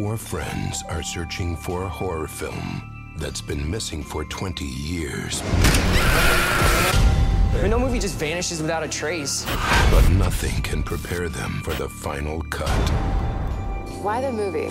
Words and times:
Four 0.00 0.16
friends 0.16 0.82
are 0.88 1.02
searching 1.02 1.54
for 1.54 1.82
a 1.82 1.88
horror 1.88 2.26
film 2.26 3.12
that's 3.18 3.42
been 3.42 3.70
missing 3.70 4.02
for 4.02 4.24
20 4.24 4.64
years. 4.64 5.42
I 5.44 7.58
mean, 7.60 7.70
no 7.70 7.78
movie 7.78 7.98
just 7.98 8.16
vanishes 8.16 8.62
without 8.62 8.82
a 8.82 8.88
trace. 8.88 9.44
But 9.90 10.08
nothing 10.12 10.62
can 10.62 10.82
prepare 10.82 11.28
them 11.28 11.60
for 11.62 11.74
the 11.74 11.86
final 11.86 12.40
cut. 12.44 12.70
Why 14.00 14.22
the 14.22 14.32
movie? 14.32 14.68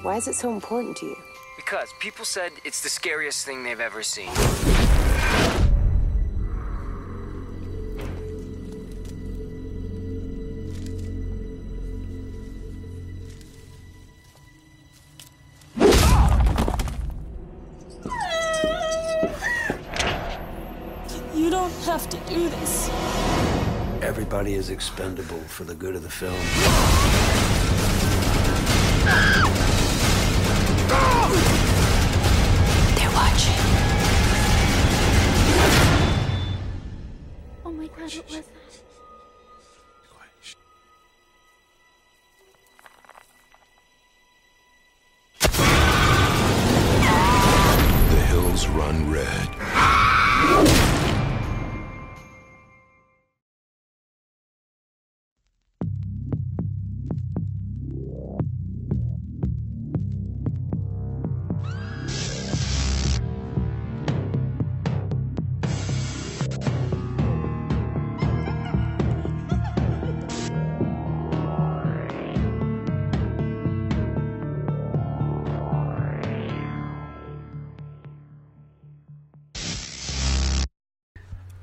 Why 0.00 0.16
is 0.16 0.28
it 0.28 0.34
so 0.34 0.50
important 0.50 0.96
to 0.96 1.06
you? 1.08 1.16
Because 1.56 1.92
people 1.98 2.24
said 2.24 2.52
it's 2.64 2.82
the 2.82 2.88
scariest 2.88 3.44
thing 3.44 3.62
they've 3.62 3.80
ever 3.80 4.02
seen. 4.02 4.30
Is 24.70 24.74
expendable 24.74 25.40
for 25.40 25.64
the 25.64 25.74
good 25.74 25.96
of 25.96 26.02
the 26.02 26.10
film. 26.10 26.32
They're 32.94 33.10
watching. 33.10 33.54
Oh 37.64 37.72
my 37.72 37.86
god, 37.86 37.98
what 37.98 38.30
was 38.30 38.36
that? 38.36 38.59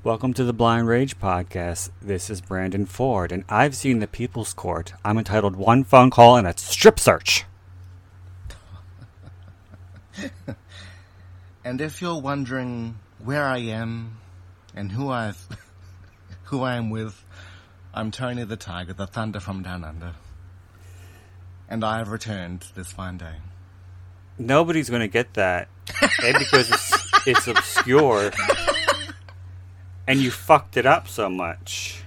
Welcome 0.08 0.32
to 0.32 0.44
the 0.44 0.54
Blind 0.54 0.88
Rage 0.88 1.20
Podcast. 1.20 1.90
This 2.00 2.30
is 2.30 2.40
Brandon 2.40 2.86
Ford, 2.86 3.30
and 3.30 3.44
I've 3.46 3.76
seen 3.76 3.98
The 3.98 4.06
People's 4.06 4.54
Court. 4.54 4.94
I'm 5.04 5.18
entitled 5.18 5.54
One 5.54 5.84
Phone 5.84 6.08
Call 6.08 6.38
and 6.38 6.46
a 6.46 6.56
Strip 6.56 6.98
Search. 6.98 7.44
And 11.62 11.82
if 11.82 12.00
you're 12.00 12.18
wondering 12.18 12.98
where 13.22 13.44
I 13.44 13.58
am 13.58 14.16
and 14.74 14.92
who 14.92 15.10
I've 15.10 15.46
who 16.44 16.62
I 16.62 16.76
am 16.76 16.88
with, 16.88 17.22
I'm 17.92 18.10
Tony 18.10 18.44
the 18.44 18.56
Tiger, 18.56 18.94
the 18.94 19.06
Thunder 19.06 19.40
from 19.40 19.62
Down 19.62 19.84
Under. 19.84 20.14
And 21.68 21.84
I 21.84 21.98
have 21.98 22.08
returned 22.08 22.64
this 22.74 22.90
fine 22.90 23.18
day. 23.18 23.34
Nobody's 24.38 24.88
going 24.88 25.02
to 25.02 25.08
get 25.08 25.34
that 25.34 25.68
A, 26.22 26.32
because 26.38 26.70
it's, 26.70 27.26
it's 27.26 27.46
obscure, 27.46 28.30
and 30.08 30.18
you 30.20 30.30
fucked 30.32 30.76
it 30.76 30.86
up 30.86 31.06
so 31.06 31.28
much. 31.30 32.02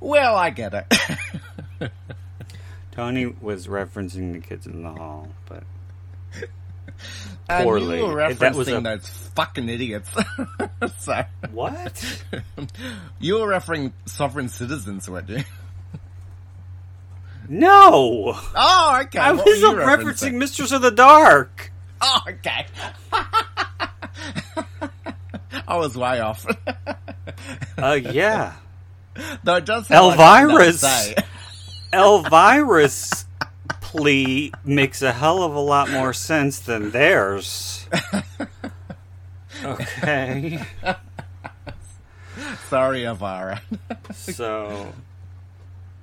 Well, 0.00 0.36
I 0.36 0.50
get 0.50 0.74
it. 0.74 1.90
Tony 2.92 3.26
was 3.40 3.66
referencing 3.68 4.32
the 4.32 4.40
kids 4.40 4.66
in 4.66 4.82
the 4.82 4.90
hall, 4.90 5.28
but 5.48 5.62
And 7.48 7.64
Poorly. 7.64 7.98
you 7.98 8.06
were 8.06 8.34
That 8.34 8.54
was 8.54 8.68
a- 8.68 8.80
those 8.80 9.08
fucking 9.34 9.68
idiots. 9.68 10.10
so, 10.98 11.22
what? 11.52 12.22
you 13.20 13.38
were 13.40 13.48
referring 13.48 13.92
sovereign 14.06 14.48
citizens, 14.48 15.08
weren't 15.08 15.28
you? 15.30 15.42
No, 17.48 18.34
Oh, 18.54 19.00
okay. 19.04 19.18
I 19.18 19.32
what 19.32 19.44
was 19.44 19.58
referencing 19.60 20.34
Mistress 20.34 20.70
of 20.72 20.82
the 20.82 20.90
Dark. 20.92 21.72
Oh, 22.00 22.20
okay. 22.28 22.66
I 25.70 25.76
was 25.76 25.96
way 25.96 26.20
off. 26.20 26.44
Uh, 27.78 27.92
yeah, 28.02 28.54
Though 29.44 29.56
it 29.56 29.64
does 29.66 29.86
sound 29.86 30.06
like 30.08 30.18
something 30.18 30.56
Elvira's 30.56 30.84
I'd. 30.84 31.24
Elvira's 31.92 33.24
plea 33.80 34.52
makes 34.64 35.02
a 35.02 35.12
hell 35.12 35.42
of 35.42 35.54
a 35.54 35.60
lot 35.60 35.90
more 35.90 36.12
sense 36.12 36.58
than 36.60 36.90
theirs. 36.90 37.86
Okay, 39.64 40.60
Sorry, 42.68 43.04
Elvira. 43.04 43.60
so 44.12 44.92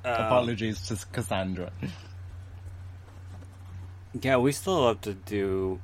Apologies 0.04 0.88
to 0.88 1.06
Cassandra. 1.12 1.72
yeah, 4.22 4.38
we 4.38 4.52
still 4.52 4.88
have 4.88 5.02
to 5.02 5.14
do 5.14 5.80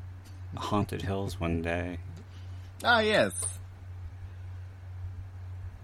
Haunted 0.56 1.02
Hills 1.04 1.40
one 1.40 1.62
day. 1.62 1.98
Ah, 2.84 3.00
yes. 3.00 3.34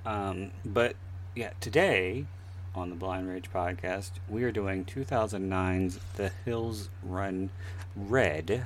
Um, 0.09 0.49
but 0.65 0.95
yeah, 1.35 1.51
today 1.59 2.25
on 2.73 2.89
the 2.89 2.95
Blind 2.95 3.29
Rage 3.29 3.51
podcast, 3.53 4.09
we 4.27 4.43
are 4.43 4.51
doing 4.51 4.83
2009's 4.83 5.99
The 6.15 6.31
Hills 6.45 6.89
Run 7.03 7.51
Red, 7.95 8.65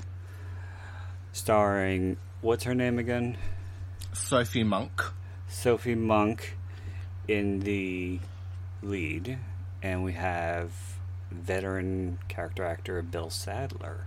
starring 1.33 2.15
what's 2.39 2.63
her 2.63 2.73
name 2.73 2.97
again? 2.97 3.35
Sophie 4.13 4.63
Monk. 4.63 5.03
Sophie 5.49 5.95
Monk 5.95 6.57
in 7.27 7.59
the 7.59 8.21
lead, 8.81 9.37
and 9.81 10.01
we 10.01 10.13
have 10.13 10.71
veteran 11.29 12.19
character 12.29 12.63
actor 12.63 13.01
Bill 13.01 13.29
Sadler. 13.29 14.05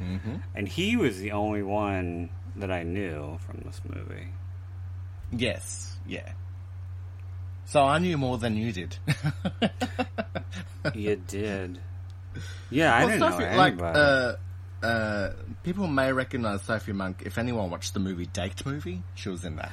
Mm-hmm. 0.00 0.36
And 0.54 0.68
he 0.68 0.96
was 0.96 1.18
the 1.18 1.32
only 1.32 1.64
one 1.64 2.30
that 2.54 2.70
I 2.70 2.84
knew 2.84 3.40
from 3.44 3.62
this 3.64 3.80
movie. 3.84 4.28
Yes, 5.32 5.96
yeah. 6.06 6.34
So 7.68 7.84
I 7.84 7.98
knew 7.98 8.16
more 8.16 8.38
than 8.38 8.56
you 8.56 8.72
did. 8.72 8.96
you 10.94 11.16
did. 11.16 11.78
Yeah, 12.70 12.94
I 12.94 13.00
Well, 13.04 13.08
didn't 13.18 13.32
Sophie, 13.32 13.44
know 13.44 13.56
like, 13.58 13.72
anybody. 13.74 13.98
uh, 13.98 14.86
uh, 14.86 15.32
people 15.64 15.86
may 15.86 16.10
recognize 16.12 16.62
Sophie 16.62 16.92
Monk 16.92 17.22
if 17.26 17.36
anyone 17.36 17.70
watched 17.70 17.92
the 17.92 18.00
movie 18.00 18.24
Date 18.26 18.64
Movie. 18.64 19.02
She 19.14 19.28
was 19.28 19.44
in 19.44 19.56
that. 19.56 19.70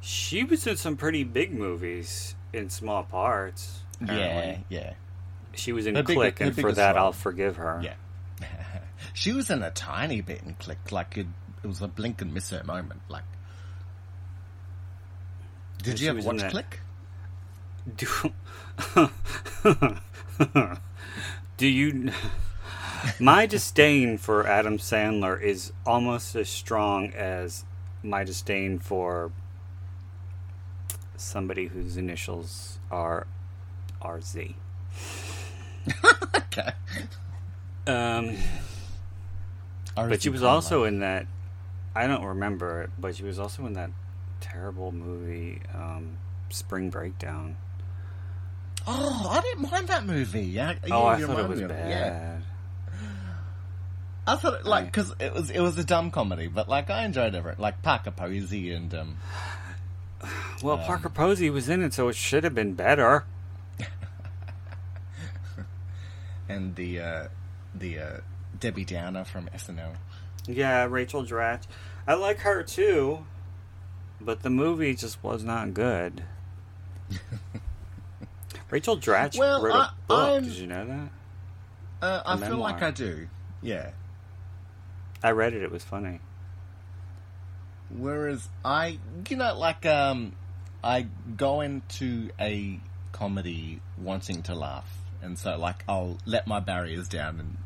She 0.00 0.44
was 0.44 0.66
in 0.68 0.76
some 0.76 0.96
pretty 0.96 1.24
big 1.24 1.52
movies 1.52 2.36
in 2.52 2.70
small 2.70 3.02
parts. 3.02 3.80
apparently. 4.00 4.64
Yeah, 4.68 4.80
yeah, 4.80 4.92
She 5.54 5.72
was 5.72 5.86
in 5.88 5.96
Her 5.96 6.02
Click, 6.04 6.38
her 6.38 6.44
and 6.46 6.54
for 6.54 6.70
that, 6.72 6.94
role. 6.94 7.06
I'll 7.06 7.12
forgive 7.12 7.56
her. 7.56 7.82
yeah. 7.82 7.94
she 9.14 9.32
was 9.32 9.50
in 9.50 9.62
a 9.64 9.70
tiny 9.72 10.20
bit 10.20 10.42
in 10.44 10.54
Click. 10.54 10.92
Like 10.92 11.16
it, 11.18 11.26
it 11.64 11.66
was 11.66 11.80
a 11.82 11.88
blink 11.88 12.20
and 12.22 12.32
miss 12.32 12.50
her 12.50 12.62
moment. 12.62 13.00
Like, 13.08 13.24
did 15.82 15.98
she 15.98 16.04
you 16.04 16.10
ever 16.10 16.16
was 16.18 16.26
in 16.26 16.32
watch 16.32 16.40
that- 16.42 16.50
Click? 16.52 16.80
Do, 17.96 18.32
do 21.56 21.66
you? 21.66 22.12
My 23.20 23.44
disdain 23.46 24.16
for 24.16 24.46
Adam 24.46 24.78
Sandler 24.78 25.40
is 25.40 25.72
almost 25.84 26.34
as 26.34 26.48
strong 26.48 27.10
as 27.10 27.64
my 28.02 28.24
disdain 28.24 28.78
for 28.78 29.32
somebody 31.16 31.66
whose 31.66 31.96
initials 31.96 32.78
are 32.90 33.26
RZ. 34.02 34.54
Okay. 36.56 36.70
Um, 37.88 38.36
but 39.96 40.22
she 40.22 40.28
was 40.28 40.44
also 40.44 40.84
in 40.84 41.00
that. 41.00 41.26
I 41.96 42.06
don't 42.06 42.24
remember 42.24 42.82
it, 42.82 42.90
but 42.96 43.16
she 43.16 43.24
was 43.24 43.40
also 43.40 43.66
in 43.66 43.72
that 43.72 43.90
terrible 44.40 44.92
movie, 44.92 45.60
um, 45.74 46.18
Spring 46.50 46.90
Breakdown. 46.90 47.56
Oh, 48.86 49.28
I 49.30 49.40
didn't 49.40 49.70
mind 49.70 49.88
that 49.88 50.04
movie. 50.04 50.42
Yeah. 50.42 50.74
oh, 50.90 51.06
I 51.06 51.20
thought 51.20 51.38
it 51.38 51.48
was 51.48 51.60
bad. 51.62 51.90
Yeah. 51.90 52.38
I 54.26 54.36
thought 54.36 54.60
it, 54.60 54.66
like 54.66 54.86
because 54.86 55.14
it 55.18 55.34
was 55.34 55.50
it 55.50 55.60
was 55.60 55.76
a 55.78 55.84
dumb 55.84 56.10
comedy, 56.10 56.48
but 56.48 56.68
like 56.68 56.88
I 56.90 57.04
enjoyed 57.04 57.34
it. 57.34 57.58
Like 57.58 57.82
Parker 57.82 58.10
Posey 58.10 58.72
and 58.72 58.94
um, 58.94 59.16
Well, 60.62 60.78
Parker 60.78 61.10
Posey 61.10 61.50
was 61.50 61.68
in 61.68 61.82
it, 61.82 61.92
so 61.92 62.08
it 62.08 62.16
should 62.16 62.44
have 62.44 62.54
been 62.54 62.74
better. 62.74 63.24
and 66.48 66.74
the 66.74 67.00
uh, 67.00 67.28
the 67.74 67.98
uh, 67.98 68.20
Debbie 68.58 68.84
Downer 68.84 69.24
from 69.24 69.48
SNL. 69.54 69.96
Yeah, 70.46 70.84
Rachel 70.84 71.24
Dratch. 71.24 71.64
I 72.06 72.14
like 72.14 72.38
her 72.40 72.62
too, 72.62 73.26
but 74.20 74.42
the 74.42 74.50
movie 74.50 74.94
just 74.94 75.22
was 75.22 75.44
not 75.44 75.74
good. 75.74 76.24
Rachel 78.70 78.96
Dratch 78.98 79.38
Well, 79.38 79.62
wrote 79.62 79.74
a 79.74 79.78
I- 79.78 79.90
book. 80.08 80.18
I'm- 80.32 80.44
Did 80.44 80.52
you 80.54 80.66
know 80.66 80.84
that? 80.86 81.08
Uh, 82.06 82.22
I 82.26 82.34
A 82.34 82.36
feel 82.38 82.56
like. 82.58 82.82
I 82.82 82.90
do. 82.90 83.28
Yeah. 83.62 83.90
I 85.22 85.30
read 85.30 85.54
it. 85.54 85.62
It 85.62 85.70
was 85.70 85.82
funny. 85.84 86.20
Whereas 87.96 88.48
I, 88.64 88.98
you 89.28 89.36
know, 89.36 89.56
like 89.58 89.86
um, 89.86 90.34
I 90.82 91.06
go 91.36 91.60
into 91.60 92.30
a 92.40 92.78
comedy 93.12 93.80
wanting 93.96 94.42
to 94.44 94.54
laugh, 94.54 94.90
and 95.22 95.38
so 95.38 95.56
like 95.56 95.84
I'll 95.88 96.18
let 96.26 96.46
my 96.46 96.60
barriers 96.60 97.08
down, 97.08 97.38
and 97.40 97.56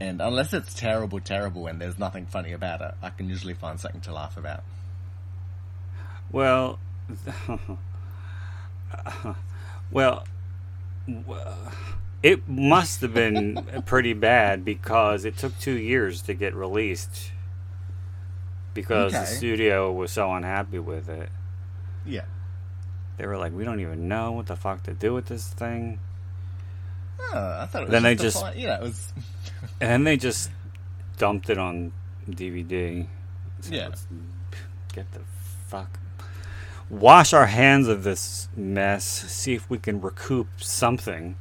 and 0.00 0.22
unless 0.22 0.52
it's 0.54 0.72
terrible, 0.74 1.20
terrible, 1.20 1.66
and 1.66 1.80
there's 1.80 1.98
nothing 1.98 2.26
funny 2.26 2.52
about 2.52 2.80
it, 2.80 2.94
I 3.02 3.10
can 3.10 3.28
usually 3.28 3.54
find 3.54 3.78
something 3.78 4.00
to 4.02 4.12
laugh 4.14 4.36
about. 4.38 4.62
Well, 6.32 6.78
well, 9.90 10.24
it 12.22 12.48
must 12.48 13.00
have 13.00 13.14
been 13.14 13.82
pretty 13.86 14.12
bad 14.12 14.64
because 14.64 15.24
it 15.24 15.36
took 15.36 15.58
two 15.58 15.76
years 15.78 16.22
to 16.22 16.34
get 16.34 16.54
released 16.54 17.32
because 18.74 19.12
the 19.12 19.24
studio 19.26 19.92
was 19.92 20.12
so 20.12 20.32
unhappy 20.32 20.78
with 20.78 21.08
it. 21.08 21.28
Yeah. 22.04 22.24
They 23.16 23.26
were 23.26 23.36
like, 23.36 23.52
"We 23.52 23.64
don't 23.64 23.80
even 23.80 24.08
know 24.08 24.32
what 24.32 24.46
the 24.46 24.56
fuck 24.56 24.82
to 24.84 24.94
do 24.94 25.12
with 25.12 25.26
this 25.26 25.48
thing," 25.48 25.98
Oh, 27.32 27.58
I 27.60 27.66
thought 27.66 27.82
it 27.82 27.84
was 27.86 27.92
Then 27.92 28.02
they 28.02 28.14
just, 28.14 28.42
a 28.42 28.46
just- 28.46 28.56
know, 28.58 28.74
it 28.74 28.80
was 28.80 29.12
and 29.80 29.90
then 29.90 30.04
they 30.04 30.16
just 30.16 30.50
dumped 31.18 31.50
it 31.50 31.58
on 31.58 31.92
DVD. 32.28 33.06
So 33.60 33.74
Yeah. 33.74 33.90
get 34.94 35.12
the 35.12 35.20
fuck. 35.68 35.99
Wash 36.90 37.32
our 37.32 37.46
hands 37.46 37.86
of 37.88 38.02
this 38.02 38.48
mess. 38.56 39.04
See 39.04 39.54
if 39.54 39.70
we 39.70 39.78
can 39.78 40.00
recoup 40.00 40.48
something. 40.58 41.36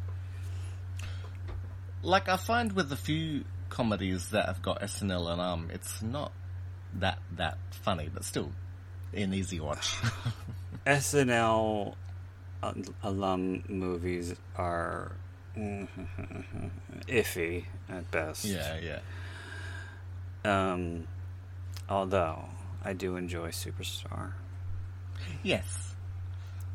like 2.03 2.29
I 2.29 2.37
find 2.37 2.73
with 2.73 2.91
a 2.91 2.95
few 2.95 3.43
comedies 3.69 4.29
that 4.29 4.45
have 4.45 4.61
got 4.61 4.81
SNL 4.81 5.31
and 5.31 5.41
um, 5.41 5.69
it's 5.73 6.01
not 6.01 6.31
that 6.93 7.19
that 7.35 7.57
funny, 7.71 8.09
but 8.13 8.23
still 8.23 8.51
an 9.13 9.33
easy 9.33 9.59
watch. 9.59 9.95
SNL 10.85 11.95
alum 13.03 13.63
movies 13.67 14.35
are 14.55 15.11
iffy 17.07 17.65
at 17.89 18.09
best. 18.11 18.45
yeah, 18.45 18.77
yeah. 18.81 18.99
Um, 20.45 21.07
although 21.89 22.45
I 22.83 22.93
do 22.93 23.15
enjoy 23.17 23.49
Superstar. 23.49 24.33
Yes. 25.43 25.95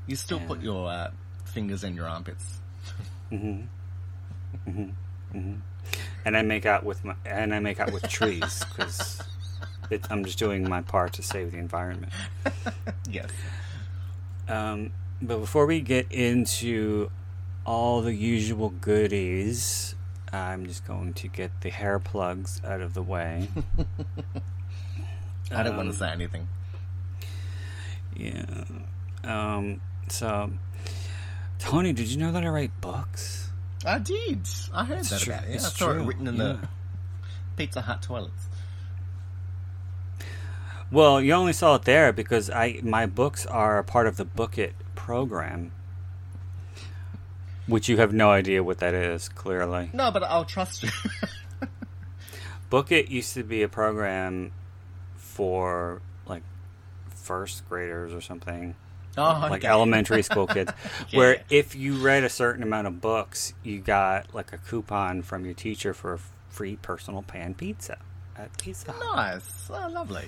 You 0.07 0.17
still 0.17 0.41
put 0.41 0.61
your 0.61 0.89
uh, 0.91 1.11
fingers 1.45 1.85
in 1.85 1.95
your 1.95 2.07
armpits. 2.09 2.61
and 3.31 3.69
I 6.25 6.43
make 6.43 6.67
out 6.67 6.85
with 6.85 7.05
my 7.05 7.15
and 7.25 7.55
I 7.55 7.59
make 7.61 7.81
out 7.81 7.93
with 7.93 8.09
trees 8.09 8.65
because 8.69 9.23
I'm 10.11 10.25
just 10.25 10.39
doing 10.39 10.69
my 10.69 10.83
part 10.83 11.13
to 11.15 11.23
save 11.23 11.53
the 11.53 11.59
environment. 11.59 12.13
Yes. 13.11 13.29
Um, 14.49 14.93
but 15.23 15.39
before 15.39 15.67
we 15.67 15.81
get 15.81 16.11
into 16.11 17.11
all 17.67 18.01
the 18.01 18.15
usual 18.15 18.71
goodies, 18.71 19.95
I'm 20.33 20.67
just 20.67 20.87
going 20.87 21.13
to 21.15 21.29
get 21.29 21.61
the 21.61 21.71
hair 21.71 21.99
plugs 21.99 22.61
out 22.65 22.81
of 22.81 22.95
the 22.95 23.03
way. 23.03 23.49
I 25.53 25.63
don't 25.63 25.77
want 25.77 25.89
Um, 25.89 25.93
to 25.93 25.99
say 25.99 26.11
anything. 26.11 26.49
Yeah. 28.17 28.65
Um. 29.25 29.81
So, 30.09 30.51
Tony, 31.59 31.93
did 31.93 32.09
you 32.09 32.19
know 32.19 32.33
that 32.33 32.45
I 32.45 32.49
write 32.49 32.81
books? 32.81 33.51
I 33.87 33.99
did. 33.99 34.47
I 34.73 34.85
heard 34.85 35.05
that 35.05 35.21
true. 35.21 35.33
about 35.35 35.45
it. 35.49 35.55
It's 35.55 35.67
I 35.67 35.69
saw 35.71 35.93
true. 35.93 36.03
it 36.03 36.07
written 36.07 36.27
in 36.29 36.37
Yeah. 36.37 36.43
the 36.43 36.69
Pizza 37.57 37.81
Hut 37.83 38.03
toilets. 38.03 38.49
Well, 40.91 41.21
you 41.21 41.33
only 41.33 41.53
saw 41.53 41.75
it 41.77 41.83
there 41.83 42.13
because 42.13 42.51
I 42.51 42.81
my 42.83 43.07
books 43.07 43.47
are 43.47 43.79
a 43.79 43.85
part 43.85 44.07
of 44.07 44.17
the 44.17 44.25
Book 44.25 44.59
It 44.59 44.75
program, 44.95 45.73
which 47.67 47.89
you 47.89 47.97
have 47.97 48.13
no 48.13 48.31
idea 48.31 48.63
what 48.63 48.79
that 48.79 48.95
is. 48.95 49.29
Clearly, 49.29 49.91
No, 49.93 50.11
but 50.11 50.23
I'll 50.23 50.45
trust 50.45 50.83
you. 50.83 50.91
Book 52.71 52.91
It 52.93 53.09
used 53.09 53.35
to 53.35 53.43
be 53.43 53.63
a 53.63 53.69
program 53.69 54.53
for 55.17 56.01
first 57.25 57.69
graders 57.69 58.13
or 58.13 58.21
something, 58.21 58.75
oh, 59.17 59.39
like 59.51 59.65
okay. 59.65 59.69
elementary 59.69 60.23
school 60.23 60.47
kids, 60.47 60.73
Yeah. 61.11 61.19
where 61.19 61.43
if 61.51 61.75
you 61.75 61.95
read 61.95 62.25
a 62.25 62.29
certain 62.29 62.63
amount 62.63 62.87
of 62.87 63.01
books, 63.01 63.55
you 63.63 63.81
got 63.81 64.35
like 64.35 64.53
a 64.53 64.59
coupon 64.59 65.23
from 65.23 65.45
your 65.45 65.55
teacher 65.55 65.95
for 65.95 66.15
a 66.15 66.19
free 66.49 66.77
personal 66.77 67.23
pan 67.23 67.55
pizza 67.55 67.99
at 68.37 68.57
Pizza 68.59 68.93
Hut. 68.93 69.17
Nice. 69.17 69.71
Oh, 69.71 69.89
lovely. 69.91 70.27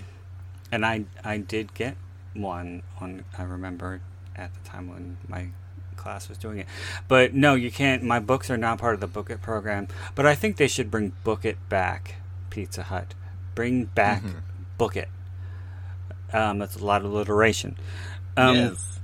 And 0.72 0.84
I 0.84 1.04
I 1.24 1.38
did 1.38 1.74
get 1.74 1.96
one 2.34 2.82
on 3.00 3.24
I 3.38 3.42
remember 3.44 4.00
at 4.34 4.52
the 4.54 4.68
time 4.68 4.88
when 4.88 5.16
my 5.28 5.48
class 5.96 6.28
was 6.28 6.38
doing 6.38 6.58
it. 6.58 6.66
But 7.08 7.34
no, 7.34 7.54
you 7.54 7.70
can't 7.70 8.02
my 8.02 8.18
books 8.20 8.50
are 8.50 8.56
not 8.56 8.78
part 8.78 8.94
of 8.94 9.00
the 9.00 9.06
Book 9.06 9.30
It 9.30 9.42
program. 9.42 9.88
But 10.14 10.26
I 10.26 10.34
think 10.34 10.56
they 10.56 10.68
should 10.68 10.90
bring 10.90 11.12
Book 11.24 11.44
It 11.44 11.56
back, 11.68 12.16
Pizza 12.50 12.84
Hut. 12.84 13.14
Bring 13.54 13.84
back 13.84 14.22
mm-hmm. 14.22 14.38
Book 14.78 14.96
It. 14.96 15.08
Um, 16.32 16.58
that's 16.58 16.76
a 16.76 16.84
lot 16.84 17.04
of 17.04 17.12
alliteration. 17.12 17.76
Um, 18.36 18.56
yes. 18.56 19.00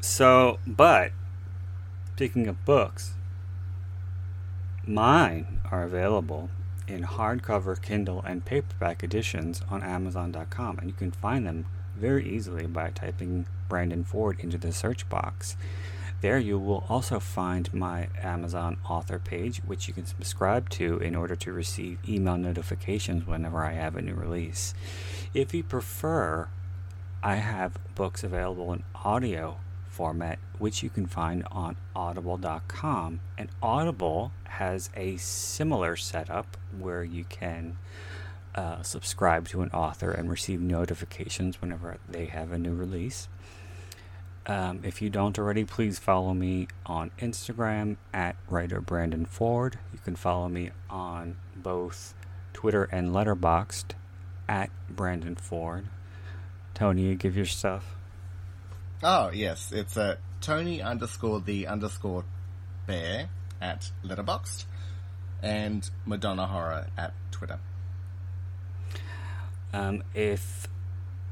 So, 0.00 0.58
but 0.66 1.12
speaking 2.14 2.46
of 2.48 2.64
books, 2.64 3.14
mine 4.86 5.60
are 5.70 5.82
available 5.82 6.50
in 6.86 7.04
hardcover, 7.04 7.80
Kindle, 7.80 8.22
and 8.26 8.44
paperback 8.44 9.02
editions 9.02 9.62
on 9.68 9.82
Amazon.com, 9.82 10.78
and 10.78 10.88
you 10.88 10.94
can 10.94 11.10
find 11.10 11.46
them 11.46 11.66
very 11.96 12.28
easily 12.28 12.66
by 12.66 12.90
typing 12.90 13.46
Brandon 13.68 14.04
Ford 14.04 14.38
into 14.40 14.56
the 14.56 14.72
search 14.72 15.08
box. 15.08 15.56
There, 16.20 16.38
you 16.38 16.58
will 16.58 16.84
also 16.88 17.20
find 17.20 17.72
my 17.72 18.08
Amazon 18.20 18.78
author 18.88 19.20
page, 19.20 19.58
which 19.58 19.86
you 19.86 19.94
can 19.94 20.04
subscribe 20.04 20.68
to 20.70 20.98
in 20.98 21.14
order 21.14 21.36
to 21.36 21.52
receive 21.52 21.98
email 22.08 22.36
notifications 22.36 23.26
whenever 23.26 23.64
I 23.64 23.72
have 23.72 23.94
a 23.94 24.02
new 24.02 24.14
release. 24.14 24.74
If 25.32 25.54
you 25.54 25.62
prefer, 25.62 26.48
I 27.22 27.36
have 27.36 27.78
books 27.94 28.24
available 28.24 28.72
in 28.72 28.82
audio 28.96 29.58
format, 29.88 30.38
which 30.58 30.82
you 30.82 30.90
can 30.90 31.06
find 31.06 31.44
on 31.50 31.76
audible.com. 31.94 33.20
And 33.36 33.48
Audible 33.60 34.32
has 34.44 34.90
a 34.96 35.16
similar 35.16 35.96
setup 35.96 36.56
where 36.78 37.02
you 37.02 37.24
can 37.24 37.78
uh, 38.54 38.82
subscribe 38.82 39.48
to 39.48 39.62
an 39.62 39.70
author 39.70 40.10
and 40.10 40.30
receive 40.30 40.60
notifications 40.60 41.60
whenever 41.60 41.98
they 42.08 42.26
have 42.26 42.52
a 42.52 42.58
new 42.58 42.74
release. 42.74 43.28
Um, 44.48 44.80
if 44.82 45.02
you 45.02 45.10
don't 45.10 45.38
already, 45.38 45.64
please 45.64 45.98
follow 45.98 46.32
me 46.32 46.68
on 46.86 47.10
Instagram 47.18 47.98
at 48.14 48.34
writer 48.48 48.80
Brandon 48.80 49.26
Ford. 49.26 49.78
You 49.92 49.98
can 49.98 50.16
follow 50.16 50.48
me 50.48 50.70
on 50.88 51.36
both 51.54 52.14
Twitter 52.54 52.84
and 52.84 53.10
Letterboxd 53.10 53.90
at 54.48 54.70
Brandon 54.88 55.36
Ford. 55.36 55.88
Tony, 56.72 57.02
you 57.02 57.14
give 57.14 57.36
your 57.36 57.44
stuff. 57.44 57.94
Oh, 59.02 59.30
yes. 59.32 59.70
It's 59.70 59.98
a 59.98 60.16
Tony 60.40 60.80
underscore 60.80 61.40
the 61.40 61.66
underscore 61.66 62.24
bear 62.86 63.28
at 63.60 63.90
Letterboxd 64.02 64.64
and 65.42 65.88
Madonna 66.06 66.46
Horror 66.46 66.86
at 66.96 67.12
Twitter. 67.30 67.58
Um, 69.74 70.02
if 70.14 70.66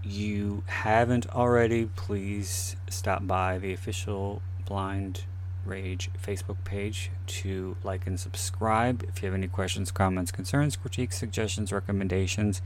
you 0.06 0.62
haven't 0.66 1.28
already, 1.34 1.86
please 1.96 2.76
stop 2.88 3.26
by 3.26 3.58
the 3.58 3.72
official 3.72 4.40
Blind 4.64 5.24
Rage 5.64 6.10
Facebook 6.24 6.56
page 6.64 7.10
to 7.26 7.76
like 7.82 8.06
and 8.06 8.18
subscribe. 8.18 9.04
If 9.08 9.22
you 9.22 9.26
have 9.26 9.34
any 9.34 9.48
questions, 9.48 9.90
comments, 9.90 10.30
concerns, 10.30 10.76
critiques, 10.76 11.18
suggestions, 11.18 11.72
recommendations, 11.72 12.62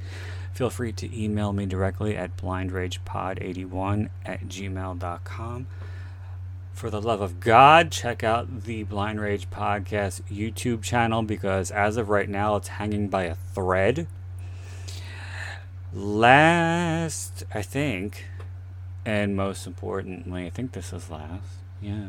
feel 0.53 0.71
free 0.71 0.93
to 0.93 1.19
email 1.19 1.53
me 1.53 1.65
directly 1.67 2.17
at 2.17 2.37
blindragepod81 2.37 4.11
at 4.27 4.47
gmail.com. 4.47 5.67
For 6.75 6.91
the 6.91 7.01
love 7.01 7.21
of 7.21 7.41
God, 7.41 7.91
check 7.91 8.23
out 8.23 8.65
the 8.65 8.85
Blind 8.85 9.21
Rage 9.21 9.51
Podcast 9.51 10.23
YouTube 10.31 10.83
channel 10.83 11.23
because 11.23 11.71
as 11.71 11.97
of 11.97 12.09
right 12.09 12.29
now, 12.29 12.57
it's 12.57 12.69
hanging 12.69 13.09
by 13.09 13.25
a 13.25 13.35
thread 13.35 14.07
last 15.93 17.45
i 17.55 17.63
think 17.63 18.27
and 19.05 19.37
most 19.37 19.67
importantly 19.67 20.47
i 20.47 20.51
think 20.51 20.73
this 20.73 20.93
is 20.93 21.11
last 21.11 21.59
yeah 21.81 22.09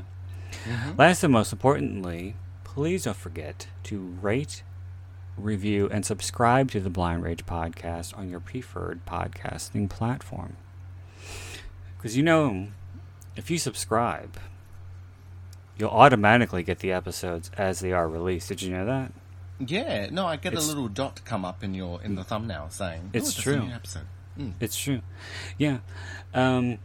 uh-huh. 0.70 0.94
last 0.98 1.24
and 1.24 1.34
most 1.34 1.52
importantly 1.52 2.36
please 2.74 3.04
don't 3.04 3.18
forget 3.18 3.68
to 3.84 4.00
rate, 4.22 4.64
review, 5.36 5.90
and 5.92 6.06
subscribe 6.06 6.72
to 6.72 6.80
the 6.80 6.90
Blind 6.90 7.22
Rage 7.22 7.46
podcast 7.46 8.18
on 8.18 8.30
your 8.30 8.40
preferred 8.40 9.06
podcasting 9.06 9.90
platform. 9.90 10.56
Because 11.98 12.16
you 12.16 12.24
know, 12.24 12.68
if 13.36 13.52
you 13.52 13.58
subscribe, 13.58 14.38
you'll 15.78 15.90
automatically 15.90 16.64
get 16.64 16.80
the 16.80 16.94
episodes 16.94 17.52
as 17.58 17.82
they 17.82 17.92
are 17.92 18.08
released. 18.08 18.48
Did 18.48 18.62
you 18.62 18.72
know 18.72 18.86
that? 18.86 19.12
Yeah, 19.68 20.10
no, 20.12 20.26
I 20.26 20.36
get 20.38 20.54
It's- 20.54 20.66
a 20.66 20.68
little 20.68 20.88
dot 20.88 21.22
come 21.26 21.46
up 21.46 21.64
in 21.64 21.74
your 21.74 22.02
in 22.02 22.16
the 22.16 22.24
thumbnail 22.24 22.70
saying 22.70 23.02
"Oh, 23.14 23.18
It's 23.18 23.34
true. 23.34 23.70
Mm. 24.38 24.54
It's 24.60 24.78
true. 24.78 25.02
Yeah. 25.58 25.80
Um 26.34 26.78
'cause 26.78 26.80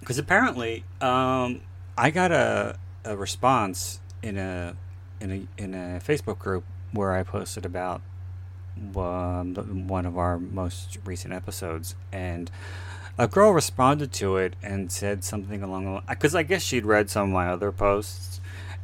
because 0.00 0.18
apparently, 0.18 0.84
um, 1.00 1.60
I 1.96 2.10
got 2.10 2.30
a, 2.32 2.78
a 3.04 3.16
response 3.16 4.00
in 4.22 4.36
a 4.38 4.76
in 5.20 5.30
a 5.58 5.62
in 5.62 5.74
a 5.74 6.00
Facebook 6.00 6.38
group 6.38 6.64
where 6.92 7.12
I 7.12 7.22
posted 7.22 7.64
about 7.66 8.00
um, 8.96 9.54
one 9.88 10.06
of 10.06 10.16
our 10.16 10.38
most 10.38 10.98
recent 11.04 11.34
episodes, 11.34 11.94
and 12.12 12.50
a 13.18 13.26
girl 13.26 13.50
responded 13.52 14.12
to 14.12 14.36
it 14.36 14.54
and 14.62 14.90
said 14.92 15.24
something 15.24 15.62
along 15.62 15.84
the 15.92 16.02
because 16.08 16.34
I 16.34 16.42
guess 16.44 16.62
she'd 16.62 16.84
read 16.86 17.10
some 17.10 17.24
of 17.24 17.32
my 17.34 17.48
other 17.48 17.72
posts, 17.72 18.37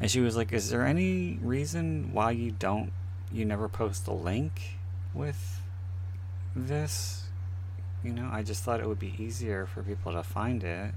and 0.04 0.10
she 0.10 0.20
was 0.20 0.36
like, 0.36 0.52
"Is 0.52 0.68
there 0.68 0.84
any 0.84 1.38
reason 1.40 2.10
why 2.12 2.32
you 2.32 2.50
don't 2.50 2.92
you 3.32 3.46
never 3.46 3.70
post 3.70 4.06
a 4.06 4.12
link 4.12 4.76
with 5.14 5.62
this?" 6.54 7.28
You 8.02 8.12
know, 8.12 8.28
I 8.30 8.42
just 8.42 8.62
thought 8.62 8.80
it 8.80 8.86
would 8.86 8.98
be 8.98 9.14
easier 9.18 9.64
for 9.64 9.82
people 9.82 10.12
to 10.12 10.22
find 10.22 10.62
it. 10.62 10.92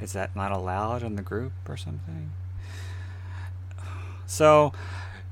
Is 0.00 0.14
that 0.14 0.34
not 0.34 0.50
allowed 0.50 1.02
in 1.02 1.14
the 1.16 1.20
group 1.20 1.52
or 1.68 1.76
something? 1.76 2.32
So, 4.24 4.72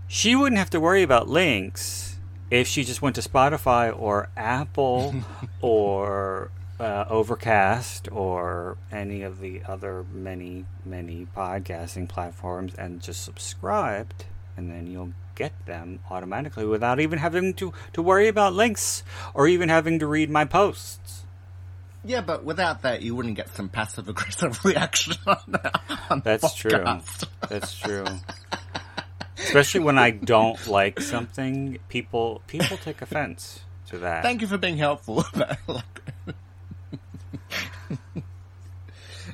she 0.07 0.37
wouldn't 0.37 0.59
have 0.59 0.71
to 0.71 0.81
worry 0.81 1.03
about 1.03 1.27
links 1.27 2.19
if 2.51 2.69
she 2.69 2.85
just 2.85 3.01
went 3.01 3.17
to 3.17 3.23
Spotify 3.23 3.99
or 3.99 4.29
Apple 4.37 5.15
or 5.63 6.51
uh, 6.79 7.05
Overcast 7.09 8.09
or 8.13 8.77
any 8.93 9.23
of 9.23 9.41
the 9.41 9.63
other 9.67 10.05
many, 10.13 10.65
many 10.85 11.27
podcasting 11.37 12.09
platforms 12.09 12.75
and 12.75 13.01
just 13.01 13.23
subscribed, 13.25 14.25
and 14.57 14.71
then 14.71 14.87
you'll 14.87 15.13
get 15.35 15.53
them 15.67 16.01
automatically 16.11 16.67
without 16.67 16.99
even 17.01 17.19
having 17.19 17.55
to, 17.55 17.73
to 17.93 18.03
worry 18.03 18.29
about 18.29 18.55
links 18.55 19.03
or 19.35 19.47
even 19.47 19.69
having 19.69 19.99
to 19.99 20.07
read 20.07 20.31
my 20.31 20.45
posts. 20.45 21.25
Yeah, 22.05 22.21
but 22.21 22.45
without 22.45 22.83
that, 22.83 23.03
you 23.03 23.17
wouldn't 23.17 23.35
get 23.35 23.49
some 23.55 23.69
passive 23.69 24.09
aggressive 24.09 24.65
reaction 24.65 25.15
on, 25.27 25.61
on 26.09 26.21
That's 26.25 26.55
true. 26.55 26.85
That's 27.49 27.77
true. 27.79 28.07
Especially 29.39 29.81
when 29.81 29.99
I 29.99 30.11
don't 30.11 30.67
like 30.67 31.01
something, 31.01 31.79
people 31.89 32.43
people 32.47 32.77
take 32.79 33.03
offense 33.03 33.61
to 33.89 33.99
that. 33.99 34.23
Thank 34.23 34.41
you 34.41 34.47
for 34.47 34.57
being 34.57 34.77
helpful. 34.77 35.25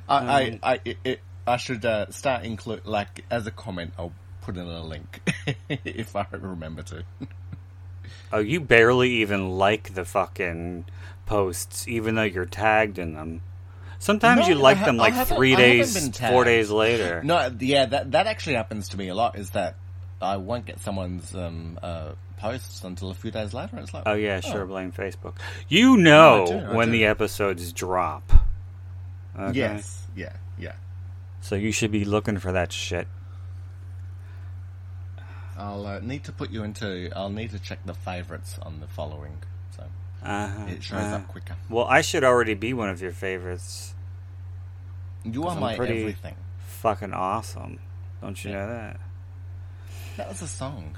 I, 0.09 0.17
Um, 0.19 0.29
I, 0.29 0.59
I, 0.63 0.81
it, 0.85 0.97
it, 1.05 1.21
I 1.47 1.57
should 1.57 1.85
uh, 1.85 2.11
start 2.11 2.45
include 2.45 2.87
like 2.87 3.25
as 3.31 3.47
a 3.47 3.51
comment. 3.51 3.93
I'll 3.99 4.13
put 4.43 4.57
in 4.57 4.67
a 4.67 4.83
link 4.85 5.21
if 5.69 6.17
I 6.17 6.27
remember 6.33 6.83
to. 6.83 7.05
Oh, 8.33 8.39
you 8.39 8.61
barely 8.61 9.11
even 9.17 9.51
like 9.51 9.95
the 9.95 10.05
fucking 10.05 10.87
posts, 11.27 11.87
even 11.87 12.15
though 12.15 12.23
you're 12.23 12.47
tagged 12.47 12.99
in 12.99 13.15
them. 13.15 13.43
Sometimes 13.99 14.43
No, 14.43 14.49
you 14.49 14.55
like 14.57 14.79
ha- 14.79 14.87
them 14.87 14.97
like 14.97 15.15
three 15.29 15.55
days, 15.55 16.19
four 16.19 16.45
days 16.45 16.71
later. 16.71 17.23
No, 17.23 17.55
yeah, 17.61 17.87
that 17.87 18.13
that 18.13 18.27
actually 18.27 18.57
happens 18.57 18.89
to 18.91 18.97
me 18.97 19.09
a 19.09 19.15
lot. 19.15 19.39
Is 19.39 19.51
that 19.51 19.77
I 20.21 20.39
won't 20.39 20.67
get 20.67 20.81
someone's 20.81 21.35
um, 21.37 21.79
uh, 21.83 22.13
posts 22.39 22.83
until 22.83 23.11
a 23.11 23.15
few 23.15 23.31
days 23.31 23.55
later. 23.55 23.79
It's 23.79 23.95
like, 23.95 24.05
Oh 24.07 24.15
yeah, 24.15 24.41
sure. 24.41 24.65
Blame 24.67 24.91
Facebook. 24.93 25.35
You 25.69 25.97
know 25.97 26.43
I 26.43 26.47
do, 26.47 26.59
I 26.59 26.75
when 26.75 26.89
do. 26.89 26.93
the 26.93 27.05
episodes 27.07 27.73
drop. 27.73 28.33
Okay? 29.39 29.59
yes, 29.59 30.07
yeah, 30.15 30.33
yeah. 30.59 30.73
So 31.41 31.55
you 31.55 31.73
should 31.73 31.91
be 31.91 32.05
looking 32.05 32.39
for 32.39 32.53
that 32.53 32.71
shit. 32.73 33.07
I'll 35.57 35.87
uh, 35.87 36.01
need 36.01 36.25
to 36.25 36.33
put 36.33 36.51
you 36.51 36.65
into. 36.65 37.11
I'll 37.15 37.31
need 37.31 37.51
to 37.51 37.59
check 37.59 37.79
the 37.85 37.95
favorites 37.95 38.59
on 38.63 38.81
the 38.81 38.87
following, 38.87 39.39
so 39.77 39.85
Uh-huh, 40.23 40.67
it 40.69 40.83
shows 40.83 41.01
uh, 41.01 41.17
up 41.17 41.29
quicker. 41.29 41.57
Well, 41.69 41.85
I 41.87 42.01
should 42.01 42.25
already 42.25 42.55
be 42.55 42.73
one 42.73 42.89
of 42.91 43.01
your 43.03 43.13
favorites. 43.13 43.95
You 45.25 45.45
are 45.45 45.55
I'm 45.55 45.61
my 45.61 45.77
pretty- 45.77 46.01
everything. 46.01 46.37
Fucking 46.81 47.13
awesome. 47.13 47.79
Don't 48.21 48.43
you 48.45 48.51
Yeah. 48.51 48.57
know 48.67 48.67
that? 48.73 49.01
That 50.17 50.29
was 50.29 50.43
a 50.43 50.49
song. 50.49 50.97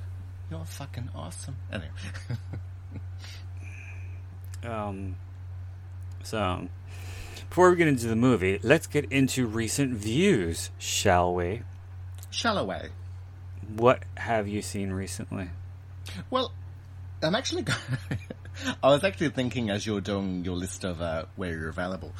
You're 0.50 0.64
fucking 0.64 1.10
awesome. 1.14 1.56
Anyway, 1.72 1.90
Um, 4.64 5.16
so, 6.22 6.68
before 7.54 7.70
we 7.70 7.76
get 7.76 7.86
into 7.86 8.08
the 8.08 8.16
movie, 8.16 8.58
let's 8.64 8.88
get 8.88 9.04
into 9.12 9.46
recent 9.46 9.94
views, 9.94 10.72
shall 10.76 11.32
we? 11.32 11.62
Shalloway. 12.28 12.88
What 13.76 14.02
have 14.16 14.48
you 14.48 14.60
seen 14.60 14.90
recently? 14.90 15.50
Well, 16.30 16.50
I'm 17.22 17.36
actually. 17.36 17.62
go- 17.70 17.74
I 18.82 18.88
was 18.88 19.04
actually 19.04 19.28
thinking 19.28 19.70
as 19.70 19.86
you're 19.86 20.00
doing 20.00 20.44
your 20.44 20.56
list 20.56 20.82
of 20.82 21.00
uh, 21.00 21.26
where 21.36 21.52
you're 21.52 21.68
available, 21.68 22.12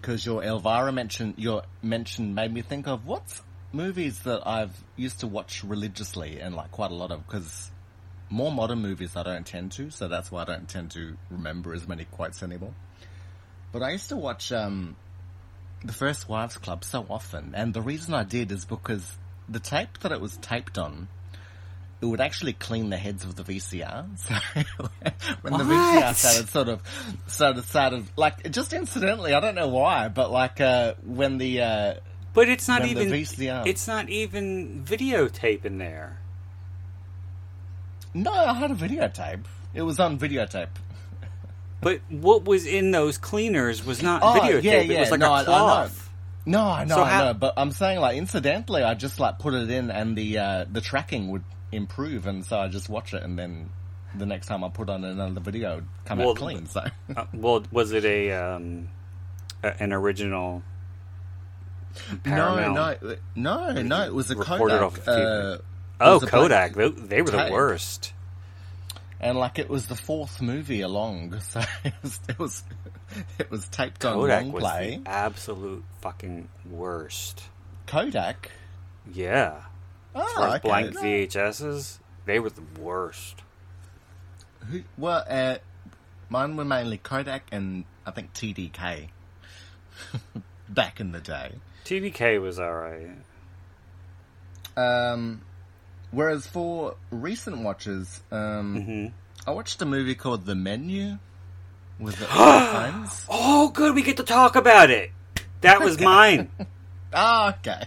because 0.00 0.24
your 0.24 0.42
Elvira 0.42 0.90
mention 0.90 1.34
your 1.36 1.64
mention 1.82 2.34
made 2.34 2.54
me 2.54 2.62
think 2.62 2.88
of 2.88 3.04
what's 3.04 3.42
movies 3.70 4.20
that 4.20 4.48
I've 4.48 4.82
used 4.96 5.20
to 5.20 5.26
watch 5.26 5.62
religiously 5.62 6.40
and 6.40 6.54
like 6.54 6.70
quite 6.70 6.90
a 6.90 6.94
lot 6.94 7.10
of 7.10 7.26
because 7.26 7.70
more 8.30 8.50
modern 8.50 8.80
movies 8.80 9.14
I 9.14 9.24
don't 9.24 9.46
tend 9.46 9.72
to, 9.72 9.90
so 9.90 10.08
that's 10.08 10.32
why 10.32 10.40
I 10.40 10.44
don't 10.46 10.68
tend 10.68 10.90
to 10.92 11.18
remember 11.30 11.74
as 11.74 11.86
many 11.86 12.06
quotes 12.06 12.42
anymore. 12.42 12.72
But 13.74 13.82
I 13.82 13.90
used 13.90 14.10
to 14.10 14.16
watch 14.16 14.52
um, 14.52 14.94
the 15.84 15.92
First 15.92 16.28
Wives 16.28 16.56
Club 16.58 16.84
so 16.84 17.04
often, 17.10 17.54
and 17.56 17.74
the 17.74 17.82
reason 17.82 18.14
I 18.14 18.22
did 18.22 18.52
is 18.52 18.64
because 18.64 19.16
the 19.48 19.58
tape 19.58 19.98
that 19.98 20.12
it 20.12 20.20
was 20.20 20.36
taped 20.36 20.78
on, 20.78 21.08
it 22.00 22.06
would 22.06 22.20
actually 22.20 22.52
clean 22.52 22.90
the 22.90 22.96
heads 22.96 23.24
of 23.24 23.34
the 23.34 23.42
VCR. 23.42 24.06
So 24.16 24.34
when 25.42 25.54
the 25.54 25.64
VCR 25.64 26.14
started 26.14 26.48
sort 26.50 26.68
of, 26.68 26.82
started, 27.26 27.64
started 27.64 28.04
like 28.16 28.48
just 28.52 28.72
incidentally, 28.72 29.34
I 29.34 29.40
don't 29.40 29.56
know 29.56 29.66
why, 29.66 30.06
but 30.06 30.30
like 30.30 30.60
uh, 30.60 30.94
when 31.04 31.38
the 31.38 31.62
uh, 31.62 31.94
But 32.32 32.48
it's 32.48 32.68
not 32.68 32.84
even. 32.86 33.08
VCR. 33.08 33.66
It's 33.66 33.88
not 33.88 34.08
even 34.08 34.84
videotape 34.84 35.64
in 35.64 35.78
there. 35.78 36.20
no, 38.14 38.30
I 38.30 38.54
had 38.54 38.70
a 38.70 38.76
videotape. 38.76 39.46
It 39.74 39.82
was 39.82 39.98
on 39.98 40.16
videotape. 40.16 40.68
But 41.84 42.00
what 42.08 42.44
was 42.44 42.66
in 42.66 42.90
those 42.90 43.18
cleaners 43.18 43.84
was 43.86 44.02
not 44.02 44.22
Oh, 44.24 44.40
videotape. 44.40 44.62
yeah, 44.64 44.72
It 44.80 44.98
was 45.00 45.10
like 45.12 45.20
no, 45.20 45.32
I- 45.32 45.38
I 45.38 45.42
a 45.42 45.44
know. 45.44 45.50
cloth. 45.52 46.10
No, 46.46 46.60
I 46.62 46.84
know, 46.84 46.96
So 46.96 47.02
I 47.02 47.10
how- 47.10 47.24
know, 47.26 47.34
but 47.34 47.54
I'm 47.56 47.70
saying 47.70 48.00
like 48.00 48.16
incidentally, 48.16 48.82
I 48.82 48.94
just 48.94 49.20
like 49.20 49.38
put 49.38 49.54
it 49.54 49.70
in, 49.70 49.90
and 49.90 50.16
the 50.16 50.38
uh, 50.38 50.64
the 50.70 50.80
tracking 50.80 51.28
would 51.30 51.44
improve, 51.72 52.26
and 52.26 52.44
so 52.44 52.58
I 52.58 52.68
just 52.68 52.88
watch 52.88 53.14
it, 53.14 53.22
and 53.22 53.38
then 53.38 53.70
the 54.16 54.26
next 54.26 54.46
time 54.46 54.62
I 54.64 54.68
put 54.68 54.88
on 54.90 55.04
another 55.04 55.40
video, 55.40 55.82
come 56.04 56.18
Well, 56.18 56.30
out 56.30 56.36
clean. 56.36 56.66
So 56.66 56.82
Uh, 57.16 57.24
well, 57.32 57.62
was 57.70 57.92
it 57.92 58.04
a 58.04 58.32
um, 58.32 58.88
an 59.62 59.92
original? 59.92 60.62
no, 62.12 62.18
Paramount? 62.24 62.74
no, 63.36 63.72
no, 63.72 63.82
no, 63.82 64.04
it 64.04 64.14
was 64.14 64.30
a 64.30 64.34
Kodak. 64.34 64.82
off. 64.82 65.06
Uh, 65.08 65.58
Oh, 66.00 66.18
Kodak. 66.20 66.74
black 66.74 66.74
They, 66.74 66.88
they 67.06 67.22
were 67.22 67.30
the 67.30 67.48
worst. 67.52 68.12
And 69.20 69.38
like 69.38 69.58
it 69.58 69.68
was 69.68 69.86
the 69.86 69.96
fourth 69.96 70.42
movie 70.42 70.80
along, 70.80 71.38
so 71.40 71.62
it 71.84 71.94
was 72.02 72.20
it 72.28 72.38
was, 72.38 72.62
it 73.38 73.50
was 73.50 73.68
taped 73.68 74.04
on 74.04 74.14
Kodak 74.14 74.42
long 74.42 74.52
was 74.52 74.62
play. 74.62 75.00
the 75.02 75.10
absolute 75.10 75.84
fucking 76.00 76.48
worst. 76.70 77.44
Kodak. 77.86 78.50
Yeah. 79.12 79.62
Oh, 80.14 80.52
okay. 80.54 80.68
blank 80.68 80.94
VHSs, 80.94 81.98
they 82.24 82.38
were 82.38 82.50
the 82.50 82.62
worst. 82.80 83.42
Who, 84.70 84.82
well, 84.96 85.24
uh, 85.28 85.56
mine 86.28 86.56
were 86.56 86.64
mainly 86.64 86.98
Kodak 86.98 87.46
and 87.52 87.84
I 88.06 88.10
think 88.12 88.32
TDK. 88.32 89.08
Back 90.68 91.00
in 91.00 91.12
the 91.12 91.20
day. 91.20 91.56
TDK 91.84 92.40
was 92.40 92.58
alright. 92.58 93.10
Um, 94.76 95.42
whereas 96.14 96.46
for 96.46 96.96
recent 97.10 97.58
watches, 97.58 98.22
um, 98.30 98.76
Mm-hmm. 98.76 99.06
I 99.46 99.50
watched 99.52 99.82
a 99.82 99.84
movie 99.84 100.14
called 100.14 100.46
The 100.46 100.54
Menu 100.54 101.18
with 101.98 102.16
the 102.18 102.24
Phones. 102.26 103.26
Oh, 103.28 103.68
good, 103.68 103.94
we 103.94 104.02
get 104.02 104.16
to 104.18 104.22
talk 104.22 104.56
about 104.56 104.90
it. 104.90 105.10
That 105.60 105.80
was 105.80 106.00
mine. 106.00 106.50
Ah, 107.16 107.54
okay. 107.58 107.84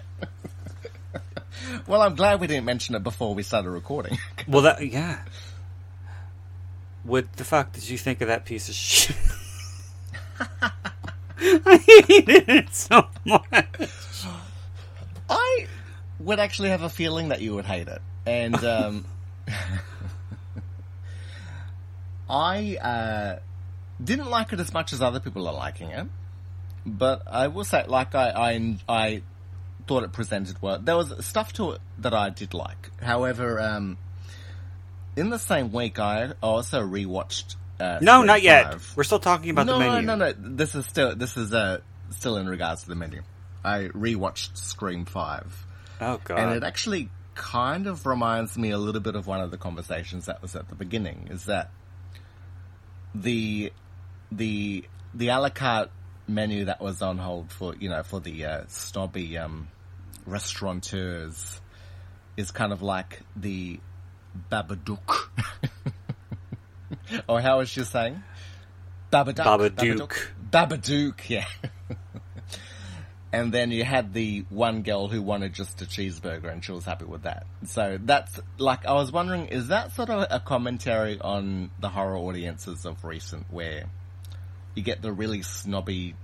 well, 1.87 2.01
I'm 2.01 2.15
glad 2.15 2.39
we 2.39 2.47
didn't 2.47 2.63
mention 2.63 2.95
it 2.95 3.03
before 3.03 3.35
we 3.35 3.43
started 3.43 3.69
recording. 3.71 4.17
Well, 4.47 4.61
that 4.61 4.81
yeah. 4.89 5.19
What 7.03 7.33
the 7.33 7.43
fuck 7.43 7.73
did 7.73 7.89
you 7.89 7.97
think 7.97 8.21
of 8.21 8.29
that 8.29 8.45
piece 8.45 8.69
of 8.69 8.75
shit? 8.75 9.17
I 10.39 11.77
hated 12.07 12.47
it 12.49 12.73
so 12.73 13.07
much. 13.25 13.89
I 15.29 15.67
would 16.19 16.39
actually 16.39 16.69
have 16.69 16.83
a 16.83 16.89
feeling 16.89 17.27
that 17.29 17.41
you 17.41 17.53
would 17.55 17.65
hate 17.65 17.89
it, 17.89 18.01
and 18.27 18.55
um, 18.65 19.05
I 22.29 22.75
uh, 22.75 23.39
didn't 24.03 24.29
like 24.29 24.53
it 24.53 24.59
as 24.59 24.73
much 24.73 24.93
as 24.93 25.01
other 25.01 25.19
people 25.19 25.47
are 25.47 25.53
liking 25.53 25.89
it. 25.91 26.07
But 26.85 27.23
I 27.27 27.47
will 27.47 27.63
say, 27.63 27.85
like 27.87 28.15
I, 28.15 28.29
I, 28.29 28.77
I 28.87 29.21
thought 29.87 30.03
it 30.03 30.11
presented 30.11 30.61
well. 30.61 30.79
There 30.79 30.95
was 30.95 31.25
stuff 31.25 31.53
to 31.53 31.71
it 31.71 31.81
that 31.99 32.13
I 32.13 32.29
did 32.29 32.53
like. 32.53 32.91
However, 33.01 33.59
um, 33.59 33.97
in 35.15 35.29
the 35.29 35.39
same 35.39 35.71
week, 35.71 35.99
I 35.99 36.33
also 36.43 36.81
rewatched. 36.81 37.55
Uh, 37.79 37.99
No, 38.01 38.17
Scream 38.17 38.27
not 38.27 38.41
yet. 38.41 38.75
We're 38.95 39.03
still 39.03 39.19
talking 39.19 39.49
about 39.49 39.65
no, 39.65 39.73
the 39.73 39.79
menu. 39.79 40.01
No, 40.01 40.15
no, 40.15 40.31
no. 40.31 40.33
This 40.37 40.75
is 40.75 40.85
still 40.85 41.15
this 41.15 41.37
is 41.37 41.53
uh, 41.53 41.79
still 42.11 42.37
in 42.37 42.47
regards 42.47 42.83
to 42.83 42.89
the 42.89 42.95
menu. 42.95 43.21
I 43.63 43.89
rewatched 43.89 44.57
Scream 44.57 45.05
Five, 45.05 45.65
Oh 45.99 46.19
god. 46.23 46.39
and 46.39 46.55
it 46.55 46.63
actually 46.63 47.09
kind 47.37 47.87
of 47.87 48.05
reminds 48.05 48.57
me 48.57 48.71
a 48.71 48.77
little 48.77 48.99
bit 48.99 49.15
of 49.15 49.27
one 49.27 49.39
of 49.39 49.51
the 49.51 49.57
conversations 49.57 50.25
that 50.25 50.41
was 50.41 50.55
at 50.55 50.67
the 50.67 50.75
beginning. 50.75 51.27
Is 51.29 51.45
that 51.45 51.69
the 53.13 53.71
the 54.31 54.83
the 55.13 55.29
a 55.29 55.39
la 55.39 55.49
carte 55.49 55.91
menu 56.27 56.65
that 56.65 56.81
was 56.81 57.01
on 57.01 57.17
hold 57.17 57.51
for 57.51 57.75
you 57.75 57.89
know 57.89 58.03
for 58.03 58.19
the 58.19 58.43
uh, 58.43 58.63
snobby 58.67 59.37
um, 59.37 59.67
restaurateurs 60.25 61.61
is 62.35 62.51
kind 62.51 62.73
of 62.73 62.81
like 62.81 63.21
the 63.35 63.79
Babadook. 64.51 65.29
or 67.29 67.39
how 67.39 67.59
was 67.59 67.69
she 67.69 67.83
saying? 67.83 68.21
Babadook. 69.11 69.75
Babadook. 69.75 70.27
Babadook, 70.51 71.29
yeah. 71.29 71.45
and 73.31 73.53
then 73.53 73.71
you 73.71 73.83
had 73.83 74.13
the 74.13 74.45
one 74.49 74.83
girl 74.83 75.07
who 75.07 75.21
wanted 75.21 75.53
just 75.53 75.81
a 75.81 75.85
cheeseburger 75.85 76.51
and 76.51 76.63
she 76.63 76.71
was 76.71 76.85
happy 76.85 77.05
with 77.05 77.23
that. 77.23 77.45
So 77.65 77.97
that's 78.01 78.39
like, 78.57 78.85
I 78.85 78.93
was 78.93 79.11
wondering, 79.11 79.47
is 79.47 79.67
that 79.67 79.91
sort 79.93 80.09
of 80.09 80.27
a 80.29 80.39
commentary 80.39 81.19
on 81.19 81.71
the 81.79 81.89
horror 81.89 82.17
audiences 82.17 82.85
of 82.85 83.03
recent 83.03 83.45
where 83.49 83.85
you 84.75 84.83
get 84.83 85.01
the 85.01 85.11
really 85.11 85.41
snobby, 85.41 86.15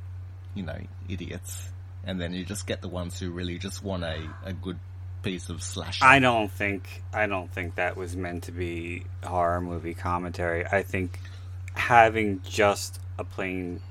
you 0.53 0.63
know, 0.63 0.79
idiots 1.09 1.69
and 2.05 2.19
then 2.21 2.33
you 2.33 2.45
just 2.45 2.67
get 2.67 2.81
the 2.81 2.87
ones 2.87 3.19
who 3.19 3.31
really 3.31 3.57
just 3.57 3.83
want 3.83 4.03
a, 4.03 4.29
a 4.45 4.53
good 4.53 4.79
piece 5.23 5.49
of 5.49 5.61
slashing. 5.61 6.07
I 6.07 6.19
don't 6.19 6.51
think 6.51 7.03
I 7.13 7.27
don't 7.27 7.51
think 7.51 7.75
that 7.75 7.97
was 7.97 8.15
meant 8.15 8.43
to 8.43 8.51
be 8.51 9.05
horror 9.23 9.61
movie 9.61 9.93
commentary. 9.93 10.65
I 10.65 10.83
think 10.83 11.19
having 11.73 12.41
just 12.43 12.99
a 13.17 13.23
plain 13.23 13.81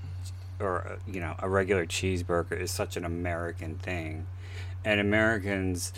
or 0.63 0.99
you 1.07 1.21
know 1.21 1.35
a 1.39 1.49
regular 1.49 1.87
cheeseburger 1.87 2.59
is 2.59 2.71
such 2.71 2.97
an 2.97 3.05
American 3.05 3.77
thing, 3.77 4.27
and 4.85 5.01
Americans 5.01 5.93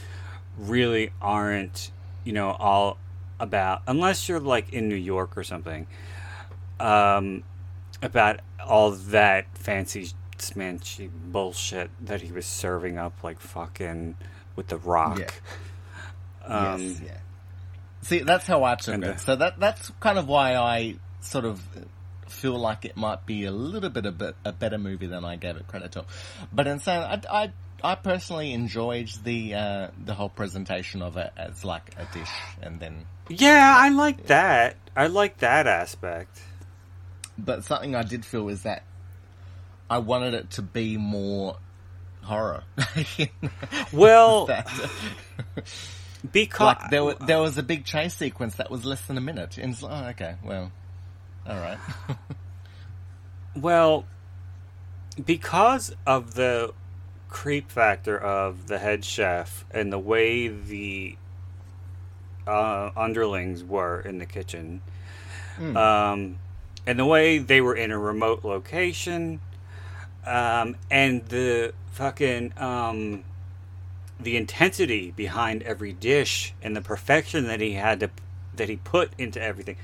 really 0.58 1.12
aren't 1.20 1.90
you 2.24 2.32
know 2.32 2.50
all 2.52 2.98
about 3.40 3.82
unless 3.86 4.28
you're 4.28 4.40
like 4.40 4.72
in 4.72 4.88
New 4.88 4.94
York 4.94 5.36
or 5.36 5.44
something 5.44 5.86
um, 6.80 7.42
about 8.02 8.40
all 8.64 8.92
that 8.92 9.46
fancy 9.56 10.10
smanchy 10.38 11.10
bullshit 11.10 11.90
that 12.00 12.22
he 12.22 12.32
was 12.32 12.46
serving 12.46 12.98
up 12.98 13.22
like 13.22 13.40
fucking 13.40 14.16
with 14.56 14.68
the 14.68 14.78
rock. 14.78 15.18
Yeah. 15.18 15.26
Um, 16.46 16.82
yes, 16.82 17.00
yeah. 17.02 17.16
See, 18.02 18.18
that's 18.18 18.46
how 18.46 18.64
I 18.64 18.74
took 18.74 18.96
and, 18.96 19.04
it. 19.04 19.20
So 19.20 19.34
that 19.34 19.58
that's 19.58 19.90
kind 20.00 20.18
of 20.18 20.28
why 20.28 20.56
I 20.56 20.96
sort 21.22 21.46
of 21.46 21.66
feel 22.34 22.58
like 22.58 22.84
it 22.84 22.96
might 22.96 23.24
be 23.26 23.44
a 23.44 23.50
little 23.52 23.90
bit 23.90 24.04
a 24.06 24.12
bit 24.12 24.34
a 24.44 24.52
better 24.52 24.78
movie 24.78 25.06
than 25.06 25.24
I 25.24 25.36
gave 25.36 25.56
it 25.56 25.66
credit 25.68 25.92
to. 25.92 26.04
But 26.52 26.66
in 26.66 26.80
saying, 26.80 27.02
I, 27.02 27.20
I 27.44 27.52
I 27.82 27.94
personally 27.96 28.52
enjoyed 28.52 29.10
the 29.24 29.54
uh, 29.54 29.88
the 30.04 30.14
whole 30.14 30.28
presentation 30.28 31.02
of 31.02 31.16
it 31.16 31.32
as 31.36 31.64
like 31.64 31.94
a 31.98 32.06
dish, 32.12 32.30
and 32.62 32.80
then 32.80 33.06
Yeah, 33.28 33.74
I 33.78 33.88
like 33.90 34.26
that. 34.26 34.76
I 34.96 35.06
like 35.08 35.38
that 35.38 35.66
aspect. 35.66 36.40
but 37.38 37.64
something 37.64 37.94
I 37.94 38.02
did 38.02 38.24
feel 38.24 38.48
is 38.48 38.62
that 38.62 38.84
I 39.90 39.98
wanted 39.98 40.34
it 40.34 40.50
to 40.52 40.62
be 40.62 40.96
more 40.96 41.56
horror. 42.22 42.64
Well, 43.92 44.46
because 46.32 46.60
like 46.80 46.90
there 46.90 47.04
wa- 47.04 47.14
there 47.26 47.38
was 47.40 47.58
a 47.58 47.62
big 47.62 47.84
chase 47.84 48.14
sequence 48.14 48.54
that 48.56 48.70
was 48.70 48.84
less 48.84 49.02
than 49.06 49.18
a 49.18 49.20
minute, 49.20 49.58
and 49.58 49.72
it's 49.72 49.82
like, 49.82 49.92
oh, 50.04 50.08
okay, 50.10 50.36
well, 50.44 50.72
all 51.48 51.56
right. 51.56 51.78
well, 53.56 54.04
because 55.24 55.94
of 56.06 56.34
the 56.34 56.72
creep 57.28 57.70
factor 57.70 58.16
of 58.16 58.68
the 58.68 58.78
head 58.78 59.04
chef 59.04 59.64
and 59.70 59.92
the 59.92 59.98
way 59.98 60.48
the 60.48 61.16
uh, 62.46 62.90
underlings 62.96 63.64
were 63.64 64.00
in 64.00 64.18
the 64.18 64.26
kitchen, 64.26 64.80
um, 65.76 66.38
and 66.86 66.98
the 66.98 67.04
way 67.04 67.38
they 67.38 67.60
were 67.60 67.74
in 67.74 67.90
a 67.90 67.98
remote 67.98 68.44
location, 68.44 69.40
um, 70.26 70.76
and 70.90 71.24
the 71.26 71.72
fucking 71.92 72.52
um, 72.56 73.24
the 74.18 74.36
intensity 74.36 75.10
behind 75.10 75.62
every 75.62 75.92
dish 75.92 76.54
and 76.62 76.76
the 76.76 76.80
perfection 76.80 77.46
that 77.46 77.60
he 77.60 77.72
had 77.72 78.00
to 78.00 78.10
that 78.56 78.68
he 78.68 78.76
put 78.76 79.10
into 79.18 79.40
everything 79.40 79.76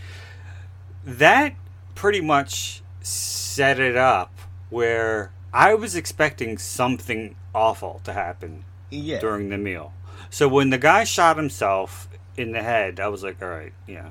that 1.04 1.54
pretty 1.94 2.20
much 2.20 2.82
set 3.00 3.78
it 3.80 3.96
up 3.96 4.32
where 4.68 5.32
I 5.52 5.74
was 5.74 5.96
expecting 5.96 6.58
something 6.58 7.34
awful 7.54 8.00
to 8.04 8.12
happen 8.12 8.64
yeah, 8.90 9.20
during 9.20 9.48
the 9.48 9.58
meal. 9.58 9.92
So 10.30 10.46
when 10.48 10.70
the 10.70 10.78
guy 10.78 11.04
shot 11.04 11.36
himself 11.36 12.08
in 12.36 12.52
the 12.52 12.62
head, 12.62 13.00
I 13.00 13.08
was 13.08 13.22
like, 13.22 13.42
all 13.42 13.48
right, 13.48 13.72
yeah, 13.86 14.10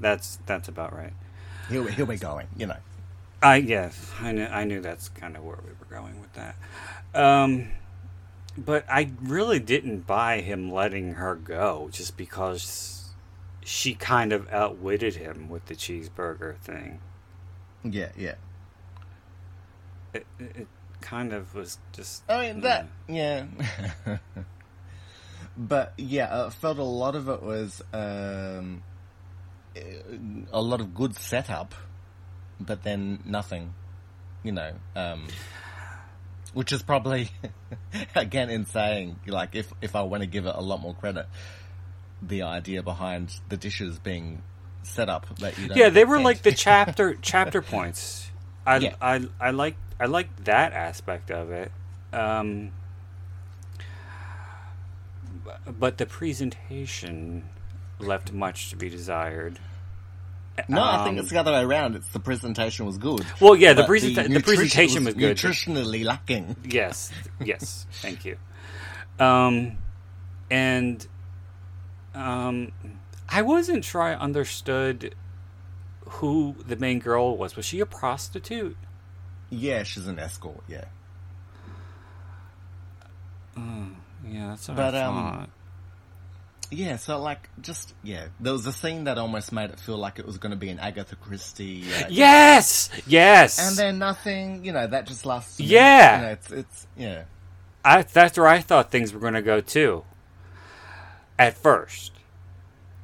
that's 0.00 0.38
that's 0.46 0.68
about 0.68 0.96
right. 0.96 1.12
here, 1.68 1.82
we- 1.82 1.92
here 1.92 2.06
we're 2.06 2.16
going. 2.18 2.46
You 2.56 2.68
know, 2.68 2.76
I 3.42 3.56
yes, 3.56 4.12
I 4.20 4.32
knew 4.32 4.44
I 4.46 4.64
knew 4.64 4.80
that's 4.80 5.08
kind 5.10 5.36
of 5.36 5.44
where 5.44 5.58
we 5.62 5.70
were 5.70 6.00
going 6.00 6.20
with 6.20 6.32
that. 6.34 6.56
Um, 7.14 7.68
but 8.56 8.84
I 8.88 9.10
really 9.22 9.58
didn't 9.58 10.06
buy 10.06 10.40
him 10.40 10.70
letting 10.72 11.14
her 11.14 11.34
go 11.34 11.88
just 11.92 12.16
because 12.16 12.95
she 13.66 13.94
kind 13.94 14.32
of 14.32 14.48
outwitted 14.52 15.16
him 15.16 15.48
with 15.48 15.66
the 15.66 15.74
cheeseburger 15.74 16.56
thing. 16.58 17.00
yeah, 17.82 18.10
yeah. 18.16 18.36
It, 20.14 20.24
it, 20.38 20.56
it 20.56 20.68
kind 21.00 21.32
of 21.32 21.52
was 21.52 21.78
just. 21.92 22.22
I 22.30 22.46
mean 22.46 22.60
that, 22.60 22.86
yeah. 23.08 23.46
but 25.58 25.94
yeah, 25.98 26.46
I 26.46 26.50
felt 26.50 26.78
a 26.78 26.84
lot 26.84 27.16
of 27.16 27.28
it 27.28 27.42
was 27.42 27.82
um, 27.92 28.84
a 30.52 30.62
lot 30.62 30.80
of 30.80 30.94
good 30.94 31.16
setup, 31.16 31.74
but 32.60 32.84
then 32.84 33.18
nothing. 33.24 33.74
You 34.44 34.52
know, 34.52 34.74
um, 34.94 35.26
which 36.54 36.70
is 36.70 36.84
probably 36.84 37.30
again 38.14 38.48
in 38.48 38.64
saying 38.64 39.18
like 39.26 39.56
if 39.56 39.72
if 39.82 39.96
I 39.96 40.02
want 40.02 40.22
to 40.22 40.28
give 40.28 40.46
it 40.46 40.54
a 40.54 40.62
lot 40.62 40.80
more 40.80 40.94
credit, 40.94 41.26
the 42.22 42.42
idea 42.42 42.82
behind 42.82 43.40
the 43.48 43.56
dishes 43.56 43.98
being 43.98 44.42
set 44.82 45.08
up 45.08 45.26
that 45.38 45.58
you 45.58 45.68
don't 45.68 45.76
Yeah, 45.76 45.88
they 45.90 46.04
were 46.04 46.20
like 46.20 46.42
the 46.42 46.52
chapter 46.52 47.14
chapter 47.22 47.60
points. 47.62 48.30
I 48.66 48.76
Yeah. 48.78 48.94
I 49.00 49.26
I 49.40 49.50
like 49.50 49.76
I 50.00 50.06
like 50.06 50.44
that 50.44 50.72
aspect 50.72 51.30
of 51.30 51.50
it. 51.50 51.72
Um, 52.12 52.70
but 55.78 55.98
the 55.98 56.06
presentation 56.06 57.44
left 57.98 58.32
much 58.32 58.70
to 58.70 58.76
be 58.76 58.88
desired. 58.88 59.58
No, 60.68 60.82
I 60.82 61.04
think 61.04 61.14
Um, 61.14 61.18
it's 61.18 61.28
the 61.30 61.36
other 61.38 61.52
way 61.52 61.60
around. 61.62 61.96
It's 61.96 62.08
the 62.08 62.20
presentation 62.20 62.86
was 62.86 62.96
good. 62.96 63.26
Well, 63.40 63.54
yeah, 63.56 63.74
the 63.74 63.82
but 63.82 63.90
presenta- 63.90 64.22
the 64.22 64.28
nutrition 64.30 64.42
presentation 64.56 65.04
was 65.04 65.14
good. 65.14 65.36
Nutritionally 65.36 66.02
lacking. 66.04 66.56
Yes, 66.64 67.12
yes, 67.44 67.86
thank 68.00 68.24
you. 68.24 68.38
Um, 69.18 69.76
and 70.50 71.06
um, 72.16 72.72
I 73.28 73.42
wasn't 73.42 73.84
sure 73.84 74.02
I 74.02 74.14
understood 74.14 75.14
who 76.04 76.56
the 76.66 76.76
main 76.76 76.98
girl 76.98 77.36
was. 77.36 77.56
Was 77.56 77.64
she 77.66 77.80
a 77.80 77.86
prostitute? 77.86 78.76
Yeah, 79.50 79.82
she's 79.84 80.06
an 80.06 80.18
escort. 80.18 80.62
Yeah, 80.68 80.84
Yeah, 83.56 84.48
that's 84.48 84.68
what 84.68 84.76
But, 84.76 84.94
I 84.94 85.02
um, 85.02 85.14
thought. 85.14 85.50
yeah. 86.70 86.96
So 86.96 87.20
like, 87.20 87.48
just 87.60 87.94
yeah, 88.02 88.26
there 88.40 88.52
was 88.52 88.66
a 88.66 88.72
scene 88.72 89.04
that 89.04 89.18
almost 89.18 89.52
made 89.52 89.70
it 89.70 89.78
feel 89.80 89.96
like 89.98 90.18
it 90.18 90.26
was 90.26 90.38
going 90.38 90.50
to 90.50 90.56
be 90.56 90.68
an 90.70 90.78
Agatha 90.80 91.16
Christie. 91.16 91.84
Uh, 91.92 92.06
yes, 92.10 92.90
yes. 93.06 93.58
and 93.58 93.76
then 93.76 93.98
nothing. 93.98 94.64
You 94.64 94.72
know, 94.72 94.86
that 94.86 95.06
just 95.06 95.24
lasts. 95.26 95.60
Yeah. 95.60 96.16
you 96.20 96.26
know, 96.26 96.32
it's 96.32 96.50
it's 96.50 96.86
yeah. 96.96 97.22
I, 97.84 98.02
that's 98.02 98.36
where 98.36 98.48
I 98.48 98.60
thought 98.60 98.90
things 98.90 99.12
were 99.12 99.20
going 99.20 99.34
to 99.34 99.42
go 99.42 99.60
too. 99.60 100.02
At 101.38 101.56
first, 101.56 102.12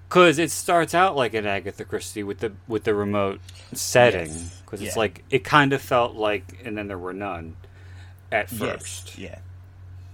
because 0.08 0.38
it 0.38 0.50
starts 0.50 0.94
out 0.94 1.16
like 1.16 1.34
an 1.34 1.46
Agatha 1.46 1.84
Christie 1.84 2.22
with 2.22 2.38
the 2.38 2.52
with 2.66 2.84
the 2.84 2.94
remote 2.94 3.40
setting. 3.72 4.28
Yes, 4.28 4.62
Because 4.64 4.80
it's 4.82 4.96
yeah. 4.96 5.00
like 5.00 5.24
it 5.30 5.44
kind 5.44 5.72
of 5.72 5.82
felt 5.82 6.14
like, 6.14 6.60
and 6.64 6.76
then 6.76 6.88
there 6.88 6.98
were 6.98 7.12
none 7.12 7.56
at 8.30 8.48
first. 8.48 9.18
Yes, 9.18 9.40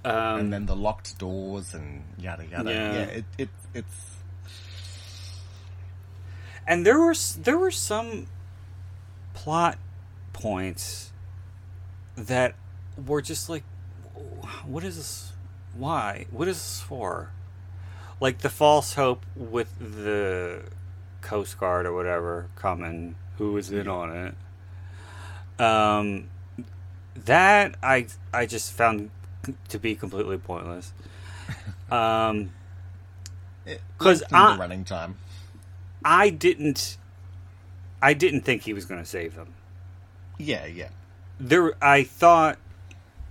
yeah. 0.05 0.11
Um, 0.11 0.41
and 0.41 0.53
then 0.53 0.67
the 0.67 0.77
locked 0.77 1.19
doors 1.19 1.75
and 1.75 2.03
yada 2.19 2.45
yada. 2.47 2.71
Yeah. 2.71 2.93
Yeah, 2.93 3.03
it, 3.03 3.25
it 3.37 3.49
it's 3.75 4.17
and 6.67 6.85
there 6.85 6.99
were 6.99 7.15
there 7.39 7.59
were 7.59 7.71
some 7.71 8.27
plot 9.35 9.79
points 10.33 11.13
that 12.17 12.55
were 13.07 13.23
just 13.23 13.49
like 13.49 13.65
what 14.67 14.85
is 14.85 14.97
this 14.97 15.33
why 15.75 16.27
what 16.31 16.47
is 16.47 16.57
this 16.57 16.81
for 16.81 17.31
like 18.21 18.39
the 18.39 18.49
false 18.51 18.95
hope 18.95 19.25
with 19.37 19.79
the 19.79 20.63
coast 21.21 21.59
guard 21.59 21.87
or 21.87 21.93
whatever 21.95 22.47
coming 22.57 23.15
who 23.39 23.53
was 23.53 23.71
in 23.71 23.87
on 23.89 24.11
it 25.59 25.63
um 25.63 26.29
that 27.25 27.75
i 27.83 28.07
i 28.33 28.47
just 28.47 28.73
found 28.73 29.11
to 29.69 29.79
be 29.79 29.95
completely 29.95 30.39
pointless 30.39 30.93
um 31.91 32.51
it 33.67 33.81
'Cause 33.99 34.21
lengthened 34.23 34.37
I- 34.41 34.53
the 34.55 34.59
running 34.61 34.85
time. 34.85 35.17
I 36.05 36.31
didn't 36.31 36.97
I 38.01 38.15
didn't 38.15 38.43
think 38.43 38.63
he 38.63 38.73
was 38.73 38.85
going 38.87 39.01
to 39.03 39.07
save 39.07 39.35
them. 39.35 39.53
Yeah, 40.39 40.65
yeah. 40.65 40.89
There 41.41 41.73
I 41.85 42.05
thought 42.05 42.57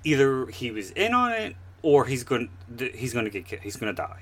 either 0.03 0.45
he 0.47 0.69
was 0.69 0.91
in 0.91 1.13
on 1.13 1.31
it 1.31 1.55
or 1.81 2.05
he's 2.05 2.23
going 2.23 2.49
he's 2.93 3.13
going 3.13 3.25
to 3.25 3.31
get 3.31 3.45
ki- 3.45 3.59
he's 3.63 3.77
going 3.77 3.95
to 3.95 3.99
die. 3.99 4.19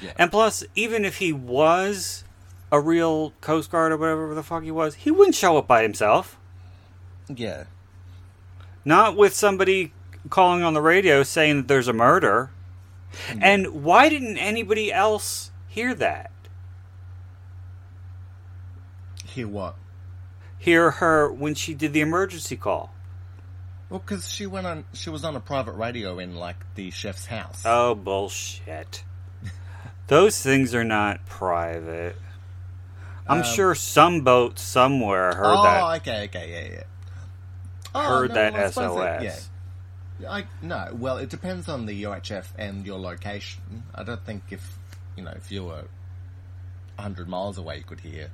Yeah. 0.00 0.12
And 0.16 0.30
plus 0.30 0.64
even 0.74 1.04
if 1.04 1.18
he 1.18 1.32
was 1.32 2.24
a 2.70 2.80
real 2.80 3.32
coast 3.40 3.70
guard 3.70 3.92
or 3.92 3.96
whatever 3.98 4.34
the 4.34 4.42
fuck 4.42 4.62
he 4.62 4.70
was, 4.70 4.94
he 4.94 5.10
wouldn't 5.10 5.34
show 5.34 5.58
up 5.58 5.66
by 5.66 5.82
himself. 5.82 6.38
yeah. 7.28 7.64
Not 8.84 9.16
with 9.16 9.32
somebody 9.34 9.92
calling 10.28 10.62
on 10.64 10.74
the 10.74 10.80
radio 10.80 11.22
saying 11.22 11.56
that 11.56 11.68
there's 11.68 11.86
a 11.86 11.92
murder. 11.92 12.50
And 13.40 13.84
why 13.84 14.08
didn't 14.08 14.38
anybody 14.38 14.92
else 14.92 15.52
hear 15.68 15.94
that? 15.94 16.32
Hear 19.24 19.46
what? 19.46 19.76
Hear 20.58 20.92
her 20.92 21.30
when 21.30 21.54
she 21.54 21.74
did 21.74 21.92
the 21.92 22.00
emergency 22.00 22.56
call. 22.56 22.92
Well, 23.88 24.00
because 24.00 24.28
she 24.28 24.46
went 24.46 24.66
on, 24.66 24.84
she 24.92 25.10
was 25.10 25.24
on 25.24 25.36
a 25.36 25.40
private 25.40 25.72
radio 25.72 26.18
in 26.18 26.34
like 26.34 26.56
the 26.74 26.90
chef's 26.90 27.26
house. 27.26 27.62
Oh, 27.64 27.94
bullshit. 27.94 29.04
Those 30.08 30.40
things 30.40 30.74
are 30.74 30.84
not 30.84 31.24
private. 31.26 32.16
I'm 33.26 33.38
um, 33.38 33.44
sure 33.44 33.74
some 33.74 34.22
boat 34.22 34.58
somewhere 34.58 35.34
heard 35.34 35.56
oh, 35.56 35.62
that. 35.62 36.00
okay, 36.00 36.24
okay, 36.24 36.50
yeah, 36.50 36.74
yeah. 36.74 36.82
Oh, 37.94 38.00
Heard 38.00 38.30
no, 38.30 38.34
that 38.34 38.52
well, 38.52 38.62
I 38.64 38.70
SOS. 38.70 39.22
it- 39.22 39.48
yeah. 40.20 40.32
I 40.32 40.46
no. 40.62 40.88
Well, 40.92 41.18
it 41.18 41.30
depends 41.30 41.68
on 41.68 41.86
the 41.86 42.04
UHF 42.04 42.46
and 42.56 42.86
your 42.86 42.98
location. 42.98 43.82
I 43.94 44.04
don't 44.04 44.24
think 44.24 44.44
if 44.50 44.78
you 45.16 45.24
know 45.24 45.32
if 45.32 45.50
you 45.50 45.64
were 45.64 45.84
hundred 46.98 47.28
miles 47.28 47.58
away, 47.58 47.78
you 47.78 47.84
could 47.84 48.00
hear 48.00 48.30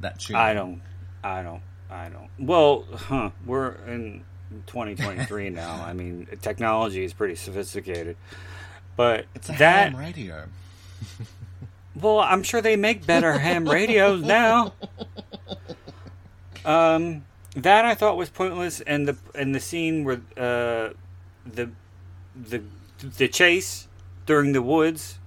that 0.00 0.18
tune. 0.18 0.36
I 0.36 0.54
don't. 0.54 0.80
I 1.22 1.42
don't. 1.42 1.62
I 1.90 2.08
don't. 2.08 2.30
Well, 2.38 2.84
huh? 2.94 3.30
We're 3.44 3.72
in 3.86 4.24
2023 4.66 5.50
now. 5.50 5.84
I 5.84 5.92
mean, 5.92 6.26
technology 6.40 7.04
is 7.04 7.12
pretty 7.12 7.34
sophisticated. 7.34 8.16
But 8.96 9.26
It's 9.34 9.48
a 9.48 9.52
that. 9.52 9.92
ham 9.92 9.96
radio. 9.96 10.44
Well, 11.98 12.20
I'm 12.20 12.42
sure 12.42 12.60
they 12.60 12.76
make 12.76 13.06
better 13.06 13.38
ham 13.38 13.66
radios 13.66 14.20
now. 14.22 14.74
Um, 16.64 17.24
that 17.54 17.84
I 17.86 17.94
thought 17.94 18.18
was 18.18 18.28
pointless, 18.28 18.82
and 18.82 19.08
the 19.08 19.16
and 19.34 19.54
the 19.54 19.60
scene 19.60 20.04
where 20.04 20.16
uh, 20.36 20.92
the 21.50 21.70
the 22.34 22.62
the 23.16 23.28
chase 23.28 23.88
during 24.26 24.52
the 24.52 24.60
woods 24.60 25.18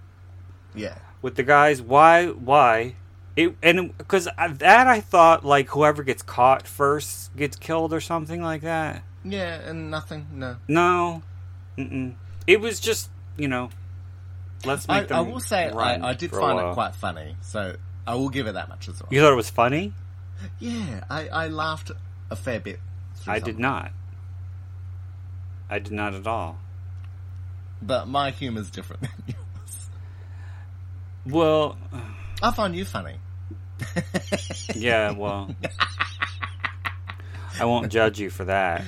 Yeah. 0.75 0.99
with 1.23 1.35
the 1.37 1.43
guys. 1.43 1.81
Why? 1.81 2.27
Why? 2.27 2.95
It 3.35 3.55
and 3.63 3.97
because 3.97 4.25
that 4.37 4.87
I 4.87 4.99
thought 4.99 5.43
like 5.45 5.69
whoever 5.69 6.03
gets 6.03 6.21
caught 6.21 6.67
first 6.67 7.35
gets 7.35 7.55
killed 7.55 7.93
or 7.93 8.01
something 8.01 8.43
like 8.43 8.61
that. 8.61 9.01
Yeah, 9.23 9.55
and 9.67 9.89
nothing. 9.89 10.27
No. 10.33 10.57
No, 10.67 11.23
Mm-mm. 11.79 12.13
it 12.45 12.59
was 12.61 12.79
just 12.79 13.09
you 13.39 13.47
know. 13.47 13.69
Let's 14.65 14.85
I, 14.89 14.99
make 14.99 15.09
them. 15.09 15.17
I 15.17 15.21
will 15.21 15.39
say 15.39 15.69
I, 15.69 16.09
I 16.09 16.13
did 16.13 16.31
find 16.31 16.59
it 16.59 16.73
quite 16.73 16.93
funny, 16.93 17.35
so 17.41 17.77
I 18.05 18.15
will 18.15 18.29
give 18.29 18.47
it 18.47 18.53
that 18.53 18.67
much 18.69 18.89
as 18.89 19.01
well. 19.01 19.07
You 19.11 19.21
thought 19.21 19.31
it 19.31 19.37
was 19.37 19.49
funny? 19.49 19.93
Yeah, 20.59 21.03
I, 21.09 21.27
I 21.27 21.47
laughed 21.47 21.91
a 22.29 22.35
fair 22.35 22.59
bit. 22.59 22.79
I 23.25 23.39
some 23.39 23.45
did 23.45 23.59
not. 23.59 23.91
I 25.69 25.79
did 25.79 25.93
not 25.93 26.13
at 26.13 26.27
all. 26.27 26.59
But 27.81 28.07
my 28.07 28.31
humor's 28.31 28.69
different 28.69 29.01
than 29.03 29.11
yours. 29.27 29.89
Well, 31.25 31.77
I 32.41 32.51
find 32.51 32.75
you 32.75 32.85
funny. 32.85 33.15
yeah, 34.75 35.11
well. 35.11 35.55
I 37.59 37.65
won't 37.65 37.91
judge 37.91 38.19
you 38.19 38.29
for 38.29 38.45
that. 38.45 38.83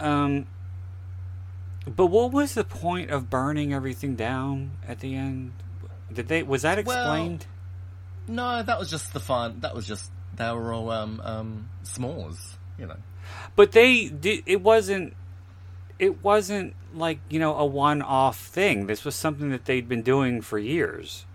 Um 0.00 0.46
but 1.86 2.06
what 2.06 2.32
was 2.32 2.54
the 2.54 2.64
point 2.64 3.10
of 3.10 3.30
burning 3.30 3.72
everything 3.72 4.14
down 4.16 4.72
at 4.86 5.00
the 5.00 5.14
end? 5.16 5.52
Did 6.12 6.28
they 6.28 6.42
was 6.42 6.62
that 6.62 6.84
Well- 6.84 6.96
explained? 6.96 7.46
No, 8.28 8.62
that 8.62 8.78
was 8.78 8.88
just 8.90 9.12
the 9.12 9.20
fun. 9.20 9.60
That 9.60 9.74
was 9.74 9.86
just 9.86 10.10
they 10.36 10.50
were 10.52 10.72
all 10.72 10.90
um 10.90 11.20
um 11.24 11.68
s'mores, 11.84 12.56
you 12.78 12.86
know. 12.86 12.96
but 13.56 13.72
they 13.72 14.06
did 14.08 14.42
it 14.46 14.60
wasn't 14.62 15.14
it 15.98 16.22
wasn't 16.24 16.74
like, 16.94 17.18
you 17.28 17.38
know, 17.38 17.54
a 17.56 17.64
one-off 17.66 18.38
thing. 18.38 18.86
This 18.86 19.04
was 19.04 19.14
something 19.14 19.50
that 19.50 19.66
they'd 19.66 19.88
been 19.88 20.02
doing 20.02 20.40
for 20.40 20.58
years. 20.58 21.26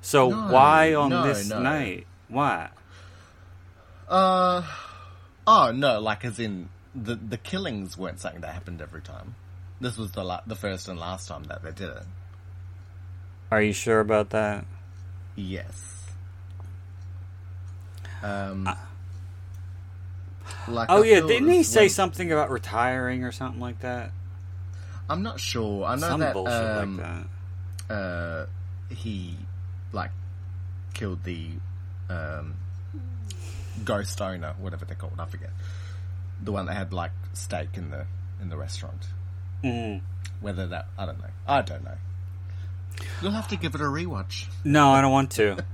So 0.00 0.28
No, 0.30 0.52
why 0.52 0.94
on 0.94 1.10
no, 1.10 1.22
this 1.26 1.48
no. 1.48 1.60
night? 1.60 2.06
Why? 2.28 2.70
Uh 4.08 4.62
oh 5.46 5.70
no, 5.72 6.00
like 6.00 6.24
as 6.24 6.38
in 6.38 6.68
the 6.94 7.14
the 7.16 7.36
killings 7.36 7.98
weren't 7.98 8.20
something 8.20 8.40
that 8.40 8.52
happened 8.54 8.80
every 8.80 9.02
time. 9.02 9.34
This 9.80 9.96
was 9.96 10.10
the 10.12 10.24
la- 10.24 10.40
the 10.46 10.56
first 10.56 10.88
and 10.88 10.98
last 10.98 11.28
time 11.28 11.44
that 11.44 11.62
they 11.62 11.70
did 11.72 11.88
it. 11.90 12.02
Are 13.50 13.62
you 13.62 13.72
sure 13.72 14.00
about 14.00 14.30
that? 14.30 14.64
Yes. 15.36 16.04
Um. 18.22 18.64
like 20.66 20.88
Oh 20.90 21.02
I 21.02 21.06
yeah, 21.06 21.20
didn't 21.20 21.48
he 21.50 21.62
say 21.62 21.82
when- 21.82 21.88
something 21.90 22.32
about 22.32 22.50
retiring 22.50 23.22
or 23.24 23.32
something 23.32 23.60
like 23.60 23.80
that? 23.80 24.10
I'm 25.08 25.22
not 25.22 25.40
sure. 25.40 25.84
I 25.86 25.94
know 25.94 26.08
Some 26.08 26.20
that 26.20 26.34
bullshit 26.34 26.52
um, 26.54 26.96
like 26.98 27.06
that. 27.88 27.94
uh, 27.94 28.46
he 28.90 29.36
like 29.92 30.10
killed 30.92 31.24
the 31.24 31.50
um, 32.10 32.54
ghost 33.84 34.20
owner, 34.20 34.54
whatever 34.58 34.84
they're 34.84 34.96
called. 34.96 35.14
I 35.18 35.24
forget 35.26 35.50
the 36.42 36.52
one 36.52 36.66
that 36.66 36.74
had 36.74 36.92
like 36.92 37.12
steak 37.32 37.68
in 37.74 37.90
the 37.90 38.04
in 38.42 38.48
the 38.50 38.56
restaurant. 38.56 39.06
Mm. 39.62 40.00
Whether 40.40 40.66
that 40.68 40.86
I 40.96 41.06
don't 41.06 41.18
know. 41.18 41.30
I 41.46 41.62
don't 41.62 41.84
know. 41.84 41.96
You'll 43.22 43.32
have 43.32 43.48
to 43.48 43.56
give 43.56 43.74
it 43.74 43.80
a 43.80 43.84
rewatch. 43.84 44.46
No, 44.64 44.90
I 44.90 45.00
don't 45.00 45.12
want 45.12 45.30
to. 45.32 45.64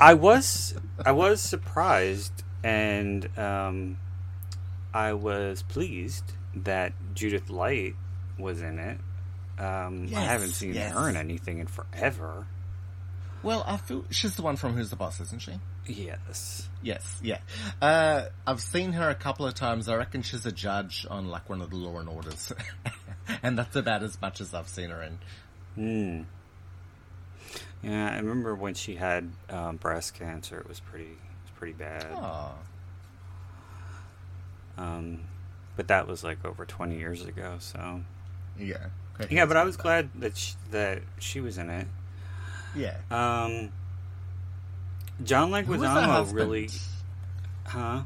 I 0.00 0.14
was 0.14 0.74
I 1.04 1.12
was 1.12 1.40
surprised 1.40 2.42
and 2.64 3.28
um, 3.38 3.98
I 4.92 5.12
was 5.14 5.62
pleased 5.62 6.24
that 6.54 6.92
Judith 7.14 7.50
Light 7.50 7.94
was 8.38 8.62
in 8.62 8.78
it. 8.78 8.98
Um, 9.58 10.08
I 10.14 10.20
haven't 10.20 10.50
seen 10.50 10.74
yes. 10.74 10.92
her 10.92 11.08
in 11.08 11.16
anything 11.16 11.58
in 11.58 11.66
forever. 11.66 12.46
Well, 13.42 13.64
I 13.66 13.76
feel 13.76 14.04
she's 14.10 14.36
the 14.36 14.42
one 14.42 14.56
from 14.56 14.74
Who's 14.74 14.90
the 14.90 14.96
Boss, 14.96 15.20
isn't 15.20 15.42
she? 15.42 15.52
Yes. 15.86 16.68
Yes, 16.82 17.20
yeah. 17.22 17.38
Uh, 17.80 18.24
I've 18.46 18.60
seen 18.60 18.92
her 18.94 19.08
a 19.08 19.14
couple 19.14 19.46
of 19.46 19.54
times. 19.54 19.88
I 19.88 19.94
reckon 19.94 20.22
she's 20.22 20.44
a 20.46 20.52
judge 20.52 21.06
on 21.08 21.28
like 21.28 21.48
one 21.48 21.60
of 21.62 21.70
the 21.70 21.76
Law 21.76 21.98
and 22.00 22.08
Orders, 22.08 22.52
and 23.42 23.56
that's 23.56 23.76
about 23.76 24.02
as 24.02 24.20
much 24.20 24.40
as 24.40 24.52
I've 24.52 24.68
seen 24.68 24.90
her 24.90 25.02
in. 25.02 25.18
Hmm. 25.76 26.22
Yeah, 27.88 28.10
I 28.12 28.16
remember 28.18 28.54
when 28.54 28.74
she 28.74 28.96
had 28.96 29.30
um, 29.48 29.76
breast 29.76 30.14
cancer. 30.14 30.58
It 30.58 30.68
was 30.68 30.80
pretty, 30.80 31.04
it 31.10 31.18
was 31.44 31.50
pretty 31.56 31.72
bad. 31.74 32.06
Oh, 32.14 32.52
Um, 34.78 35.20
but 35.76 35.88
that 35.88 36.06
was 36.06 36.24
like 36.24 36.44
over 36.44 36.64
twenty 36.64 36.98
years 36.98 37.24
ago. 37.24 37.56
So 37.60 38.00
yeah. 38.58 38.86
Yeah, 39.30 39.46
but 39.46 39.56
I 39.56 39.64
was 39.64 39.76
glad 39.76 40.10
that 40.16 40.36
she, 40.36 40.54
that 40.70 41.02
she 41.18 41.40
was 41.40 41.58
in 41.58 41.70
it. 41.70 41.86
Yeah. 42.74 42.96
Um, 43.10 43.70
John 45.22 45.52
Who 45.52 45.72
was 45.72 45.82
her 45.82 45.88
Leguizamo 45.88 46.32
really, 46.32 46.70
huh? 47.64 48.02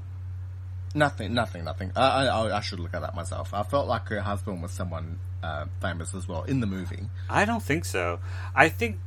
Nothing, 0.95 1.35
nothing, 1.35 1.65
nothing. 1.65 1.93
I, 1.95 2.27
I, 2.27 2.57
I 2.57 2.61
should 2.61 2.81
look 2.81 2.95
at 2.95 3.03
that 3.03 3.15
myself. 3.15 3.53
I 3.53 3.63
felt 3.63 3.87
like 3.87 4.09
her 4.09 4.21
husband 4.21 4.63
was 4.63 4.73
someone 4.73 5.19
uh, 5.43 5.67
famous 5.81 6.15
as 6.15 6.27
well 6.27 6.45
in 6.45 6.61
the 6.61 6.67
movie. 6.67 7.11
I 7.29 7.45
don't 7.45 7.63
think 7.63 7.85
so. 7.85 8.19
I 8.55 8.71
think 8.71 8.99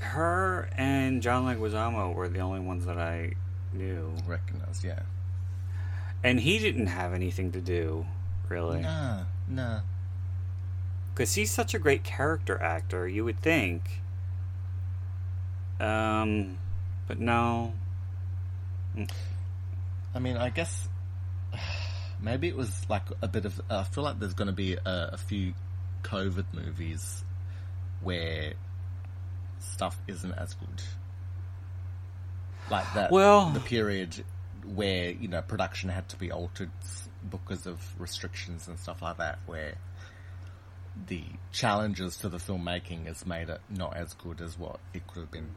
her 0.00 0.68
and 0.76 1.22
John 1.22 1.46
Leguizamo 1.46 2.14
were 2.14 2.28
the 2.28 2.40
only 2.40 2.60
ones 2.60 2.84
that 2.86 2.98
I 2.98 3.32
knew, 3.72 4.12
Recognize, 4.26 4.84
yeah. 4.84 5.00
and 6.22 6.40
he 6.40 6.58
didn't 6.58 6.86
have 6.86 7.12
anything 7.12 7.52
to 7.52 7.60
do 7.60 8.06
really. 8.48 8.80
Nah, 8.80 9.24
nah. 9.46 9.80
Because 11.14 11.34
he's 11.34 11.50
such 11.50 11.74
a 11.74 11.78
great 11.78 12.04
character 12.04 12.60
actor, 12.62 13.08
you 13.08 13.24
would 13.24 13.40
think. 13.40 14.02
Um, 15.80 16.58
but 17.08 17.18
no. 17.18 17.72
Mm. 18.96 19.10
I 20.14 20.18
mean, 20.20 20.36
I 20.36 20.50
guess 20.50 20.88
maybe 22.20 22.48
it 22.48 22.56
was 22.56 22.86
like 22.88 23.04
a 23.22 23.26
bit 23.26 23.44
of. 23.46 23.60
I 23.68 23.82
feel 23.82 24.04
like 24.04 24.20
there's 24.20 24.34
going 24.34 24.46
to 24.46 24.52
be 24.54 24.74
a, 24.74 25.10
a 25.14 25.16
few 25.16 25.54
COVID 26.04 26.44
movies 26.52 27.24
where 28.02 28.52
stuff 29.58 29.98
isn't 30.06 30.32
as 30.32 30.54
good. 30.54 30.82
Like 32.70 32.92
that. 32.94 33.10
Well- 33.10 33.50
the 33.50 33.60
period 33.60 34.24
where 34.74 35.10
you 35.10 35.28
know 35.28 35.40
production 35.40 35.88
had 35.88 36.08
to 36.10 36.16
be 36.16 36.30
altered 36.30 36.70
because 37.30 37.66
of 37.66 37.80
restrictions 37.98 38.68
and 38.68 38.78
stuff 38.78 39.00
like 39.02 39.16
that, 39.16 39.38
where 39.46 39.74
the 41.06 41.22
challenges 41.52 42.16
to 42.18 42.28
the 42.28 42.38
filmmaking 42.38 43.06
has 43.06 43.24
made 43.24 43.48
it 43.48 43.60
not 43.70 43.96
as 43.96 44.14
good 44.14 44.40
as 44.40 44.58
what 44.58 44.80
it 44.92 45.06
could 45.06 45.20
have 45.20 45.30
been. 45.30 45.50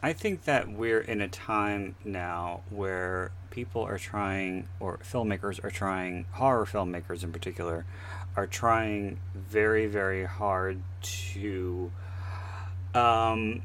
I 0.00 0.12
think 0.12 0.44
that 0.44 0.70
we're 0.70 1.00
in 1.00 1.20
a 1.20 1.28
time 1.28 1.96
now 2.04 2.60
where 2.70 3.32
people 3.50 3.82
are 3.82 3.98
trying, 3.98 4.68
or 4.78 4.98
filmmakers 4.98 5.62
are 5.64 5.70
trying, 5.70 6.26
horror 6.32 6.66
filmmakers 6.66 7.24
in 7.24 7.32
particular, 7.32 7.84
are 8.36 8.46
trying 8.46 9.18
very, 9.34 9.86
very 9.86 10.24
hard 10.24 10.80
to 11.02 11.90
um, 12.94 13.62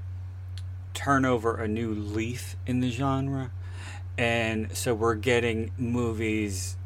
turn 0.96 1.24
over 1.24 1.58
a 1.58 1.68
new 1.68 1.94
leaf 1.94 2.56
in 2.66 2.80
the 2.80 2.90
genre. 2.90 3.52
And 4.18 4.76
so 4.76 4.96
we're 4.96 5.16
getting 5.16 5.72
movies 5.78 6.78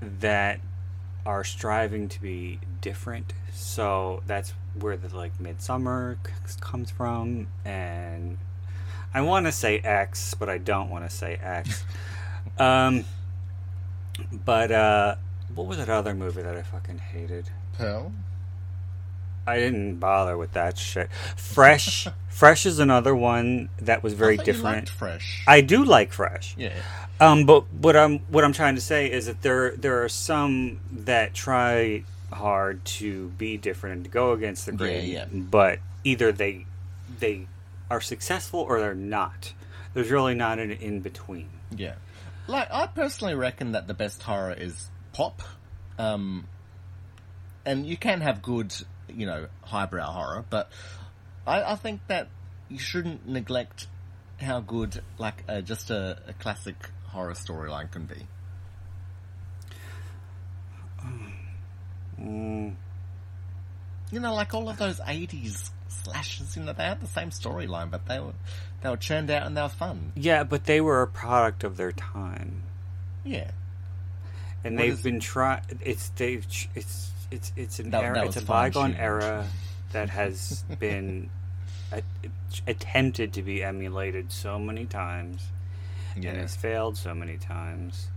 that 0.00 0.60
are 1.26 1.42
striving 1.42 2.08
to 2.08 2.20
be 2.20 2.60
different. 2.80 3.32
So 3.52 4.22
that's 4.26 4.54
where 4.78 4.96
the 4.96 5.14
like 5.14 5.38
Midsommar 5.38 6.18
comes 6.60 6.90
from, 6.90 7.48
and 7.64 8.38
I 9.14 9.20
want 9.20 9.46
to 9.46 9.52
say 9.52 9.78
X, 9.78 10.34
but 10.34 10.48
I 10.48 10.58
don't 10.58 10.90
want 10.90 11.08
to 11.08 11.14
say 11.14 11.38
X. 11.42 11.84
um, 12.58 13.04
but 14.44 14.70
uh, 14.70 15.16
what 15.54 15.66
was 15.66 15.78
that 15.78 15.88
other 15.88 16.14
movie 16.14 16.42
that 16.42 16.56
I 16.56 16.62
fucking 16.62 16.98
hated? 16.98 17.50
Pearl. 17.76 18.12
I 19.46 19.56
didn't 19.58 19.96
bother 19.96 20.36
with 20.36 20.52
that 20.52 20.78
shit. 20.78 21.10
Fresh, 21.36 22.06
Fresh 22.28 22.64
is 22.64 22.78
another 22.78 23.14
one 23.14 23.68
that 23.80 24.02
was 24.02 24.14
very 24.14 24.38
I 24.38 24.44
different. 24.44 24.76
liked 24.76 24.88
Fresh. 24.88 25.44
I 25.46 25.60
do 25.60 25.84
like 25.84 26.12
Fresh. 26.12 26.54
yeah. 26.56 26.74
Um, 27.20 27.44
but 27.46 27.72
what 27.72 27.96
I'm 27.96 28.18
what 28.30 28.42
I'm 28.42 28.52
trying 28.52 28.74
to 28.74 28.80
say 28.80 29.10
is 29.10 29.26
that 29.26 29.42
there 29.42 29.76
there 29.76 30.02
are 30.02 30.08
some 30.08 30.80
that 30.90 31.34
try 31.34 32.02
hard 32.32 32.84
to 32.84 33.28
be 33.30 33.56
different 33.56 33.96
and 33.96 34.04
to 34.04 34.10
go 34.10 34.32
against 34.32 34.66
the 34.66 34.72
grain, 34.72 35.08
yeah. 35.08 35.26
but 35.30 35.78
either 36.02 36.32
they 36.32 36.66
they 37.20 37.46
are 37.92 38.00
successful 38.00 38.60
or 38.60 38.80
they're 38.80 38.94
not. 38.94 39.52
There's 39.92 40.10
really 40.10 40.34
not 40.34 40.58
an 40.58 40.70
in 40.70 41.00
between. 41.00 41.50
Yeah. 41.76 41.96
Like, 42.46 42.68
I 42.72 42.86
personally 42.86 43.34
reckon 43.34 43.72
that 43.72 43.86
the 43.86 43.92
best 43.92 44.22
horror 44.22 44.54
is 44.54 44.88
pop. 45.12 45.42
Um, 45.98 46.48
and 47.66 47.86
you 47.86 47.98
can 47.98 48.22
have 48.22 48.40
good, 48.40 48.74
you 49.08 49.26
know, 49.26 49.48
highbrow 49.60 50.10
horror, 50.10 50.44
but 50.48 50.72
I, 51.46 51.62
I 51.62 51.74
think 51.76 52.00
that 52.06 52.28
you 52.70 52.78
shouldn't 52.78 53.28
neglect 53.28 53.88
how 54.40 54.60
good, 54.60 55.02
like, 55.18 55.44
uh, 55.46 55.60
just 55.60 55.90
a, 55.90 56.18
a 56.26 56.32
classic 56.32 56.76
horror 57.08 57.34
storyline 57.34 57.90
can 57.92 58.06
be. 58.06 58.26
You 64.12 64.20
know, 64.20 64.34
like 64.34 64.52
all 64.52 64.68
of 64.68 64.76
those 64.76 65.00
80s 65.00 65.70
slashes, 65.92 66.56
you 66.56 66.62
know, 66.62 66.72
they 66.72 66.84
had 66.84 67.00
the 67.00 67.06
same 67.06 67.30
storyline, 67.30 67.90
but 67.90 68.06
they 68.06 68.18
were, 68.18 68.32
they 68.82 68.88
were 68.90 68.96
churned 68.96 69.30
out 69.30 69.46
and 69.46 69.56
they 69.56 69.62
were 69.62 69.68
fun. 69.68 70.12
Yeah, 70.16 70.44
but 70.44 70.64
they 70.64 70.80
were 70.80 71.02
a 71.02 71.06
product 71.06 71.64
of 71.64 71.76
their 71.76 71.92
time, 71.92 72.62
Yeah. 73.24 73.50
and 74.64 74.74
What 74.76 74.82
they've 74.82 74.92
is- 74.94 75.02
been 75.02 75.20
trying. 75.20 75.62
It's 75.80 76.08
they've 76.10 76.46
it's 76.74 77.10
it's 77.30 77.52
it's 77.56 77.78
an 77.78 77.90
That- 77.90 78.04
era. 78.04 78.14
that 78.16 78.26
It's 78.26 78.36
a 78.36 78.42
bygone 78.42 78.94
era 78.94 79.46
that 79.92 80.10
has 80.10 80.62
been 80.78 81.30
a, 81.92 82.02
attempted 82.66 83.32
to 83.34 83.42
be 83.42 83.62
emulated 83.62 84.32
so 84.32 84.58
many 84.58 84.86
times. 84.86 85.42
and 86.14 86.24
Yeah. 86.24 86.32
it's 86.32 86.54
failed 86.56 86.96
so 86.98 87.14
many 87.14 87.36
times. 87.38 88.08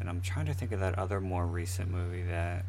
And 0.00 0.08
I'm 0.08 0.20
trying 0.20 0.46
to 0.46 0.54
think 0.54 0.70
of 0.72 0.80
that 0.80 0.98
other 0.98 1.20
more 1.20 1.46
recent 1.46 1.90
movie 1.90 2.22
that 2.24 2.64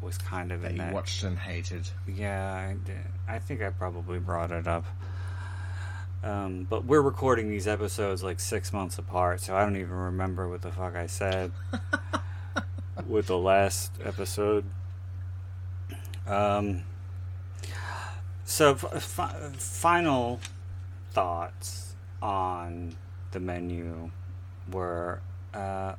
was 0.00 0.18
kind 0.18 0.52
of 0.52 0.62
that 0.62 0.70
in 0.72 0.76
you 0.76 0.82
that. 0.82 0.92
watched 0.94 1.22
and 1.22 1.38
hated. 1.38 1.88
Yeah, 2.06 2.52
I. 3.28 3.34
I 3.34 3.38
think 3.38 3.62
I 3.62 3.70
probably 3.70 4.18
brought 4.18 4.50
it 4.50 4.66
up. 4.66 4.84
Um, 6.22 6.66
but 6.68 6.84
we're 6.84 7.00
recording 7.00 7.48
these 7.48 7.66
episodes 7.66 8.22
like 8.22 8.40
six 8.40 8.72
months 8.72 8.98
apart, 8.98 9.40
so 9.40 9.56
I 9.56 9.62
don't 9.64 9.76
even 9.76 9.92
remember 9.94 10.48
what 10.48 10.60
the 10.62 10.70
fuck 10.70 10.94
I 10.94 11.06
said 11.06 11.52
with 13.06 13.26
the 13.28 13.38
last 13.38 13.92
episode. 14.04 14.64
Um, 16.26 16.82
so, 18.44 18.72
f- 18.72 19.02
fi- 19.02 19.50
final 19.56 20.40
thoughts 21.12 21.94
on 22.20 22.96
the 23.30 23.40
menu 23.40 24.10
were 24.70 25.20
uh, 25.54 25.94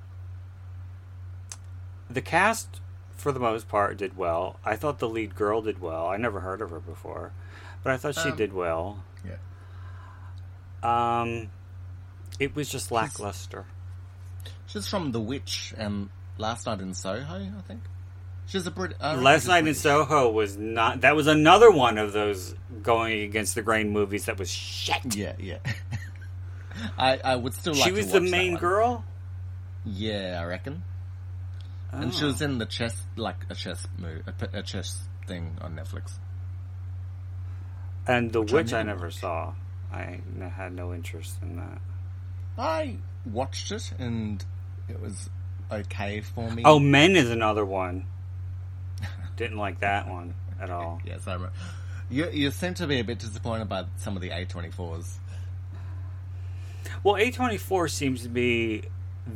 the 2.10 2.22
cast, 2.22 2.80
for 3.22 3.32
the 3.32 3.40
most 3.40 3.68
part, 3.70 3.98
did 3.98 4.18
well. 4.18 4.60
I 4.66 4.76
thought 4.76 5.00
the 5.00 5.08
lead 5.10 5.36
girl 5.36 5.62
did 5.62 5.80
well. 5.82 6.08
I 6.08 6.18
never 6.18 6.40
heard 6.42 6.62
of 6.62 6.70
her 6.72 6.80
before, 6.80 7.32
but 7.84 7.94
I 7.94 7.98
thought 7.98 8.16
she 8.16 8.30
Um, 8.30 8.36
did 8.36 8.54
well. 8.54 9.04
Yeah. 9.26 9.36
Um, 10.84 11.50
it 12.40 12.56
was 12.56 12.70
just 12.70 12.92
lackluster. 12.92 13.66
She's 14.68 14.88
from 14.88 15.12
The 15.12 15.20
Witch 15.20 15.74
and 15.78 16.10
Last 16.38 16.66
Night 16.66 16.80
in 16.80 16.94
Soho, 16.94 17.36
I 17.36 17.62
think. 17.68 17.82
She's 18.48 18.66
a 18.66 18.72
Brit. 18.72 18.94
Reckon 19.00 19.24
Last 19.24 19.48
Night 19.48 19.68
in 19.68 19.76
Soho 19.76 20.30
was 20.32 20.58
not. 20.58 21.02
That 21.02 21.16
was 21.16 21.28
another 21.28 21.70
one 21.72 21.98
of 21.98 22.12
those 22.14 22.56
going 22.82 23.22
against 23.22 23.56
the 23.56 23.62
grain 23.62 23.92
movies 23.92 24.26
that 24.26 24.38
was 24.40 24.50
shit. 24.50 25.16
Yeah, 25.16 25.34
yeah. 25.40 25.60
I, 26.98 27.20
I 27.24 27.36
would 27.36 27.54
still 27.54 27.74
like 27.74 27.84
she 27.84 27.92
was 27.92 28.12
the 28.12 28.20
main 28.22 28.58
girl. 28.58 29.06
Yeah, 29.86 30.40
I 30.42 30.46
reckon. 30.46 30.84
And 31.92 32.14
she 32.14 32.24
Oh. 32.24 32.28
was 32.28 32.42
ah. 32.42 32.46
in 32.46 32.58
the 32.58 32.66
chess, 32.66 32.96
like 33.16 33.46
a 33.50 33.56
chess 33.56 33.88
move, 33.98 34.24
a, 34.28 34.32
p- 34.32 34.58
a 34.58 34.64
chess 34.64 35.04
thing 35.28 35.58
on 35.62 35.76
Netflix. 35.76 36.14
And 38.08 38.32
the 38.32 38.42
I 38.44 38.52
witch 38.54 38.74
I 38.74 38.84
never 38.84 39.00
never 39.00 39.12
saw. 39.12 39.54
I 39.92 40.22
had 40.56 40.74
no 40.74 40.94
interest 40.94 41.38
in 41.42 41.58
that. 41.58 41.82
I 42.58 42.98
watched 43.26 43.72
it 43.72 43.92
and 44.00 44.44
it 44.88 45.02
was 45.02 45.30
okay 45.72 46.22
for 46.22 46.50
me. 46.50 46.64
Oh, 46.66 46.80
Men 46.80 47.16
is 47.16 47.30
another 47.30 47.66
one. 47.66 48.06
Didn't 49.38 49.58
like 49.58 49.82
that 49.82 50.08
one 50.10 50.34
at 50.62 50.70
all. 50.70 51.02
yes, 51.06 51.28
I 51.28 51.34
remember. 51.34 51.54
You, 52.10 52.30
you 52.32 52.52
seem 52.52 52.74
to 52.76 52.88
be 52.88 53.00
a 53.00 53.04
bit 53.04 53.20
disappointed 53.20 53.70
by 53.70 53.86
some 53.98 54.16
of 54.16 54.22
the 54.22 54.30
A24s. 54.30 55.14
Well, 57.04 57.16
A24 57.16 57.90
seems 57.90 58.24
to 58.24 58.30
be 58.30 58.84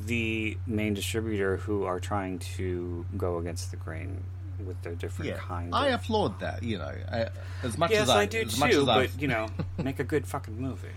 the 0.06 0.58
main 0.68 0.94
distributor 0.94 1.58
who 1.58 1.84
are 1.86 2.00
trying 2.00 2.40
to 2.58 3.06
go 3.18 3.38
against 3.38 3.72
the 3.72 3.78
grain 3.78 4.24
with 4.66 4.82
their 4.84 4.96
different 4.96 5.32
Yeah, 5.32 5.38
kinds 5.38 5.72
I 5.74 5.88
of... 5.90 6.02
applaud 6.02 6.40
that. 6.40 6.64
You 6.64 6.78
know, 6.78 6.92
I, 7.12 7.28
as 7.64 7.78
much 7.78 7.92
Yes, 7.92 8.04
as 8.04 8.10
I, 8.10 8.22
I 8.22 8.26
do 8.26 8.42
as 8.42 8.56
too, 8.58 8.90
I've- 8.90 9.08
but, 9.12 9.22
you 9.22 9.28
know, 9.28 9.48
make 9.84 10.00
a 10.00 10.04
good 10.04 10.26
fucking 10.28 10.60
movie. 10.60 10.88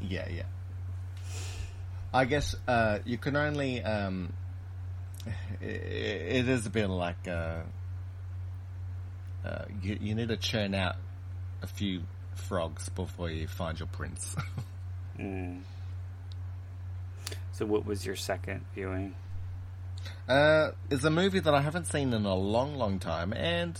Yeah, 0.00 0.28
yeah. 0.30 0.42
I 2.14 2.24
guess 2.24 2.54
uh, 2.66 3.00
you 3.04 3.18
can 3.18 3.36
only. 3.36 3.82
Um, 3.82 4.32
i 5.26 5.64
it 5.64 6.48
is 6.48 6.64
a 6.64 6.70
bit 6.70 6.88
like 6.88 7.28
uh, 7.28 7.58
uh, 9.44 9.64
you, 9.82 9.98
you 10.00 10.14
need 10.14 10.28
to 10.28 10.36
churn 10.36 10.74
out 10.74 10.96
a 11.62 11.66
few 11.66 12.02
frogs 12.34 12.88
before 12.90 13.30
you 13.30 13.46
find 13.46 13.78
your 13.78 13.88
prince. 13.88 14.34
Mm. 15.18 15.62
So 17.58 17.66
what 17.66 17.84
was 17.84 18.06
your 18.06 18.14
second 18.14 18.64
viewing? 18.72 19.16
uh, 20.28 20.70
is 20.90 21.04
a 21.04 21.10
movie 21.10 21.40
that 21.40 21.52
I 21.52 21.60
haven't 21.60 21.88
seen 21.88 22.12
in 22.12 22.24
a 22.24 22.34
long, 22.36 22.76
long 22.76 23.00
time, 23.00 23.32
and 23.32 23.76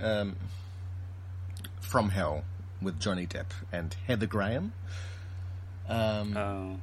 um, 0.00 0.36
From 1.82 2.08
Hell 2.08 2.44
with 2.80 2.98
Johnny 2.98 3.26
Depp 3.26 3.50
and 3.70 3.94
Heather 4.06 4.26
Graham. 4.26 4.72
Um, 5.86 6.34
Oh. 6.34 6.80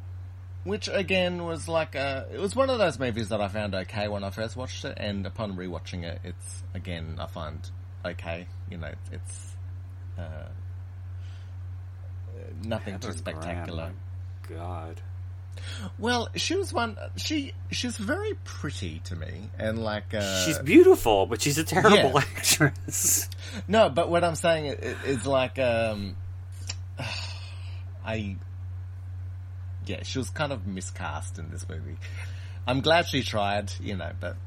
which 0.64 0.88
again 0.94 1.44
was 1.44 1.68
like 1.68 1.96
a, 1.96 2.28
it 2.32 2.40
was 2.40 2.56
one 2.56 2.70
of 2.70 2.78
those 2.78 3.00
movies 3.00 3.30
that 3.30 3.42
I 3.42 3.48
found 3.48 3.74
okay 3.74 4.08
when 4.08 4.24
I 4.24 4.30
first 4.30 4.56
watched 4.56 4.86
it, 4.86 4.94
and 4.98 5.26
upon 5.26 5.58
rewatching 5.58 6.04
it, 6.04 6.20
it's 6.24 6.62
again 6.76 7.16
I 7.20 7.26
find 7.26 7.68
okay. 8.06 8.46
You 8.70 8.78
know, 8.78 8.94
it's 9.12 9.56
uh, 10.20 10.50
nothing 12.64 13.00
too 13.00 13.08
Heather 13.08 13.22
Graham, 13.24 13.42
spectacular. 13.42 13.92
my 14.50 14.56
God. 14.56 15.02
Well, 15.98 16.30
she 16.36 16.56
was 16.56 16.74
one. 16.74 16.98
She 17.16 17.54
she's 17.72 17.98
very 17.98 18.34
pretty 18.44 19.00
to 19.06 19.16
me, 19.16 19.50
and 19.58 19.84
like 19.84 20.14
uh, 20.14 20.46
she's 20.46 20.60
beautiful, 20.60 21.26
but 21.26 21.42
she's 21.42 21.58
a 21.58 21.64
terrible 21.64 21.98
yeah. 21.98 22.18
actress. 22.18 23.30
no. 23.68 23.90
But 23.90 24.10
what 24.10 24.24
I'm 24.24 24.36
saying 24.36 24.66
is, 24.66 25.04
is 25.06 25.26
like 25.26 25.60
um, 25.60 26.16
I 28.06 28.38
yeah, 29.86 30.04
she 30.04 30.20
was 30.20 30.30
kind 30.30 30.52
of 30.52 30.68
miscast 30.68 31.40
in 31.40 31.50
this 31.50 31.68
movie. 31.68 31.98
I'm 32.68 32.82
glad 32.82 33.08
she 33.08 33.24
tried, 33.24 33.72
you 33.80 33.96
know, 33.96 34.12
but 34.20 34.38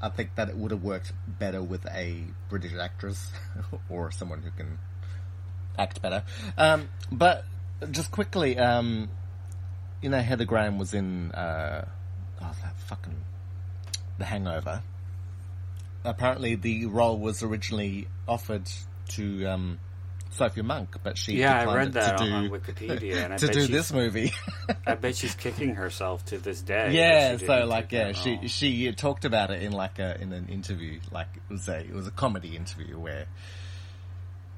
I 0.00 0.08
think 0.08 0.36
that 0.36 0.48
it 0.48 0.56
would 0.56 0.70
have 0.70 0.82
worked 0.82 1.12
better 1.26 1.62
with 1.62 1.84
a 1.86 2.24
British 2.48 2.72
actress 2.74 3.30
or 3.88 4.10
someone 4.10 4.42
who 4.42 4.50
can 4.50 4.78
act 5.78 6.00
better. 6.00 6.22
Um, 6.56 6.88
but 7.10 7.44
just 7.90 8.10
quickly, 8.10 8.58
um, 8.58 9.08
you 10.02 10.08
know, 10.08 10.20
Heather 10.20 10.44
Graham 10.44 10.78
was 10.78 10.94
in 10.94 11.32
uh, 11.32 11.86
oh 12.40 12.52
that 12.62 12.78
fucking 12.80 13.16
The 14.18 14.24
Hangover. 14.24 14.82
Apparently, 16.04 16.54
the 16.54 16.86
role 16.86 17.18
was 17.18 17.42
originally 17.42 18.08
offered 18.26 18.70
to 19.08 19.44
um, 19.46 19.78
Sophie 20.30 20.62
Monk, 20.62 20.96
but 21.02 21.18
she 21.18 21.34
Yeah, 21.34 21.56
I 21.56 21.58
declined 21.60 21.76
read 21.76 21.88
it 21.88 21.92
that 21.92 22.16
to 22.18 22.24
on 22.24 22.44
do, 22.44 22.50
Wikipedia, 22.50 23.24
and 23.24 23.34
I 23.34 23.36
to 23.38 23.46
bet 23.46 23.54
do 23.54 23.66
this 23.66 23.92
movie. 23.92 24.32
I 24.86 24.94
bet 24.94 25.16
she's 25.16 25.34
kicking 25.34 25.74
herself 25.74 26.24
to 26.26 26.38
this 26.38 26.62
day. 26.62 26.92
yeah, 26.92 27.36
so 27.36 27.66
like 27.66 27.92
yeah, 27.92 28.12
she 28.12 28.48
she 28.48 28.90
talked 28.92 29.26
about 29.26 29.50
it 29.50 29.62
in 29.62 29.72
like 29.72 29.98
a 29.98 30.18
in 30.20 30.32
an 30.32 30.48
interview, 30.48 31.00
like 31.10 31.28
it 31.36 31.52
was 31.52 31.68
a 31.68 31.80
it 31.80 31.92
was 31.92 32.06
a 32.06 32.12
comedy 32.12 32.56
interview 32.56 32.98
where 32.98 33.26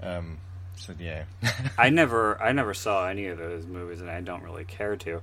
um 0.02 0.38
said 0.82 0.96
yeah. 1.00 1.24
I 1.78 1.88
never 2.00 2.40
I 2.42 2.52
never 2.52 2.74
saw 2.74 3.06
any 3.08 3.26
of 3.26 3.38
those 3.38 3.66
movies, 3.66 4.00
and 4.00 4.10
I 4.10 4.20
don't 4.20 4.42
really 4.42 4.64
care 4.64 4.96
to. 4.96 5.20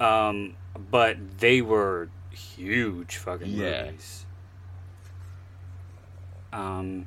Um, 0.00 0.54
but 0.90 1.16
they 1.38 1.60
were 1.62 2.08
huge 2.30 3.16
fucking 3.16 3.48
Yeah. 3.50 3.84
movies. 3.86 4.24
Um, 6.52 7.06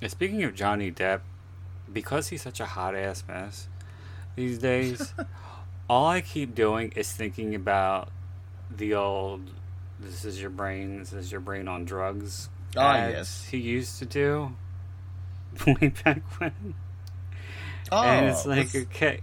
and 0.00 0.10
speaking 0.10 0.44
of 0.44 0.54
Johnny 0.54 0.90
Depp, 0.92 1.20
because 1.92 2.28
he's 2.28 2.42
such 2.42 2.60
a 2.60 2.66
hot 2.66 2.94
ass 2.94 3.24
mess 3.26 3.68
these 4.36 4.58
days, 4.58 5.12
all 5.88 6.06
I 6.06 6.20
keep 6.20 6.54
doing 6.54 6.92
is 6.94 7.10
thinking 7.12 7.54
about 7.54 8.10
the 8.70 8.94
old 8.94 9.50
"This 9.98 10.24
is 10.24 10.40
your 10.40 10.50
brain, 10.50 10.98
this 11.00 11.12
is 11.12 11.32
your 11.32 11.40
brain 11.40 11.66
on 11.68 11.84
drugs." 11.84 12.48
Ah, 12.76 13.08
yes. 13.08 13.48
he 13.50 13.58
used 13.58 13.98
to 13.98 14.06
do 14.06 14.54
way 15.66 15.88
back 16.04 16.22
when. 16.40 16.74
Oh, 17.92 18.02
and 18.02 18.26
it's 18.26 18.46
like, 18.46 18.70
that's- 18.70 18.86
okay, 18.94 19.20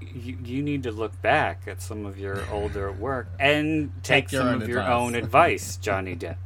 you, 0.00 0.38
you 0.42 0.62
need 0.62 0.84
to 0.84 0.90
look 0.92 1.20
back 1.22 1.62
at 1.66 1.82
some 1.82 2.06
of 2.06 2.18
your 2.18 2.42
older 2.50 2.90
work 2.90 3.28
and 3.38 3.92
take, 4.02 4.28
Take 4.28 4.38
some 4.38 4.62
of 4.62 4.68
your 4.68 4.80
advice. 4.80 4.92
own 5.00 5.14
advice, 5.14 5.76
Johnny 5.76 6.16
Depp. 6.16 6.36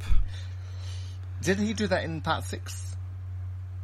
did 1.41 1.59
he 1.59 1.73
do 1.73 1.87
that 1.87 2.03
in 2.03 2.21
part 2.21 2.43
six? 2.43 2.95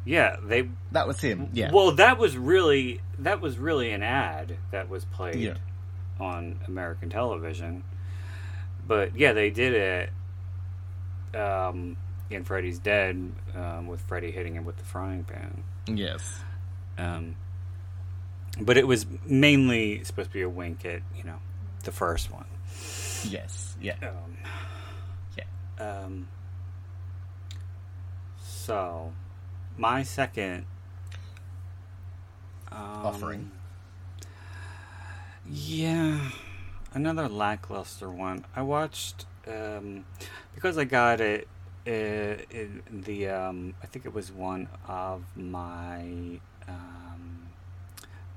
Yeah, 0.04 0.36
they. 0.42 0.68
That 0.90 1.06
was 1.06 1.20
him. 1.20 1.48
Yeah. 1.52 1.70
Well, 1.72 1.92
that 1.92 2.18
was 2.18 2.36
really 2.36 3.00
that 3.20 3.40
was 3.40 3.56
really 3.56 3.92
an 3.92 4.02
ad 4.02 4.56
that 4.72 4.88
was 4.88 5.04
played 5.04 5.36
Yeah. 5.36 5.54
on 6.18 6.58
American 6.66 7.08
television. 7.08 7.84
But 8.84 9.16
yeah, 9.16 9.32
they 9.32 9.50
did 9.50 10.10
it 11.32 11.38
um, 11.40 11.96
in 12.34 12.44
Freddy's 12.44 12.78
Dead 12.78 13.32
um, 13.54 13.86
with 13.86 14.00
Freddy 14.00 14.30
hitting 14.30 14.54
him 14.54 14.64
with 14.64 14.76
the 14.76 14.84
frying 14.84 15.24
pan. 15.24 15.62
yes. 15.86 16.40
Um, 16.98 17.36
but 18.60 18.76
it 18.76 18.86
was 18.86 19.06
mainly 19.24 20.04
supposed 20.04 20.28
to 20.30 20.34
be 20.34 20.42
a 20.42 20.48
wink 20.48 20.84
at 20.84 21.00
you 21.16 21.24
know 21.24 21.38
the 21.84 21.92
first 21.92 22.30
one. 22.30 22.44
Yes. 23.24 23.76
Yeah. 23.80 23.94
Um, 24.02 24.36
Yeah. 25.38 25.44
Um, 26.04 26.28
so, 28.38 29.12
my 29.76 30.02
second 30.02 30.66
um, 32.70 32.78
Offering. 32.78 33.50
Yeah, 35.50 36.30
another 36.94 37.28
lackluster 37.28 38.08
one. 38.10 38.44
I 38.54 38.62
watched 38.62 39.26
um, 39.46 40.04
because 40.54 40.78
I 40.78 40.84
got 40.84 41.20
it. 41.20 41.48
Uh, 41.84 41.90
in 42.50 42.82
the 43.04 43.28
um, 43.28 43.74
I 43.82 43.86
think 43.86 44.04
it 44.06 44.14
was 44.14 44.30
one 44.30 44.68
of 44.86 45.24
my 45.36 46.38
um, 46.68 47.48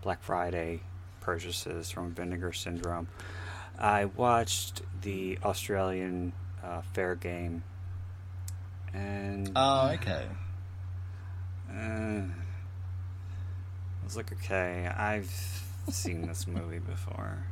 Black 0.01 0.23
Friday 0.23 0.79
purchases 1.21 1.91
from 1.91 2.11
Vinegar 2.15 2.53
Syndrome. 2.53 3.07
I 3.77 4.05
watched 4.05 4.81
the 5.01 5.37
Australian 5.43 6.33
uh, 6.63 6.81
Fair 6.93 7.13
Game, 7.13 7.61
and 8.93 9.51
Oh, 9.55 9.89
okay. 9.93 10.25
uh, 11.69 11.73
I 11.75 12.29
was 14.03 14.15
like, 14.17 14.31
okay, 14.33 14.87
I've 14.87 15.29
seen 15.89 16.25
this 16.25 16.47
movie 16.47 16.79
before. 16.79 17.45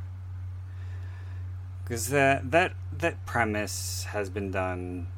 Because 1.84 2.08
that, 2.08 2.50
that, 2.52 2.72
that 2.98 3.26
premise 3.26 4.04
has 4.04 4.30
been 4.30 4.50
done 4.50 5.08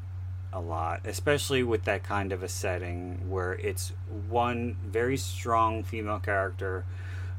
a 0.57 0.61
lot, 0.61 1.03
especially 1.05 1.63
with 1.63 1.85
that 1.85 2.03
kind 2.03 2.33
of 2.33 2.43
a 2.43 2.49
setting 2.49 3.29
where 3.29 3.53
it's 3.53 3.93
one 4.29 4.77
very 4.85 5.19
strong 5.19 5.83
female 5.83 6.19
character 6.19 6.85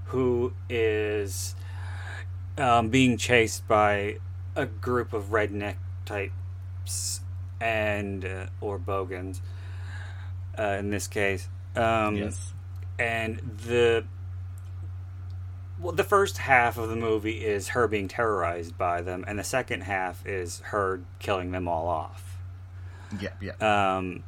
who 0.06 0.53
is 0.69 1.56
um, 2.58 2.89
being 2.89 3.17
chased 3.17 3.67
by 3.67 4.17
a 4.56 4.67
group 4.67 5.13
of 5.13 5.25
redneck 5.25 5.75
types 6.06 7.21
and 7.60 8.23
uh, 8.23 8.45
or 8.62 8.77
bogans 8.77 9.41
uh, 10.58 10.77
in 10.80 10.91
this 10.91 11.08
case 11.08 11.49
um, 11.75 12.15
yes. 12.15 12.53
and 12.99 13.39
the 13.65 14.06
well, 15.80 15.93
the 15.93 16.03
first 16.03 16.38
half 16.39 16.77
of 16.77 16.89
the 16.89 16.95
movie 16.95 17.45
is 17.45 17.69
her 17.69 17.88
being 17.88 18.08
terrorized 18.08 18.77
by 18.77 19.01
them, 19.01 19.23
and 19.27 19.38
the 19.38 19.43
second 19.43 19.82
half 19.82 20.25
is 20.25 20.60
her 20.65 21.01
killing 21.19 21.51
them 21.51 21.67
all 21.67 21.88
off. 21.88 22.37
Yeah. 23.20 23.30
Yeah. 23.41 23.96
Um, 23.98 24.24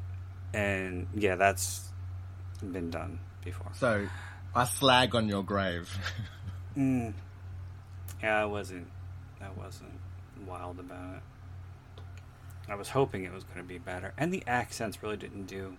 and 0.54 1.08
yeah, 1.14 1.36
that's 1.36 1.90
been 2.62 2.90
done 2.90 3.20
before. 3.44 3.72
so, 3.74 4.08
I 4.56 4.66
slag 4.66 5.16
on 5.16 5.28
your 5.30 5.44
grave. 5.44 5.90
Mm. 6.78 7.14
Yeah, 8.22 8.42
I 8.42 8.46
wasn't. 8.46 8.88
I 9.42 9.50
wasn't 9.60 10.00
wild 10.48 10.80
about 10.80 11.16
it. 11.16 11.22
I 12.70 12.76
was 12.76 12.90
hoping 12.90 13.24
it 13.24 13.34
was 13.34 13.44
going 13.44 13.58
to 13.58 13.64
be 13.64 13.80
better, 13.80 14.14
and 14.18 14.32
the 14.32 14.44
accents 14.48 15.02
really 15.02 15.18
didn't 15.18 15.48
do 15.48 15.76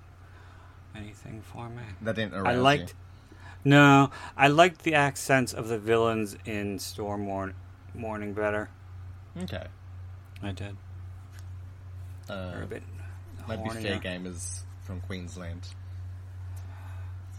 anything 0.94 1.42
for 1.42 1.68
me. 1.68 1.82
that 2.02 2.16
didn't 2.16 2.34
arouse 2.34 2.46
I 2.48 2.52
you. 2.54 2.60
liked. 2.60 2.94
No, 3.64 4.10
I 4.36 4.48
liked 4.48 4.82
the 4.82 4.94
accents 4.94 5.52
of 5.54 5.68
the 5.68 5.78
villains 5.78 6.36
in 6.44 6.78
Storm 6.80 7.22
Morn- 7.22 7.54
Morning 7.94 8.32
better. 8.34 8.68
Okay. 9.44 9.66
I 10.42 10.50
did. 10.52 10.76
Uh, 12.30 12.50
They're 12.52 12.62
a 12.62 12.66
bit 12.66 12.82
maybe. 13.48 13.68
Fair 13.70 13.98
Game 13.98 14.26
is 14.26 14.62
from 14.84 15.00
Queensland. 15.00 15.66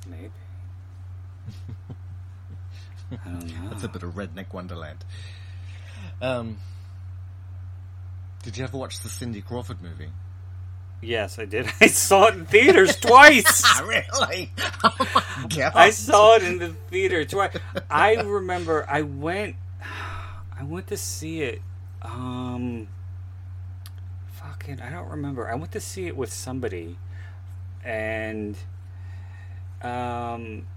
Maybe. 0.08 0.32
I 3.12 3.30
don't 3.30 3.45
know. 3.45 3.69
That's 3.69 3.84
a 3.84 3.88
bit 3.88 4.04
of 4.04 4.15
redneck 4.15 4.54
wonderland. 4.54 5.06
Um, 6.21 6.58
did 8.43 8.58
you 8.58 8.63
ever 8.65 8.77
watch 8.77 8.99
the 8.99 9.10
Cindy 9.10 9.41
Crawford 9.41 9.82
movie? 9.82 10.10
Yes, 11.01 11.39
I 11.39 11.45
did. 11.45 11.71
I 11.82 11.88
saw 11.88 12.27
it 12.27 12.36
in 12.36 12.45
theaters 12.45 12.97
twice. 12.97 13.82
really? 13.86 14.51
Oh! 14.84 15.72
I 15.74 15.89
saw 15.91 16.36
it 16.36 16.43
in 16.43 16.59
the 16.59 16.70
theater 16.89 17.24
twice. 17.24 17.57
I 17.89 18.15
remember 18.15 18.86
I 18.89 19.03
went 19.03 19.55
I 20.59 20.63
went 20.63 20.88
to 20.88 20.97
see 20.97 21.43
it 21.43 21.61
um 22.01 22.88
fucking 24.62 24.82
I 24.82 24.91
don't 24.91 25.09
remember. 25.09 25.49
I 25.49 25.55
went 25.55 25.72
to 25.74 25.80
see 25.80 26.07
it 26.07 26.16
with 26.16 26.32
somebody 26.32 26.97
and 27.84 28.57
um 29.82 30.68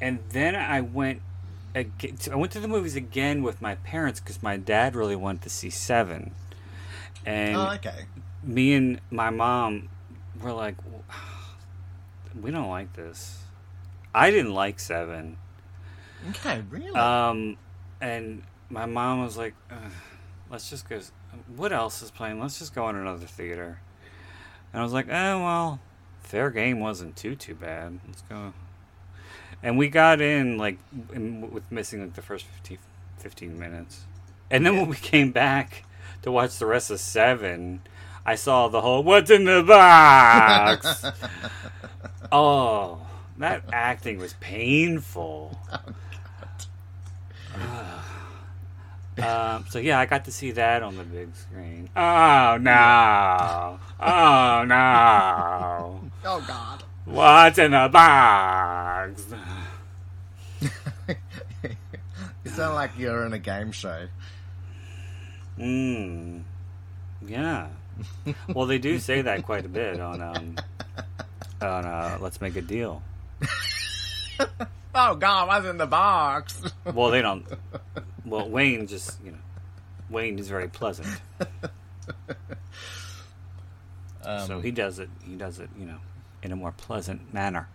and 0.00 0.20
then 0.30 0.54
I 0.54 0.80
went 0.80 1.22
again, 1.74 2.16
I 2.30 2.36
went 2.36 2.52
to 2.52 2.60
the 2.60 2.68
movies 2.68 2.96
again 2.96 3.42
with 3.42 3.60
my 3.60 3.74
parents 3.76 4.20
cuz 4.20 4.42
my 4.42 4.56
dad 4.56 4.94
really 4.94 5.16
wanted 5.16 5.42
to 5.42 5.50
see 5.50 5.70
7. 5.70 6.32
And 7.24 7.56
Oh, 7.56 7.72
okay. 7.74 8.06
me 8.42 8.74
and 8.74 9.00
my 9.10 9.30
mom 9.30 9.88
were 10.40 10.52
like, 10.52 10.76
we 12.40 12.50
don't 12.50 12.68
like 12.68 12.92
this. 12.94 13.42
I 14.14 14.30
didn't 14.30 14.54
like 14.54 14.78
Seven. 14.80 15.36
Okay, 16.30 16.62
really? 16.70 16.94
Um, 16.94 17.58
and 18.00 18.42
my 18.70 18.86
mom 18.86 19.22
was 19.22 19.36
like, 19.36 19.54
"Ugh, 19.70 19.92
let's 20.50 20.70
just 20.70 20.88
go. 20.88 21.00
What 21.54 21.72
else 21.72 22.02
is 22.02 22.10
playing? 22.10 22.40
Let's 22.40 22.58
just 22.58 22.74
go 22.74 22.88
in 22.88 22.96
another 22.96 23.26
theater. 23.26 23.80
And 24.72 24.80
I 24.80 24.84
was 24.84 24.92
like, 24.92 25.06
oh, 25.08 25.38
well, 25.42 25.80
Fair 26.20 26.50
Game 26.50 26.80
wasn't 26.80 27.16
too, 27.16 27.34
too 27.34 27.54
bad. 27.54 28.00
Let's 28.06 28.22
go. 28.22 28.52
And 29.62 29.78
we 29.78 29.88
got 29.88 30.20
in, 30.20 30.58
like, 30.58 30.78
in, 31.12 31.50
with 31.50 31.70
missing, 31.70 32.00
like, 32.00 32.14
the 32.14 32.22
first 32.22 32.46
15, 32.46 32.78
15 33.18 33.58
minutes. 33.58 34.04
And 34.50 34.64
then 34.64 34.76
when 34.76 34.88
we 34.88 34.96
came 34.96 35.32
back 35.32 35.84
to 36.22 36.30
watch 36.30 36.58
the 36.58 36.66
rest 36.66 36.90
of 36.90 37.00
Seven, 37.00 37.80
I 38.24 38.34
saw 38.34 38.68
the 38.68 38.80
whole 38.80 39.02
"What's 39.02 39.30
in 39.30 39.44
the 39.44 39.62
box." 39.62 41.04
oh, 42.32 43.06
that 43.38 43.62
acting 43.72 44.18
was 44.18 44.34
painful. 44.40 45.58
Oh, 47.54 48.15
Um, 49.22 49.64
so 49.70 49.78
yeah, 49.78 49.98
I 49.98 50.06
got 50.06 50.26
to 50.26 50.32
see 50.32 50.50
that 50.52 50.82
on 50.82 50.96
the 50.96 51.04
big 51.04 51.34
screen. 51.34 51.88
Oh 51.96 52.58
no! 52.60 53.78
Oh 53.98 54.64
no! 54.66 56.00
Oh 56.24 56.44
God. 56.46 56.82
What's 57.06 57.56
in 57.58 57.70
the 57.70 57.88
box? 57.90 59.24
You 62.44 62.50
sound 62.50 62.74
like 62.74 62.90
you're 62.98 63.24
in 63.26 63.32
a 63.32 63.38
game 63.38 63.72
show. 63.72 64.06
Mmm. 65.58 66.42
Yeah. 67.24 67.68
Well, 68.52 68.66
they 68.66 68.78
do 68.78 68.98
say 68.98 69.22
that 69.22 69.44
quite 69.44 69.64
a 69.64 69.68
bit 69.68 69.98
on 70.00 70.20
um 70.20 70.56
on 71.62 71.86
uh, 71.86 72.18
Let's 72.20 72.40
Make 72.40 72.56
a 72.56 72.62
Deal. 72.62 73.02
Oh 74.98 75.14
God, 75.14 75.48
what's 75.48 75.66
in 75.66 75.76
the 75.76 75.84
box? 75.86 76.58
Well, 76.94 77.10
they 77.10 77.20
don't. 77.20 77.44
Well, 78.26 78.48
Wayne 78.48 78.86
just 78.88 79.18
you 79.24 79.30
know, 79.30 79.38
Wayne 80.10 80.38
is 80.38 80.48
very 80.48 80.68
pleasant, 80.68 81.06
so 84.46 84.60
he 84.60 84.70
does 84.70 84.98
it. 84.98 85.08
He 85.24 85.36
does 85.36 85.58
it, 85.60 85.70
you 85.78 85.86
know, 85.86 85.98
in 86.42 86.52
a 86.52 86.56
more 86.56 86.72
pleasant 86.72 87.32
manner. 87.32 87.68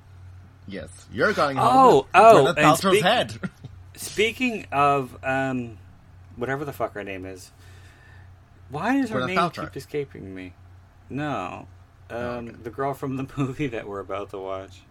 Yes, 0.67 0.89
you're 1.11 1.33
going 1.33 1.57
Oh, 1.59 2.05
oh, 2.13 2.53
and 2.55 2.77
speak- 2.77 3.03
head. 3.03 3.33
Speaking 3.95 4.65
of 4.71 5.17
um, 5.23 5.77
whatever 6.35 6.65
the 6.65 6.73
fuck 6.73 6.93
her 6.93 7.03
name 7.03 7.25
is, 7.25 7.51
why 8.69 8.99
does 9.01 9.09
her 9.09 9.27
name 9.27 9.37
Paltrow. 9.37 9.65
keep 9.65 9.77
escaping 9.77 10.33
me? 10.33 10.53
No, 11.09 11.67
um, 12.09 12.57
the 12.63 12.69
girl 12.69 12.93
from 12.93 13.17
the 13.17 13.27
movie 13.37 13.67
that 13.67 13.87
we're 13.87 13.99
about 13.99 14.29
to 14.31 14.37
watch. 14.39 14.81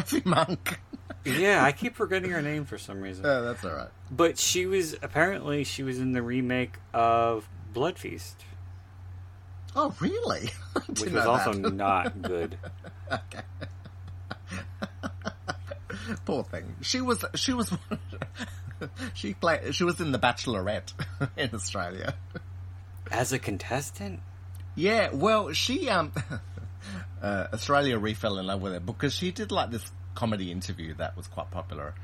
Sophie 0.00 0.22
Monk. 0.24 0.78
Yeah, 1.24 1.62
I 1.64 1.72
keep 1.72 1.94
forgetting 1.96 2.30
her 2.30 2.40
name 2.42 2.64
for 2.64 2.78
some 2.78 3.00
reason. 3.00 3.24
Oh, 3.26 3.42
that's 3.44 3.64
all 3.64 3.72
right. 3.74 3.88
But 4.10 4.38
she 4.38 4.66
was 4.66 4.94
apparently 5.02 5.64
she 5.64 5.82
was 5.82 5.98
in 5.98 6.12
the 6.12 6.22
remake 6.22 6.76
of 6.94 7.48
Blood 7.72 7.98
Feast, 7.98 8.44
Oh, 9.76 9.94
really? 10.00 10.50
Which 10.88 11.02
was 11.12 11.26
also 11.26 11.52
not 11.52 12.22
good. 12.22 12.56
Poor 16.24 16.42
thing. 16.44 16.76
She 16.80 17.00
was. 17.00 17.24
She 17.34 17.52
was. 17.52 17.72
she 19.14 19.34
played. 19.34 19.74
She 19.74 19.84
was 19.84 20.00
in 20.00 20.12
The 20.12 20.18
Bachelorette 20.18 20.92
in 21.36 21.50
Australia. 21.54 22.14
As 23.10 23.32
a 23.32 23.38
contestant, 23.38 24.20
Yeah. 24.74 25.10
Well, 25.12 25.52
she 25.52 25.88
um. 25.90 26.12
Uh, 27.22 27.48
Australia 27.52 27.98
re 27.98 28.14
fell 28.14 28.38
in 28.38 28.46
love 28.46 28.62
with 28.62 28.72
her 28.72 28.80
because 28.80 29.14
she 29.14 29.30
did 29.30 29.50
like 29.52 29.70
this 29.70 29.90
comedy 30.14 30.50
interview 30.50 30.94
that 30.94 31.16
was 31.16 31.26
quite 31.26 31.50
popular. 31.50 31.94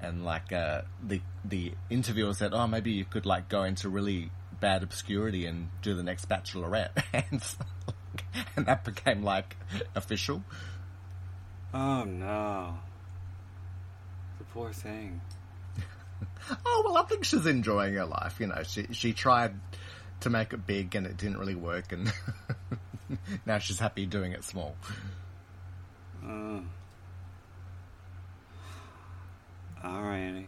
And 0.00 0.24
like 0.24 0.52
uh, 0.52 0.82
the 1.02 1.20
the 1.44 1.72
interviewer 1.88 2.34
said, 2.34 2.52
"Oh, 2.52 2.66
maybe 2.66 2.92
you 2.92 3.04
could 3.04 3.26
like 3.26 3.48
go 3.48 3.62
into 3.64 3.88
really 3.88 4.30
bad 4.60 4.82
obscurity 4.82 5.46
and 5.46 5.68
do 5.82 5.94
the 5.94 6.02
next 6.02 6.28
Bachelorette," 6.28 6.90
and, 7.30 7.42
so, 7.42 7.58
and 8.56 8.66
that 8.66 8.84
became 8.84 9.22
like 9.22 9.56
official. 9.94 10.44
oh 11.72 12.04
no, 12.04 12.74
the 14.38 14.44
poor 14.44 14.72
thing. 14.72 15.20
Oh 16.66 16.82
well, 16.84 16.98
I 16.98 17.04
think 17.04 17.24
she's 17.24 17.46
enjoying 17.46 17.94
her 17.94 18.04
life. 18.04 18.38
You 18.38 18.48
know, 18.48 18.62
she 18.64 18.86
she 18.92 19.14
tried 19.14 19.54
to 20.20 20.30
make 20.30 20.52
it 20.52 20.66
big 20.66 20.94
and 20.94 21.06
it 21.06 21.16
didn't 21.16 21.38
really 21.38 21.54
work, 21.54 21.90
and 21.92 22.12
now 23.46 23.58
she's 23.58 23.78
happy 23.78 24.06
doing 24.06 24.32
it 24.32 24.44
small. 24.44 24.74
Uh, 26.24 26.60
all 29.82 30.02
right, 30.02 30.46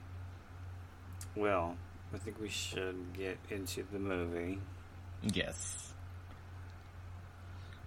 Well, 1.34 1.76
I 2.14 2.18
think 2.18 2.40
we 2.40 2.48
should 2.48 2.96
get 3.12 3.36
into 3.50 3.84
the 3.92 3.98
movie. 3.98 4.58
Yes, 5.22 5.92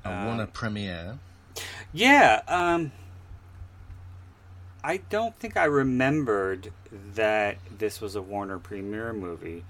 a 0.06 0.12
Um, 0.12 0.26
Warner 0.26 0.48
premiere. 0.48 1.18
Yeah, 1.94 2.42
um 2.48 2.92
I 4.84 4.98
don't 4.98 5.38
think 5.40 5.58
I 5.58 5.66
remembered 5.66 6.72
that 7.16 7.58
this 7.78 8.00
was 8.00 8.16
a 8.16 8.22
Warner 8.22 8.60
premiere 8.60 9.12
movie. 9.14 9.64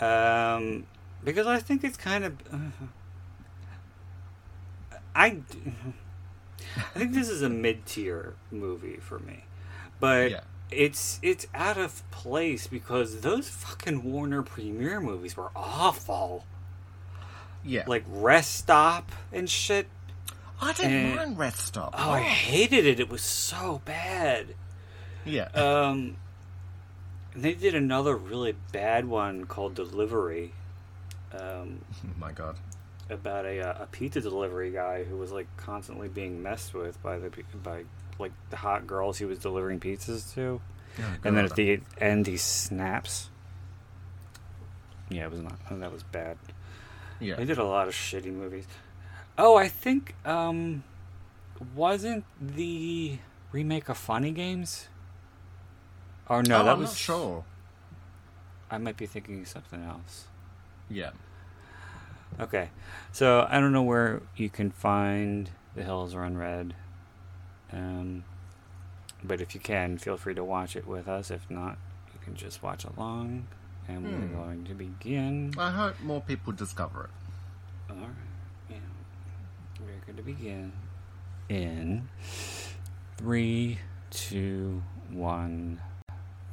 Um 0.00 0.86
because 1.24 1.46
I 1.46 1.58
think 1.58 1.84
it's 1.84 1.96
kind 1.96 2.24
of 2.24 2.34
I 5.16 5.40
I 6.76 6.98
think 6.98 7.12
this 7.14 7.28
is 7.28 7.42
a 7.42 7.48
mid-tier 7.48 8.34
movie 8.50 8.98
for 8.98 9.18
me. 9.18 9.44
But 9.98 10.30
Yeah. 10.30 10.40
it's 10.70 11.18
it's 11.22 11.46
out 11.54 11.78
of 11.78 12.08
place 12.10 12.66
because 12.66 13.20
those 13.22 13.48
fucking 13.48 14.02
Warner 14.04 14.42
premiere 14.42 15.00
movies 15.00 15.36
were 15.36 15.50
awful. 15.56 16.44
Yeah, 17.64 17.84
Like 17.86 18.04
Rest 18.08 18.54
Stop 18.54 19.10
and 19.32 19.48
shit. 19.50 19.88
I 20.60 20.72
didn't 20.72 21.16
mind 21.16 21.38
Rest 21.38 21.58
Stop. 21.58 21.94
Oh, 21.98 22.10
I 22.10 22.20
hated 22.22 22.86
it. 22.86 23.00
It 23.00 23.08
was 23.08 23.22
so 23.22 23.82
bad. 23.84 24.54
yeah. 25.24 25.48
Um, 25.54 26.16
and 27.34 27.42
they 27.44 27.52
did 27.54 27.74
another 27.74 28.16
really 28.16 28.54
bad 28.72 29.06
one 29.06 29.44
called 29.46 29.74
Delivery, 29.74 30.52
um, 31.32 31.80
oh 32.04 32.08
my 32.18 32.32
god. 32.32 32.56
About 33.10 33.46
a 33.46 33.60
uh, 33.60 33.84
a 33.84 33.86
pizza 33.86 34.20
delivery 34.20 34.70
guy 34.70 35.04
who 35.04 35.16
was 35.16 35.32
like 35.32 35.46
constantly 35.56 36.08
being 36.08 36.42
messed 36.42 36.74
with 36.74 37.00
by 37.02 37.18
the 37.18 37.30
by 37.62 37.84
like 38.18 38.32
the 38.50 38.56
hot 38.56 38.86
girls 38.86 39.18
he 39.18 39.24
was 39.24 39.38
delivering 39.38 39.80
pizzas 39.80 40.32
to, 40.34 40.60
and 41.24 41.36
then 41.36 41.44
at 41.44 41.54
the 41.56 41.80
end 42.00 42.26
he 42.26 42.36
snaps. 42.36 43.30
Yeah, 45.08 45.26
it 45.26 45.30
was 45.30 45.40
not. 45.40 45.58
That 45.70 45.92
was 45.92 46.02
bad. 46.02 46.36
Yeah. 47.20 47.36
They 47.36 47.44
did 47.44 47.58
a 47.58 47.64
lot 47.64 47.88
of 47.88 47.94
shitty 47.94 48.32
movies. 48.32 48.66
Oh, 49.38 49.56
I 49.56 49.68
think 49.68 50.14
um 50.24 50.82
wasn't 51.74 52.24
the 52.40 53.18
remake 53.52 53.88
of 53.88 53.96
Funny 53.96 54.32
Games? 54.32 54.88
Or 56.28 56.42
no, 56.42 56.60
oh, 56.60 56.64
that 56.64 56.72
I'm 56.72 56.80
was 56.80 56.90
not 56.90 56.96
sure. 56.96 57.44
I 58.70 58.78
might 58.78 58.96
be 58.96 59.06
thinking 59.06 59.44
something 59.44 59.82
else. 59.82 60.26
Yeah. 60.90 61.10
Okay. 62.38 62.70
So, 63.12 63.46
I 63.48 63.60
don't 63.60 63.72
know 63.72 63.82
where 63.82 64.22
you 64.36 64.50
can 64.50 64.70
find 64.70 65.50
The 65.74 65.82
Hills 65.82 66.14
Run 66.14 66.36
Red. 66.36 66.74
Um 67.72 68.24
but 69.24 69.40
if 69.40 69.54
you 69.54 69.60
can, 69.60 69.98
feel 69.98 70.16
free 70.16 70.34
to 70.34 70.44
watch 70.44 70.76
it 70.76 70.86
with 70.86 71.08
us. 71.08 71.30
If 71.30 71.50
not, 71.50 71.78
you 72.12 72.20
can 72.22 72.34
just 72.36 72.62
watch 72.62 72.84
along. 72.84 73.48
And 73.88 74.04
we're 74.04 74.26
Hmm. 74.26 74.34
going 74.36 74.64
to 74.66 74.74
begin. 74.74 75.54
I 75.58 75.70
hope 75.70 75.98
more 76.00 76.20
people 76.20 76.52
discover 76.52 77.04
it. 77.04 77.10
All 77.92 77.96
right. 77.96 78.08
Yeah. 78.70 78.76
We're 79.80 80.04
going 80.04 80.16
to 80.16 80.22
begin 80.22 80.72
in 81.48 82.08
three, 83.16 83.78
two, 84.10 84.82
one, 85.10 85.80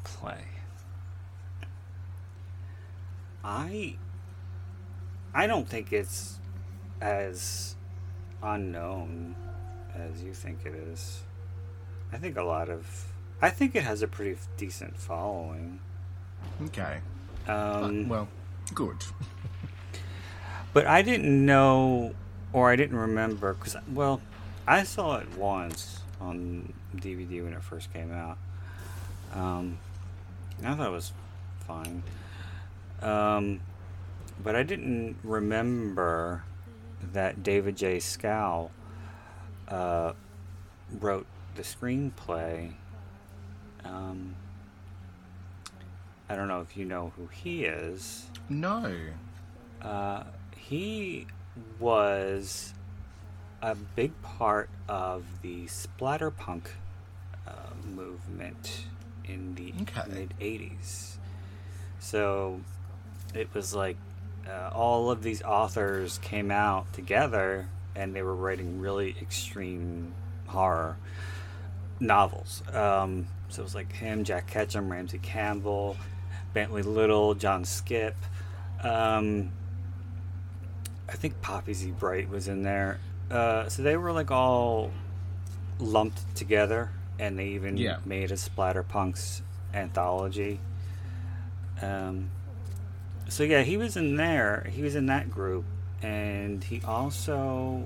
play. 0.03 0.45
I 3.43 3.95
I 5.33 5.47
don't 5.47 5.67
think 5.67 5.91
it's 5.91 6.37
as 7.01 7.75
unknown 8.41 9.35
as 9.95 10.23
you 10.23 10.33
think 10.33 10.59
it 10.65 10.73
is. 10.73 11.21
I 12.11 12.17
think 12.17 12.37
a 12.37 12.43
lot 12.43 12.69
of 12.69 13.07
I 13.41 13.49
think 13.49 13.75
it 13.75 13.83
has 13.83 14.01
a 14.01 14.07
pretty 14.07 14.39
decent 14.57 14.97
following. 14.97 15.79
Okay. 16.65 16.99
Um, 17.47 18.07
well, 18.07 18.27
good. 18.73 18.97
But 20.73 20.87
I 20.87 21.03
didn't 21.03 21.45
know, 21.45 22.15
or 22.51 22.71
I 22.71 22.75
didn't 22.75 22.97
remember, 22.97 23.53
because, 23.53 23.75
well, 23.93 24.21
I 24.67 24.81
saw 24.81 25.17
it 25.17 25.37
once 25.37 25.99
on 26.19 26.73
DVD 26.95 27.43
when 27.43 27.53
it 27.53 27.61
first 27.61 27.93
came 27.93 28.11
out. 28.11 28.39
Um, 29.35 29.77
I 30.65 30.73
thought 30.73 30.87
it 30.87 30.91
was 30.91 31.13
fine. 31.67 32.01
Um, 33.03 33.59
but 34.41 34.55
I 34.55 34.63
didn't 34.63 35.17
remember 35.23 36.43
that 37.13 37.43
David 37.43 37.75
J. 37.75 37.97
Schow 37.97 38.69
uh, 39.67 40.13
wrote 40.99 41.27
the 41.55 41.61
screenplay. 41.63 42.71
Um, 43.83 44.35
I 46.29 46.35
don't 46.35 46.47
know 46.47 46.61
if 46.61 46.77
you 46.77 46.85
know 46.85 47.11
who 47.17 47.27
he 47.27 47.65
is. 47.65 48.27
No. 48.49 48.93
Uh, 49.81 50.23
he 50.55 51.27
was 51.79 52.73
a 53.61 53.75
big 53.75 54.19
part 54.21 54.69
of 54.87 55.25
the 55.41 55.65
splatterpunk 55.65 56.67
uh, 57.47 57.51
movement 57.85 58.85
in 59.25 59.55
the 59.55 59.73
Okay. 59.81 60.01
mid 60.09 60.33
80s. 60.39 61.15
So 61.99 62.61
it 63.33 63.53
was 63.53 63.73
like 63.75 63.97
uh, 64.47 64.69
all 64.73 65.09
of 65.11 65.23
these 65.23 65.41
authors 65.41 66.17
came 66.19 66.51
out 66.51 66.91
together 66.93 67.67
and 67.95 68.15
they 68.15 68.21
were 68.21 68.35
writing 68.35 68.79
really 68.79 69.15
extreme 69.21 70.13
horror 70.47 70.97
novels. 71.99 72.63
Um, 72.73 73.27
so 73.49 73.61
it 73.61 73.65
was 73.65 73.75
like 73.75 73.91
him, 73.93 74.23
Jack 74.23 74.47
Ketchum, 74.47 74.91
Ramsey 74.91 75.19
Campbell, 75.19 75.95
Bentley 76.53 76.81
Little, 76.81 77.35
John 77.35 77.63
Skipp. 77.63 78.15
Um, 78.83 79.51
I 81.07 81.13
think 81.13 81.41
Poppy 81.41 81.73
Z. 81.73 81.91
Brite 81.99 82.29
was 82.29 82.47
in 82.47 82.63
there. 82.63 82.99
Uh, 83.29 83.69
so 83.69 83.83
they 83.83 83.95
were 83.95 84.11
like 84.11 84.31
all 84.31 84.91
lumped 85.79 86.35
together, 86.35 86.89
and 87.19 87.37
they 87.37 87.49
even 87.49 87.77
Yeah. 87.77 87.97
made 88.05 88.31
a 88.31 88.35
Splatterpunks 88.35 89.41
anthology. 89.73 90.59
Um, 91.81 92.29
so 93.33 93.41
yeah, 93.43 93.63
he 93.63 93.77
was 93.77 93.97
in 93.97 94.15
there. 94.15 94.67
He 94.71 94.83
was 94.83 94.95
in 94.95 95.07
that 95.07 95.31
group, 95.31 95.65
and 96.03 96.63
he 96.63 96.81
also 96.85 97.83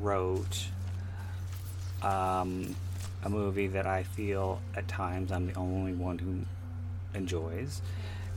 wrote 0.00 0.66
um, 2.02 2.74
a 3.22 3.28
movie 3.28 3.68
that 3.68 3.86
I 3.86 4.02
feel 4.02 4.60
at 4.74 4.88
times 4.88 5.30
I'm 5.30 5.46
the 5.46 5.54
only 5.54 5.92
one 5.92 6.18
who 6.18 6.40
enjoys, 7.16 7.80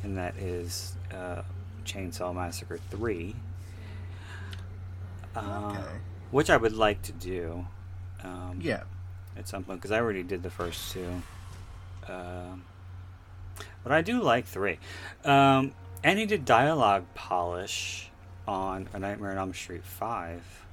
and 0.04 0.16
that 0.18 0.36
is 0.38 0.94
uh, 1.12 1.42
Chainsaw 1.84 2.32
Massacre 2.36 2.80
Three. 2.92 3.36
Uh, 5.36 5.72
Okay. 5.74 5.98
Which 6.30 6.52
I 6.52 6.58
would 6.58 6.74
like 6.74 7.02
to 7.04 7.12
do. 7.12 7.66
Um, 8.24 8.60
Yeah. 8.62 8.84
at 9.36 9.48
some 9.48 9.64
point 9.64 9.80
because 9.80 9.92
I 9.92 10.00
already 10.00 10.22
did 10.22 10.44
the 10.44 10.52
first 10.52 10.92
two. 10.94 11.24
Um, 12.08 12.64
but 13.84 13.92
I 13.92 14.02
do 14.04 14.22
like 14.22 14.46
three. 14.46 14.78
Um, 15.26 15.72
and 16.04 16.18
he 16.20 16.26
did 16.26 16.46
dialogue 16.46 17.06
polish 17.14 18.10
on 18.48 18.88
A 18.94 19.00
Nightmare 19.00 19.32
on 19.32 19.38
Elm 19.38 19.54
Street 19.54 19.84
5. 19.84 20.66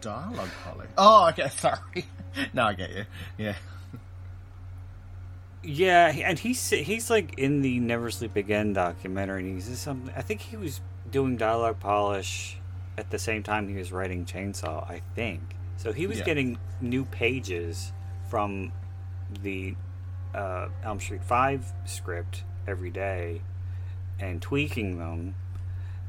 Dialogue 0.00 0.48
polish? 0.64 0.88
Oh, 0.98 1.28
okay. 1.28 1.48
Sorry. 1.56 2.04
now 2.52 2.68
I 2.68 2.74
get 2.74 2.90
you. 2.94 3.04
Yeah. 3.38 3.54
Yeah, 5.62 6.06
and 6.08 6.38
he's 6.38 6.70
he's 6.70 7.10
like 7.10 7.38
in 7.38 7.60
the 7.62 7.80
Never 7.80 8.10
Sleep 8.10 8.36
Again 8.36 8.72
documentary. 8.72 9.42
And 9.42 9.54
he's 9.60 9.78
something. 9.78 10.12
I 10.16 10.22
think 10.22 10.40
he 10.42 10.56
was 10.56 10.80
doing 11.10 11.36
dialogue 11.36 11.80
polish 11.80 12.58
at 12.96 13.10
the 13.10 13.18
same 13.18 13.42
time 13.42 13.68
he 13.68 13.74
was 13.76 13.90
writing 13.90 14.24
Chainsaw. 14.26 14.88
I 14.88 15.00
think 15.16 15.40
so. 15.76 15.92
He 15.92 16.06
was 16.06 16.18
Yeah. 16.18 16.24
getting 16.24 16.58
new 16.80 17.04
pages 17.04 17.92
from 18.28 18.70
the 19.42 19.74
uh, 20.34 20.68
Elm 20.84 21.00
Street 21.00 21.24
Five 21.24 21.72
script 21.84 22.44
every 22.66 22.90
day 22.90 23.40
and 24.18 24.40
tweaking 24.40 24.98
them, 24.98 25.34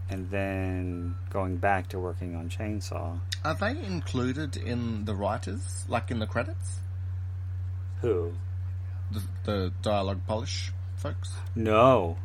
and 0.09 0.29
then 0.29 1.15
going 1.29 1.57
back 1.57 1.89
to 1.89 1.99
working 1.99 2.35
on 2.35 2.49
Chainsaw. 2.49 3.19
Are 3.43 3.55
they 3.55 3.71
included 3.83 4.55
in 4.57 5.05
the 5.05 5.13
writers, 5.15 5.85
like 5.87 6.09
in 6.11 6.19
the 6.19 6.27
credits? 6.27 6.79
Who? 8.01 8.33
The, 9.11 9.21
the 9.43 9.73
dialogue 9.81 10.21
polish 10.27 10.71
folks? 10.95 11.33
No, 11.55 12.17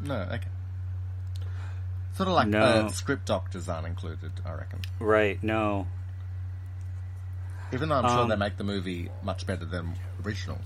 No, 0.00 0.14
okay. 0.32 0.48
Sort 2.14 2.28
of 2.28 2.34
like 2.34 2.48
No. 2.48 2.60
uh, 2.60 2.88
script 2.88 3.26
doctors 3.26 3.68
aren't 3.68 3.86
included, 3.86 4.32
I 4.44 4.52
reckon. 4.54 4.80
right? 4.98 5.40
No. 5.42 5.86
Even 7.72 7.88
though 7.90 7.96
I'm 7.96 8.08
sure 8.08 8.20
Um, 8.22 8.28
they 8.28 8.36
make 8.36 8.56
the 8.56 8.64
movie 8.64 9.10
much 9.22 9.46
better 9.46 9.64
than 9.64 9.94
original. 10.24 10.58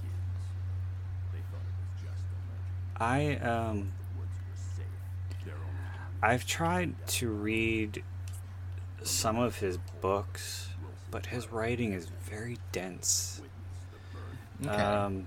I 3.02 3.34
um 3.38 3.92
I've 6.22 6.46
tried 6.46 6.94
to 7.18 7.28
read 7.28 8.04
some 9.02 9.38
of 9.38 9.56
his 9.58 9.76
books, 10.00 10.68
but 11.10 11.26
his 11.26 11.50
writing 11.50 11.92
is 11.94 12.06
very 12.30 12.58
dense. 12.70 13.42
Okay. 14.64 14.72
Um 14.72 15.26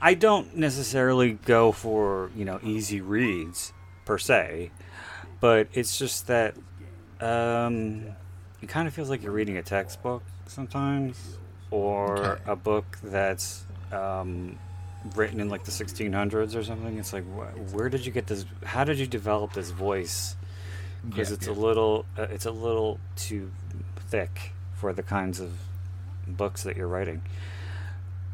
I- 0.00 0.14
don't 0.14 0.56
necessarily 0.56 1.34
go 1.44 1.70
for, 1.70 2.32
you 2.34 2.44
know, 2.44 2.58
easy 2.64 3.00
reads 3.00 3.72
per 4.04 4.18
se, 4.18 4.72
but 5.38 5.68
it's 5.74 5.96
just 5.96 6.26
that 6.26 6.56
um 7.20 8.06
it 8.60 8.68
kind 8.68 8.88
of 8.88 8.94
feels 8.94 9.08
like 9.08 9.22
you're 9.22 9.30
reading 9.30 9.56
a 9.58 9.62
textbook 9.62 10.24
sometimes 10.46 11.38
or 11.70 12.18
Okay. 12.18 12.42
a 12.46 12.56
book 12.56 12.98
that's 13.04 13.64
um 13.92 14.58
written 15.16 15.40
in 15.40 15.48
like 15.48 15.64
the 15.64 15.70
1600s 15.70 16.54
or 16.54 16.62
something. 16.64 16.98
It's 16.98 17.12
like, 17.12 17.24
wh- 17.24 17.74
where 17.74 17.88
did 17.88 18.04
you 18.06 18.12
get 18.12 18.26
this? 18.26 18.44
How 18.64 18.84
did 18.84 18.98
you 18.98 19.06
develop 19.06 19.52
this 19.52 19.70
voice? 19.70 20.36
Because 21.04 21.30
Yeah, 21.30 21.34
it's 21.34 21.46
yeah. 21.46 21.52
a 21.52 21.54
little, 21.54 22.04
uh, 22.16 22.22
it's 22.30 22.46
a 22.46 22.50
little 22.52 23.00
too 23.16 23.50
thick 24.08 24.52
for 24.74 24.92
the 24.92 25.02
kinds 25.02 25.40
of 25.40 25.52
books 26.26 26.62
that 26.64 26.76
you're 26.76 26.88
writing. 26.88 27.22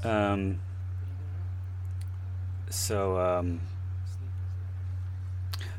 Um. 0.05 0.61
So, 2.71 3.19
um. 3.19 3.61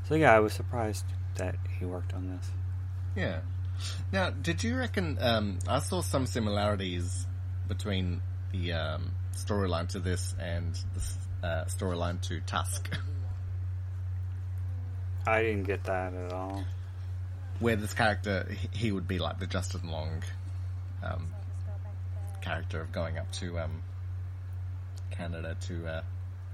So 0.07 0.15
yeah, 0.15 0.33
I 0.35 0.39
was 0.39 0.53
surprised 0.53 1.05
that 1.35 1.55
he 1.77 1.85
worked 1.85 2.13
on 2.13 2.29
this. 2.35 2.49
Yeah. 3.15 3.39
Now, 4.11 4.31
did 4.31 4.63
you 4.63 4.75
reckon? 4.77 5.17
Um, 5.21 5.59
I 5.67 5.79
saw 5.79 6.01
some 6.01 6.25
similarities 6.25 7.27
between 7.67 8.21
the 8.51 8.73
um, 8.73 9.11
storyline 9.45 9.87
to 9.89 9.99
this 9.99 10.35
and 10.39 10.73
the 11.41 11.47
uh, 11.47 11.65
storyline 11.65 12.21
to 12.21 12.39
Tusk, 12.41 12.89
I 15.27 15.41
didn't 15.43 15.63
get 15.63 15.83
that 15.85 16.13
at 16.13 16.33
all. 16.33 16.63
where 17.59 17.75
this 17.75 17.93
character 17.93 18.47
he- 18.71 18.91
would 18.91 19.07
be 19.07 19.19
like 19.19 19.39
the 19.39 19.47
Justin 19.47 19.89
Long 19.89 20.23
um, 21.03 21.27
character 22.41 22.81
of 22.81 22.91
going 22.91 23.17
up 23.17 23.31
to 23.33 23.59
um, 23.59 23.81
Canada 25.11 25.55
to 25.67 25.87
uh, 25.87 26.01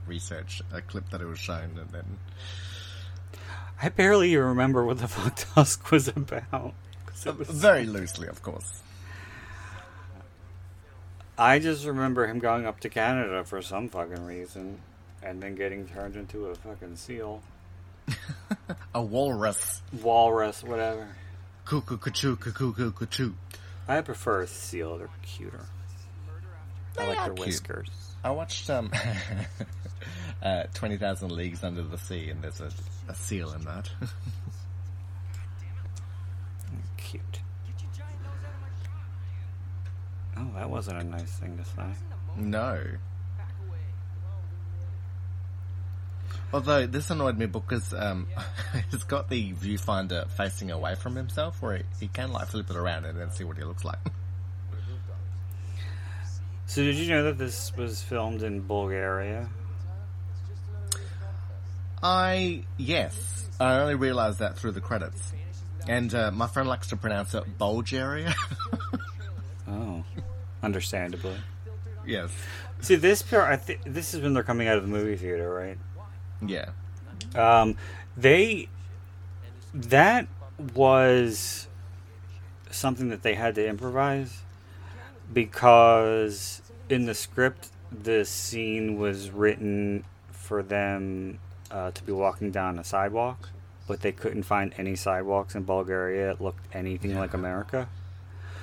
research 0.08 0.62
a 0.74 0.82
clip 0.82 1.10
that 1.12 1.22
it 1.22 1.26
was 1.26 1.40
shown, 1.40 1.78
and 1.80 1.90
then 1.92 2.20
I 3.82 3.90
barely 3.90 4.36
remember 4.36 4.84
what 4.86 5.00
the 5.00 5.08
fuck 5.08 5.36
Tusk 5.56 5.92
was 5.92 6.08
about. 6.08 6.74
was 7.26 7.48
very 7.50 7.86
loosely, 7.86 8.28
of 8.28 8.42
course. 8.42 8.82
I 11.38 11.60
just 11.60 11.86
remember 11.86 12.28
him 12.28 12.40
going 12.40 12.66
up 12.66 12.80
to 12.82 12.90
Canada 12.90 13.44
for 13.44 13.62
some 13.62 13.90
fucking 13.90 14.26
reason 14.26 14.80
and 15.22 15.42
then 15.42 15.56
getting 15.56 15.86
turned 15.88 16.16
into 16.16 16.46
a 16.48 16.56
fucking 16.56 16.96
seal. 16.96 17.42
A 18.94 19.02
walrus, 19.02 19.82
Walrus, 20.02 20.64
whatever. 20.64 21.08
cuckoo, 21.66 21.98
cuckoo, 21.98 22.36
cuckoo, 22.38 22.72
cuckoo, 22.72 22.92
cuckoo. 22.92 23.34
I 23.88 24.02
prefer 24.02 24.42
a 24.44 24.48
seal, 24.48 24.98
they're 24.98 25.10
cuter. 25.24 25.66
I 26.98 27.08
like 27.08 27.18
their 27.18 27.34
cute. 27.34 27.48
whiskers. 27.48 27.90
I 28.24 28.30
watched 28.32 28.70
um, 28.70 28.92
uh, 30.44 30.64
Twenty 30.74 30.98
Thousand 30.98 31.32
Leagues 31.32 31.64
Under 31.64 31.82
the 31.84 31.98
Sea, 31.98 32.30
and 32.30 32.42
there's 32.44 32.62
a, 32.62 32.72
a 33.10 33.16
seal 33.16 33.52
in 33.54 33.62
that. 33.66 33.90
Cute. 36.98 37.40
Oh, 40.38 40.48
that 40.56 40.70
wasn't 40.70 41.02
a 41.02 41.04
nice 41.04 41.32
thing 41.34 41.58
to 41.58 41.64
say. 41.66 41.86
no. 42.38 42.82
Although 46.54 46.86
this 46.88 47.10
annoyed 47.10 47.38
me 47.38 47.48
because 47.48 47.94
um, 47.94 48.28
he's 48.92 49.04
got 49.04 49.30
the 49.30 49.54
viewfinder 49.54 50.30
facing 50.32 50.72
away 50.72 50.96
from 50.96 51.16
himself, 51.16 51.62
where 51.62 51.78
he, 51.78 51.84
he 52.02 52.08
can 52.08 52.32
like 52.32 52.48
flip 52.48 52.70
it 52.70 52.76
around 52.76 53.06
and 53.06 53.20
then 53.20 53.32
see 53.32 53.44
what 53.44 53.58
he 53.58 53.64
looks 53.64 53.84
like. 53.84 54.00
So, 56.68 56.82
did 56.82 56.96
you 56.96 57.10
know 57.10 57.24
that 57.26 57.38
this 57.38 57.72
was 57.78 58.02
filmed 58.02 58.42
in 58.42 58.62
Bulgaria? 58.62 59.48
I 62.02 62.64
yes, 62.78 63.48
I 63.60 63.80
only 63.80 63.94
realised 63.94 64.40
that 64.40 64.58
through 64.58 64.72
the 64.72 64.82
credits, 64.82 65.32
and 65.88 66.14
uh, 66.14 66.32
my 66.32 66.48
friend 66.48 66.68
likes 66.68 66.88
to 66.88 66.98
pronounce 66.98 67.36
it 67.36 67.58
Bulgaria. 67.60 68.34
Oh, 69.68 70.04
understandably. 70.64 71.36
yes, 72.06 72.30
See, 72.82 72.96
this 72.96 73.22
part, 73.24 73.50
I 73.52 73.56
think 73.56 73.82
this 73.86 74.14
is 74.14 74.22
when 74.22 74.34
they're 74.34 74.44
coming 74.44 74.68
out 74.68 74.78
of 74.78 74.84
the 74.84 74.90
movie 74.90 75.16
theater, 75.16 75.52
right? 75.54 75.78
yeah, 76.46 76.70
Um, 77.36 77.78
they 78.16 78.68
that 79.74 80.28
was 80.74 81.68
something 82.70 83.10
that 83.10 83.24
they 83.24 83.34
had 83.36 83.56
to 83.56 83.68
improvise 83.68 84.42
because 85.34 86.62
in 86.90 87.06
the 87.06 87.14
script 87.14 87.70
the 87.92 88.26
scene 88.26 88.98
was 89.00 89.32
written 89.32 90.04
for 90.32 90.62
them 90.62 91.40
uh, 91.72 91.92
to 91.92 92.04
be 92.04 92.12
walking 92.12 92.52
down 92.52 92.78
a 92.78 92.84
sidewalk, 92.84 93.50
but 93.88 94.02
they 94.02 94.12
couldn't 94.12 94.44
find 94.44 94.74
any 94.78 94.96
sidewalks 94.96 95.56
in 95.56 95.64
Bulgaria 95.64 96.28
that 96.28 96.42
looked 96.42 96.66
anything 96.74 97.18
like 97.18 97.34
America. 97.34 97.88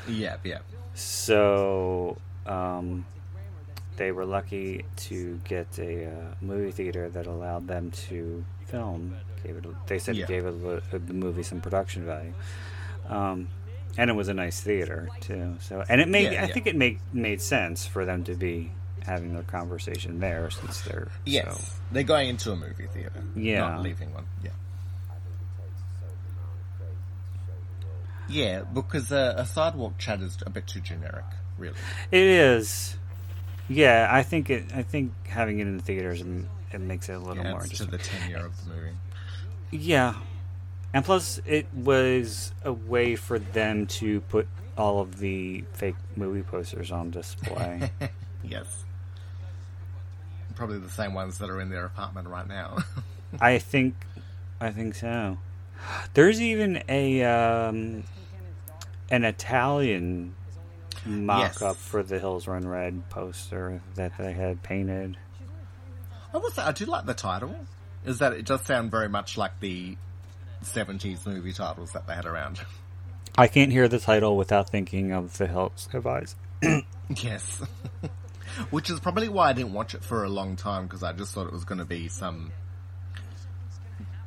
yeah, 0.08 0.36
yeah. 0.44 0.58
So 0.94 2.16
um, 2.46 3.04
they 3.96 4.12
were 4.12 4.24
lucky 4.24 4.84
to 4.96 5.40
get 5.44 5.78
a 5.78 6.06
uh, 6.06 6.10
movie 6.40 6.70
theater 6.70 7.08
that 7.10 7.26
allowed 7.26 7.66
them 7.68 7.90
to 8.08 8.44
film. 8.66 9.16
Gave 9.44 9.56
it, 9.56 9.64
they 9.86 9.98
said 9.98 10.16
Yeah. 10.16 10.24
it 10.24 10.28
gave 10.28 10.46
it, 10.46 10.54
a 10.92 10.98
the 10.98 11.12
movie 11.14 11.42
some 11.42 11.60
production 11.60 12.04
value, 12.06 12.32
um, 13.08 13.48
and 13.98 14.08
it 14.08 14.12
was 14.12 14.28
a 14.28 14.34
nice 14.34 14.60
theater 14.60 15.08
too. 15.20 15.56
So, 15.60 15.84
and 15.88 16.00
it 16.00 16.08
made 16.08 16.32
Yeah, 16.32 16.44
I 16.44 16.46
yeah. 16.46 16.52
think 16.54 16.66
it 16.68 16.76
made 16.76 17.00
made 17.12 17.40
sense 17.40 17.84
for 17.84 18.04
them 18.04 18.22
to 18.24 18.34
be 18.36 18.70
having 19.04 19.34
their 19.34 19.42
conversation 19.42 20.20
there 20.20 20.48
since 20.50 20.82
they're 20.82 21.08
Yes, 21.26 21.56
so- 21.58 21.82
they're 21.90 22.04
going 22.04 22.28
into 22.28 22.52
a 22.52 22.56
movie 22.56 22.86
theater. 22.86 23.24
Yeah. 23.34 23.60
not 23.70 23.82
leaving 23.82 24.14
one. 24.14 24.26
Yeah. 24.44 24.50
Yeah, 28.32 28.62
because 28.62 29.12
uh, 29.12 29.34
a 29.36 29.44
sidewalk 29.46 29.98
chat 29.98 30.20
is 30.20 30.38
a 30.46 30.50
bit 30.50 30.66
too 30.66 30.80
generic, 30.80 31.24
really. 31.58 31.76
It 32.10 32.22
is. 32.26 32.96
Yeah, 33.68 34.08
I 34.10 34.22
think 34.22 34.50
it. 34.50 34.64
I 34.74 34.82
think 34.82 35.12
having 35.26 35.58
it 35.58 35.66
in 35.66 35.76
the 35.76 35.82
theaters 35.82 36.22
mm, 36.22 36.46
it 36.72 36.80
makes 36.80 37.08
it 37.08 37.12
a 37.14 37.18
little 37.18 37.44
Yeah, 37.44 37.50
more 37.50 37.60
to 37.60 37.64
interesting. 37.64 37.90
the 37.90 37.98
tenure 37.98 38.46
of 38.46 38.64
the 38.64 38.74
movie. 38.74 38.90
Yeah, 39.70 40.14
and 40.92 41.04
plus 41.04 41.40
it 41.46 41.66
was 41.74 42.52
a 42.64 42.72
way 42.72 43.16
for 43.16 43.38
them 43.38 43.86
to 43.86 44.20
put 44.22 44.48
all 44.76 45.00
of 45.00 45.18
the 45.18 45.64
fake 45.74 45.96
movie 46.16 46.42
posters 46.42 46.90
on 46.90 47.10
display. 47.10 47.90
Yes. 48.44 48.84
Probably 50.56 50.78
the 50.78 50.90
same 50.90 51.14
ones 51.14 51.38
that 51.38 51.48
are 51.48 51.60
in 51.60 51.70
their 51.70 51.84
apartment 51.84 52.26
right 52.26 52.46
now. 52.48 52.78
I 53.40 53.58
think, 53.58 53.94
I 54.60 54.70
think 54.70 54.96
so. 54.96 55.38
There's 56.14 56.40
even 56.40 56.82
a 56.88 57.22
um, 57.22 58.02
an 59.12 59.24
Italian 59.24 60.34
mock-up 61.04 61.60
Yes. 61.60 61.76
for 61.76 62.02
the 62.02 62.18
Hills 62.18 62.48
Run 62.48 62.66
Red 62.66 63.08
poster 63.10 63.82
that 63.94 64.16
they 64.18 64.32
had 64.32 64.62
painted. 64.62 65.16
I 66.34 66.40
I 66.58 66.72
do 66.72 66.86
like 66.86 67.04
the 67.04 67.14
title. 67.14 67.54
Is 68.04 68.18
that 68.18 68.32
it 68.32 68.46
does 68.46 68.62
sound 68.62 68.90
very 68.90 69.08
much 69.08 69.36
like 69.36 69.60
the 69.60 69.96
70s 70.64 71.26
movie 71.26 71.52
titles 71.52 71.92
that 71.92 72.06
they 72.06 72.14
had 72.14 72.24
around. 72.24 72.60
I 73.36 73.48
can't 73.48 73.70
hear 73.70 73.86
the 73.86 73.98
title 73.98 74.36
without 74.36 74.70
thinking 74.70 75.12
of 75.12 75.36
the 75.38 75.46
Hills 75.46 75.88
Have 75.92 76.06
Eyes. 76.06 76.34
Yes. 77.22 77.62
Which 78.70 78.88
is 78.88 78.98
probably 79.00 79.28
why 79.28 79.50
I 79.50 79.52
didn't 79.52 79.74
watch 79.74 79.94
it 79.94 80.02
for 80.02 80.24
a 80.24 80.28
long 80.30 80.56
time 80.56 80.84
because 80.84 81.02
I 81.02 81.12
just 81.12 81.34
thought 81.34 81.46
it 81.46 81.52
was 81.52 81.64
going 81.64 81.78
to 81.80 81.84
be 81.84 82.08
some 82.08 82.52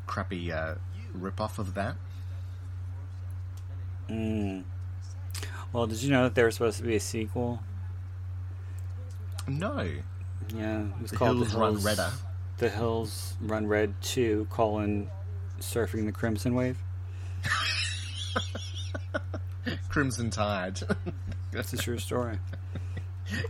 crappy 0.05 0.51
uh, 0.51 0.75
rip-off 1.13 1.57
of 1.57 1.73
that. 1.73 1.95
Well, 5.76 5.88
did 5.88 6.01
you 6.01 6.09
know 6.09 6.23
that 6.23 6.36
there 6.36 6.45
was 6.45 6.55
supposed 6.55 6.78
to 6.78 6.84
be 6.84 6.95
a 6.95 7.01
sequel? 7.01 7.61
No. 9.45 9.91
Yeah, 10.55 10.86
it 10.86 11.01
was 11.01 11.11
The 11.11 11.17
called 11.17 11.36
Hills 11.36 11.51
the 11.51 11.59
Hills 11.59 11.76
Run 11.76 11.84
Redder. 11.84 12.11
The 12.59 12.69
Hills 12.69 13.34
Run 13.41 13.67
Red 13.67 13.93
Two: 14.01 14.47
colon 14.49 15.09
Surfing 15.59 16.05
the 16.05 16.13
Crimson 16.13 16.55
Wave. 16.55 16.78
Crimson 19.89 20.30
Tide. 20.30 20.80
That's 21.51 21.73
a 21.73 21.78
true 21.78 21.97
story. 21.97 22.39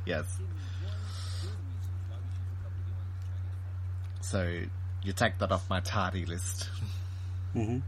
yes. 0.08 0.26
So 4.22 4.62
you 5.04 5.14
take 5.14 5.38
that 5.38 5.52
off 5.52 5.70
my 5.70 5.80
tardy 5.80 6.26
list. 6.26 6.70
hmm 7.54 7.82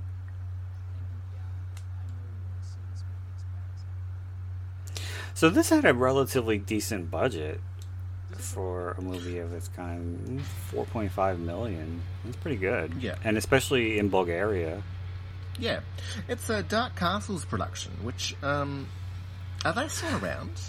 So 5.38 5.51
this 5.51 5.69
had 5.69 5.85
a 5.85 5.93
relatively 5.93 6.57
decent 6.57 7.11
budget 7.11 7.61
for 8.38 8.93
a 8.97 9.01
movie 9.03 9.38
of 9.38 9.53
its 9.53 9.67
kind. 9.67 10.41
Four 10.71 10.88
point 10.88 11.11
five 11.11 11.39
million. 11.39 12.01
That's 12.25 12.38
pretty 12.38 12.57
good. 12.57 12.95
Yeah. 12.99 13.17
and 13.23 13.38
especially 13.38 13.99
in 13.99 14.09
Bulgaria. 14.09 14.81
Yeah, 15.59 15.81
it's 16.27 16.49
a 16.49 16.63
Dark 16.63 16.95
Castles 16.95 17.45
production. 17.45 17.91
Which 18.01 18.35
um, 18.41 18.88
are 19.63 19.73
they 19.73 19.88
still 19.89 20.17
around? 20.25 20.59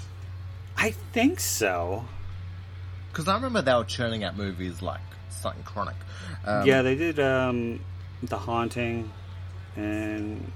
I 0.77 0.91
think 0.91 1.41
so. 1.41 2.05
Because 3.11 3.27
I 3.27 3.37
remember 3.37 3.63
they 3.63 3.73
were 3.73 3.85
churning 3.85 4.23
out 4.23 4.37
movies 4.37 4.83
like 4.83 5.01
something 5.31 5.63
chronic. 5.63 5.97
Um, 6.45 6.67
yeah, 6.67 6.83
they 6.83 6.95
did 6.95 7.19
um, 7.19 7.81
The 8.23 8.37
Haunting 8.37 9.11
and 9.77 10.53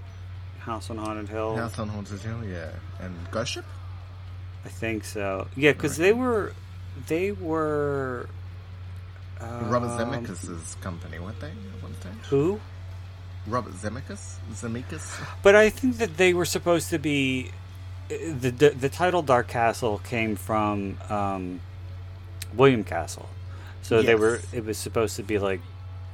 House 0.59 0.91
on 0.91 0.99
Haunted 0.99 1.31
Hill. 1.31 1.57
House 1.57 1.79
on 1.79 1.89
Haunted 1.89 2.21
Hill, 2.21 2.45
yeah, 2.45 2.73
and 3.01 3.17
Ghost 3.31 3.53
Ship. 3.53 3.65
I 4.65 4.69
think 4.69 5.05
so. 5.05 5.49
Yeah, 5.57 5.73
because 5.73 5.97
they 5.97 6.13
were 6.13 6.53
they 7.09 7.33
were 7.33 8.29
Robert 9.41 9.89
um, 9.89 9.99
Zemeckis' 9.99 10.81
company, 10.81 11.19
weren't 11.19 11.41
they? 11.41 11.51
One. 11.81 11.95
Who? 12.31 12.61
Robert 13.47 13.75
Zemeckis. 13.75 14.37
Zemeckis. 14.53 15.27
But 15.43 15.57
I 15.57 15.71
think 15.71 15.97
that 15.97 16.17
they 16.17 16.33
were 16.33 16.45
supposed 16.45 16.91
to 16.91 16.99
be 16.99 17.51
the 18.09 18.51
the, 18.51 18.71
the 18.71 18.89
title 18.89 19.23
Dark 19.23 19.49
Castle 19.49 19.99
came 19.99 20.37
from 20.37 20.99
um, 21.09 21.61
William 22.55 22.85
Castle, 22.85 23.29
so 23.83 24.03
they 24.03 24.15
were. 24.15 24.41
It 24.53 24.65
was 24.65 24.79
supposed 24.79 25.17
to 25.17 25.23
be 25.23 25.39
like 25.39 25.61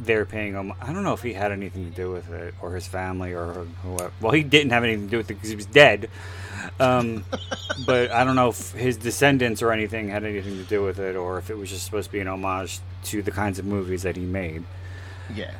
they 0.00 0.16
were 0.16 0.24
paying 0.24 0.54
him. 0.54 0.72
I 0.80 0.92
don't 0.92 1.02
know 1.02 1.12
if 1.12 1.22
he 1.22 1.32
had 1.32 1.52
anything 1.52 1.90
to 1.90 1.96
do 1.96 2.10
with 2.10 2.30
it 2.30 2.54
or 2.62 2.74
his 2.74 2.86
family 2.86 3.34
or 3.34 3.66
whoever. 3.82 4.12
Well, 4.20 4.32
he 4.32 4.42
didn't 4.42 4.70
have 4.70 4.84
anything 4.84 5.06
to 5.06 5.10
do 5.10 5.16
with 5.18 5.30
it 5.30 5.34
because 5.34 5.50
he 5.50 5.56
was 5.56 5.66
dead. 5.66 6.08
Um, 6.80 7.24
but 7.86 8.10
I 8.10 8.24
don't 8.24 8.36
know 8.36 8.48
if 8.48 8.72
his 8.72 8.96
descendants 8.96 9.62
or 9.62 9.72
anything 9.72 10.08
had 10.08 10.24
anything 10.24 10.56
to 10.56 10.64
do 10.64 10.82
with 10.82 10.98
it, 10.98 11.16
or 11.16 11.38
if 11.38 11.50
it 11.50 11.56
was 11.56 11.70
just 11.70 11.84
supposed 11.84 12.06
to 12.06 12.12
be 12.12 12.20
an 12.20 12.28
homage 12.28 12.80
to 13.04 13.22
the 13.22 13.30
kinds 13.30 13.58
of 13.58 13.64
movies 13.64 14.02
that 14.02 14.16
he 14.16 14.24
made. 14.24 14.64
Yeah. 15.34 15.54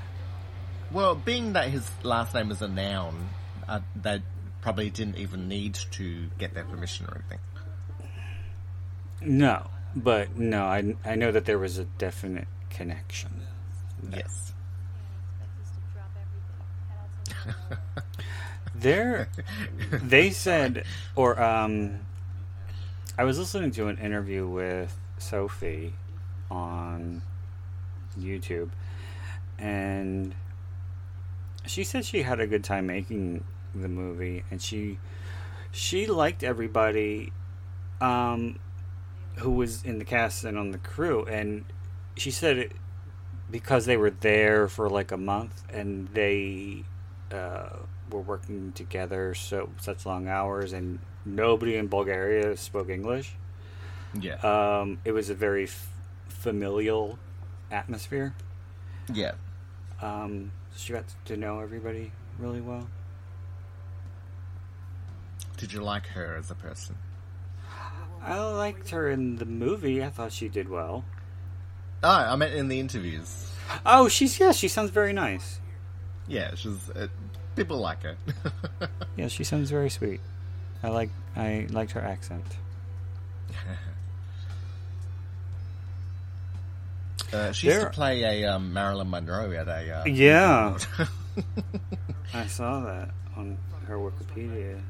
Well, 0.91 1.15
being 1.15 1.53
that 1.53 1.69
his 1.69 1.91
last 2.03 2.35
name 2.35 2.51
is 2.51 2.63
a 2.63 2.69
noun, 2.69 3.29
uh, 3.69 3.81
they 3.95 4.23
probably 4.63 4.91
didn't 4.91 5.17
even 5.17 5.49
need 5.49 5.75
to 5.93 6.29
get 6.39 6.55
their 6.55 6.65
permission 6.65 7.07
or 7.07 7.17
anything. 7.17 7.39
No, 9.21 9.69
but 9.95 10.37
no, 10.37 10.65
I, 10.65 10.95
I 11.05 11.15
know 11.17 11.33
that 11.33 11.45
there 11.45 11.59
was 11.59 11.79
a 11.79 11.85
definite 11.85 12.49
connection. 12.71 13.43
Yes. 14.11 14.53
There, 18.81 19.29
they 19.91 20.31
said, 20.31 20.85
or 21.17 21.41
um, 21.43 22.01
I 23.17 23.25
was 23.25 23.39
listening 23.39 23.71
to 23.73 23.89
an 23.89 23.99
interview 23.99 24.47
with 24.47 24.97
Sophie 25.19 25.95
on 26.51 27.23
YouTube, 28.19 28.71
and 29.59 30.35
she 31.67 31.83
said 31.85 32.05
she 32.05 32.23
had 32.23 32.41
a 32.41 32.47
good 32.47 32.63
time 32.63 32.87
making 32.87 33.45
the 33.75 33.89
movie, 33.89 34.45
and 34.51 34.63
she 34.63 34.99
she 35.73 36.07
liked 36.07 36.43
everybody 36.43 37.33
um, 38.01 38.59
who 39.39 39.51
was 39.51 39.83
in 39.83 39.99
the 39.99 40.05
cast 40.05 40.45
and 40.45 40.57
on 40.57 40.71
the 40.71 40.79
crew, 40.79 41.25
and 41.25 41.65
she 42.17 42.31
said 42.31 42.59
it 42.59 42.73
because 43.51 43.87
they 43.87 43.97
were 43.97 44.11
there 44.11 44.69
for 44.69 44.91
like 44.91 45.11
a 45.11 45.17
month 45.17 45.65
and 45.73 46.09
they 46.09 46.85
uh, 47.33 47.71
were 48.11 48.21
working 48.21 48.73
together 48.73 49.35
so 49.35 49.71
such 49.81 50.07
long 50.07 50.29
hours 50.29 50.73
and 50.73 50.99
nobody 51.25 51.77
in 51.77 51.87
Bulgaria 51.89 52.57
spoke 52.57 52.89
English. 52.89 53.35
Yeah. 54.19 54.37
Um, 54.37 54.99
it 55.05 55.13
was 55.13 55.31
a 55.31 55.35
very 55.35 55.65
f- 55.65 55.89
familial 56.29 57.19
atmosphere. 57.71 58.35
yeah. 59.13 59.33
Um, 60.01 60.53
she 60.77 60.93
got 60.93 61.05
to 61.25 61.37
know 61.37 61.59
everybody 61.61 62.13
really 62.39 62.61
well. 62.61 62.87
Did 65.57 65.73
you 65.73 65.83
like 65.83 66.07
her 66.09 66.37
as 66.37 66.51
a 66.51 66.55
person? 66.55 66.97
I 68.23 68.39
liked 68.41 68.91
her 68.91 69.11
in 69.11 69.37
the 69.37 69.45
movie. 69.45 70.03
I 70.05 70.09
thought 70.11 70.33
she 70.33 70.49
did 70.49 70.69
well. 70.69 71.05
Oh, 72.03 72.09
I 72.09 72.37
meant 72.37 72.55
in 72.55 72.69
the 72.69 72.79
interviews. 72.79 73.51
Oh, 73.85 74.09
she's 74.09 74.39
yeah. 74.39 74.53
She 74.53 74.69
sounds 74.69 74.91
very 74.91 75.13
nice. 75.13 75.61
Yeah, 76.29 76.55
she's. 76.55 76.91
Uh, 76.91 77.09
people 77.59 77.79
like 77.79 78.03
her. 78.03 78.17
Yeah, 79.17 79.29
she 79.29 79.43
sounds 79.45 79.69
very 79.71 79.91
sweet. 79.91 80.21
I 80.83 80.89
like 80.89 81.11
I 81.37 81.67
liked 81.71 81.93
her 81.93 82.01
accent. 82.01 82.45
Uh, 87.33 87.53
she 87.53 87.67
used 87.67 87.79
There- 87.79 87.85
to 87.87 87.91
play 87.95 88.23
a 88.43 88.49
um, 88.55 88.73
Marilyn 88.73 89.11
Monroe 89.11 89.53
at 89.53 89.69
a. 89.69 90.01
Uh, 90.01 90.05
Yeah. 90.07 90.79
I 92.35 92.47
saw 92.47 92.81
that 92.81 93.11
on 93.37 93.59
her 93.87 93.97
Wikipedia. 93.97 94.81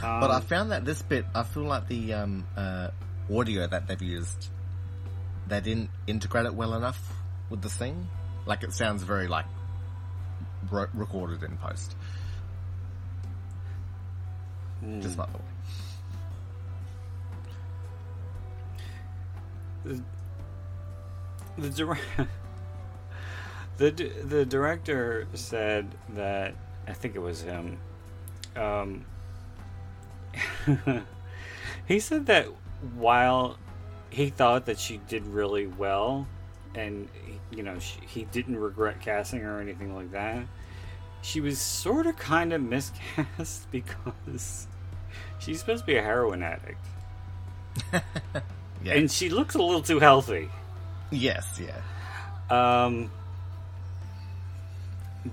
But 0.00 0.30
I 0.30 0.36
Um, 0.36 0.42
found 0.42 0.70
that 0.72 0.84
this 0.84 1.02
bit, 1.02 1.24
I 1.34 1.42
feel 1.44 1.64
like 1.64 1.88
the 1.88 2.14
um, 2.14 2.44
uh, 2.56 2.88
audio 3.34 3.66
that 3.66 3.86
they've 3.86 4.00
used, 4.02 4.48
they 5.46 5.60
didn't 5.60 5.90
integrate 6.06 6.46
it 6.46 6.54
well 6.54 6.74
enough 6.74 7.00
with 7.50 7.60
the 7.62 7.70
scene. 7.70 8.08
Like 8.46 8.62
it 8.62 8.72
sounds 8.72 9.02
very 9.02 9.28
like 9.28 9.46
ro- 10.70 10.88
recorded 10.94 11.42
in 11.42 11.56
post. 11.56 11.96
Hmm. 14.80 15.00
Just 15.00 15.16
by 15.16 15.26
the 15.26 15.38
way. 15.38 15.44
the 21.56 21.70
dir- 21.70 21.98
the 23.76 23.90
the 24.24 24.44
director 24.44 25.26
said 25.34 25.94
that 26.10 26.54
I 26.86 26.92
think 26.92 27.14
it 27.14 27.20
was 27.20 27.42
him. 27.42 27.78
Um, 28.56 29.04
he 31.86 32.00
said 32.00 32.26
that 32.26 32.46
while 32.96 33.58
he 34.10 34.30
thought 34.30 34.66
that 34.66 34.78
she 34.78 34.98
did 35.08 35.26
really 35.26 35.66
well, 35.66 36.26
and 36.74 37.08
you 37.50 37.62
know 37.62 37.78
she, 37.78 37.98
he 38.06 38.24
didn't 38.24 38.56
regret 38.58 39.00
casting 39.00 39.40
her 39.40 39.58
or 39.58 39.60
anything 39.60 39.94
like 39.94 40.10
that, 40.12 40.44
she 41.22 41.40
was 41.40 41.58
sort 41.60 42.06
of 42.06 42.16
kind 42.16 42.52
of 42.52 42.60
miscast 42.62 43.68
because 43.70 44.66
she's 45.38 45.60
supposed 45.60 45.82
to 45.82 45.86
be 45.86 45.96
a 45.96 46.02
heroin 46.02 46.42
addict, 46.42 46.84
Yeah. 47.92 48.00
and 48.94 49.10
she 49.10 49.28
looks 49.30 49.54
a 49.54 49.58
little 49.62 49.82
too 49.82 50.00
healthy. 50.00 50.48
yes, 51.10 51.60
yeah. 51.60 51.80
Um, 52.50 53.10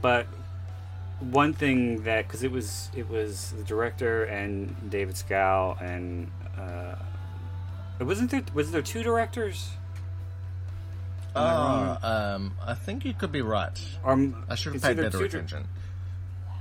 but 0.02 0.26
one 1.20 1.54
thing 1.54 2.04
that 2.04 2.26
because 2.28 2.42
it 2.44 2.52
was 2.52 2.90
it 2.96 3.10
was 3.10 3.52
the 3.58 3.64
director 3.64 4.24
and 4.24 4.74
David 4.90 5.16
Schow 5.16 5.80
and 5.82 6.32
uh, 6.58 6.96
wasn't 8.00 8.32
there 8.32 8.44
was 8.54 8.72
there 8.72 8.82
two 8.82 9.04
directors? 9.04 9.72
Am 11.36 11.44
I 11.44 11.54
wrong? 11.54 11.98
Oh, 12.04 12.08
um, 12.36 12.54
I 12.66 12.74
think 12.74 13.06
you 13.06 13.14
could 13.14 13.32
be 13.32 13.42
right. 13.42 13.72
Or 14.04 14.14
m- 14.14 14.44
I 14.50 14.56
should 14.56 14.74
have 14.74 14.76
it's 14.76 14.84
paid 14.86 14.92
either 14.92 15.04
better 15.04 15.18
two 15.20 15.24
attention. 15.26 15.68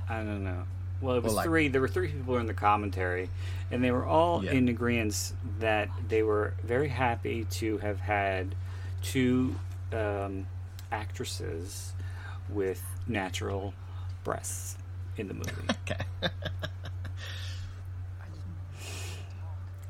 I 0.09 0.17
don't 0.17 0.43
know. 0.43 0.63
Well, 1.01 1.15
it 1.15 1.23
was 1.23 1.29
Well, 1.31 1.35
like- 1.37 1.45
three. 1.45 1.67
There 1.67 1.81
were 1.81 1.87
three 1.87 2.09
people 2.11 2.37
in 2.37 2.45
the 2.45 2.53
commentary, 2.53 3.29
and 3.71 3.83
they 3.83 3.91
were 3.91 4.05
all 4.05 4.43
Yeah. 4.43 4.51
in 4.51 4.69
agreement 4.69 5.33
that 5.59 5.89
they 6.07 6.21
were 6.23 6.53
very 6.63 6.89
happy 6.89 7.45
to 7.45 7.77
have 7.79 7.99
had 7.99 8.55
two 9.01 9.55
um, 9.93 10.45
actresses 10.91 11.91
with 12.49 12.81
natural 13.07 13.73
breasts 14.23 14.77
in 15.17 15.27
the 15.27 15.33
movie. 15.33 15.51
Okay. 15.89 16.29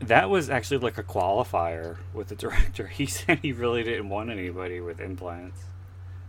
That 0.02 0.30
was 0.30 0.49
actually 0.49 0.78
like 0.80 0.97
a 0.97 1.04
qualifier 1.04 1.97
with 2.14 2.28
the 2.28 2.36
director. 2.36 2.88
He 3.02 3.06
said 3.06 3.39
he 3.39 3.52
really 3.52 3.84
didn't 3.84 4.10
want 4.10 4.30
anybody 4.30 4.80
with 4.82 4.99
implants, 4.99 5.62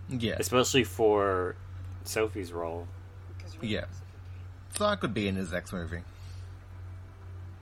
yeah. 0.08 0.36
especially 0.38 0.84
for 0.84 1.56
Sophie's 2.04 2.52
role. 2.52 2.86
Yeah. 3.60 3.84
So 4.76 4.86
I 4.86 4.96
could 4.96 5.14
be 5.14 5.28
in 5.28 5.36
his 5.36 5.52
next 5.52 5.72
movie. 5.72 6.00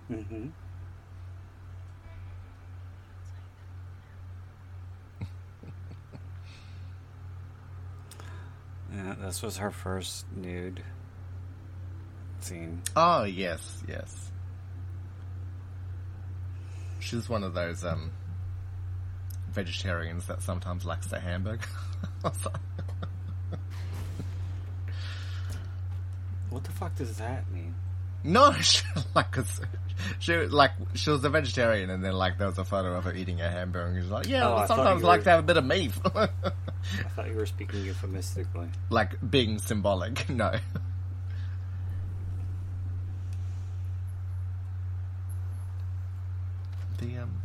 hmm 0.08 0.48
yeah, 8.94 9.14
this 9.20 9.42
was 9.42 9.58
her 9.58 9.70
first 9.70 10.24
nude 10.34 10.82
scene. 12.40 12.82
Oh 12.96 13.24
yes, 13.24 13.82
yes. 13.88 14.29
She's 17.00 17.28
one 17.28 17.42
of 17.44 17.54
those 17.54 17.84
um 17.84 18.10
vegetarians 19.52 20.26
that 20.26 20.42
sometimes 20.42 20.84
likes 20.84 21.06
their 21.08 21.20
hamburger. 21.20 21.66
What 26.50 26.64
the 26.64 26.72
fuck 26.72 26.94
does 26.96 27.16
that 27.18 27.50
mean? 27.52 27.74
no, 28.24 28.52
she, 28.60 28.82
like 29.14 29.34
she 30.18 30.36
like 30.36 30.72
she 30.94 31.10
was 31.10 31.24
a 31.24 31.30
vegetarian, 31.30 31.88
and 31.90 32.04
then 32.04 32.12
like 32.14 32.38
there 32.38 32.48
was 32.48 32.58
a 32.58 32.64
photo 32.64 32.94
of 32.96 33.04
her 33.04 33.14
eating 33.14 33.40
a 33.40 33.48
hamburger. 33.48 33.86
and 33.86 34.02
She's 34.02 34.10
like, 34.10 34.26
yeah, 34.28 34.48
Oh, 34.48 34.54
I 34.56 34.62
I 34.64 34.66
sometimes 34.66 35.02
like 35.02 35.20
were- 35.20 35.24
to 35.24 35.30
have 35.30 35.38
a 35.40 35.42
bit 35.44 35.56
of 35.56 35.64
meat, 35.64 35.92
I 36.14 36.28
thought 37.14 37.28
you 37.28 37.34
were 37.36 37.46
speaking 37.46 37.84
euphemistically. 37.84 38.68
like 38.90 39.12
being 39.30 39.58
symbolic. 39.58 40.28
No. 40.28 40.52
The 47.00 47.18
um 47.18 47.42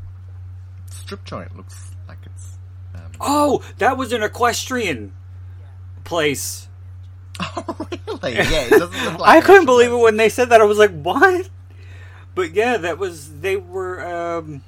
strip 0.89 1.23
joint 1.25 1.55
looks 1.55 1.91
like 2.07 2.17
it's 2.25 2.57
um, 2.93 3.11
Oh, 3.19 3.63
that 3.77 3.97
was 3.97 4.11
an 4.13 4.23
equestrian 4.23 5.13
place. 6.03 6.67
Oh, 7.39 7.87
really? 7.91 8.33
Yeah, 8.35 8.61
it 8.65 8.69
doesn't 8.69 9.03
look 9.03 9.19
like 9.19 9.29
I 9.29 9.41
couldn't 9.45 9.65
believe 9.65 9.91
it 9.91 9.97
when 9.97 10.15
they 10.17 10.29
said 10.29 10.49
that. 10.49 10.61
I 10.61 10.63
was 10.63 10.77
like, 10.77 10.91
"What?" 10.91 11.49
But 12.33 12.53
yeah, 12.53 12.77
that 12.77 12.97
was 12.97 13.39
they 13.41 13.57
were 13.57 14.05
um, 14.05 14.61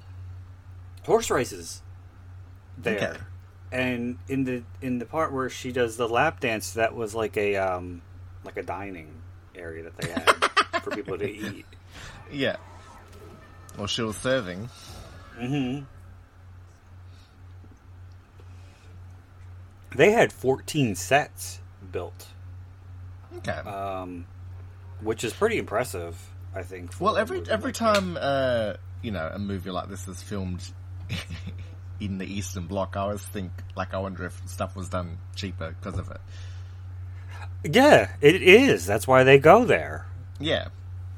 horse 1.05 1.29
races 1.31 1.81
there, 2.77 2.97
Okay. 2.97 3.17
and 3.71 4.17
in 4.27 4.43
the 4.43 4.63
in 4.81 4.99
the 4.99 5.05
part 5.05 5.31
where 5.31 5.49
she 5.49 5.71
does 5.71 5.95
the 5.95 6.09
lap 6.09 6.41
dance, 6.41 6.73
that 6.73 6.93
was 6.93 7.15
like 7.15 7.37
a 7.37 7.55
um, 7.55 8.01
like 8.43 8.57
a 8.57 8.63
dining 8.63 9.13
area 9.55 9.83
that 9.83 9.97
they 9.97 10.09
had 10.11 10.23
for 10.83 10.91
people 10.91 11.17
to 11.17 11.29
eat. 11.29 11.65
Yeah. 12.31 12.57
Well, 13.77 13.87
she 13.87 14.01
was 14.01 14.17
serving. 14.17 14.69
hmm 15.37 15.79
They 19.95 20.11
had 20.11 20.31
fourteen 20.33 20.95
sets 20.95 21.59
built, 21.91 22.27
Okay. 23.37 23.51
um, 23.51 24.25
which 25.01 25.23
is 25.23 25.33
pretty 25.33 25.57
impressive. 25.57 26.17
I 26.53 26.63
think. 26.63 26.91
well, 26.99 27.17
every 27.17 27.41
every 27.49 27.67
like 27.69 27.75
time 27.75 28.17
uh, 28.19 28.73
you 29.01 29.11
know 29.11 29.29
a 29.31 29.39
movie 29.39 29.69
like 29.69 29.89
this 29.89 30.07
is 30.07 30.21
filmed 30.21 30.61
in 31.99 32.17
the 32.17 32.25
Eastern 32.25 32.67
Bloc, 32.67 32.95
I 32.97 33.01
always 33.01 33.21
think 33.21 33.51
like 33.75 33.93
I 33.93 33.99
wonder 33.99 34.25
if 34.25 34.39
stuff 34.47 34.75
was 34.75 34.89
done 34.89 35.17
cheaper 35.35 35.75
because 35.79 35.99
of 35.99 36.11
it. 36.11 36.21
Yeah, 37.75 38.11
it 38.21 38.41
is. 38.41 38.85
That's 38.85 39.07
why 39.07 39.23
they 39.23 39.37
go 39.39 39.65
there. 39.65 40.05
Yeah. 40.39 40.67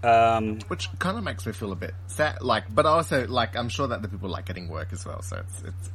Um, 0.04 0.60
Which 0.68 0.90
kind 1.00 1.18
of 1.18 1.24
makes 1.24 1.46
me 1.46 1.52
feel 1.52 1.72
a 1.72 1.76
bit 1.76 1.94
sad. 2.08 2.42
Like, 2.42 2.74
but 2.74 2.86
also 2.86 3.28
like 3.28 3.56
I'm 3.56 3.70
sure 3.70 3.88
that 3.88 4.02
the 4.02 4.08
people 4.08 4.30
like 4.30 4.46
getting 4.46 4.70
work 4.70 4.90
as 4.92 5.06
well. 5.06 5.22
So 5.22 5.38
it's 5.38 5.64
it's. 5.64 5.92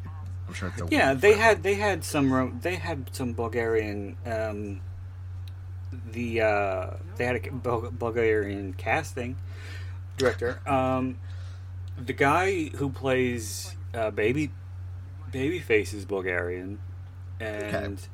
I'm 0.47 0.55
sure 0.55 0.69
it's 0.69 0.83
a 0.83 0.89
yeah, 0.91 1.15
they 1.15 1.35
had 1.35 1.63
they 1.63 1.75
had 1.75 2.05
some 2.05 2.59
they 2.63 2.77
had 2.77 3.09
some 3.13 3.33
Bulgarian 3.33 4.17
um, 4.27 4.81
the 6.13 6.41
uh, 6.43 6.91
they 7.17 7.25
had 7.25 7.37
a 7.37 7.51
Bulgarian 7.51 8.75
casting 8.75 9.37
director. 10.17 10.61
Um, 10.67 11.19
the 11.99 12.13
guy 12.13 12.65
who 12.65 12.91
plays 12.91 13.75
uh, 13.95 14.11
baby 14.11 14.51
babyface 15.33 15.95
is 15.95 16.05
Bulgarian, 16.05 16.79
and 17.41 18.07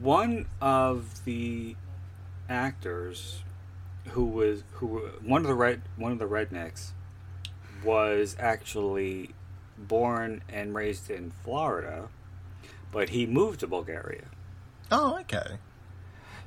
one 0.00 0.46
of 0.60 1.24
the 1.24 1.76
actors 2.48 3.42
who 4.10 4.24
was 4.24 4.64
who 4.74 4.98
one 5.24 5.42
of 5.42 5.48
the 5.48 5.54
red 5.54 5.82
one 5.96 6.12
of 6.12 6.18
the 6.18 6.26
rednecks 6.28 6.90
was 7.84 8.36
actually 8.38 9.30
born 9.76 10.42
and 10.48 10.74
raised 10.74 11.10
in 11.10 11.30
Florida, 11.44 12.08
but 12.90 13.10
he 13.10 13.26
moved 13.26 13.60
to 13.60 13.66
Bulgaria. 13.66 14.24
Oh, 14.90 15.18
okay. 15.20 15.58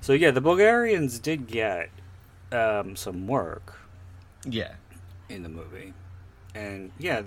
So 0.02 0.14
yeah, 0.14 0.32
the 0.32 0.42
Bulgarians 0.42 1.20
did 1.20 1.48
get 1.48 1.90
um, 2.52 2.96
some 2.96 3.28
work 3.28 3.80
Yeah. 4.46 4.74
in 5.30 5.44
the 5.44 5.50
movie, 5.50 5.94
and 6.54 6.92
yeah, 7.00 7.22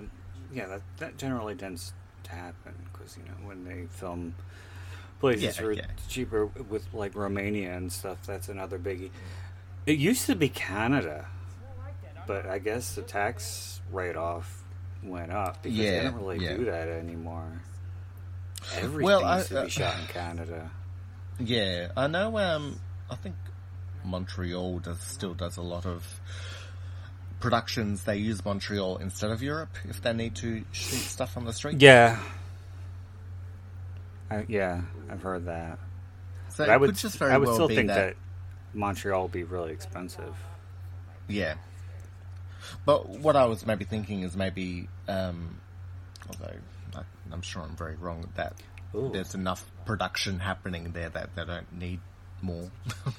yeah, 0.53 0.67
that, 0.67 0.81
that 0.97 1.17
generally 1.17 1.55
tends 1.55 1.93
to 2.25 2.31
happen 2.31 2.73
because 2.91 3.17
you 3.17 3.23
know 3.23 3.47
when 3.47 3.63
they 3.63 3.87
film 3.89 4.35
places 5.19 5.57
Yeah, 5.59 5.65
are 5.65 5.71
yeah. 5.71 5.85
cheaper 6.09 6.45
with 6.45 6.85
like 6.93 7.15
Romania 7.15 7.73
and 7.75 7.91
stuff. 7.91 8.17
That's 8.27 8.49
another 8.49 8.77
biggie. 8.77 9.09
It 9.85 9.97
used 9.99 10.25
to 10.27 10.35
be 10.35 10.49
Canada, 10.49 11.27
but 12.27 12.45
I 12.47 12.57
guess 12.59 12.95
the 12.95 13.01
tax 13.03 13.81
write-off 13.91 14.63
went 15.03 15.31
up 15.31 15.61
because 15.61 15.77
Yeah, 15.77 15.91
they 15.91 16.03
don't 16.05 16.15
really 16.15 16.39
yeah. 16.43 16.57
do 16.57 16.65
that 16.65 16.87
anymore. 16.87 17.61
Everything 18.73 19.05
Well, 19.05 19.23
I- 19.23 19.37
used 19.37 19.49
to 19.49 19.61
uh, 19.61 19.63
be 19.65 19.69
shot 19.69 19.99
in 19.99 20.07
Canada. 20.07 20.71
Yeah, 21.39 21.89
I 21.95 22.07
know. 22.07 22.37
Um, 22.39 22.79
I 23.11 23.15
think 23.15 23.35
Montreal 24.03 24.79
does 24.79 24.99
still 25.01 25.33
does 25.33 25.57
a 25.57 25.61
lot 25.61 25.85
of 25.85 26.03
productions. 27.39 28.03
They 28.05 28.17
use 28.17 28.43
Montreal 28.43 28.97
instead 28.97 29.29
of 29.31 29.43
Europe 29.43 29.75
if 29.87 30.01
they 30.01 30.13
need 30.13 30.33
to 30.35 30.63
shoot 30.71 30.97
stuff 31.01 31.37
on 31.37 31.45
the 31.45 31.53
street. 31.53 31.81
Yeah. 31.81 32.19
I, 34.31 34.45
yeah, 34.47 34.81
I've 35.09 35.21
heard 35.21 35.45
that. 35.45 35.77
so 36.49 36.63
I 36.65 36.77
would, 36.77 36.91
could 36.91 36.97
just 36.97 37.17
very 37.17 37.31
I 37.31 37.37
would 37.37 37.47
well 37.47 37.55
still 37.55 37.67
be 37.67 37.75
think 37.75 37.89
that, 37.89 38.15
that, 38.15 38.15
Montreal 38.75 39.23
would 39.23 39.31
be 39.31 39.43
really 39.43 39.71
expensive. 39.71 40.35
Yeah. 41.27 41.55
But 42.85 43.09
what 43.09 43.35
I 43.35 43.45
was 43.45 43.65
maybe 43.65 43.85
thinking 43.85 44.21
is 44.21 44.35
maybe, 44.35 44.87
um, 45.07 45.59
although 46.27 46.55
I, 46.95 47.01
I'm 47.31 47.41
sure 47.41 47.61
I'm 47.61 47.75
very 47.75 47.95
wrong, 47.95 48.27
that 48.35 48.53
Ooh. 48.93 49.09
there's 49.11 49.35
enough 49.35 49.69
production 49.85 50.39
happening 50.39 50.91
there 50.91 51.09
that 51.09 51.35
they 51.35 51.45
don't 51.45 51.71
need 51.77 51.99
more. 52.41 52.69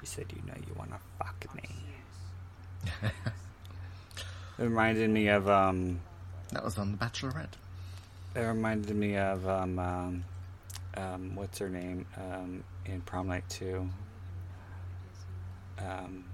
She 0.00 0.06
said, 0.06 0.32
"You 0.34 0.40
know, 0.46 0.54
you 0.66 0.74
want 0.74 0.92
to 0.92 0.98
fuck 1.18 1.54
me." 1.54 1.62
it 4.58 4.62
reminded 4.62 5.10
me 5.10 5.28
of 5.28 5.46
um, 5.48 6.00
That 6.52 6.64
was 6.64 6.78
on 6.78 6.92
The 6.92 6.96
Bachelorette. 6.96 7.52
It 8.34 8.40
reminded 8.40 8.96
me 8.96 9.18
of 9.18 9.46
um, 9.46 9.78
um, 9.78 10.24
um, 10.96 11.36
what's 11.36 11.58
her 11.58 11.68
name 11.68 12.06
um, 12.16 12.64
in 12.86 13.02
Prom 13.02 13.28
Night 13.28 13.44
Two. 13.50 13.90
Um, 15.86 16.24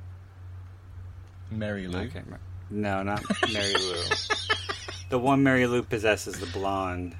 Mary 1.50 1.86
Lou. 1.86 2.08
can't. 2.08 2.26
No, 2.70 3.02
not 3.02 3.22
Mary 3.52 3.72
Lou. 3.74 4.02
the 5.10 5.18
one 5.18 5.42
Mary 5.42 5.66
Lou 5.66 5.82
possesses 5.82 6.38
the 6.40 6.46
blonde 6.46 7.14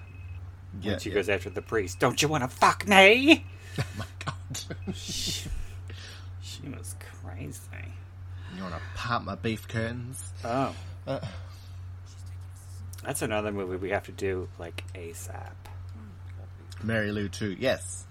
Yeah, 0.81 0.93
when 0.93 1.01
she 1.01 1.11
yeah. 1.11 1.15
goes 1.17 1.29
after 1.29 1.51
the 1.51 1.63
priest. 1.63 2.01
Don't 2.01 2.21
you 2.21 2.29
want 2.29 2.43
to 2.45 2.49
fuck 2.49 2.87
me? 2.87 3.45
Oh 3.79 3.85
my 3.99 4.07
god. 4.25 4.95
she 4.97 5.49
was 6.67 6.97
crazy. 7.23 7.61
you 8.57 8.63
want 8.63 8.75
to 8.75 8.81
pop 8.95 9.23
my 9.23 9.35
beef 9.35 9.69
curtains? 9.69 10.33
Oh, 10.43 10.75
Uh, 11.07 11.21
that's 13.05 13.21
another 13.21 13.53
movie 13.53 13.77
we 13.77 13.91
have 13.91 14.05
to 14.05 14.13
do 14.13 14.49
like 14.59 14.83
ASAP. 14.95 15.53
Mary 16.83 17.13
Lou 17.13 17.29
2, 17.29 17.57
yes. 17.61 18.07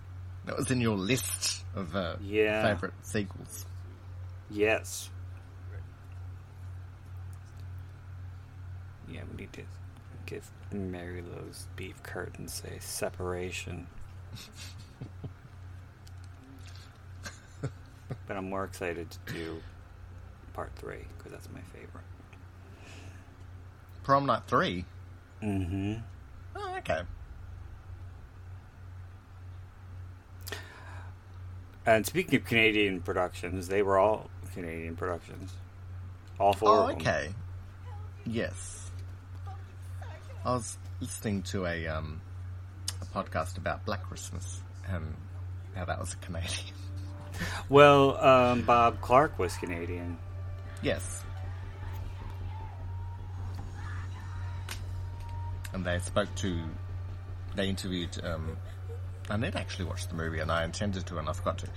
That 0.45 0.55
was 0.55 0.69
in 0.69 0.79
your 0.81 0.97
list 0.97 1.63
of 1.73 1.95
uh, 1.95 2.17
Yeah. 2.21 2.61
favourite 2.75 2.93
sequels. 3.01 3.65
Yes. 4.49 5.09
Yeah, 9.09 9.21
we 9.31 9.37
need 9.43 9.53
to 9.53 9.61
give 10.25 10.49
Mary 10.71 11.21
Lou's 11.21 11.67
beef 11.75 12.01
curtains 12.03 12.63
a 12.65 12.79
separation. 12.81 13.87
but 18.27 18.37
I'm 18.37 18.49
more 18.49 18.63
excited 18.63 19.11
to 19.11 19.19
do 19.33 19.61
part 20.53 20.71
three 20.75 21.05
because 21.17 21.31
that's 21.31 21.49
my 21.53 21.61
favorite. 21.73 22.03
Prom 24.03 24.25
Night 24.27 24.43
3? 24.47 24.85
Mm-hmm. 25.41 25.93
Oh, 26.55 26.75
okay. 26.77 27.01
And 31.87 32.05
speaking 32.05 32.39
of 32.39 32.45
Canadian 32.45 33.01
productions, 33.01 33.67
they 33.67 33.81
were 33.81 33.97
all 33.97 34.29
Canadian 34.55 34.95
productions. 34.95 35.51
All 36.39 36.53
four 36.53 36.69
Oh, 36.69 36.81
of 36.83 36.87
them. 36.89 36.97
okay. 36.97 37.29
Yes. 38.25 38.89
I 40.43 40.51
was 40.53 40.77
listening 40.99 41.43
to 41.43 41.65
a 41.67 41.87
um, 41.87 42.21
a 43.01 43.05
podcast 43.05 43.57
about 43.57 43.85
Black 43.85 44.03
Christmas 44.03 44.61
and 44.87 45.13
how 45.75 45.85
that 45.85 45.99
was 45.99 46.13
a 46.13 46.17
Canadian. 46.17 46.51
Well, 47.67 48.15
um, 48.25 48.61
Bob 48.61 49.01
Clark 49.01 49.37
was 49.37 49.57
Canadian. 49.57 50.17
yes. 50.81 51.21
And 55.73 55.83
they 55.85 55.99
spoke 55.99 56.33
to, 56.35 56.61
they 57.55 57.67
interviewed. 57.67 58.17
Um, 58.23 58.55
I 59.29 59.37
did 59.37 59.55
actually 59.55 59.85
watch 59.85 60.07
the 60.07 60.15
movie, 60.15 60.39
and 60.39 60.51
I 60.51 60.63
intended 60.65 61.05
to, 61.07 61.17
and 61.17 61.27
I 61.27 61.33
forgot 61.33 61.57
to. 61.59 61.67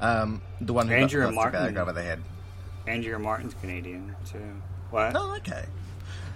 Um, 0.00 0.40
the 0.60 0.72
one 0.72 0.86
who 0.88 0.94
Andrea 0.94 1.24
got 1.24 1.30
the 1.30 1.34
plastic 1.36 1.52
bag 1.52 1.76
over 1.76 1.92
the 1.92 2.02
head. 2.02 2.22
Andrea 2.86 3.18
Martin's 3.18 3.54
Canadian 3.54 4.14
too. 4.24 4.62
What? 4.90 5.12
Oh, 5.16 5.34
okay. 5.36 5.64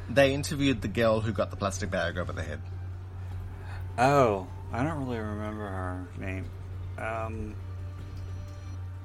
They 0.09 0.33
interviewed 0.35 0.81
the 0.83 0.89
girl 0.89 1.21
who 1.21 1.33
got 1.33 1.51
the 1.51 1.57
plastic 1.57 1.91
bag 1.91 2.19
over 2.19 2.33
the 2.33 2.43
head. 2.43 2.61
Oh, 3.99 4.47
I 4.73 4.83
don't 4.83 5.05
really 5.07 5.19
remember 5.19 5.67
her 5.69 6.07
name. 6.19 6.47
Um, 6.99 7.55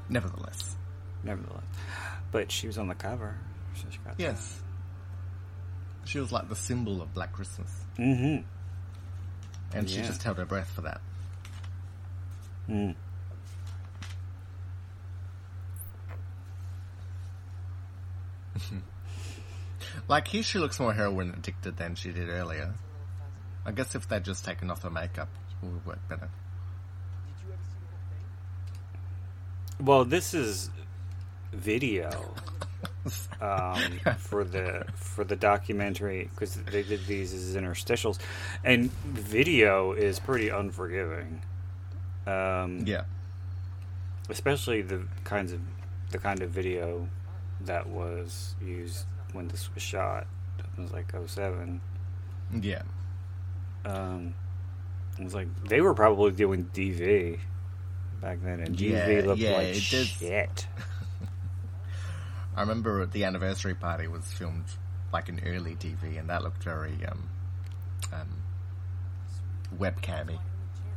Nevertheless, 0.10 0.76
nevertheless, 1.24 1.64
but 2.32 2.52
she 2.52 2.68
was 2.68 2.78
on 2.78 2.88
the 2.88 2.96
cover. 2.96 3.38
So 3.76 3.86
she 3.90 3.98
got 4.00 4.16
yes, 4.20 4.62
she 6.04 6.20
was 6.20 6.32
like 6.34 6.50
the 6.50 6.56
symbol 6.56 7.02
of 7.02 7.14
Black 7.14 7.32
Christmas, 7.32 7.72
Mm-hmm. 7.98 8.44
and 9.78 9.90
she 9.90 10.02
just 10.02 10.22
held 10.24 10.38
her 10.38 10.46
breath 10.46 10.70
for 10.70 10.82
that. 10.82 11.00
Mm. 12.70 12.96
Like 20.08 20.28
here, 20.28 20.44
she 20.44 20.60
looks 20.60 20.80
more 20.80 20.94
heroin 20.94 21.30
addicted 21.32 21.78
than 21.78 21.96
she 21.96 22.12
did 22.12 22.30
earlier. 22.30 22.74
I 23.66 23.72
guess 23.72 23.96
if 23.96 24.08
they'd 24.08 24.24
just 24.24 24.44
taken 24.44 24.72
off 24.72 24.84
her 24.84 24.90
makeup, 24.90 25.30
it 25.62 25.66
would 25.66 25.86
work 25.86 26.00
better. 26.10 26.30
Well, 29.80 30.06
this 30.06 30.34
is 30.34 30.70
video 31.54 32.34
um, 33.42 33.82
for 34.18 34.44
the 34.44 34.86
for 34.96 35.24
the 35.24 35.36
documentary 35.36 36.30
because 36.32 36.56
they 36.56 36.84
did 36.84 37.06
these 37.06 37.34
as 37.34 37.56
interstitials, 37.56 38.20
and 38.64 38.92
video 38.92 39.94
is 39.94 40.20
pretty 40.20 40.50
unforgiving. 40.50 41.42
Um, 42.28 42.86
Yeah, 42.86 43.04
especially 44.30 44.82
the 44.82 45.04
kinds 45.24 45.52
of 45.52 45.62
the 46.12 46.18
kind 46.18 46.42
of 46.42 46.50
video 46.52 47.08
that 47.62 47.88
was 47.88 48.56
used 48.62 49.06
when 49.34 49.48
this 49.48 49.74
was 49.74 49.82
shot. 49.84 50.28
It 50.60 50.82
was 50.82 50.92
like 50.92 51.12
07. 51.28 51.82
yeah, 52.62 52.82
Um, 53.86 54.34
it 55.18 55.24
was 55.24 55.34
like 55.34 55.48
they 55.68 55.82
were 55.82 55.94
probably 55.94 56.32
doing 56.32 56.70
DV 56.74 57.40
back 58.22 58.40
then, 58.44 58.60
and 58.60 58.76
DV 58.78 59.22
Yeah, 59.22 59.28
looked 59.28 59.42
yeah, 59.42 59.52
like 59.54 59.68
it 59.70 59.76
shit. 59.76 60.68
I 62.56 62.62
remember 62.62 63.06
the 63.06 63.24
anniversary 63.24 63.74
party 63.76 64.08
was 64.08 64.26
filmed 64.26 64.66
like 65.14 65.30
an 65.30 65.42
early 65.46 65.76
DV, 65.76 66.20
and 66.20 66.30
that 66.30 66.44
looked 66.44 66.64
very 66.64 66.98
um, 67.10 67.30
um, 68.14 68.28
webcammy. 69.78 70.40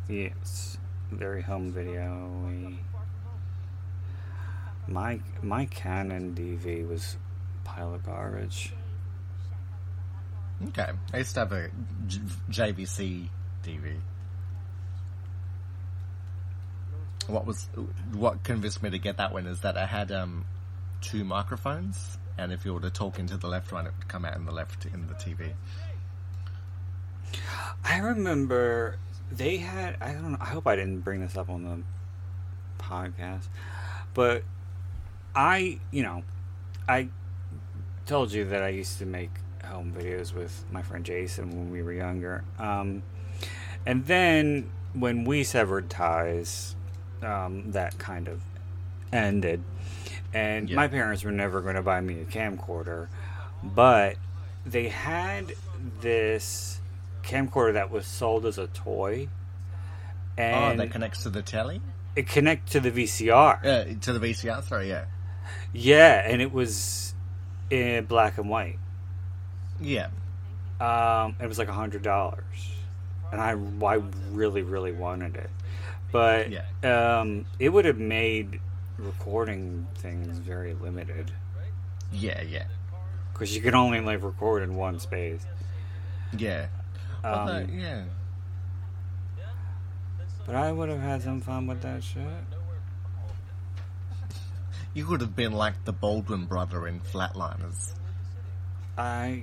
Yes, 0.08 0.76
very 1.10 1.42
home 1.42 1.72
video. 1.72 2.72
My 4.86 5.20
my 5.42 5.64
Canon 5.66 6.34
DV 6.34 6.88
was 6.88 7.16
a 7.64 7.68
pile 7.68 7.94
of 7.94 8.04
garbage. 8.04 8.72
Okay, 10.68 10.90
I 11.12 11.18
used 11.18 11.34
to 11.34 11.40
have 11.40 11.52
a 11.52 11.70
J- 12.06 12.20
JVC 12.50 13.28
DV. 13.64 13.96
What 17.26 17.46
was 17.46 17.68
what 18.12 18.42
convinced 18.44 18.82
me 18.82 18.90
to 18.90 18.98
get 18.98 19.16
that 19.16 19.32
one 19.32 19.46
is 19.46 19.60
that 19.60 19.76
I 19.76 19.86
had 19.86 20.12
um, 20.12 20.44
two 21.00 21.24
microphones, 21.24 22.18
and 22.36 22.52
if 22.52 22.64
you 22.64 22.74
were 22.74 22.80
to 22.80 22.90
talk 22.90 23.18
into 23.18 23.36
the 23.36 23.48
left 23.48 23.72
one, 23.72 23.86
it 23.86 23.92
would 23.98 24.08
come 24.08 24.24
out 24.24 24.36
in 24.36 24.44
the 24.44 24.52
left 24.52 24.84
in 24.86 25.06
the 25.06 25.14
TV. 25.14 25.52
I 27.84 27.98
remember 27.98 28.98
they 29.32 29.58
had. 29.58 29.96
I 30.00 30.12
don't 30.12 30.32
know. 30.32 30.38
I 30.40 30.46
hope 30.46 30.66
I 30.66 30.76
didn't 30.76 31.00
bring 31.00 31.20
this 31.20 31.36
up 31.36 31.48
on 31.48 31.64
the 31.64 32.82
podcast, 32.82 33.48
but 34.14 34.42
I, 35.34 35.78
you 35.90 36.02
know, 36.02 36.22
I 36.88 37.08
told 38.06 38.32
you 38.32 38.44
that 38.46 38.62
I 38.62 38.68
used 38.68 38.98
to 38.98 39.06
make 39.06 39.30
home 39.64 39.94
videos 39.96 40.34
with 40.34 40.64
my 40.70 40.82
friend 40.82 41.04
Jason 41.04 41.50
when 41.50 41.70
we 41.70 41.82
were 41.82 41.92
younger. 41.92 42.44
Um, 42.58 43.02
and 43.86 44.04
then 44.06 44.70
when 44.92 45.24
we 45.24 45.42
severed 45.42 45.88
ties, 45.90 46.76
um, 47.22 47.70
that 47.72 47.98
kind 47.98 48.28
of 48.28 48.42
ended. 49.12 49.62
And 50.32 50.68
Yeah. 50.68 50.76
my 50.76 50.88
parents 50.88 51.24
were 51.24 51.32
never 51.32 51.60
going 51.60 51.76
to 51.76 51.82
buy 51.82 52.00
me 52.00 52.20
a 52.20 52.24
camcorder, 52.24 53.08
but 53.62 54.16
they 54.66 54.88
had 54.88 55.54
this 56.00 56.80
camcorder 57.24 57.72
that 57.74 57.90
was 57.90 58.06
sold 58.06 58.46
as 58.46 58.58
a 58.58 58.66
toy. 58.68 59.28
And 60.36 60.80
oh, 60.80 60.84
that 60.84 60.90
connects 60.92 61.22
to 61.22 61.30
the 61.30 61.42
telly, 61.42 61.80
it 62.16 62.26
connected 62.26 62.72
to 62.72 62.80
the 62.80 62.90
VCR. 63.04 63.64
uh, 63.64 63.84
to 64.00 64.12
the 64.12 64.20
VCR. 64.28 64.62
Sorry, 64.64 64.88
yeah, 64.88 65.04
Yeah, 65.72 66.22
and 66.28 66.42
it 66.42 66.52
was 66.52 67.14
in 67.70 68.04
black 68.06 68.36
and 68.38 68.48
white. 68.48 68.78
yeah, 69.80 70.08
Um, 70.80 71.36
it 71.40 71.46
was 71.46 71.58
like 71.58 71.68
a 71.68 71.72
hundred 71.72 72.02
dollars, 72.02 72.72
and 73.30 73.40
I, 73.40 73.50
I 73.86 74.02
really, 74.32 74.62
really 74.62 74.90
wanted 74.92 75.36
it, 75.36 75.50
but 76.10 76.50
Yeah. 76.50 76.64
um, 77.20 77.46
it 77.60 77.68
would 77.68 77.84
have 77.84 77.98
made 77.98 78.60
recording 78.98 79.86
things 79.96 80.38
very 80.38 80.72
limited 80.74 81.32
yeah, 82.12 82.42
yeah, 82.42 82.64
because 83.32 83.54
you 83.54 83.60
can 83.62 83.74
only 83.74 84.00
like 84.00 84.22
record 84.22 84.62
in 84.64 84.74
one 84.74 84.98
space. 84.98 85.44
yeah. 86.36 86.66
Um, 87.24 87.32
Although, 87.38 87.66
yeah, 87.72 88.04
But 90.46 90.54
I 90.56 90.70
would 90.70 90.88
have 90.90 91.00
had 91.00 91.22
some 91.22 91.40
fun 91.40 91.66
with 91.66 91.80
that 91.82 92.02
shit. 92.04 92.22
you 94.92 95.06
would 95.08 95.20
have 95.22 95.34
been 95.34 95.52
like 95.52 95.84
the 95.84 95.92
Baldwin 95.92 96.44
brother 96.44 96.86
in 96.86 97.00
Flatliners. 97.00 97.94
I 98.98 99.42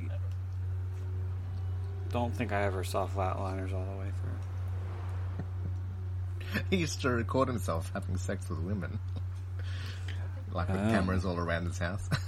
don't 2.12 2.34
think 2.34 2.52
I 2.54 2.64
ever 2.64 2.84
saw 2.84 3.08
Flatliners 3.08 3.74
all 3.74 3.84
the 3.86 3.98
way 4.00 4.12
through. 4.22 4.30
He 6.70 6.78
used 6.78 7.02
to 7.02 7.10
record 7.10 7.48
himself 7.48 7.92
having 7.94 8.18
sex 8.18 8.48
with 8.50 8.60
women. 8.60 9.00
like 10.54 10.68
with 10.70 10.80
Oh. 10.82 10.90
cameras 10.92 11.26
all 11.26 11.38
around 11.40 11.66
his 11.66 11.78
house. 11.80 12.08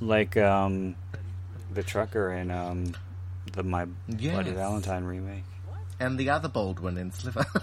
Like 0.00 0.36
um, 0.36 0.94
the 1.72 1.82
trucker 1.82 2.30
in 2.32 2.50
um, 2.50 2.92
the 3.56 3.62
My 3.62 3.86
Bloody 4.08 4.52
Valentine 4.52 5.04
remake. 5.04 5.44
And 5.98 6.18
the 6.18 6.30
other 6.30 6.48
Baldwin 6.48 6.96
in 6.98 7.10
Sliver. 7.10 7.44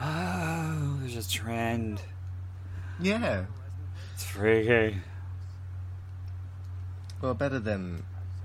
Oh, 0.00 0.98
there's 1.00 1.26
a 1.26 1.30
trend. 1.30 2.02
yeah. 3.00 3.44
It's 4.12 4.24
freaky. 4.24 4.98
Well, 7.22 7.32
better 7.34 7.58
than. 7.60 8.02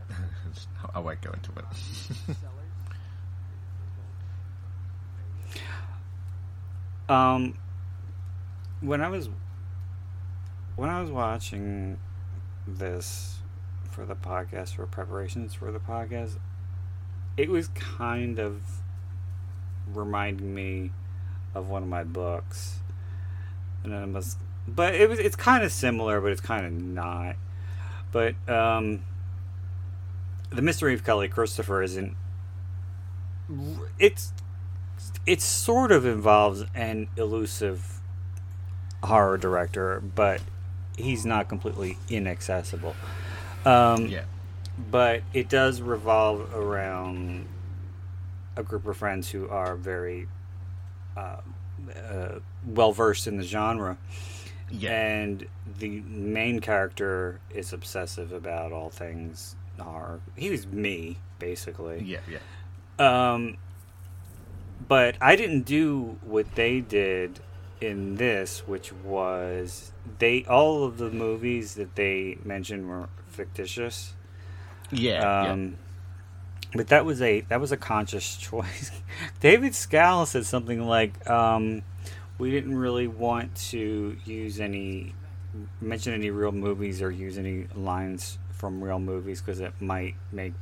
I 0.95 0.99
won't 0.99 1.20
go 1.22 1.32
into 1.32 1.51
it. 1.57 2.36
Um, 7.09 7.55
when 8.82 9.01
I 9.01 9.09
was 9.09 9.30
when 10.76 10.89
I 10.91 11.01
was 11.01 11.09
watching 11.09 11.97
this 12.67 13.38
for 13.89 14.05
the 14.05 14.15
podcast 14.15 14.75
for 14.75 14.85
preparations 14.85 15.53
for 15.53 15.71
the 15.71 15.79
podcast, 15.79 16.37
it 17.37 17.49
was 17.49 17.67
kind 17.69 18.39
of 18.39 18.61
reminding 19.93 20.53
me 20.53 20.91
of 21.55 21.69
one 21.69 21.83
of 21.83 21.89
my 21.89 22.03
books, 22.03 22.79
and 23.83 23.93
it 23.93 24.09
was, 24.09 24.37
but 24.67 24.95
it 24.95 25.09
was 25.09 25.19
it's 25.19 25.35
kind 25.35 25.63
of 25.63 25.71
similar, 25.71 26.21
but 26.21 26.31
it's 26.31 26.41
kind 26.41 26.65
of 26.65 26.71
not. 26.73 27.35
But 28.11 28.35
um, 28.49 29.03
the 30.51 30.61
mystery 30.61 30.93
of 30.93 31.03
Kelly 31.03 31.27
Christopher 31.27 31.83
isn't. 31.83 32.15
It's 33.97 34.31
it 35.25 35.41
sort 35.41 35.91
of 35.91 36.05
involves 36.05 36.65
an 36.75 37.07
elusive 37.17 37.99
horror 39.03 39.37
director, 39.37 40.01
but 40.01 40.41
he's 40.97 41.25
not 41.25 41.47
completely 41.47 41.97
inaccessible. 42.09 42.95
Um, 43.66 44.07
yeah. 44.07 44.24
But 44.91 45.24
it 45.34 45.49
does 45.49 45.82
revolve 45.82 46.53
around 46.55 47.47
a 48.55 48.64
group 48.64 48.86
of 48.88 48.97
friends 48.97 49.30
who 49.30 49.49
are 49.49 49.76
very 49.76 50.28
uh, 51.18 51.38
uh, 52.12 52.39
well 52.66 52.91
versed 52.91 53.28
in 53.28 53.38
the 53.38 53.43
genre. 53.43 53.97
Yeah. 54.72 54.91
And 54.91 55.47
the 55.80 56.01
main 56.01 56.60
character 56.60 57.39
is 57.49 57.74
obsessive 57.74 58.32
about 58.32 58.72
all 58.72 58.89
things 58.89 59.55
horror. 59.80 60.20
He 60.36 60.49
was 60.49 60.68
me, 60.68 61.18
basically. 61.39 62.03
Yeah, 62.03 62.20
yeah. 62.30 62.39
Um, 62.99 63.57
but 64.88 65.16
I 65.22 65.36
didn't 65.36 65.64
do 65.64 66.18
what 66.22 66.55
they 66.55 66.82
did 66.82 67.39
in 67.82 68.16
this, 68.16 68.68
which 68.68 68.91
was 68.93 69.91
they 70.20 70.43
all 70.45 70.84
of 70.84 70.97
the 70.97 71.10
movies 71.10 71.76
that 71.76 71.95
they 71.95 72.38
mentioned 72.43 72.88
were 72.89 73.10
fictitious. 73.39 74.13
Yeah, 74.91 75.51
Um, 75.51 75.77
but 76.75 76.87
that 76.89 77.05
was 77.05 77.21
a 77.21 77.41
that 77.41 77.61
was 77.61 77.71
a 77.71 77.77
conscious 77.77 78.35
choice. 78.49 78.91
David 79.39 79.73
Schow 79.73 80.27
said 80.27 80.45
something 80.45 80.85
like, 80.85 81.29
um, 81.29 81.83
"We 82.37 82.51
didn't 82.51 82.77
really 82.77 83.07
want 83.07 83.55
to 83.71 84.17
use 84.25 84.59
any 84.59 85.13
mention 85.79 86.13
any 86.13 86.29
real 86.29 86.51
movies 86.51 87.01
or 87.01 87.09
use 87.11 87.37
any 87.37 87.67
lines 87.75 88.37
from 88.51 88.83
real 88.83 88.99
movies 88.99 89.41
because 89.41 89.61
it 89.61 89.73
might 89.79 90.15
make 90.31 90.53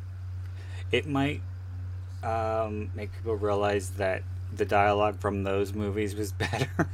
it 0.92 1.08
might 1.08 1.42
um, 2.24 2.92
make 2.96 3.12
people 3.14 3.36
realize 3.36 3.90
that 3.92 4.22
the 4.56 4.66
dialogue 4.66 5.20
from 5.20 5.44
those 5.44 5.74
movies 5.74 6.16
was 6.16 6.32
better." 6.44 6.90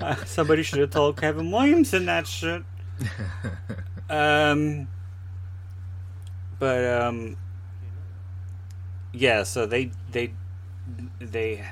Uh, 0.00 0.14
somebody 0.24 0.62
should 0.62 0.78
have 0.80 0.90
told 0.90 1.16
Kevin 1.16 1.50
Williamson 1.50 2.06
that 2.06 2.26
shit. 2.26 2.62
Um, 4.10 4.86
but 6.58 6.84
um, 7.02 7.36
yeah. 9.12 9.42
So 9.42 9.66
they 9.66 9.90
they 10.10 10.32
they 11.18 11.64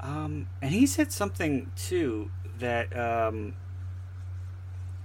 um, 0.00 0.46
and 0.62 0.70
he 0.70 0.86
said 0.86 1.12
something 1.12 1.70
too 1.76 2.30
that 2.58 2.96
um, 2.96 3.54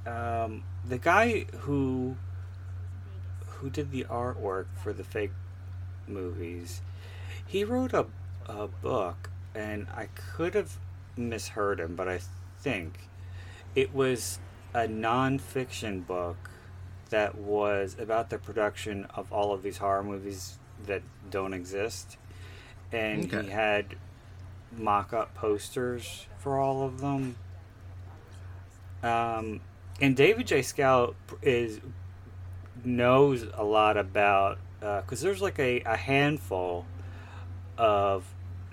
um, 0.06 0.64
the 0.88 0.98
guy 0.98 1.46
who 1.60 2.16
who 3.48 3.70
did 3.70 3.92
the 3.92 4.06
artwork 4.10 4.66
for 4.76 4.94
the 4.94 5.04
fake 5.04 5.32
movies, 6.08 6.82
he 7.46 7.64
wrote 7.64 7.94
a 7.94 8.08
a 8.48 8.68
book, 8.68 9.30
and 9.56 9.88
I 9.96 10.08
could 10.16 10.56
have 10.56 10.78
misheard 11.18 11.80
him, 11.80 11.96
but 11.96 12.10
I 12.10 12.20
think 12.60 13.10
it 13.76 13.94
was 13.94 14.40
a 14.74 14.88
nonfiction 14.88 16.06
book 16.06 16.50
that 17.10 17.36
was 17.36 17.96
about 18.00 18.30
the 18.30 18.38
production 18.38 19.06
of 19.14 19.32
all 19.32 19.54
of 19.54 19.62
these 19.64 19.78
horror 19.78 20.04
movies 20.04 20.58
that 20.86 21.02
don't 21.30 21.54
exist. 21.54 22.18
And 22.92 23.26
Okay. 23.26 23.44
he 23.44 23.50
had 23.50 23.96
mock 24.76 25.14
up 25.14 25.36
posters 25.36 26.26
for 26.40 26.60
all 26.60 26.84
of 26.84 27.02
them. 27.02 27.36
Um, 29.04 29.62
and 30.02 30.16
David 30.16 30.48
J. 30.48 30.60
Schow 30.62 31.14
is 31.42 31.80
knows 32.84 33.46
a 33.54 33.64
lot 33.64 33.98
about 33.98 34.58
because 34.82 35.22
there's 35.22 35.42
like 35.42 35.60
a, 35.60 35.82
a 35.82 35.96
handful 35.96 36.86
of 37.78 38.26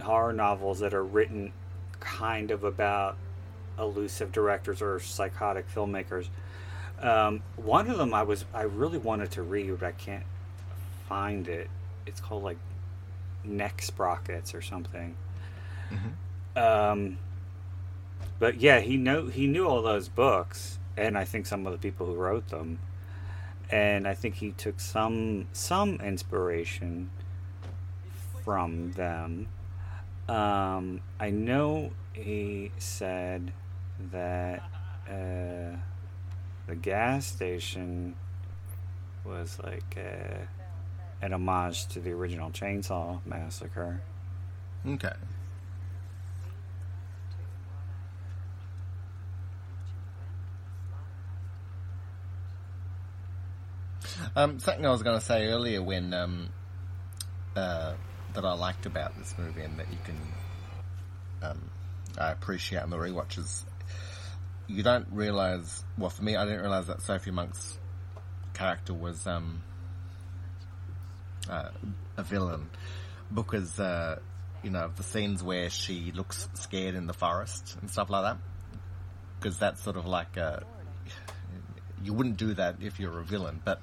horror 0.02 0.32
novels 0.32 0.80
that 0.80 0.94
are 0.94 1.04
written 1.04 1.52
kind 2.00 2.50
of 2.50 2.64
about 2.64 3.16
elusive 3.80 4.32
directors 4.32 4.82
or 4.82 5.00
psychotic 5.00 5.72
filmmakers. 5.72 6.28
Um, 7.00 7.42
one 7.56 7.88
of 7.88 7.98
them 7.98 8.12
I 8.12 8.22
was 8.22 8.44
I 8.52 8.62
really 8.62 8.98
wanted 8.98 9.30
to 9.32 9.42
read, 9.42 9.80
but 9.80 9.86
I 9.86 9.92
can't 9.92 10.24
find 11.08 11.48
it. 11.48 11.70
It's 12.06 12.20
called 12.20 12.42
like 12.42 12.58
Neck 13.44 13.82
Sprockets 13.82 14.54
or 14.54 14.60
something. 14.62 15.16
Um, 16.56 17.18
but 18.38 18.60
yeah, 18.60 18.80
he 18.80 18.96
know 18.96 19.26
he 19.26 19.46
knew 19.46 19.66
all 19.66 19.82
those 19.82 20.08
books, 20.08 20.78
and 20.96 21.16
I 21.16 21.24
think 21.24 21.46
some 21.46 21.66
of 21.66 21.72
the 21.72 21.78
people 21.78 22.06
who 22.06 22.14
wrote 22.14 22.48
them, 22.48 22.78
and 23.70 24.06
I 24.06 24.14
think 24.14 24.36
he 24.36 24.52
took 24.52 24.80
some 24.80 25.46
some 25.52 25.94
inspiration 25.96 27.10
from 28.44 28.92
them. 28.92 29.48
Um, 30.28 31.00
I 31.18 31.30
know 31.30 31.90
he 32.12 32.70
said 32.78 33.52
that 34.12 34.62
uh, 35.08 35.76
the 36.66 36.76
gas 36.76 37.26
station 37.26 38.14
was 39.24 39.58
like 39.62 39.96
uh, 39.98 40.44
an 41.22 41.32
homage 41.32 41.86
to 41.88 42.00
the 42.00 42.10
original 42.12 42.50
Chainsaw 42.50 43.20
Massacre. 43.26 44.00
Okay. 44.86 45.12
Um, 54.36 54.60
something 54.60 54.86
I 54.86 54.90
was 54.90 55.02
going 55.02 55.18
to 55.18 55.24
say 55.24 55.46
earlier 55.46 55.82
when 55.82 56.14
um, 56.14 56.48
uh, 57.56 57.94
that 58.34 58.44
I 58.44 58.52
liked 58.52 58.86
about 58.86 59.16
this 59.18 59.34
movie 59.38 59.62
and 59.62 59.78
that 59.78 59.90
you 59.90 59.98
can 60.04 60.16
um, 61.42 61.70
I 62.18 62.30
appreciate 62.30 62.82
on 62.82 62.90
the 62.90 62.96
rewatches. 62.96 63.64
You 64.70 64.82
don't 64.82 65.08
realize. 65.10 65.84
Well, 65.98 66.10
for 66.10 66.22
me, 66.22 66.36
I 66.36 66.44
didn't 66.44 66.60
realize 66.60 66.86
that 66.86 67.02
Sophie 67.02 67.32
Monk's 67.32 67.78
character 68.54 68.94
was 68.94 69.26
um, 69.26 69.62
uh, 71.48 71.70
a 72.16 72.22
villain 72.22 72.70
because 73.34 73.80
uh, 73.80 74.18
you 74.62 74.70
know 74.70 74.90
the 74.94 75.02
scenes 75.02 75.42
where 75.42 75.70
she 75.70 76.12
looks 76.12 76.48
scared 76.54 76.94
in 76.94 77.06
the 77.06 77.12
forest 77.12 77.76
and 77.80 77.90
stuff 77.90 78.10
like 78.10 78.22
that. 78.22 78.36
Because 79.38 79.58
that's 79.58 79.82
sort 79.82 79.96
of 79.96 80.06
like 80.06 80.36
a, 80.36 80.64
you 82.04 82.12
wouldn't 82.12 82.36
do 82.36 82.54
that 82.54 82.76
if 82.80 83.00
you're 83.00 83.18
a 83.18 83.24
villain, 83.24 83.60
but 83.64 83.80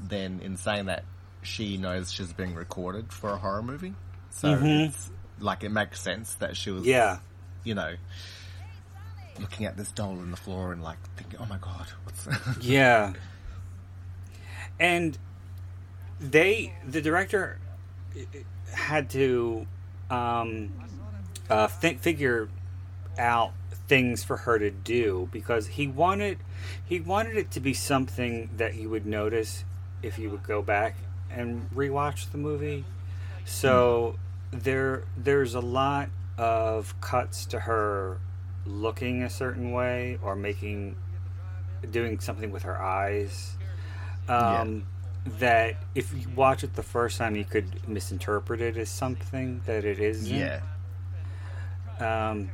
then 0.00 0.40
in 0.40 0.56
saying 0.56 0.86
that, 0.86 1.04
she 1.42 1.76
knows 1.76 2.12
she's 2.12 2.32
being 2.32 2.54
recorded 2.54 3.12
for 3.12 3.30
a 3.30 3.36
horror 3.36 3.62
movie, 3.62 3.94
so 4.30 4.48
it's 4.86 5.10
like 5.40 5.64
it 5.64 5.70
makes 5.70 6.00
sense 6.00 6.34
that 6.36 6.56
she 6.56 6.70
was, 6.70 6.86
Yeah, 6.86 7.18
you 7.64 7.74
know, 7.74 7.94
looking 9.38 9.66
at 9.66 9.76
this 9.76 9.90
doll 9.92 10.10
on 10.10 10.30
the 10.30 10.36
floor 10.36 10.72
and 10.72 10.82
like 10.82 10.98
thinking, 11.16 11.38
"Oh 11.40 11.46
my 11.46 11.58
god, 11.58 11.86
what's?" 12.04 12.24
that?" 12.24 12.56
Yeah. 12.60 13.12
And 14.78 15.16
they, 16.20 16.74
the 16.86 17.00
director, 17.00 17.58
had 18.72 19.10
to 19.10 19.66
um, 20.10 20.72
uh, 21.48 21.68
fi- 21.68 21.94
figure 21.94 22.48
out 23.18 23.52
things 23.86 24.24
for 24.24 24.38
her 24.38 24.58
to 24.58 24.70
do 24.70 25.28
because 25.30 25.66
he 25.68 25.86
wanted 25.86 26.38
he 26.84 26.98
wanted 26.98 27.36
it 27.36 27.50
to 27.50 27.60
be 27.60 27.74
something 27.74 28.48
that 28.56 28.74
you 28.74 28.88
would 28.88 29.04
notice 29.04 29.64
if 30.02 30.18
you 30.18 30.30
would 30.30 30.42
go 30.42 30.62
back 30.62 30.96
and 31.30 31.68
rewatch 31.74 32.30
the 32.32 32.38
movie. 32.38 32.84
So 33.44 34.16
there 34.50 35.04
there's 35.16 35.54
a 35.54 35.60
lot 35.60 36.08
of 36.38 36.98
cuts 37.00 37.44
to 37.46 37.60
her 37.60 38.18
looking 38.66 39.22
a 39.22 39.30
certain 39.30 39.72
way 39.72 40.18
or 40.22 40.34
making 40.36 40.96
doing 41.90 42.18
something 42.20 42.50
with 42.50 42.62
her 42.62 42.80
eyes. 42.80 43.56
Um, 44.28 44.86
That 45.38 45.76
if 45.94 46.12
you 46.12 46.28
watch 46.34 46.64
it 46.64 46.74
the 46.74 46.82
first 46.82 47.16
time, 47.16 47.34
you 47.34 47.44
could 47.44 47.88
misinterpret 47.88 48.60
it 48.60 48.76
as 48.76 48.90
something 48.90 49.62
that 49.64 49.84
it 49.84 49.98
isn't. 49.98 50.36
Yeah. 50.36 50.60
Um, 51.98 52.50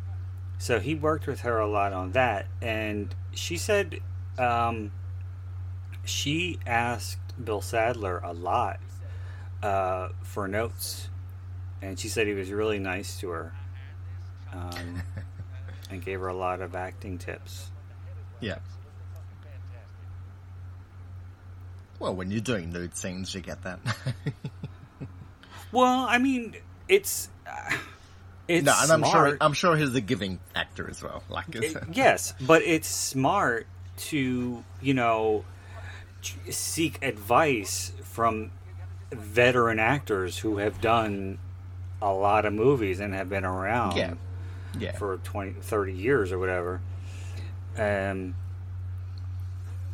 so 0.58 0.78
he 0.78 0.94
worked 0.94 1.26
with 1.26 1.40
her 1.40 1.58
a 1.58 1.66
lot 1.66 1.92
on 1.92 2.12
that, 2.12 2.46
and 2.60 3.12
she 3.32 3.56
said 3.56 4.00
um, 4.38 4.92
she 6.04 6.58
asked 6.66 7.18
Bill 7.42 7.60
Sadler 7.60 8.18
a 8.18 8.32
lot 8.32 8.78
uh, 9.62 10.10
for 10.22 10.46
notes, 10.46 11.08
and 11.82 11.98
she 11.98 12.08
said 12.08 12.26
he 12.26 12.34
was 12.34 12.50
really 12.50 12.78
nice 12.78 13.18
to 13.20 13.30
her, 13.30 13.52
um, 14.52 15.02
and 15.90 16.04
gave 16.04 16.20
her 16.20 16.28
a 16.28 16.34
lot 16.34 16.60
of 16.60 16.74
acting 16.74 17.18
tips. 17.18 17.70
Yeah. 18.40 18.58
Well, 21.98 22.14
when 22.14 22.30
you're 22.30 22.40
doing 22.40 22.72
nude 22.72 22.96
scenes, 22.96 23.34
you 23.34 23.40
get 23.42 23.62
that. 23.64 23.78
Well, 25.72 26.06
I 26.08 26.18
mean, 26.18 26.56
it's 26.88 27.28
uh, 27.46 27.76
it's 28.48 28.64
no, 28.64 28.74
and 28.80 28.90
I'm 28.90 29.04
sure. 29.04 29.36
I'm 29.40 29.52
sure 29.52 29.76
he's 29.76 29.94
a 29.94 30.00
giving 30.00 30.40
actor 30.54 30.88
as 30.90 31.02
well. 31.02 31.22
Like, 31.28 31.54
It- 31.54 31.76
yes, 31.92 32.34
but 32.40 32.62
it's 32.62 32.88
smart 32.88 33.66
to 33.98 34.64
you 34.80 34.94
know 34.94 35.44
seek 36.48 37.02
advice 37.04 37.92
from 38.02 38.50
veteran 39.12 39.78
actors 39.78 40.38
who 40.38 40.56
have 40.56 40.80
done 40.80 41.38
a 42.02 42.12
lot 42.12 42.46
of 42.46 42.52
movies 42.54 42.98
and 43.00 43.12
have 43.14 43.28
been 43.28 43.44
around 43.44 43.96
yeah, 43.96 44.14
yeah, 44.78 44.92
for 44.92 45.16
20 45.18 45.52
30 45.60 45.92
years 45.92 46.32
or 46.32 46.38
whatever 46.38 46.80
um 47.78 48.34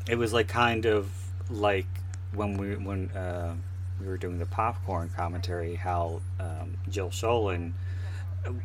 it 0.09 0.17
was 0.17 0.33
like 0.33 0.49
kind 0.49 0.87
of 0.87 1.11
like 1.51 1.87
when 2.33 2.57
we 2.57 2.77
when 2.77 3.11
uh 3.11 3.55
we 4.01 4.07
were 4.07 4.19
doing 4.19 4.39
the 4.39 4.47
popcorn 4.47 5.11
commentary 5.17 5.75
how 5.75 6.21
um 6.39 6.77
Jill 6.89 7.11
Schoelen 7.11 7.73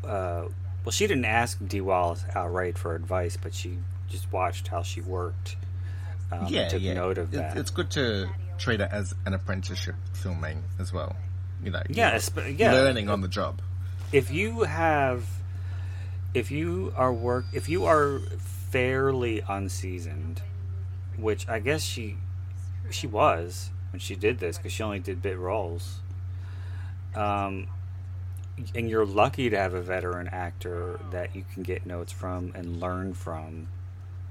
uh 0.04 0.44
well 0.84 0.92
she 0.92 1.08
didn't 1.08 1.26
ask 1.26 1.58
Dee 1.66 1.82
Wallace 1.82 2.24
outright 2.36 2.78
for 2.78 2.96
advice 2.96 3.38
but 3.38 3.54
she 3.54 3.78
just 4.10 4.32
watched 4.32 4.68
how 4.68 4.84
she 4.84 5.02
worked 5.02 5.56
um, 6.32 6.48
yeah, 6.48 6.68
took 6.68 6.82
yeah. 6.82 6.94
note 6.94 7.18
of 7.18 7.32
that 7.32 7.58
It's 7.58 7.72
good 7.72 7.90
to 7.92 8.30
treat 8.58 8.80
it 8.80 8.90
as 8.92 9.14
an 9.26 9.34
apprenticeship 9.34 9.96
filming 10.14 10.64
as 10.80 10.94
well. 10.94 11.16
You 11.64 11.72
know, 11.72 11.82
yeah 11.90 12.16
esp- 12.16 12.58
yeah 12.58 12.72
learning 12.72 13.10
on 13.10 13.22
the 13.22 13.28
job. 13.28 13.62
if 14.12 14.32
you 14.32 14.62
have 14.62 15.26
if 16.34 16.52
you 16.52 16.94
are 16.96 17.12
work 17.14 17.46
if 17.54 17.68
you 17.68 17.86
are 17.86 18.20
fairly 18.70 19.42
unseasoned 19.48 20.42
which 21.18 21.48
i 21.50 21.60
guess 21.60 21.84
she 21.84 22.18
she 22.90 23.08
was 23.08 23.70
when 23.92 24.00
she 24.00 24.16
did 24.16 24.40
this 24.40 24.58
because 24.58 24.72
she 24.72 24.84
only 24.84 25.00
did 25.00 25.22
bit 25.22 25.38
roles 25.38 26.00
um 27.16 27.68
and 28.76 28.90
you're 28.90 29.06
lucky 29.06 29.50
to 29.50 29.58
have 29.58 29.74
a 29.74 29.82
veteran 29.82 30.28
actor 30.28 31.00
that 31.12 31.36
you 31.36 31.44
can 31.54 31.64
get 31.64 31.86
notes 31.86 32.12
from 32.12 32.52
and 32.56 32.80
learn 32.80 33.14
from 33.14 33.68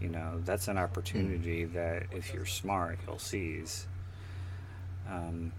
you 0.00 0.08
know 0.08 0.40
that's 0.44 0.68
an 0.68 0.78
opportunity 0.78 1.64
that 1.64 2.04
if 2.12 2.32
you're 2.32 2.46
smart 2.46 2.98
you'll 3.06 3.18
seize 3.18 3.86
um 5.08 5.52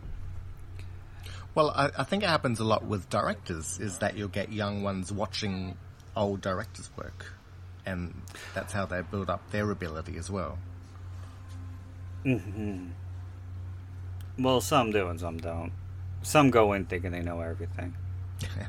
Well, 1.53 1.71
I, 1.75 1.89
I 1.97 2.03
think 2.03 2.23
it 2.23 2.29
happens 2.29 2.59
a 2.59 2.63
lot 2.63 2.85
with 2.85 3.09
directors. 3.09 3.77
Is 3.79 3.97
that 3.99 4.15
you'll 4.15 4.29
get 4.29 4.51
young 4.53 4.83
ones 4.83 5.11
watching 5.11 5.75
old 6.16 6.41
directors' 6.41 6.89
work, 6.97 7.34
and 7.86 8.22
that's 8.53 8.74
how 8.74 8.86
they 8.86 9.01
build 9.01 9.30
up 9.30 9.49
their 9.51 9.70
ability 9.72 10.18
as 10.18 10.30
well. 10.30 10.57
Well, 14.38 14.62
some 14.62 14.91
do 14.91 15.07
and 15.07 15.20
some 15.20 15.38
don't. 15.38 15.72
Some 16.24 16.51
go 16.51 16.74
in 16.74 16.86
thinking 16.86 17.12
they 17.12 17.22
know 17.22 17.41
everything. 17.41 17.95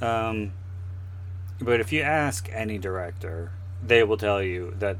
um, 0.00 0.52
but 1.60 1.80
if 1.80 1.92
you 1.92 2.02
ask 2.02 2.48
any 2.52 2.78
director, 2.78 3.52
they 3.82 4.02
will 4.02 4.16
tell 4.16 4.42
you 4.42 4.74
that 4.78 4.98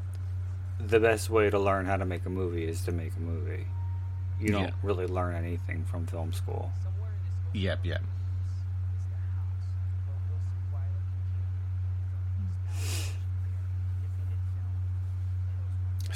the 0.79 0.99
best 0.99 1.29
way 1.29 1.49
to 1.49 1.59
learn 1.59 1.85
how 1.85 1.97
to 1.97 2.05
make 2.05 2.25
a 2.25 2.29
movie 2.29 2.67
is 2.67 2.81
to 2.83 2.91
make 2.91 3.13
a 3.15 3.19
movie. 3.19 3.67
You 4.39 4.51
don't 4.51 4.63
Yeah. 4.65 4.71
really 4.83 5.07
learn 5.07 5.35
anything 5.35 5.83
from 5.85 6.05
film 6.05 6.31
school. 6.33 6.71
Yep, 7.53 7.79
yep. 7.83 8.01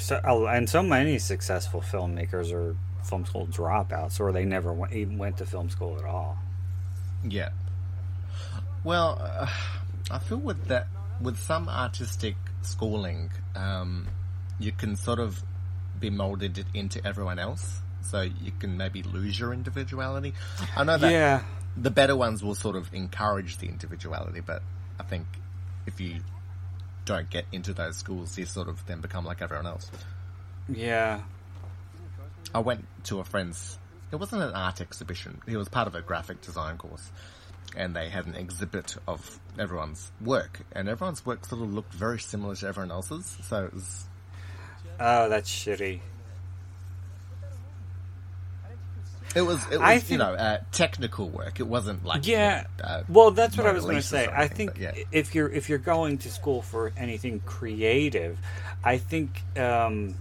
So, 0.02 0.20
oh, 0.24 0.46
and 0.46 0.68
so 0.68 0.82
many 0.82 1.18
successful 1.18 1.80
filmmakers 1.80 2.52
are 2.52 2.76
film 3.04 3.24
school 3.24 3.46
dropouts, 3.46 4.18
or 4.20 4.32
they 4.32 4.44
never 4.44 4.72
went, 4.72 4.92
even 4.92 5.16
went 5.16 5.36
to 5.38 5.46
film 5.46 5.70
school 5.70 5.96
at 5.98 6.04
all. 6.04 6.38
Yeah. 7.24 7.50
Well, 8.84 9.20
uh, 9.20 9.46
I 10.10 10.18
feel 10.18 10.38
with 10.38 10.66
that, 10.66 10.88
with 11.20 11.38
some 11.38 11.68
artistic 11.68 12.34
schooling, 12.62 13.30
um, 13.54 14.08
you 14.58 14.72
can 14.72 14.96
sort 14.96 15.20
of 15.20 15.42
be 16.00 16.10
molded 16.10 16.64
into 16.74 17.04
everyone 17.06 17.38
else, 17.38 17.80
so 18.02 18.22
you 18.22 18.50
can 18.58 18.76
maybe 18.76 19.04
lose 19.04 19.38
your 19.38 19.52
individuality. 19.52 20.34
I 20.76 20.82
know 20.82 20.98
that 20.98 21.12
yeah, 21.12 21.42
the 21.76 21.90
better 21.90 22.16
ones 22.16 22.42
will 22.42 22.56
sort 22.56 22.74
of 22.74 22.92
encourage 22.92 23.58
the 23.58 23.68
individuality, 23.68 24.40
but 24.40 24.62
I 24.98 25.04
think 25.04 25.26
if 25.86 26.00
you 26.00 26.20
don't 27.04 27.28
get 27.30 27.44
into 27.52 27.72
those 27.72 27.96
schools, 27.96 28.36
you 28.38 28.46
sort 28.46 28.68
of 28.68 28.84
then 28.86 29.00
become 29.00 29.24
like 29.24 29.42
everyone 29.42 29.66
else. 29.66 29.90
yeah. 30.68 31.20
I 32.54 32.58
went 32.58 32.84
to 33.04 33.18
a 33.20 33.24
friend's. 33.24 33.78
It 34.10 34.16
wasn't 34.16 34.42
an 34.42 34.52
art 34.52 34.80
exhibition. 34.82 35.40
It 35.46 35.56
was 35.56 35.68
part 35.68 35.86
of 35.86 35.94
a 35.94 36.02
graphic 36.02 36.42
design 36.42 36.76
course, 36.76 37.10
and 37.76 37.96
they 37.96 38.10
had 38.10 38.26
an 38.26 38.34
exhibit 38.34 38.96
of 39.08 39.38
everyone's 39.58 40.10
work, 40.20 40.60
and 40.72 40.88
everyone's 40.88 41.24
work 41.24 41.46
sort 41.46 41.62
of 41.62 41.72
looked 41.72 41.94
very 41.94 42.18
similar 42.18 42.54
to 42.56 42.66
everyone 42.66 42.90
else's. 42.90 43.38
So 43.44 43.64
it 43.64 43.72
was, 43.72 44.04
Oh, 45.00 45.28
that's 45.30 45.50
shitty. 45.50 46.00
It 49.34 49.42
was, 49.42 49.62
it 49.70 49.78
was 49.78 49.80
I 49.80 49.94
you 50.06 50.18
know, 50.18 50.32
uh, 50.34 50.58
technical 50.72 51.28
work. 51.28 51.60
It 51.60 51.66
wasn't 51.66 52.04
like 52.04 52.26
Yeah. 52.26 52.64
uh, 52.82 53.02
well, 53.08 53.30
that's 53.30 53.56
what 53.56 53.66
I 53.66 53.72
was 53.72 53.84
going 53.84 53.96
to 53.96 54.02
say. 54.02 54.28
I 54.32 54.48
think 54.48 54.78
yeah. 54.78 54.92
if 55.10 55.34
you're 55.34 55.48
if 55.48 55.68
you're 55.68 55.78
going 55.78 56.18
to 56.18 56.30
school 56.30 56.62
for 56.62 56.92
anything 56.96 57.40
creative, 57.46 58.38
I 58.84 58.98
think 58.98 59.42
um, 59.58 60.14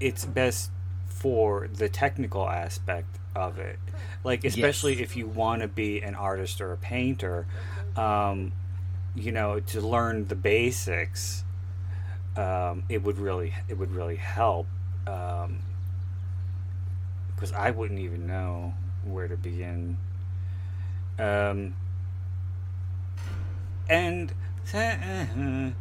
it's 0.00 0.24
best 0.24 0.70
for 1.08 1.68
the 1.72 1.88
technical 1.88 2.48
aspect 2.48 3.18
of 3.34 3.58
it. 3.58 3.78
Like 4.24 4.44
especially 4.44 4.94
Yes. 4.94 5.02
if 5.02 5.16
you 5.16 5.26
want 5.26 5.62
to 5.62 5.68
be 5.68 6.00
an 6.00 6.14
artist 6.14 6.60
or 6.60 6.72
a 6.72 6.76
painter, 6.76 7.46
um, 7.96 8.52
you 9.14 9.32
know, 9.32 9.60
to 9.60 9.80
learn 9.80 10.28
the 10.28 10.34
basics, 10.34 11.44
um, 12.36 12.84
it 12.88 13.02
would 13.02 13.18
really 13.18 13.54
it 13.68 13.78
would 13.78 13.92
really 13.92 14.16
help. 14.16 14.66
Um, 15.06 15.58
because 17.40 17.54
I 17.54 17.70
wouldn't 17.70 18.00
even 18.00 18.26
know 18.26 18.74
where 19.02 19.26
to 19.26 19.36
begin. 19.36 19.96
Um, 21.18 21.74
and 23.88 24.32
and 24.74 25.74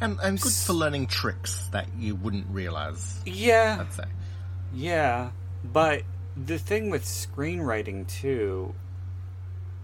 and 0.00 0.40
good 0.40 0.52
for 0.52 0.72
learning 0.72 1.08
tricks 1.08 1.68
that 1.72 1.88
you 1.98 2.14
wouldn't 2.14 2.46
realize. 2.48 3.20
yeah, 3.26 3.78
I'd 3.80 3.92
say. 3.92 4.04
yeah, 4.72 5.30
but 5.64 6.02
the 6.36 6.58
thing 6.58 6.90
with 6.90 7.04
screenwriting 7.04 8.06
too, 8.06 8.72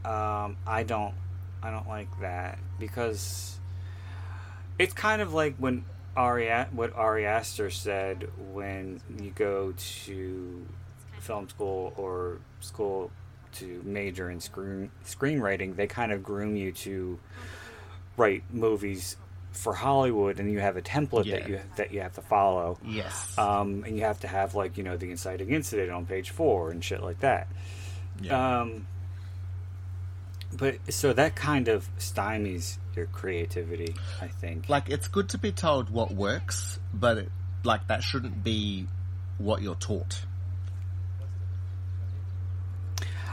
um, 0.05 0.57
I 0.65 0.85
don't, 0.85 1.15
I 1.61 1.73
don't 1.73 1.89
like 1.89 2.21
that 2.21 2.61
because 2.79 3.59
it's 4.79 4.95
kind 4.95 5.21
of 5.21 5.35
like 5.35 5.57
when 5.57 5.85
Ari, 6.17 6.49
what 6.71 6.95
Ari 6.95 7.27
Aster 7.27 7.69
said 7.71 8.29
when 8.53 9.01
you 9.21 9.33
go 9.33 9.75
to 9.77 10.67
film 11.27 11.49
school 11.49 11.93
or 11.97 12.39
school 12.61 13.11
to 13.53 13.83
major 13.85 14.31
in 14.31 14.41
screen 14.41 14.91
screenwriting, 15.05 15.77
they 15.77 15.87
kind 15.87 16.13
of 16.13 16.23
groom 16.23 16.57
you 16.57 16.73
to 16.73 17.19
write 18.17 18.43
movies 18.53 19.17
for 19.53 19.73
Hollywood, 19.73 20.39
and 20.39 20.53
you 20.53 20.61
have 20.61 20.77
a 20.77 20.83
template 20.83 21.31
that 21.31 21.49
you 21.49 21.61
that 21.77 21.93
you 21.93 22.01
have 22.01 22.15
to 22.15 22.21
follow. 22.23 22.79
Yes. 22.85 23.37
Um, 23.39 23.85
and 23.85 23.97
you 23.97 24.05
have 24.05 24.21
to 24.21 24.29
have 24.29 24.55
like 24.55 24.77
you 24.77 24.85
know 24.85 24.97
the 24.97 25.11
inciting 25.11 25.51
incident 25.51 25.91
on 25.91 26.07
page 26.07 26.31
four 26.31 26.71
and 26.71 26.85
shit 26.85 27.03
like 27.03 27.21
that. 27.21 27.49
yeah. 28.21 28.61
Um, 28.61 28.87
but 30.53 30.77
so 30.91 31.13
that 31.13 31.35
kind 31.35 31.69
of 31.69 31.89
stymies 31.99 32.79
your 32.95 33.07
creativity, 33.07 33.95
I 34.21 34.29
think. 34.29 34.69
like 34.69 34.89
it's 34.89 35.09
good 35.09 35.29
to 35.31 35.39
be 35.39 35.53
told 35.53 35.91
what 35.91 36.13
works, 36.13 36.79
but 36.95 37.19
it, 37.19 37.33
like 37.65 37.89
that 37.89 38.03
shouldn't 38.03 38.45
be 38.45 38.87
what 39.39 39.61
you're 39.63 39.75
taught. 39.75 40.21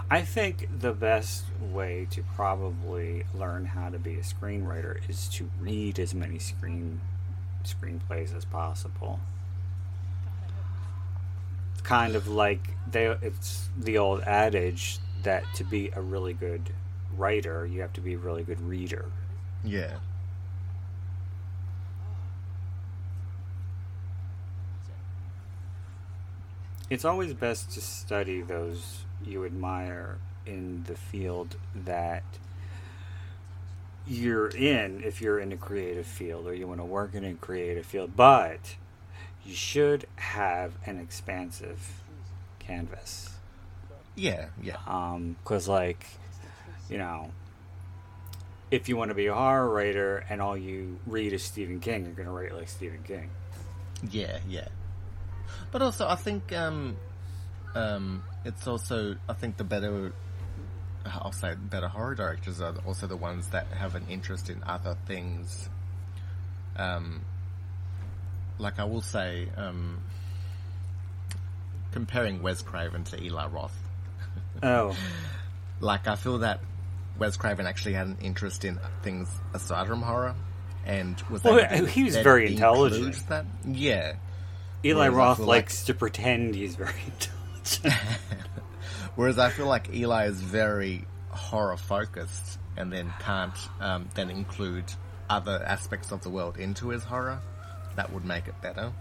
I 0.10 0.22
think 0.22 0.68
the 0.80 0.94
best 0.94 1.46
way 1.60 2.08
to 2.12 2.22
probably 2.36 3.24
learn 3.34 3.66
how 3.66 3.90
to 3.90 3.98
be 3.98 4.16
a 4.16 4.22
screenwriter 4.22 4.98
is 5.10 5.28
to 5.30 5.50
read 5.60 6.00
as 6.00 6.14
many 6.14 6.40
screen 6.40 7.02
screenplays 7.64 8.36
as 8.36 8.46
possible. 8.46 9.20
It's 11.74 11.82
kind 11.82 12.16
of 12.16 12.28
like 12.28 12.72
they. 12.90 13.08
It's 13.08 13.70
the 13.78 13.98
old 13.98 14.22
adage 14.22 15.00
that 15.24 15.46
to 15.56 15.64
be 15.64 15.90
a 15.96 16.02
really 16.02 16.34
good 16.34 16.74
writer, 17.18 17.66
you 17.66 17.82
have 17.82 17.94
to 17.94 18.02
be 18.02 18.14
a 18.14 18.18
really 18.18 18.44
good 18.44 18.62
reader. 18.62 19.06
Yeah. 19.64 19.98
It's 26.90 27.06
always 27.06 27.34
best 27.34 27.72
to 27.72 27.82
study 27.82 28.42
those 28.42 29.06
you 29.28 29.46
admire 29.46 30.18
in 30.46 30.84
the 30.84 30.96
field 30.96 31.56
that 31.76 32.24
you're 34.06 34.50
in 34.50 35.02
if 35.04 35.22
you're 35.22 35.40
in 35.40 35.52
a 35.52 35.58
creative 35.58 36.06
field 36.06 36.46
or 36.46 36.54
you 36.54 36.68
want 36.68 36.80
to 36.80 36.86
work 36.86 37.14
in 37.14 37.24
a 37.24 37.34
creative 37.36 37.86
field, 37.86 38.16
but 38.16 38.76
you 39.46 39.56
should 39.56 40.06
have 40.18 40.74
an 40.86 41.00
expansive 41.00 42.02
canvas. 42.60 43.30
Yeah, 44.16 44.48
yeah. 44.62 44.78
Um, 44.88 45.38
cause 45.46 45.68
like, 45.68 46.06
you 46.90 46.98
know, 46.98 47.32
if 48.72 48.90
you 48.90 48.98
want 48.98 49.10
to 49.10 49.16
be 49.16 49.28
a 49.28 49.34
horror 49.34 49.70
writer 49.70 50.26
and 50.30 50.42
all 50.42 50.58
you 50.58 51.00
read 51.06 51.34
is 51.34 51.44
Stephen 51.44 51.80
King, 51.80 52.06
you're 52.06 52.14
gonna 52.14 52.32
write 52.32 52.54
like 52.54 52.70
Stephen 52.70 53.04
King. 53.04 53.30
Yeah, 54.12 54.40
yeah. 54.48 54.68
But 55.72 55.82
also, 55.82 56.08
I 56.08 56.16
think 56.16 56.52
um, 56.54 56.98
um, 57.76 58.24
it's 58.46 58.68
also 58.68 59.16
I 59.28 59.34
think 59.34 59.58
the 59.58 59.64
better 59.64 60.12
I'll 61.06 61.32
say 61.34 61.56
better 61.56 61.88
horror 61.88 62.16
directors 62.16 62.62
are 62.62 62.74
also 62.86 63.08
the 63.08 63.18
ones 63.18 63.48
that 63.50 63.68
have 63.68 63.96
an 63.96 64.06
interest 64.10 64.50
in 64.50 64.64
other 64.64 64.96
things. 65.06 65.68
Um, 66.78 67.22
like 68.58 68.80
I 68.80 68.86
will 68.86 69.02
say, 69.02 69.48
um, 69.58 70.00
comparing 71.92 72.42
Wes 72.42 72.62
Craven 72.62 73.04
to 73.06 73.22
Eli 73.22 73.48
Roth, 73.48 73.78
Oh, 74.62 74.96
like 75.80 76.08
I 76.08 76.16
feel 76.16 76.40
that 76.40 76.60
Wes 77.20 77.38
Craven 77.38 77.68
actually 77.68 77.94
had 77.94 78.08
an 78.08 78.18
interest 78.22 78.66
in 78.66 78.80
things 79.04 79.30
aside 79.54 79.88
from 79.88 80.02
horror, 80.02 80.36
and 80.86 81.20
was 81.30 81.44
Well, 81.44 81.86
he 81.86 82.04
was 82.04 82.16
very 82.18 82.52
intelligent. 82.52 83.28
That. 83.30 83.46
Yeah, 83.66 84.14
Eli 84.86 85.10
Whereas 85.10 85.16
Roth 85.18 85.38
feel 85.38 85.46
like- 85.48 85.64
likes 85.66 85.84
to 85.86 85.94
pretend 85.94 86.56
he's 86.56 86.76
very 86.76 86.90
intelligent. 87.06 87.30
Whereas 89.16 89.40
I 89.40 89.50
feel 89.50 89.68
like 89.68 89.94
Eli 89.94 90.28
is 90.28 90.42
very 90.42 91.06
horror 91.30 91.78
focused 91.78 92.60
and 92.78 92.92
then 92.92 93.14
can't 93.20 93.58
um, 93.80 94.10
then 94.16 94.30
include 94.30 94.86
other 95.30 95.64
aspects 95.66 96.12
of 96.12 96.22
the 96.22 96.30
world 96.30 96.58
into 96.58 96.90
his 96.90 97.04
horror. 97.04 97.40
That 97.96 98.12
would 98.12 98.26
make 98.26 98.48
it 98.48 98.56
better. 98.62 98.92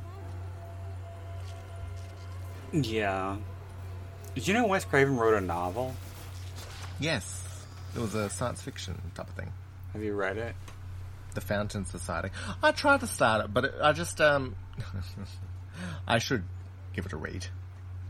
yeah. 2.73 3.37
Did 4.35 4.49
you 4.49 4.55
know 4.55 4.67
Wes 4.67 4.85
Craven 4.85 5.17
wrote 5.17 5.35
a 5.35 5.41
novel? 5.41 5.95
Yes, 6.99 7.45
it 7.95 8.01
was 8.01 8.15
a 8.15 8.31
science 8.31 8.63
fiction 8.63 9.01
type 9.15 9.29
of 9.29 9.35
thing. 9.35 9.53
Have 9.93 10.03
you 10.03 10.15
read 10.15 10.39
it? 10.39 10.55
The 11.35 11.41
Fountain 11.41 11.85
Society. 11.85 12.31
I 12.63 12.73
tried 12.73 13.01
to 13.01 13.07
start 13.07 13.45
it, 13.45 13.53
but 13.53 13.67
it, 13.67 13.75
I 13.83 13.93
just 13.93 14.21
um, 14.21 14.55
I 16.07 16.19
should 16.19 16.45
give 16.95 17.07
it 17.07 17.13
a 17.13 17.17
read. 17.17 17.47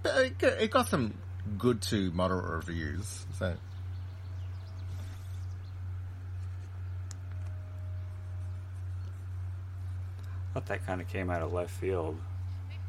It, 0.05 0.39
got- 0.39 0.61
it 0.61 0.71
got 0.71 0.89
some 0.89 1.15
good 1.59 1.81
to 1.83 2.11
moderate 2.13 2.67
reviews, 2.67 3.25
so 3.39 3.47
I 3.47 3.55
thought 10.55 10.67
that 10.67 10.85
kind 10.87 11.01
of 11.01 11.09
came 11.09 11.31
out 11.31 11.43
of 11.43 11.53
left 11.53 11.71
field 11.71 12.19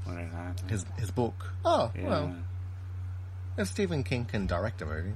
when 0.05 0.17
it 0.17 0.29
happened. 0.31 0.69
his 0.69 0.85
his 0.97 1.11
book. 1.11 1.51
Oh 1.63 1.91
yeah. 1.95 2.07
well, 2.07 2.35
if 3.57 3.67
Stephen 3.69 4.03
King 4.03 4.25
can 4.25 4.47
direct 4.47 4.81
a 4.81 4.85
movie. 4.85 5.13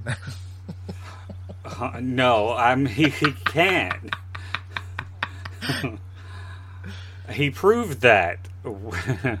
Uh, 1.64 1.92
no, 2.00 2.54
I'm 2.54 2.86
he, 2.86 3.08
he 3.10 3.32
can't. 3.32 4.14
he 7.30 7.50
proved 7.50 8.00
that 8.02 8.38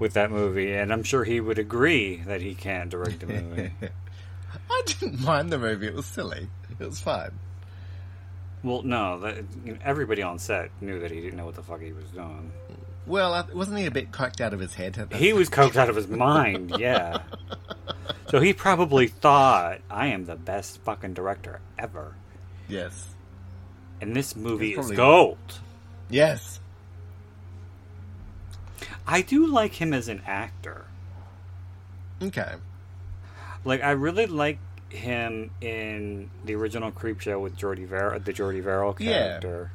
with 0.00 0.14
that 0.14 0.30
movie, 0.30 0.72
and 0.72 0.92
I'm 0.92 1.04
sure 1.04 1.22
he 1.22 1.40
would 1.40 1.58
agree 1.58 2.16
that 2.26 2.40
he 2.40 2.54
can't 2.54 2.90
direct 2.90 3.22
a 3.22 3.26
movie. 3.26 3.70
I 4.70 4.82
didn't 4.86 5.20
mind 5.20 5.52
the 5.52 5.58
movie. 5.58 5.86
It 5.86 5.94
was 5.94 6.06
silly. 6.06 6.48
It 6.78 6.84
was 6.84 6.98
fine. 6.98 7.30
well, 8.64 8.82
no, 8.82 9.20
that, 9.20 9.44
everybody 9.84 10.22
on 10.22 10.38
set 10.38 10.70
knew 10.80 10.98
that 11.00 11.10
he 11.10 11.20
didn't 11.20 11.36
know 11.36 11.44
what 11.44 11.54
the 11.54 11.62
fuck 11.62 11.80
he 11.80 11.92
was 11.92 12.06
doing. 12.06 12.50
Well, 13.06 13.48
wasn't 13.54 13.78
he 13.78 13.86
a 13.86 13.90
bit 13.90 14.10
coked 14.12 14.40
out 14.40 14.52
of 14.52 14.60
his 14.60 14.74
head? 14.74 15.08
He 15.12 15.32
was 15.32 15.48
coked 15.50 15.76
out 15.76 15.88
of 15.88 15.96
his 15.96 16.08
mind, 16.08 16.74
yeah. 16.78 17.22
So 18.28 18.40
he 18.40 18.52
probably 18.52 19.08
thought, 19.08 19.80
I 19.90 20.08
am 20.08 20.26
the 20.26 20.36
best 20.36 20.78
fucking 20.82 21.14
director 21.14 21.60
ever. 21.78 22.14
Yes. 22.68 23.14
And 24.00 24.14
this 24.14 24.36
movie 24.36 24.74
is 24.74 24.90
gold. 24.92 25.38
Yes. 26.08 26.60
I 29.12 29.22
do 29.22 29.46
like 29.46 29.74
him 29.74 29.92
as 29.92 30.08
an 30.08 30.22
actor. 30.26 30.84
Okay. 32.22 32.52
Like, 33.64 33.82
I 33.82 33.90
really 33.90 34.26
like 34.26 34.58
him 34.90 35.50
in 35.60 36.30
the 36.44 36.54
original 36.54 36.90
Creepshow 36.92 37.40
with 37.40 37.56
Jordy 37.56 37.84
Ver, 37.84 38.18
the 38.18 38.32
Jordy 38.32 38.60
Verrill 38.60 38.94
Yeah. 38.98 39.10
character. 39.40 39.72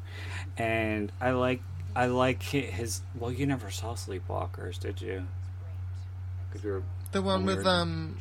And 0.58 1.12
I 1.20 1.32
like, 1.32 1.62
I 1.96 2.06
like 2.08 2.44
his. 2.44 3.02
Well, 3.18 3.32
you 3.32 3.46
never 3.46 3.70
saw 3.70 3.94
Sleepwalkers, 3.96 4.80
did 4.80 5.02
you? 5.02 5.28
Because 6.50 6.64
we 6.64 6.72
were 6.72 6.84
The 7.12 7.22
one 7.22 7.46
we 7.46 7.56
with 7.56 7.66
were- 7.66 7.72
um. 7.72 8.18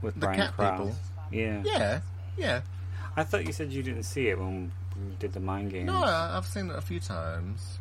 with 0.00 0.14
the 0.14 0.20
Brian 0.20 0.38
cat 0.38 0.50
people. 0.56 0.96
Yeah. 1.30 1.62
Yeah. 1.64 2.00
Yeah. 2.36 2.60
I 3.16 3.24
thought 3.24 3.46
you 3.46 3.52
said 3.52 3.72
you 3.72 3.82
didn't 3.82 4.04
see 4.04 4.28
it 4.28 4.38
when 4.38 4.72
we 4.96 5.14
did 5.18 5.32
the 5.34 5.40
mind 5.40 5.70
game. 5.70 5.86
No, 5.86 6.02
I've 6.02 6.46
seen 6.46 6.70
it 6.70 6.76
a 6.76 6.80
few 6.80 6.98
times. 7.00 7.78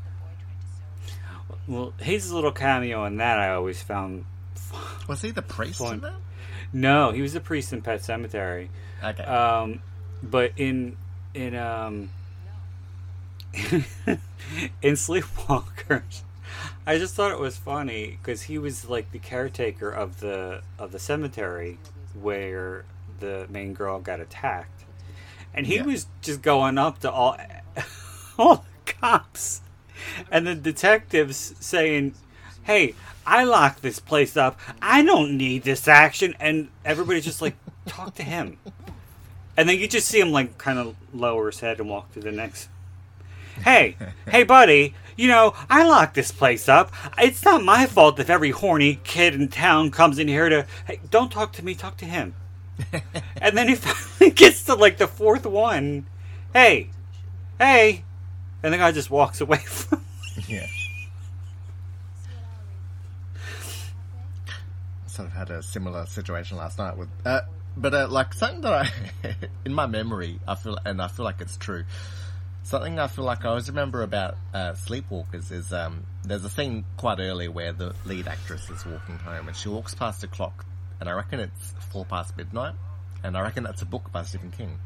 Well, 1.67 1.93
his 1.99 2.31
little 2.31 2.51
cameo 2.51 3.05
in 3.05 3.17
that 3.17 3.39
I 3.39 3.51
always 3.53 3.81
found. 3.81 4.25
Was 5.07 5.21
he 5.21 5.31
the 5.31 5.41
priest 5.41 5.79
Fine. 5.79 5.93
in 5.95 6.01
that? 6.01 6.13
No, 6.73 7.11
he 7.11 7.21
was 7.21 7.33
the 7.33 7.41
priest 7.41 7.73
in 7.73 7.81
Pet 7.81 7.99
Sematary. 7.99 8.69
Okay. 9.03 9.23
Um, 9.23 9.81
but 10.23 10.51
in 10.55 10.95
in 11.33 11.53
um 11.55 12.09
in 14.81 14.93
Sleepwalkers, 14.95 16.21
I 16.87 16.97
just 16.97 17.13
thought 17.15 17.31
it 17.31 17.39
was 17.39 17.57
funny 17.57 18.17
because 18.21 18.43
he 18.43 18.57
was 18.57 18.89
like 18.89 19.11
the 19.11 19.19
caretaker 19.19 19.89
of 19.89 20.19
the 20.19 20.61
of 20.79 20.91
the 20.91 20.99
cemetery 20.99 21.77
where 22.19 22.85
the 23.19 23.47
main 23.49 23.73
girl 23.73 23.99
got 23.99 24.19
attacked, 24.19 24.85
and 25.53 25.67
he 25.67 25.75
Yeah. 25.75 25.83
was 25.83 26.07
just 26.21 26.41
going 26.41 26.77
up 26.77 26.99
to 26.99 27.11
all 27.11 27.35
all 28.39 28.63
the 28.85 28.93
cops 28.93 29.61
and 30.31 30.47
the 30.47 30.55
detectives 30.55 31.55
saying, 31.59 32.13
"Hey, 32.63 32.95
I 33.25 33.43
locked 33.43 33.81
this 33.81 33.99
place 33.99 34.35
up. 34.37 34.59
I 34.81 35.03
don't 35.03 35.37
need 35.37 35.63
this 35.63 35.87
action." 35.87 36.35
And 36.39 36.69
everybody's 36.85 37.25
just 37.25 37.41
like, 37.41 37.55
"Talk 37.85 38.15
to 38.15 38.23
him." 38.23 38.57
And 39.57 39.67
then 39.67 39.77
you 39.79 39.87
just 39.87 40.07
see 40.07 40.19
him 40.19 40.31
like 40.31 40.57
kind 40.57 40.79
of 40.79 40.95
lower 41.13 41.47
his 41.47 41.59
head 41.59 41.79
and 41.79 41.89
walk 41.89 42.11
to 42.13 42.19
the 42.19 42.31
next. 42.31 42.69
Hey, 43.63 43.97
hey, 44.29 44.43
buddy. 44.43 44.95
You 45.17 45.27
know 45.27 45.53
I 45.69 45.83
locked 45.83 46.15
this 46.15 46.31
place 46.31 46.67
up. 46.67 46.91
It's 47.17 47.43
not 47.43 47.63
my 47.63 47.85
fault 47.85 48.19
if 48.19 48.29
every 48.29 48.49
horny 48.51 48.99
kid 49.03 49.35
in 49.35 49.49
town 49.49 49.91
comes 49.91 50.17
in 50.17 50.27
here 50.27 50.49
to. 50.49 50.65
Hey, 50.87 50.99
don't 51.09 51.31
talk 51.31 51.53
to 51.53 51.65
me. 51.65 51.75
Talk 51.75 51.97
to 51.97 52.05
him. 52.05 52.33
and 53.41 53.57
then 53.57 53.67
he 53.67 53.75
finally 53.75 54.31
gets 54.35 54.63
to 54.65 54.75
like 54.75 54.97
the 54.97 55.07
fourth 55.07 55.45
one. 55.45 56.07
Hey, 56.53 56.89
hey, 57.59 58.03
and 58.63 58.73
the 58.73 58.77
guy 58.77 58.91
just 58.91 59.09
walks 59.09 59.41
away 59.41 59.57
from. 59.65 60.03
yeah. 60.47 60.67
Sort 65.07 65.27
of 65.27 65.33
had 65.33 65.49
a 65.49 65.61
similar 65.61 66.05
situation 66.05 66.57
last 66.57 66.77
night 66.77 66.95
with, 66.97 67.09
uh, 67.25 67.41
but 67.75 67.93
uh, 67.93 68.07
like 68.09 68.33
something 68.33 68.61
that 68.61 68.73
I, 68.73 69.35
in 69.65 69.73
my 69.73 69.85
memory, 69.87 70.39
I 70.47 70.55
feel, 70.55 70.77
and 70.85 71.01
I 71.01 71.07
feel 71.09 71.25
like 71.25 71.41
it's 71.41 71.57
true. 71.57 71.83
Something 72.63 72.99
I 72.99 73.07
feel 73.07 73.25
like 73.25 73.43
I 73.43 73.49
always 73.49 73.67
remember 73.69 74.03
about 74.03 74.37
uh, 74.53 74.73
Sleepwalkers 74.73 75.51
is 75.51 75.73
um, 75.73 76.05
there's 76.23 76.45
a 76.45 76.49
scene 76.49 76.85
quite 76.95 77.19
early 77.19 77.47
where 77.47 77.73
the 77.73 77.93
lead 78.05 78.27
actress 78.27 78.69
is 78.69 78.85
walking 78.85 79.17
home 79.17 79.47
and 79.47 79.57
she 79.57 79.67
walks 79.67 79.95
past 79.95 80.23
a 80.23 80.27
clock, 80.27 80.65
and 80.99 81.09
I 81.09 81.13
reckon 81.13 81.39
it's 81.41 81.73
four 81.91 82.05
past 82.05 82.37
midnight, 82.37 82.75
and 83.23 83.35
I 83.35 83.41
reckon 83.41 83.63
that's 83.63 83.81
a 83.81 83.85
book 83.85 84.11
by 84.13 84.23
Stephen 84.23 84.51
King, 84.51 84.77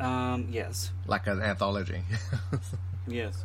Um. 0.00 0.48
Yes. 0.50 0.90
like 1.06 1.26
an 1.26 1.40
anthology. 1.42 2.02
Yes. 3.06 3.44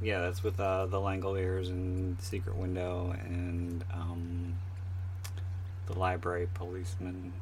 Yeah, 0.00 0.20
that's 0.20 0.42
with 0.42 0.58
uh, 0.60 0.86
the 0.86 0.96
Langoliers 0.98 1.68
and 1.68 2.18
Secret 2.22 2.56
Window 2.56 3.14
and 3.26 3.84
um, 3.92 4.54
the 5.86 5.98
Library 5.98 6.48
Policeman 6.54 7.32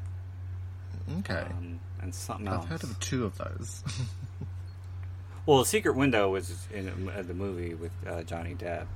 okay, 1.18 1.34
um, 1.50 1.78
and 2.00 2.14
something 2.14 2.48
else. 2.48 2.64
I've 2.64 2.72
else. 2.72 2.82
heard 2.82 2.90
of 2.90 2.98
two 3.00 3.24
of 3.26 3.36
those. 3.38 3.84
Well, 5.46 5.58
the 5.60 5.64
Secret 5.66 5.96
Window 5.96 6.30
was 6.30 6.66
in 6.72 7.08
uh, 7.08 7.22
the 7.22 7.34
movie 7.34 7.74
with 7.74 7.90
uh, 8.06 8.22
Johnny 8.22 8.54
Depp. 8.54 8.86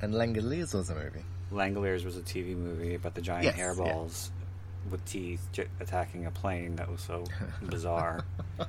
and 0.00 0.14
Langoliers 0.14 0.72
was 0.74 0.88
a 0.90 0.94
movie. 0.94 1.24
Langoliers 1.52 2.04
was 2.04 2.16
a 2.16 2.20
TV 2.22 2.56
movie 2.56 2.94
about 2.94 3.14
the 3.14 3.20
giant 3.20 3.44
Yes, 3.44 3.56
yeah. 3.58 4.41
With 4.90 5.04
teeth 5.04 5.46
j- 5.52 5.66
attacking 5.80 6.26
a 6.26 6.30
plane. 6.30 6.76
That 6.76 6.90
was 6.90 7.00
so 7.00 7.24
bizarre. 7.62 8.24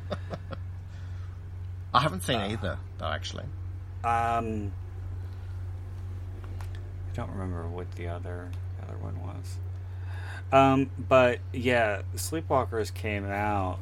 I 1.94 2.00
haven't 2.00 2.24
seen 2.24 2.40
either, 2.40 2.78
though. 2.98 3.06
Actually, 3.06 3.46
Um, 4.04 4.72
I 7.12 7.16
don't 7.16 7.30
remember 7.32 7.68
what 7.68 7.92
the 7.94 8.08
other 8.08 8.50
the 8.80 8.88
other 8.88 8.98
one 8.98 9.20
was. 9.22 9.58
Um, 10.52 10.90
but 11.08 11.40
yeah, 11.52 12.02
Sleepwalkers 12.16 12.94
came 12.94 13.26
out 13.26 13.80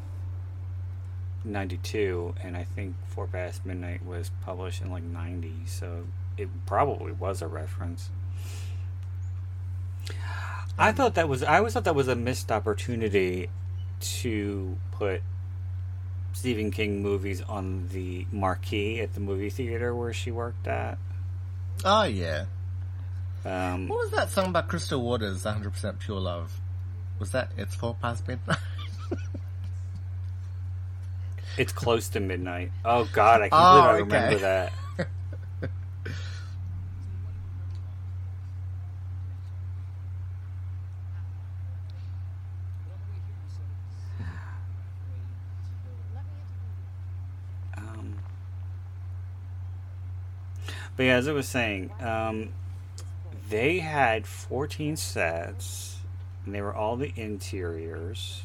'92, 1.44 2.36
and 2.44 2.56
I 2.58 2.64
think 2.64 2.95
Four 3.08 3.28
Past 3.28 3.66
Midnight 3.66 4.06
was 4.06 4.32
published 4.41 4.82
in 4.82 4.91
like 4.91 5.03
'90, 5.03 5.66
so 5.66 6.06
it 6.38 6.49
probably 6.66 7.12
was 7.14 7.41
a 7.41 7.48
reference. 7.48 8.10
I 10.82 10.91
thought 10.91 11.16
that 11.16 11.30
was 11.30 11.44
I 11.44 11.58
always 11.58 11.74
thought 11.74 11.84
that 11.86 11.95
was 11.95 12.08
a 12.08 12.16
missed 12.16 12.52
opportunity 12.52 13.49
to 13.99 14.78
put 14.91 15.22
Stephen 16.34 16.72
King 16.72 17.02
movies 17.03 17.41
on 17.41 17.88
the 17.90 18.26
marquee 18.32 18.99
at 19.02 19.14
the 19.14 19.20
movie 19.20 19.49
theater 19.49 19.94
where 19.95 20.12
she 20.14 20.32
worked 20.32 20.68
at. 20.68 20.98
oh 21.86 22.03
yeah. 22.03 22.45
Um, 23.45 23.88
What 23.88 23.99
was 23.99 24.12
that 24.12 24.30
song 24.30 24.52
by 24.52 24.62
Crystal 24.62 25.02
Waters? 25.02 25.45
"100 25.45 25.72
Percent 25.74 25.99
Pure 25.99 26.20
Love." 26.20 26.60
Was 27.20 27.32
that 27.32 27.52
"It's 27.58 27.76
Four 27.76 27.95
Past 27.95 28.28
Midnight"? 28.28 28.58
it's 31.58 31.74
close 31.74 32.10
to 32.10 32.20
midnight. 32.20 32.72
Oh 32.86 33.06
God, 33.06 33.41
I 33.41 33.49
can't 33.49 33.62
Oh, 33.64 33.70
believe 33.70 33.86
I 33.86 33.91
okay. 33.91 33.99
remember 33.99 34.40
that. 34.40 34.74
Um, 47.78 48.16
but 50.95 51.03
yeah, 51.03 51.15
as 51.15 51.27
I 51.27 51.31
was 51.31 51.47
saying, 51.47 51.91
um, 51.99 52.49
they 53.49 53.80
had 53.80 54.26
14 54.26 54.95
sets, 54.95 55.99
and 56.45 56.53
they 56.53 56.61
were 56.61 56.73
all 56.73 56.95
the 56.95 57.11
interiors. 57.15 58.43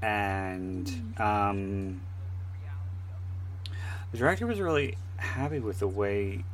And 0.00 1.14
um, 1.18 2.00
the 4.12 4.18
director 4.18 4.46
was 4.46 4.60
really 4.60 4.96
happy 5.16 5.58
with 5.58 5.80
the 5.80 5.88
way 5.88 6.44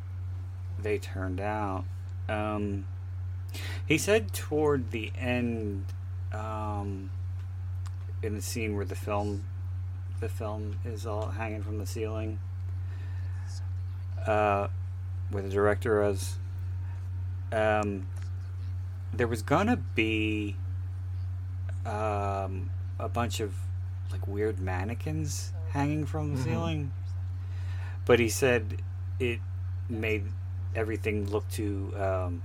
they 0.80 0.98
turned 0.98 1.40
out. 1.40 1.84
Um, 2.28 2.86
he 3.86 3.98
said 3.98 4.32
toward 4.32 4.90
the 4.90 5.12
end, 5.18 5.84
um, 6.32 7.10
in 8.22 8.34
the 8.34 8.42
scene 8.42 8.74
where 8.74 8.84
the 8.84 8.94
film, 8.94 9.44
the 10.20 10.28
film 10.28 10.78
is 10.84 11.06
all 11.06 11.28
hanging 11.28 11.62
from 11.62 11.78
the 11.78 11.86
ceiling, 11.86 12.38
uh, 14.26 14.68
where 15.30 15.42
the 15.42 15.48
director 15.48 16.00
was, 16.02 16.36
um, 17.52 18.06
there 19.12 19.26
was 19.28 19.42
gonna 19.42 19.76
be, 19.76 20.56
um, 21.86 22.70
a 22.98 23.08
bunch 23.08 23.40
of 23.40 23.54
like 24.10 24.26
weird 24.26 24.58
mannequins 24.60 25.52
hanging 25.70 26.06
from 26.06 26.34
the 26.36 26.42
ceiling, 26.42 26.92
but 28.06 28.18
he 28.20 28.28
said 28.28 28.80
it 29.18 29.40
made 29.88 30.24
everything 30.74 31.28
look 31.30 31.48
too 31.50 31.92
um, 31.96 32.42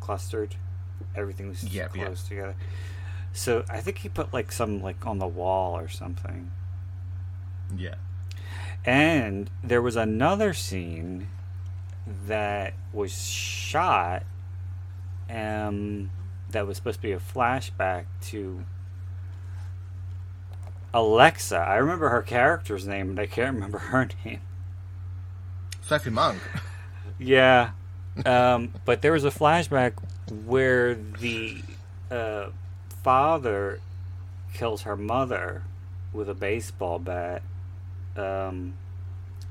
clustered. 0.00 0.54
Everything 1.14 1.48
was 1.48 1.62
Yep, 1.64 1.92
too 1.92 1.98
yep. 1.98 2.06
close 2.08 2.22
together. 2.24 2.54
So 3.32 3.64
I 3.68 3.80
think 3.80 3.98
he 3.98 4.08
put 4.08 4.32
like 4.32 4.50
some 4.52 4.82
like 4.82 5.06
on 5.06 5.18
the 5.18 5.26
wall 5.26 5.76
or 5.78 5.88
something. 5.88 6.50
yeah. 7.76 7.94
And 8.86 9.50
there 9.62 9.82
was 9.82 9.96
another 9.96 10.54
scene 10.54 11.28
that 12.26 12.74
was 12.92 13.12
shot 13.12 14.22
um 15.28 16.08
that 16.50 16.66
was 16.66 16.76
supposed 16.76 16.98
to 16.98 17.02
be 17.02 17.12
a 17.12 17.18
flashback 17.18 18.04
to 18.22 18.64
Alexa. 20.94 21.56
I 21.56 21.76
remember 21.76 22.08
her 22.10 22.22
character's 22.22 22.86
name, 22.86 23.14
but 23.14 23.22
I 23.22 23.26
can't 23.26 23.54
remember 23.54 23.78
her 23.90 24.08
name. 24.24 24.40
Sophie 25.82 26.10
Monk. 26.10 26.40
Yeah. 27.18 27.70
Um, 28.24 28.72
but 28.84 29.02
there 29.02 29.12
was 29.12 29.24
a 29.24 29.30
flashback 29.30 29.92
where 30.46 30.94
the 30.94 31.60
uh, 32.10 32.46
father 33.02 33.80
kills 34.54 34.82
her 34.82 34.96
mother 34.96 35.64
with 36.12 36.28
a 36.28 36.34
baseball 36.34 36.98
bat. 36.98 37.42
Um, 38.16 38.74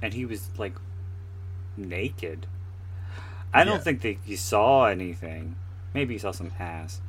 and 0.01 0.13
he 0.13 0.25
was 0.25 0.49
like 0.57 0.73
naked. 1.77 2.47
I 3.53 3.63
don't 3.63 3.81
think 3.83 4.01
that 4.01 4.17
you 4.25 4.35
saw 4.35 4.85
anything. 4.85 5.55
Maybe 5.93 6.13
you 6.13 6.19
saw 6.19 6.31
some 6.31 6.51
ass. 6.59 6.99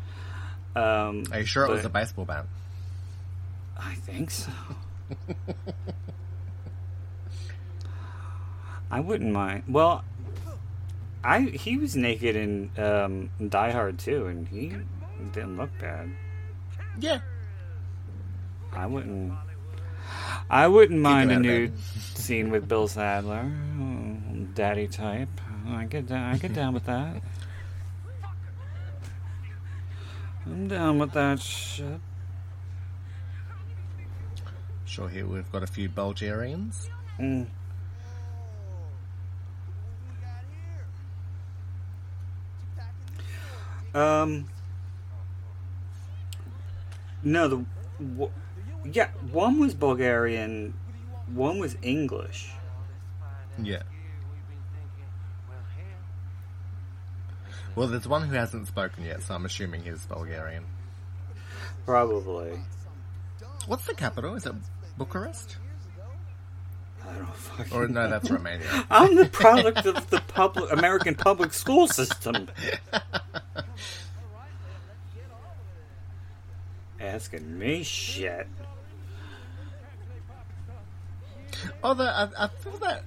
Um, 0.76 1.24
Are 1.32 1.40
you 1.40 1.44
sure 1.46 1.64
it 1.64 1.70
was 1.70 1.84
a 1.84 1.88
baseball 1.88 2.24
bat? 2.24 2.46
I 3.76 3.94
think 3.94 4.30
so. 4.30 4.52
I 8.90 9.00
wouldn't 9.00 9.32
mind. 9.32 9.64
Well, 9.68 10.04
I 11.24 11.40
he 11.40 11.76
was 11.76 11.96
naked 11.96 12.36
in 12.36 12.70
um, 12.78 13.30
Die 13.48 13.70
Hard 13.72 13.98
2, 13.98 14.26
and 14.26 14.46
he 14.46 14.74
didn't 15.32 15.56
look 15.56 15.70
bad. 15.80 16.10
Yeah. 17.00 17.20
I 18.72 18.86
wouldn't. 18.86 19.32
I 20.48 20.68
wouldn't 20.68 21.00
mind 21.00 21.30
a 21.30 21.34
out 21.34 21.40
of 21.40 21.42
nude 21.46 21.74
bed. 21.74 21.82
scene 22.16 22.50
with 22.50 22.68
Bill 22.68 22.88
Sadler, 22.88 23.50
daddy 24.54 24.86
type. 24.88 25.28
I 25.68 25.84
get 25.84 26.06
down. 26.06 26.34
I 26.34 26.38
get 26.38 26.54
down 26.54 26.74
with 26.74 26.84
that. 26.84 27.22
I'm 30.44 30.68
down 30.68 30.98
with 31.00 31.12
that 31.12 31.40
shit. 31.40 32.00
Sure, 34.84 35.08
here 35.08 35.26
we've 35.26 35.50
got 35.50 35.64
a 35.64 35.66
few 35.66 35.88
Bulgarians. 35.88 36.88
Mm. 37.18 37.46
Um. 43.94 44.46
No, 47.22 47.48
the 47.48 47.64
w- 47.98 48.30
yeah, 48.92 49.08
one 49.32 49.58
was 49.58 49.74
Bulgarian, 49.74 50.74
one 51.32 51.58
was 51.58 51.76
English. 51.82 52.50
Yeah. 53.62 53.82
Well, 57.74 57.88
there's 57.88 58.08
one 58.08 58.22
who 58.22 58.34
hasn't 58.34 58.68
spoken 58.68 59.04
yet, 59.04 59.22
so 59.22 59.34
I'm 59.34 59.44
assuming 59.44 59.82
he's 59.82 60.06
Bulgarian. 60.06 60.64
Probably. 61.84 62.58
What's 63.66 63.86
the 63.86 63.94
capital? 63.94 64.34
Is 64.34 64.46
it 64.46 64.54
Bucharest? 64.96 65.58
I 67.06 67.12
don't 67.14 67.34
fucking. 67.34 67.72
Or 67.76 67.86
no, 67.86 68.08
that's 68.08 68.30
Romania. 68.30 68.86
I'm 68.90 69.14
the 69.14 69.26
product 69.26 69.84
of 69.86 70.08
the 70.10 70.20
public 70.26 70.72
American 70.72 71.14
public 71.14 71.52
school 71.52 71.86
system. 71.86 72.48
Asking 77.00 77.58
me 77.58 77.82
shit. 77.82 78.48
Although 81.82 82.04
I, 82.04 82.28
I 82.38 82.48
feel 82.48 82.78
that, 82.78 83.04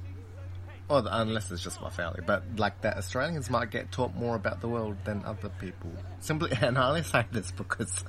well, 0.88 1.08
unless 1.08 1.52
it's 1.52 1.64
just 1.64 1.82
my 1.82 1.90
family, 1.90 2.22
but 2.26 2.44
like 2.58 2.82
that 2.82 2.98
Australians 2.98 3.50
might 3.50 3.72
get 3.72 3.92
taught 3.92 4.16
more 4.16 4.36
about 4.36 4.62
the 4.62 4.68
world 4.68 4.98
than 5.04 5.24
other 5.26 5.50
people. 5.50 5.92
Simply, 6.20 6.52
and 6.62 6.78
I 6.78 6.90
only 6.90 7.04
say 7.04 7.26
this 7.32 7.52
because 7.52 8.04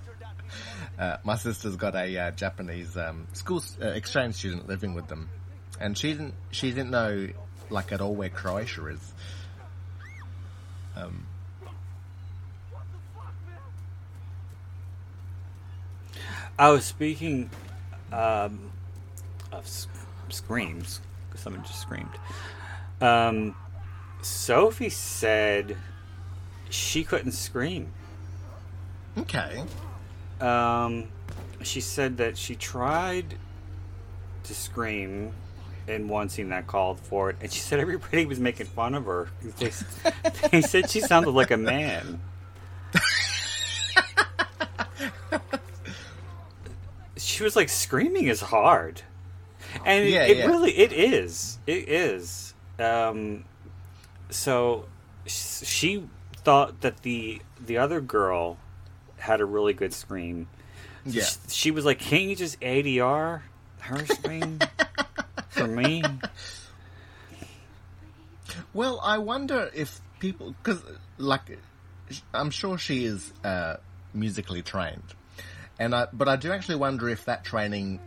uh, 0.98 1.16
my 1.24 1.36
sister's 1.36 1.76
got 1.76 1.94
a 1.94 2.18
uh, 2.18 2.30
Japanese 2.32 2.96
um, 2.96 3.26
school 3.32 3.62
uh, 3.82 3.88
exchange 3.88 4.34
student 4.36 4.68
living 4.68 4.94
with 4.94 5.08
them, 5.08 5.28
and 5.80 5.96
she 5.96 6.12
didn't 6.12 6.34
she 6.50 6.70
didn't 6.70 6.90
know 6.90 7.28
like 7.70 7.92
at 7.92 8.00
all 8.00 8.14
where 8.14 8.28
Croatia 8.28 8.86
is. 8.86 9.12
Um, 10.96 11.26
I 16.58 16.70
was 16.70 16.84
speaking 16.84 17.48
um, 18.12 18.70
of 19.50 19.66
screams. 20.32 21.00
Someone 21.36 21.62
just 21.62 21.80
screamed. 21.80 22.10
Um, 23.00 23.54
Sophie 24.22 24.90
said 24.90 25.76
she 26.68 27.02
couldn't 27.04 27.32
scream. 27.32 27.92
okay, 29.18 29.64
Um, 30.40 31.08
she 31.62 31.80
said 31.80 32.16
that 32.18 32.36
she 32.38 32.54
tried 32.56 33.34
to 34.44 34.54
scream 34.54 35.32
in 35.88 36.08
one 36.08 36.28
scene 36.28 36.50
that 36.50 36.66
called 36.66 37.00
for 37.00 37.30
it, 37.30 37.36
and 37.40 37.50
she 37.52 37.60
said 37.60 37.80
everybody 37.80 38.26
was 38.26 38.38
making 38.38 38.66
fun 38.66 38.94
of 38.94 39.06
her. 39.06 39.28
They, 39.58 39.70
they 40.50 40.60
said 40.62 40.90
she 40.90 41.00
sounded 41.00 41.30
like 41.30 41.50
a 41.50 41.56
man. 41.56 42.20
she 47.16 47.42
was 47.42 47.56
like 47.56 47.68
screaming 47.68 48.28
as 48.28 48.40
hard, 48.40 49.02
and 49.84 50.04
it, 50.06 50.10
Yeah, 50.10 50.24
it 50.26 50.36
yeah. 50.38 50.46
really 50.46 50.72
it 50.72 50.92
is 50.92 51.58
it 51.66 51.88
is. 51.88 52.54
Um, 52.78 53.44
so 54.30 54.86
sh- 55.26 55.64
she 55.66 56.08
thought 56.44 56.80
that 56.82 57.02
the 57.02 57.40
the 57.64 57.78
other 57.78 58.00
girl 58.00 58.56
had 59.18 59.40
a 59.40 59.44
really 59.44 59.74
good 59.74 59.92
scream. 59.92 60.48
Yeah. 61.04 61.24
Sh- 61.24 61.36
She 61.48 61.70
was 61.70 61.84
like, 61.84 61.98
"Can't 61.98 62.22
you 62.24 62.36
just 62.36 62.60
ADR 62.60 63.42
her 63.80 64.06
scream 64.06 64.58
for 65.50 65.66
me?" 65.66 66.02
Well, 68.72 69.00
I 69.02 69.18
wonder 69.18 69.70
if 69.74 70.00
people, 70.18 70.54
because 70.62 70.82
like, 71.18 71.58
I'm 72.34 72.50
sure 72.50 72.78
she 72.78 73.04
is 73.04 73.32
uh, 73.44 73.76
musically 74.14 74.62
trained, 74.62 75.02
and 75.78 75.94
I, 75.94 76.06
but 76.12 76.28
I 76.28 76.36
do 76.36 76.52
actually 76.52 76.76
wonder 76.76 77.08
if 77.08 77.24
that 77.26 77.44
training 77.44 78.00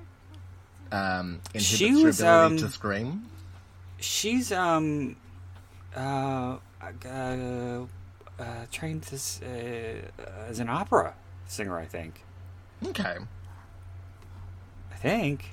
um, 0.93 1.41
inhibits 1.53 1.65
She 1.65 1.95
was, 1.95 2.21
ability 2.21 2.55
um, 2.55 2.57
to 2.59 2.69
scream. 2.69 3.25
She's 3.99 4.51
um 4.51 5.15
uh, 5.95 6.57
uh, 6.81 7.07
uh 7.07 7.85
trained 8.71 9.09
as 9.11 9.41
uh, 9.43 10.23
as 10.47 10.59
an 10.59 10.69
opera 10.69 11.15
singer, 11.47 11.77
I 11.77 11.85
think. 11.85 12.21
Okay, 12.85 13.17
I 14.91 14.95
think, 14.95 15.45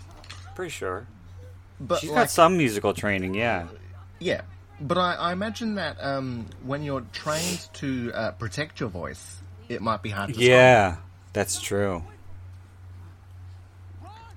pretty 0.55 0.71
sure. 0.71 1.07
but 1.81 2.01
She's 2.01 2.11
like, 2.11 2.23
got 2.23 2.31
some 2.31 2.57
musical 2.57 2.93
training, 2.93 3.35
yeah. 3.35 3.69
yeah, 4.19 4.43
but 4.81 4.99
I, 4.99 5.15
I 5.15 5.33
imagine 5.33 5.77
that 5.77 5.97
um, 6.03 6.47
when 6.65 6.83
you're 6.83 7.05
trained 7.13 7.69
to 7.75 8.13
uh, 8.13 8.31
protect 8.33 8.81
your 8.81 8.89
voice, 8.89 9.39
it 9.69 9.81
might 9.81 10.03
be 10.03 10.11
hard 10.11 10.31
to 10.31 10.35
scream. 10.35 10.51
Yeah, 10.51 10.97
that's 11.33 11.61
true. 11.61 12.03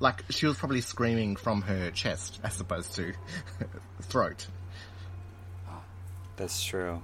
Like 0.03 0.25
she 0.31 0.47
was 0.47 0.57
probably 0.57 0.81
screaming 0.81 1.37
from 1.37 1.61
her 1.61 1.89
chest 1.89 2.41
as 2.43 2.59
opposed 2.59 2.93
to 2.95 3.13
throat. 4.01 4.45
That's 6.35 6.61
true. 6.61 7.01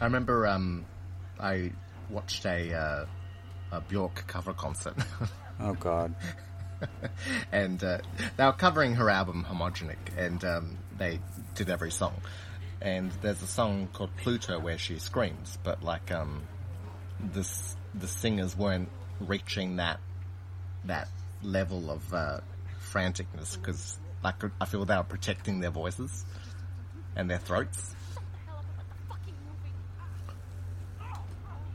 I 0.00 0.04
remember 0.04 0.48
um, 0.48 0.84
I 1.38 1.70
watched 2.10 2.44
a 2.44 2.74
uh, 2.74 3.06
a 3.70 3.80
Bjork 3.82 4.26
cover 4.26 4.52
concert, 4.52 4.96
Oh 5.60 5.74
God. 5.74 6.12
and 7.52 7.84
uh, 7.84 7.98
they 8.36 8.44
were 8.44 8.52
covering 8.52 8.96
her 8.96 9.08
album 9.08 9.46
Homogenic, 9.48 10.18
and 10.18 10.44
um, 10.44 10.76
they 10.98 11.20
did 11.54 11.70
every 11.70 11.92
song. 11.92 12.20
And 12.82 13.12
there's 13.22 13.42
a 13.42 13.46
song 13.46 13.88
called 13.92 14.10
Pluto 14.16 14.58
where 14.58 14.76
she 14.76 14.98
screams, 14.98 15.56
but 15.62 15.84
like 15.84 16.10
um, 16.10 16.42
this 17.20 17.76
the 17.94 18.08
singers 18.08 18.56
weren't 18.56 18.88
reaching 19.20 19.76
that 19.76 20.00
that 20.84 21.08
level 21.42 21.90
of 21.90 22.14
uh, 22.14 22.40
franticness 22.92 23.56
because 23.60 23.98
like 24.22 24.34
I 24.60 24.64
feel 24.64 24.84
they 24.84 24.96
were 24.96 25.02
protecting 25.02 25.60
their 25.60 25.70
voices 25.70 26.24
and 27.14 27.30
their 27.30 27.38
throats. 27.38 27.94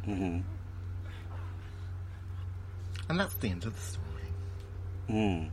Mm-hmm. 0.08 0.40
And 3.10 3.20
that's 3.20 3.34
the 3.36 3.50
end 3.50 3.66
of 3.66 3.76
the 3.76 3.82
story. 3.82 5.52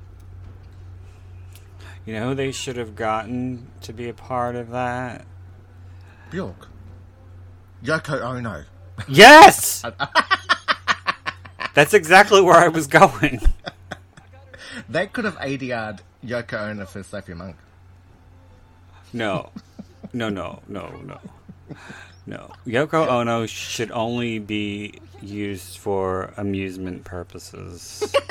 You 2.07 2.15
know 2.15 2.29
who 2.29 2.35
they 2.35 2.53
should 2.53 2.77
have 2.77 2.95
gotten 2.95 3.67
to 3.83 3.93
be 3.93 4.09
a 4.09 4.15
part 4.15 4.55
of 4.57 4.71
that? 4.71 5.27
Bjork. 6.31 6.69
Yoko 7.85 8.21
Ono. 8.23 8.65
Yes! 9.09 9.85
That's 11.79 11.95
exactly 11.95 12.41
where 12.41 12.57
I 12.57 12.67
was 12.67 12.89
going. 12.89 13.41
They 14.89 15.07
could 15.07 15.25
have 15.27 15.37
ADR'd 15.37 16.03
Yoko 16.25 16.71
Ono 16.71 16.87
for 16.87 17.05
Sophie 17.05 17.35
Monk. 17.35 17.55
No. 19.13 19.51
No, 20.13 20.29
no, 20.29 20.61
no, 20.67 20.89
no. 21.05 21.21
No. 22.27 22.53
Yoko 22.67 23.07
Ono 23.07 23.47
should 23.47 23.93
only 23.93 24.41
be 24.41 24.95
used 25.23 25.79
for 25.79 26.33
amusement 26.37 27.05
purposes. 27.05 28.13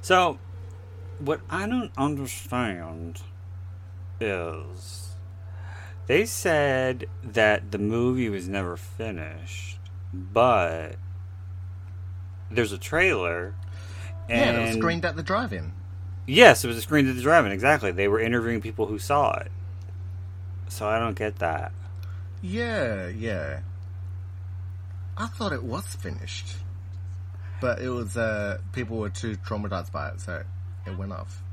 So, 0.00 0.38
what 1.18 1.40
I 1.48 1.66
don't 1.66 1.90
understand 1.96 3.22
is 4.24 5.14
they 6.06 6.26
said 6.26 7.06
that 7.22 7.70
the 7.70 7.78
movie 7.78 8.28
was 8.28 8.48
never 8.48 8.76
finished, 8.76 9.78
but 10.12 10.96
there's 12.50 12.72
a 12.72 12.78
trailer. 12.78 13.54
And 14.28 14.56
Yeah, 14.56 14.62
it 14.62 14.66
was 14.66 14.76
screened 14.76 15.04
at 15.04 15.16
the 15.16 15.22
drive-in. 15.22 15.72
Yes, 16.26 16.64
it 16.64 16.68
was 16.68 16.76
a 16.76 16.82
screen 16.82 17.08
at 17.08 17.16
the 17.16 17.22
drive-in. 17.22 17.52
Exactly. 17.52 17.92
They 17.92 18.08
were 18.08 18.20
interviewing 18.20 18.60
people 18.60 18.86
who 18.86 18.98
saw 18.98 19.34
it. 19.38 19.52
So 20.68 20.88
I 20.88 20.98
don't 20.98 21.16
get 21.16 21.36
that. 21.36 21.72
Yeah, 22.42 23.08
yeah. 23.08 23.60
I 25.16 25.26
thought 25.26 25.52
it 25.52 25.62
was 25.62 25.86
finished, 25.94 26.56
but 27.60 27.80
it 27.80 27.88
was. 27.88 28.16
Uh, 28.16 28.58
people 28.72 28.96
were 28.98 29.10
too 29.10 29.36
traumatized 29.36 29.92
by 29.92 30.08
it, 30.08 30.20
so 30.20 30.42
it 30.86 30.98
went 30.98 31.12
off. 31.12 31.43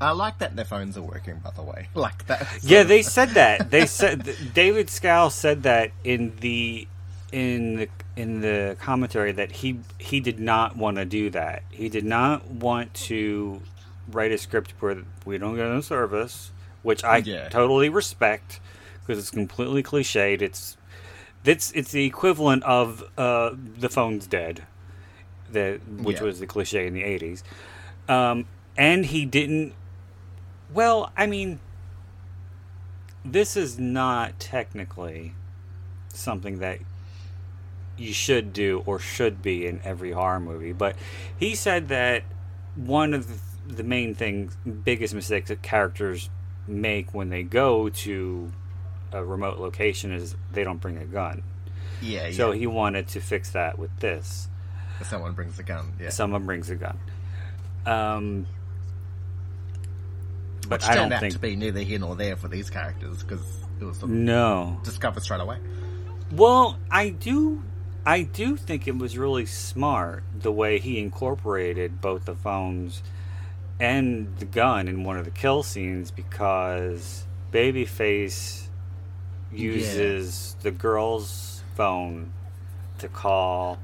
I 0.00 0.10
like 0.12 0.38
that 0.38 0.54
their 0.56 0.64
phones 0.64 0.96
are 0.98 1.02
working, 1.02 1.40
by 1.42 1.50
the 1.50 1.62
way. 1.62 1.88
Like 1.94 2.26
that. 2.26 2.46
Yeah, 2.62 2.82
they 2.82 3.02
said 3.02 3.30
that. 3.30 3.70
They 3.70 3.86
said 3.86 4.36
David 4.54 4.88
Schow 4.88 5.30
said 5.30 5.62
that 5.62 5.92
in 6.04 6.36
the 6.40 6.86
in 7.32 7.76
the 7.76 7.88
in 8.16 8.40
the 8.40 8.76
commentary 8.80 9.32
that 9.32 9.50
he 9.52 9.80
he 9.98 10.20
did 10.20 10.38
not 10.38 10.76
want 10.76 10.96
to 10.98 11.04
do 11.04 11.30
that. 11.30 11.62
He 11.70 11.88
did 11.88 12.04
not 12.04 12.46
want 12.46 12.92
to 13.08 13.60
write 14.10 14.32
a 14.32 14.38
script 14.38 14.74
where 14.80 14.98
we 15.24 15.38
don't 15.38 15.56
get 15.56 15.64
no 15.66 15.80
service, 15.80 16.50
which 16.82 17.02
I 17.02 17.18
Yeah. 17.18 17.48
totally 17.48 17.88
respect 17.88 18.60
because 19.00 19.18
it's 19.18 19.30
completely 19.30 19.82
cliched. 19.82 20.42
It's 20.42 20.76
it's 21.44 21.72
it's 21.72 21.92
the 21.92 22.04
equivalent 22.04 22.62
of 22.64 23.02
uh, 23.16 23.50
the 23.78 23.88
phone's 23.88 24.26
dead, 24.26 24.64
that 25.52 25.80
which 25.88 26.18
Yeah. 26.18 26.24
was 26.24 26.40
the 26.40 26.46
cliche 26.46 26.86
in 26.86 26.92
the 26.94 27.02
eighties. 27.04 27.42
Um, 28.08 28.44
and 28.76 29.06
he 29.06 29.24
didn't. 29.24 29.72
Well, 30.72 31.12
I 31.16 31.26
mean, 31.26 31.60
this 33.24 33.56
is 33.56 33.78
not 33.78 34.38
technically 34.38 35.34
something 36.08 36.58
that 36.58 36.78
you 37.96 38.12
should 38.12 38.52
do 38.52 38.82
or 38.86 38.98
should 38.98 39.42
be 39.42 39.66
in 39.66 39.80
every 39.84 40.12
horror 40.12 40.40
movie, 40.40 40.72
but 40.72 40.96
he 41.38 41.54
said 41.54 41.88
that 41.88 42.24
one 42.74 43.14
of 43.14 43.28
the, 43.28 43.74
the 43.74 43.82
main 43.82 44.14
things, 44.14 44.56
biggest 44.84 45.14
mistakes 45.14 45.48
that 45.48 45.62
characters 45.62 46.28
make 46.66 47.14
when 47.14 47.30
they 47.30 47.42
go 47.42 47.88
to 47.88 48.52
a 49.12 49.24
remote 49.24 49.58
location 49.58 50.12
is 50.12 50.36
they 50.52 50.64
don't 50.64 50.80
bring 50.80 50.98
a 50.98 51.04
gun. 51.04 51.42
Yeah, 52.02 52.26
yeah. 52.26 52.36
So 52.36 52.52
he 52.52 52.66
wanted 52.66 53.08
to 53.08 53.20
fix 53.20 53.50
that 53.50 53.78
with 53.78 53.96
this. 54.00 54.48
Someone 55.04 55.32
brings 55.32 55.58
a 55.58 55.62
gun. 55.62 55.92
Yeah. 56.00 56.10
Someone 56.10 56.44
brings 56.46 56.70
a 56.70 56.76
gun. 56.76 56.98
Um, 57.84 58.46
but 60.68 60.80
Which 60.80 60.90
I 60.90 60.94
turned 60.94 61.10
don't 61.10 61.12
out 61.12 61.20
think 61.20 61.34
to 61.34 61.38
be 61.38 61.56
neither 61.56 61.80
here 61.80 61.98
nor 61.98 62.16
there 62.16 62.36
for 62.36 62.48
these 62.48 62.70
characters 62.70 63.22
because 63.22 63.42
it 63.80 63.84
was 63.84 63.98
sort 63.98 64.10
of 64.10 64.16
no. 64.16 64.80
discovered 64.82 65.22
straight 65.22 65.40
away. 65.40 65.58
Well, 66.32 66.78
I 66.90 67.10
do 67.10 67.62
I 68.04 68.22
do 68.22 68.56
think 68.56 68.86
it 68.86 68.96
was 68.96 69.18
really 69.18 69.46
smart 69.46 70.22
the 70.38 70.52
way 70.52 70.78
he 70.78 70.98
incorporated 70.98 72.00
both 72.00 72.24
the 72.24 72.34
phones 72.34 73.02
and 73.80 74.36
the 74.38 74.44
gun 74.44 74.88
in 74.88 75.04
one 75.04 75.18
of 75.18 75.24
the 75.24 75.30
kill 75.30 75.62
scenes 75.62 76.10
because 76.10 77.26
Babyface 77.52 78.66
uses 79.52 80.56
the 80.62 80.70
girl's 80.70 81.62
phone 81.74 82.32
to 82.98 83.08
call 83.08 83.78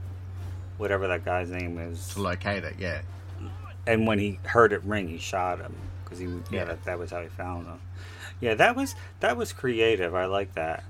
whatever 0.78 1.08
that 1.08 1.24
guy's 1.24 1.50
name 1.50 1.78
is. 1.78 2.08
To 2.14 2.22
locate 2.22 2.64
it, 2.64 2.76
yeah. 2.78 3.02
And 3.86 4.06
when 4.06 4.18
he 4.18 4.38
heard 4.44 4.72
it 4.72 4.82
ring, 4.84 5.08
he 5.08 5.18
shot 5.18 5.58
him 5.58 5.74
because 6.12 6.18
he 6.50 6.54
yeah, 6.54 6.60
Yeah. 6.60 6.64
that, 6.66 6.84
that 6.84 6.98
was 6.98 7.10
how 7.10 7.22
he 7.22 7.28
found 7.28 7.66
them. 7.66 7.80
Yeah, 8.40 8.54
that 8.54 8.76
was 8.76 8.94
that 9.20 9.36
was 9.36 9.52
creative. 9.52 10.14
I 10.14 10.26
like 10.26 10.54
that. 10.54 10.84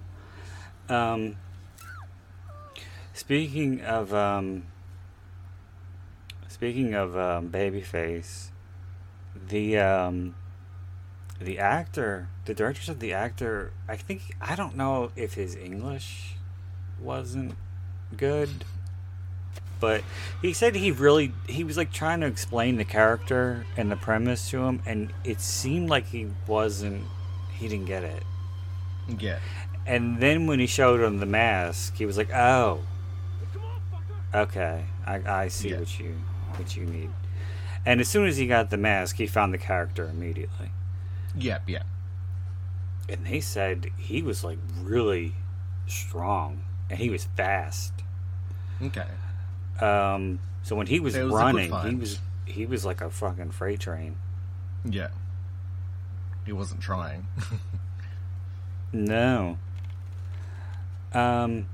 Um, 0.88 1.36
speaking 3.12 3.80
of 3.82 4.12
um, 4.14 4.64
speaking 6.48 6.94
of 6.94 7.16
um, 7.16 7.50
Babyface, 7.50 8.48
the 9.48 9.78
um, 9.78 10.34
the 11.40 11.58
actor, 11.58 12.28
the 12.46 12.54
director 12.54 12.82
said 12.82 13.00
the 13.00 13.12
actor. 13.12 13.72
I 13.88 13.96
think 13.96 14.36
I 14.40 14.56
don't 14.56 14.76
know 14.76 15.12
if 15.16 15.34
his 15.34 15.54
English 15.54 16.34
wasn't 17.00 17.54
good, 18.16 18.64
but 19.82 20.04
he 20.40 20.52
said 20.52 20.76
he 20.76 20.92
really 20.92 21.32
he 21.48 21.64
was 21.64 21.76
like 21.76 21.92
trying 21.92 22.20
to 22.20 22.26
explain 22.28 22.76
the 22.76 22.84
character 22.84 23.66
and 23.76 23.90
the 23.90 23.96
premise 23.96 24.48
to 24.50 24.62
him, 24.62 24.80
and 24.86 25.12
it 25.24 25.40
seemed 25.40 25.90
like 25.90 26.06
he 26.06 26.28
wasn't. 26.46 27.02
He 27.52 27.66
didn't 27.66 27.86
get 27.86 28.04
it. 28.04 28.22
Yeah. 29.18 29.40
And 29.84 30.20
then 30.20 30.46
when 30.46 30.60
he 30.60 30.68
showed 30.68 31.00
him 31.00 31.18
the 31.18 31.26
mask, 31.26 31.96
he 31.96 32.06
was 32.06 32.16
like, 32.16 32.32
"Oh, 32.32 32.82
okay, 34.32 34.84
I, 35.04 35.42
I 35.44 35.48
see 35.48 35.70
Yeah. 35.70 35.80
what 35.80 35.98
you 35.98 36.14
what 36.56 36.76
you 36.76 36.84
need." 36.84 37.10
And 37.84 38.00
as 38.00 38.06
soon 38.08 38.28
as 38.28 38.36
he 38.36 38.46
got 38.46 38.70
the 38.70 38.76
mask, 38.76 39.16
he 39.16 39.26
found 39.26 39.52
the 39.52 39.58
character 39.58 40.08
immediately. 40.08 40.70
Yep, 41.34 41.68
yep. 41.68 41.86
And 43.08 43.26
they 43.26 43.40
said 43.40 43.90
he 43.98 44.22
was 44.22 44.44
like 44.44 44.58
really 44.80 45.34
strong, 45.88 46.62
and 46.88 47.00
he 47.00 47.10
was 47.10 47.24
fast. 47.36 47.92
Okay. 48.80 49.06
Um, 49.80 50.38
so 50.62 50.76
when 50.76 50.86
he 50.86 51.00
was 51.00 51.16
was 51.16 51.32
running, 51.32 51.72
he 51.88 51.94
was 51.94 52.18
he 52.44 52.66
was 52.66 52.84
like 52.84 53.00
a 53.00 53.10
fucking 53.10 53.50
freight 53.50 53.80
train. 53.80 54.16
Yeah. 54.84 55.08
He 56.44 56.52
wasn't 56.52 56.80
trying. 56.80 57.26
No. 58.92 59.58
Um 61.14 61.66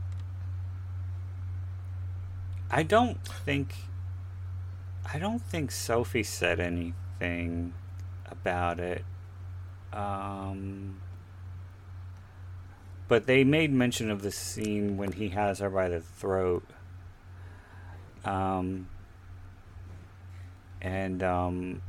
I 2.70 2.84
don't 2.84 3.18
think 3.26 3.74
I 5.12 5.18
don't 5.18 5.42
think 5.42 5.72
Sophie 5.72 6.22
said 6.22 6.60
anything 6.60 7.74
about 8.30 8.78
it. 8.78 9.04
Um 9.92 11.00
but 13.08 13.26
they 13.26 13.42
made 13.42 13.72
mention 13.72 14.10
of 14.12 14.22
the 14.22 14.30
scene 14.30 14.96
when 14.96 15.12
he 15.12 15.30
has 15.30 15.58
her 15.60 15.70
by 15.70 15.88
the 15.88 16.00
throat. 16.00 16.62
Um 18.28 18.88
and 20.80 21.22
um 21.22 21.82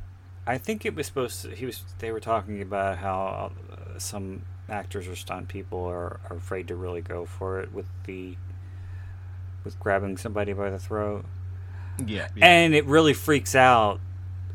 I 0.46 0.58
think 0.58 0.84
it 0.84 0.94
was 0.94 1.06
supposed 1.06 1.42
to. 1.42 1.54
He 1.54 1.66
was. 1.66 1.84
They 1.98 2.10
were 2.10 2.20
talking 2.20 2.62
about 2.62 2.98
how 2.98 3.52
uh, 3.70 3.98
some 3.98 4.42
actors 4.68 5.06
or 5.06 5.14
stunt 5.14 5.48
people 5.48 5.84
are, 5.84 6.20
are 6.28 6.36
afraid 6.36 6.68
to 6.68 6.76
really 6.76 7.02
go 7.02 7.26
for 7.26 7.60
it 7.60 7.72
with 7.72 7.86
the 8.04 8.36
with 9.64 9.78
grabbing 9.78 10.16
somebody 10.16 10.52
by 10.52 10.70
the 10.70 10.78
throat, 10.78 11.24
yeah, 12.04 12.28
yeah. 12.34 12.46
and 12.46 12.74
it 12.74 12.86
really 12.86 13.12
freaks 13.12 13.54
out 13.54 14.00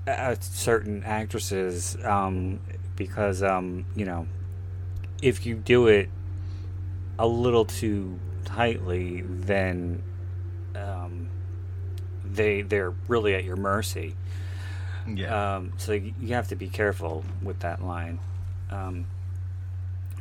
uh, 0.07 0.35
certain 0.39 1.03
actresses 1.03 1.95
um, 2.03 2.59
because 2.97 3.43
um, 3.43 3.85
you 3.95 4.05
know 4.05 4.27
if 5.21 5.45
you 5.45 5.55
do 5.55 5.87
it 5.87 6.09
a 7.17 7.27
little 7.27 7.63
too 7.63 8.19
tightly, 8.43 9.21
then 9.21 10.03
they 12.35 12.61
they're 12.61 12.93
really 13.07 13.35
at 13.35 13.43
your 13.43 13.55
mercy. 13.55 14.15
yeah. 15.07 15.55
Um, 15.55 15.73
so 15.77 15.93
you 15.93 16.33
have 16.33 16.49
to 16.49 16.55
be 16.55 16.67
careful 16.67 17.23
with 17.41 17.59
that 17.59 17.83
line. 17.83 18.19
Um, 18.69 19.05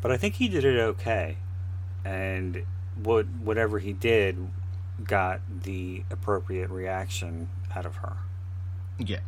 but 0.03 0.11
I 0.11 0.17
think 0.17 0.35
he 0.35 0.49
did 0.49 0.65
it 0.65 0.79
okay, 0.79 1.37
and 2.05 2.65
what 3.03 3.27
whatever 3.43 3.79
he 3.79 3.93
did 3.93 4.37
got 5.03 5.41
the 5.63 6.05
appropriate 6.11 6.71
reaction 6.71 7.49
out 7.75 7.87
of 7.87 7.97
her. 7.97 8.17
yeah. 8.99 9.21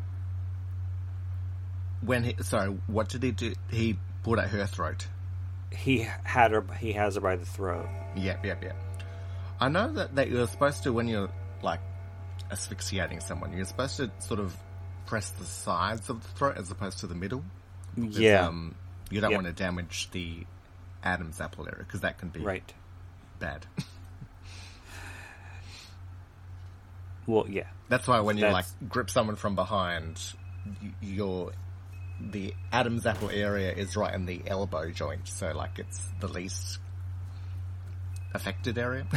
When 2.03 2.25
he, 2.25 2.37
sorry, 2.41 2.77
what 2.87 3.09
did 3.09 3.23
he 3.23 3.33
do? 3.33 3.55
He 3.71 3.99
pulled 4.23 4.39
at 4.39 4.51
her 4.51 4.67
throat. 4.67 5.09
He 5.73 6.07
had 6.25 6.53
her. 6.53 6.65
He 6.79 6.93
has 6.93 7.15
her 7.17 7.21
by 7.21 7.37
the 7.37 7.47
throat. 7.47 7.89
Yep, 8.15 8.45
yep, 8.45 8.63
yep. 8.63 8.77
I 9.59 9.69
know 9.69 9.91
that, 9.95 10.15
that 10.15 10.31
you're 10.31 10.47
supposed 10.47 10.83
to, 10.85 10.93
when 10.93 11.09
you're 11.09 11.31
like 11.63 11.81
asphyxiating 12.51 13.21
someone, 13.21 13.53
you're 13.57 13.65
supposed 13.67 13.97
to 13.99 14.11
sort 14.21 14.41
of 14.41 14.55
press 15.07 15.31
the 15.31 15.45
sides 15.45 16.09
of 16.11 16.23
the 16.23 16.29
throat 16.31 16.57
as 16.57 16.71
opposed 16.71 16.99
to 17.01 17.07
the 17.07 17.15
middle. 17.15 17.45
Because, 17.95 18.19
Yeah. 18.19 18.47
Um, 18.47 18.75
you 19.11 19.21
don't 19.21 19.31
Yep. 19.31 19.39
want 19.43 19.47
to 19.47 19.53
damage 19.63 20.11
the 20.11 20.45
Adam's 21.03 21.41
apple 21.41 21.67
area 21.69 21.85
because 21.85 22.01
that 22.01 22.19
can 22.19 22.29
be 22.31 22.41
Right. 22.41 22.73
bad. 23.39 23.65
Well, 27.27 27.47
yeah. 27.49 27.67
That's 27.89 28.07
why 28.07 28.21
when 28.21 28.39
you 28.39 28.49
like 28.49 28.67
grip 28.89 29.11
someone 29.11 29.35
from 29.37 29.55
behind, 29.57 30.21
your 31.03 31.53
the 32.21 32.55
Adam's 32.73 33.05
apple 33.05 33.31
area 33.31 33.73
is 33.73 33.97
right 33.97 34.15
in 34.15 34.27
the 34.27 34.43
elbow 34.47 34.91
joint, 34.91 35.27
so 35.29 35.51
like 35.53 35.79
it's 35.79 36.01
the 36.21 36.29
least 36.29 36.79
affected 38.33 38.79
area. 38.79 39.07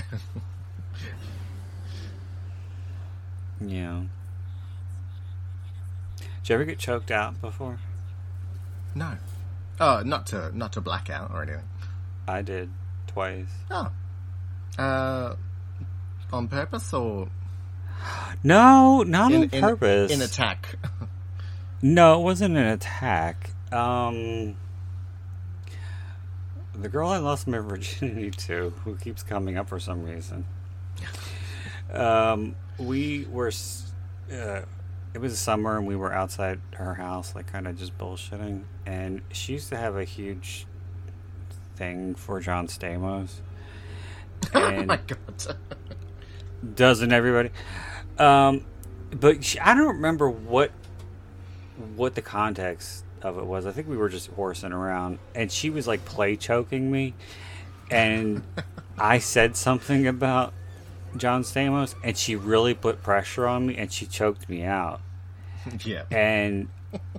Yeah. 3.62 4.04
Did 6.18 6.50
you 6.50 6.56
ever 6.56 6.66
get 6.66 6.80
choked 6.80 7.12
out 7.12 7.40
before? 7.42 7.80
no, 8.96 9.18
oh, 9.80 10.02
not 10.04 10.26
to 10.28 10.56
not 10.58 10.74
to 10.74 10.82
blackout 10.82 11.32
or 11.32 11.44
anything. 11.44 11.64
I 12.28 12.42
did 12.42 12.70
twice. 13.08 13.48
Oh, 13.70 13.92
uh, 14.78 15.36
on 16.34 16.48
purpose 16.48 16.94
or 16.94 17.28
No, 18.44 19.04
not 19.04 19.32
in, 19.32 19.44
on 19.44 19.50
in- 19.50 19.62
purpose. 19.62 20.12
in 20.12 20.22
attack? 20.22 20.76
No, 21.82 22.20
it 22.20 22.24
wasn't 22.24 22.58
an 22.58 22.66
attack. 22.66 23.52
Um, 23.72 24.56
the 26.74 26.90
girl 26.90 27.10
I 27.10 27.18
lost 27.18 27.48
my 27.48 27.58
virginity 27.60 28.32
to, 28.32 28.72
who 28.84 28.96
keeps 28.96 29.22
coming 29.24 29.58
up 29.58 29.70
for 29.70 29.80
some 29.80 30.04
reason. 30.04 30.46
Um, 31.94 32.56
we 32.80 33.26
were. 33.30 33.52
Uh, 34.32 34.62
it 35.14 35.20
was 35.20 35.38
summer, 35.40 35.78
and 35.78 35.88
we 35.88 35.96
were 35.96 36.14
outside 36.14 36.62
her 36.76 36.94
house, 36.96 37.36
like 37.36 37.48
kind 37.48 37.68
of 37.68 37.78
just 37.78 37.98
bullshitting. 37.98 38.64
And 38.86 39.22
she 39.32 39.54
used 39.54 39.70
to 39.70 39.78
have 39.78 39.96
a 39.96 40.04
huge 40.04 40.68
thing 41.76 42.16
for 42.16 42.40
John 42.40 42.68
Stamos. 42.68 43.42
oh 44.56 44.60
And 44.60 44.88
my 44.88 45.00
god! 45.08 45.56
doesn't 46.76 47.12
everybody? 47.12 47.52
Um, 48.18 48.66
but 49.12 49.44
she, 49.44 49.60
I 49.60 49.74
don't 49.74 49.96
remember 49.96 50.30
what 50.30 50.72
what 51.96 52.16
the 52.16 52.22
context 52.22 53.06
of 53.22 53.38
it 53.38 53.46
was. 53.46 53.66
I 53.66 53.72
think 53.72 53.88
we 53.88 53.98
were 53.98 54.10
just 54.10 54.30
horsing 54.32 54.74
around, 54.74 55.20
and 55.34 55.52
she 55.52 55.70
was 55.70 55.88
like 55.88 56.06
play 56.06 56.36
choking 56.36 56.92
me, 56.92 57.14
and 57.90 58.44
I 58.98 59.20
said 59.20 59.56
something 59.56 60.08
about 60.08 60.54
John 61.18 61.44
Stamos, 61.44 61.96
and 62.04 62.18
she 62.18 62.36
really 62.36 62.74
put 62.74 63.04
pressure 63.04 63.48
on 63.48 63.68
me, 63.68 63.78
and 63.78 63.92
she 63.92 64.06
choked 64.06 64.50
me 64.50 64.64
out, 64.64 65.02
yeah, 65.84 66.04
and. 66.12 66.70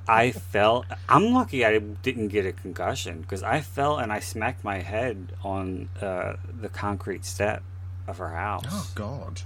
I 0.08 0.32
fell. 0.32 0.84
I'm 1.08 1.32
lucky 1.32 1.64
I 1.64 1.78
didn't 1.78 2.26
get 2.28 2.44
a 2.44 2.50
concussion 2.50 3.20
because 3.20 3.44
I 3.44 3.60
fell 3.60 3.98
and 3.98 4.12
I 4.12 4.18
smacked 4.18 4.64
my 4.64 4.80
head 4.80 5.36
on 5.44 5.88
uh, 6.02 6.34
the 6.60 6.68
concrete 6.68 7.24
step 7.24 7.62
of 8.08 8.18
her 8.18 8.30
house. 8.30 8.64
oh 8.68 8.90
god! 8.96 9.42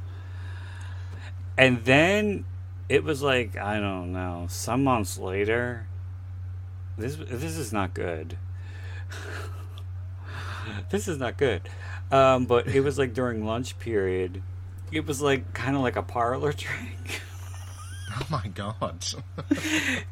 And 1.58 1.84
then 1.84 2.46
it 2.88 3.04
was 3.04 3.22
like 3.22 3.56
I 3.56 3.78
don't 3.78 4.12
know, 4.12 4.46
some 4.48 4.84
months 4.84 5.18
later. 5.18 5.86
This 6.96 7.16
this 7.16 7.56
is 7.56 7.72
not 7.72 7.92
good. 7.94 8.38
this 10.90 11.08
is 11.08 11.18
not 11.18 11.36
good. 11.36 11.68
Um, 12.14 12.44
but 12.46 12.68
it 12.68 12.80
was 12.80 12.96
like 12.96 13.12
during 13.12 13.44
lunch 13.44 13.76
period. 13.80 14.40
It 14.92 15.04
was 15.04 15.20
like 15.20 15.52
kind 15.52 15.74
of 15.74 15.82
like 15.82 15.96
a 15.96 16.02
parlor 16.02 16.52
drink. 16.56 17.20
Oh 18.12 18.26
my 18.30 18.46
god! 18.54 19.04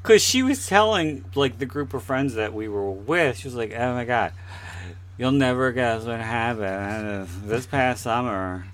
Because 0.02 0.20
she 0.20 0.42
was 0.42 0.66
telling 0.66 1.24
like 1.36 1.58
the 1.60 1.66
group 1.66 1.94
of 1.94 2.02
friends 2.02 2.34
that 2.34 2.52
we 2.52 2.66
were 2.66 2.90
with, 2.90 3.38
she 3.38 3.46
was 3.46 3.54
like, 3.54 3.72
"Oh 3.72 3.94
my 3.94 4.04
god, 4.04 4.32
you'll 5.16 5.30
never 5.30 5.70
guess 5.70 6.02
what 6.02 6.18
happened 6.18 7.28
this 7.44 7.66
past 7.66 8.02
summer. 8.02 8.66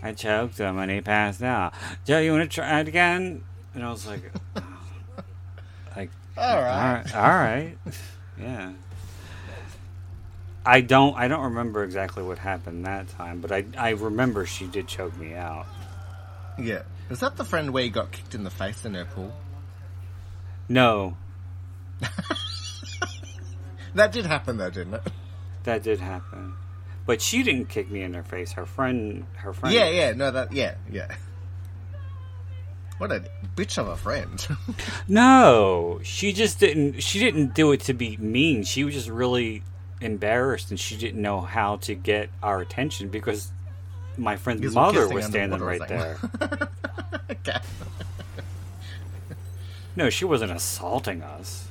I 0.00 0.12
choked 0.12 0.58
him 0.58 0.78
and 0.78 0.92
he 0.92 1.00
passed 1.00 1.42
out. 1.42 1.74
Joe, 2.04 2.20
you 2.20 2.30
want 2.30 2.48
to 2.48 2.54
try 2.54 2.78
it 2.78 2.86
again?" 2.86 3.42
And 3.74 3.82
I 3.82 3.90
was 3.90 4.06
like, 4.06 4.30
oh. 4.54 4.62
"Like, 5.96 6.10
All 6.36 6.62
right, 6.62 7.04
all 7.16 7.22
right, 7.22 7.76
yeah." 8.38 8.74
I 10.66 10.80
don't. 10.80 11.14
I 11.16 11.28
don't 11.28 11.44
remember 11.44 11.84
exactly 11.84 12.22
what 12.22 12.38
happened 12.38 12.86
that 12.86 13.08
time, 13.08 13.40
but 13.40 13.52
I 13.52 13.64
I 13.76 13.90
remember 13.90 14.46
she 14.46 14.66
did 14.66 14.86
choke 14.88 15.16
me 15.18 15.34
out. 15.34 15.66
Yeah, 16.58 16.82
is 17.10 17.20
that 17.20 17.36
the 17.36 17.44
friend 17.44 17.72
where 17.72 17.84
you 17.84 17.90
got 17.90 18.12
kicked 18.12 18.34
in 18.34 18.44
the 18.44 18.50
face 18.50 18.84
in 18.84 18.94
her 18.94 19.04
pool? 19.04 19.32
No, 20.68 21.16
That 23.94 24.12
did 24.12 24.26
happen 24.26 24.56
though, 24.56 24.70
didn't 24.70 24.94
it? 24.94 25.02
That 25.64 25.82
did 25.82 26.00
happen, 26.00 26.54
but 27.06 27.22
she 27.22 27.42
didn't 27.42 27.68
kick 27.68 27.90
me 27.90 28.02
in 28.02 28.14
her 28.14 28.22
face. 28.22 28.52
Her 28.52 28.66
friend, 28.66 29.24
her 29.36 29.52
friend. 29.52 29.74
Yeah, 29.74 29.88
yeah, 29.88 30.12
no, 30.12 30.30
that, 30.30 30.52
yeah, 30.52 30.74
yeah. 30.90 31.14
What 32.98 33.10
a 33.12 33.24
bitch 33.56 33.78
of 33.78 33.88
a 33.88 33.96
friend. 33.96 34.46
No, 35.08 36.00
she 36.02 36.32
just 36.32 36.58
didn't. 36.60 37.02
She 37.02 37.18
didn't 37.18 37.54
do 37.54 37.72
it 37.72 37.80
to 37.80 37.94
be 37.94 38.16
mean. 38.16 38.62
She 38.64 38.84
was 38.84 38.94
just 38.94 39.08
really 39.08 39.62
embarrassed, 40.04 40.70
and 40.70 40.78
she 40.78 40.96
didn't 40.96 41.20
know 41.20 41.40
how 41.40 41.76
to 41.76 41.94
get 41.94 42.28
our 42.42 42.60
attention 42.60 43.08
because 43.08 43.50
my 44.16 44.36
friend's 44.36 44.60
Because 44.60 44.74
mother 44.74 45.08
was 45.08 45.26
standing 45.26 45.60
or 45.60 45.64
right 45.64 45.88
there. 45.88 46.18
okay. 47.30 47.58
No, 49.96 50.10
she 50.10 50.24
wasn't 50.24 50.52
assaulting 50.52 51.22
us. 51.22 51.68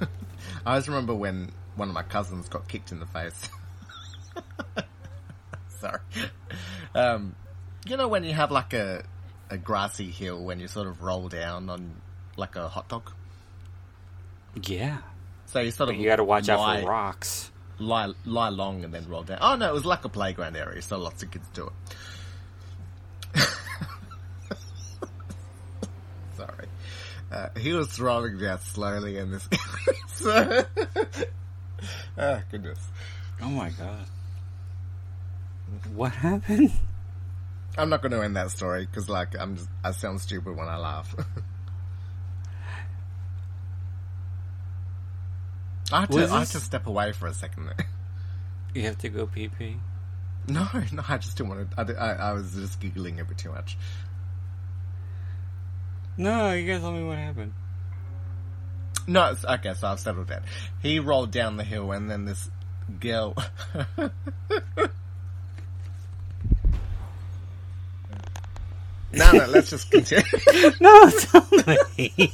I 0.00 0.06
always 0.70 0.88
remember 0.88 1.14
when 1.14 1.52
one 1.76 1.88
of 1.88 1.94
my 1.94 2.02
cousins 2.02 2.48
got 2.48 2.68
kicked 2.68 2.92
in 2.92 3.00
the 3.00 3.06
face. 3.06 3.48
Sorry. 5.80 6.00
Um, 6.94 7.34
you 7.86 7.96
know 7.96 8.08
when 8.08 8.24
you 8.24 8.32
have 8.32 8.50
like 8.50 8.72
a 8.74 9.04
a 9.48 9.56
grassy 9.58 10.10
hill 10.10 10.44
when 10.44 10.60
you 10.60 10.68
sort 10.68 10.86
of 10.86 11.02
roll 11.02 11.28
down 11.28 11.68
on 11.68 12.00
like 12.36 12.56
a 12.56 12.68
hot 12.68 12.88
dog. 12.88 13.10
Yeah, 14.62 14.98
So 15.50 15.58
you 15.58 15.72
sort 15.72 15.90
of 15.90 15.96
you 15.96 16.06
got 16.06 16.16
to 16.16 16.24
watch 16.24 16.48
out 16.48 16.80
for 16.80 16.86
rocks. 16.86 17.50
lie 17.80 18.12
lie 18.24 18.50
long 18.50 18.84
and 18.84 18.94
then 18.94 19.08
roll 19.08 19.24
down. 19.24 19.38
Oh 19.40 19.56
no, 19.56 19.68
it 19.68 19.74
was 19.74 19.84
like 19.84 20.04
a 20.04 20.08
playground 20.08 20.56
area, 20.56 20.80
so 20.80 20.96
lots 20.96 21.24
of 21.24 21.32
kids 21.32 21.48
do 21.52 21.72
it. 23.34 23.48
Sorry. 26.36 26.66
Uh, 27.32 27.48
he 27.58 27.72
was 27.72 27.98
rolling 27.98 28.38
down 28.38 28.60
slowly 28.60 29.18
in 29.18 29.32
this. 29.32 29.48
so, 30.06 30.64
oh 32.18 32.42
goodness. 32.52 32.78
Oh 33.42 33.48
my 33.48 33.70
god, 33.70 34.06
what 35.94 36.12
happened? 36.12 36.70
I'm 37.76 37.88
not 37.88 38.02
going 38.02 38.12
to 38.12 38.22
end 38.22 38.36
that 38.36 38.52
story 38.52 38.86
because, 38.86 39.08
like, 39.08 39.36
I'm 39.38 39.56
just, 39.56 39.68
I 39.82 39.92
sound 39.92 40.20
stupid 40.20 40.56
when 40.56 40.68
I 40.68 40.76
laugh. 40.76 41.14
I 45.92 46.00
had, 46.00 46.10
to, 46.10 46.18
I 46.24 46.40
this- 46.40 46.52
to 46.52 46.60
step 46.60 46.86
away 46.86 47.12
for 47.12 47.26
a 47.26 47.34
second 47.34 47.66
there. 47.66 47.86
You 48.72 48.82
have 48.82 48.98
to 48.98 49.08
go 49.08 49.26
pee 49.26 49.48
pee. 49.48 49.78
No, 50.46 50.68
no, 50.92 51.02
I 51.08 51.18
just 51.18 51.36
didn't 51.36 51.48
want 51.50 51.70
to. 51.72 51.80
I, 51.80 52.06
I, 52.06 52.12
I 52.28 52.32
was 52.34 52.54
just 52.54 52.78
giggling 52.78 53.18
a 53.18 53.24
bit 53.24 53.36
too 53.36 53.50
much. 53.50 53.76
No, 56.16 56.52
you 56.52 56.66
gotta 56.68 56.78
tell 56.78 56.92
me 56.92 57.02
what 57.02 57.18
happened. 57.18 57.52
No, 59.08 59.32
it's, 59.32 59.44
okay, 59.44 59.74
so 59.74 59.88
I've 59.88 59.98
settled 59.98 60.28
down. 60.28 60.42
He 60.82 61.00
rolled 61.00 61.32
down 61.32 61.56
the 61.56 61.64
hill, 61.64 61.90
and 61.90 62.08
then 62.08 62.26
this 62.26 62.48
girl. 63.00 63.34
no, 69.12 69.32
no, 69.32 69.46
let's 69.48 69.70
just 69.70 69.90
continue. 69.90 70.22
No, 70.80 71.10
tell 71.10 71.46
me. 71.98 72.32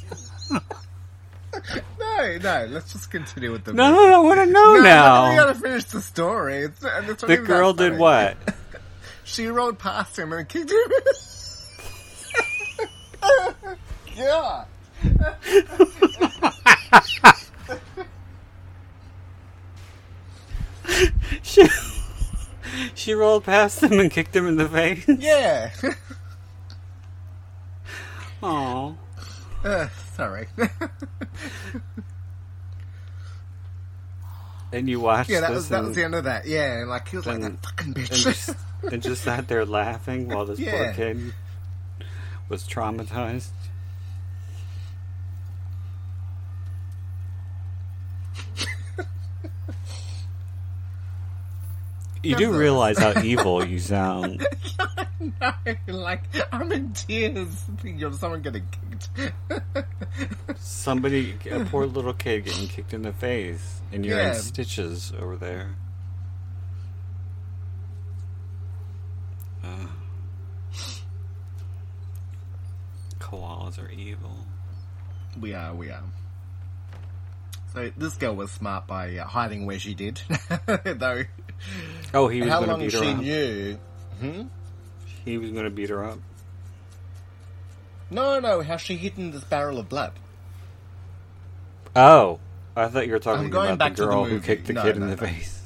no, 1.99 2.37
no, 2.37 2.65
let's 2.69 2.93
just 2.93 3.09
continue 3.11 3.51
with 3.51 3.63
the. 3.65 3.73
No, 3.73 3.91
no, 3.91 4.07
no, 4.07 4.21
I 4.21 4.23
want 4.23 4.39
to 4.39 4.45
know 4.45 4.75
No, 4.75 4.81
now. 4.81 5.29
we 5.29 5.35
gotta 5.35 5.55
finish 5.55 5.83
the 5.85 6.01
story. 6.01 6.57
It's, 6.57 6.83
it's 6.83 7.23
the 7.23 7.37
girl 7.37 7.73
did 7.73 7.93
funny. 7.93 8.01
what? 8.01 8.37
She 9.23 9.47
rolled 9.47 9.77
past 9.77 10.17
him 10.17 10.31
and 10.31 10.47
kicked 10.47 10.71
him. 10.71 10.79
yeah. 14.15 14.63
She, 21.43 21.67
she 22.95 23.13
rolled 23.13 23.43
past 23.43 23.83
him 23.83 23.99
and 23.99 24.09
kicked 24.11 24.35
him 24.35 24.47
in 24.47 24.55
the 24.57 24.67
face. 24.69 25.05
Yeah. 25.07 25.71
Aw. 28.43 28.93
Uh, 29.67 29.89
sorry. 30.15 30.47
And 34.71 34.89
you 34.89 34.99
watched 34.99 35.29
yeah, 35.29 35.39
that 35.41 35.51
was 35.51 35.69
that 35.69 35.83
was 35.83 35.95
the 35.95 36.03
end 36.03 36.13
of 36.13 36.25
that. 36.25 36.45
Yeah, 36.45 36.79
and 36.79 36.89
like 36.89 37.07
he 37.07 37.15
was 37.15 37.25
like 37.25 37.39
that 37.39 37.63
fucking 37.63 37.85
and, 37.85 37.95
bitch. 37.95 38.23
just, 38.23 38.49
and 38.91 39.01
just 39.01 39.23
sat 39.23 39.47
there 39.47 39.65
laughing 39.65 40.27
while 40.27 40.45
this 40.45 40.59
poor 40.59 40.93
kid 40.95 41.33
was 42.49 42.67
traumatized. 42.67 43.47
You 52.27 52.35
do 52.35 52.51
realize 52.57 52.97
how 52.97 53.21
evil 53.23 53.65
you 53.65 53.79
sound. 53.79 54.45
no, 55.41 55.53
like 55.87 56.23
I'm 56.51 56.71
in 56.73 56.91
tears 56.93 57.47
thinking 57.81 58.03
of 58.03 58.15
someone 58.15 58.41
getting 58.41 58.63
kicked. 58.67 59.09
Somebody, 60.59 61.35
a 61.51 61.63
poor 61.65 61.85
little 61.85 62.13
kid 62.13 62.45
getting 62.45 62.67
kicked 62.67 62.93
in 62.93 63.03
the 63.03 63.13
face, 63.13 63.81
and 63.93 64.05
you're 64.05 64.17
Yeah. 64.17 64.29
in 64.29 64.35
stitches 64.35 65.13
over 65.17 65.37
there. 65.37 65.75
Koalas 73.19 73.81
are 73.83 73.89
evil. 73.91 74.45
we 75.39 75.53
are, 75.53 75.73
we 75.73 75.89
are. 75.89 76.03
So 77.73 77.91
this 77.97 78.15
girl 78.15 78.35
was 78.35 78.51
smart 78.51 78.87
by 78.87 79.17
uh, 79.17 79.25
hiding 79.25 79.65
where 79.65 79.79
she 79.79 79.93
did, 79.93 80.21
though. 80.85 81.23
Oh, 82.13 82.27
he 82.27 82.41
was 82.41 82.49
going 82.49 82.69
to 82.69 82.77
beat 82.77 82.93
her 82.93 82.99
she 82.99 83.09
up. 83.11 83.17
knew? 83.19 83.77
He 85.25 85.37
was 85.37 85.51
going 85.51 85.65
to 85.65 85.69
beat 85.69 85.89
her 85.89 86.03
up. 86.03 86.19
No, 88.09 88.39
no, 88.39 88.61
how 88.61 88.77
she 88.77 88.95
hidden 88.95 89.31
this 89.31 89.43
barrel 89.43 89.79
of 89.79 89.89
blood. 89.89 90.13
Oh, 91.95 92.39
I 92.75 92.87
thought 92.87 93.05
you 93.07 93.13
were 93.13 93.19
talking 93.19 93.45
I'm 93.47 93.53
about 93.53 93.79
the 93.79 93.95
to 93.95 94.01
the 94.01 94.07
girl 94.07 94.25
who 94.25 94.39
kicked 94.39 94.67
the 94.67 94.73
No, 94.73 94.83
kid 94.83 94.95
in 94.95 95.01
the 95.01 95.07
no. 95.07 95.15
face. 95.17 95.61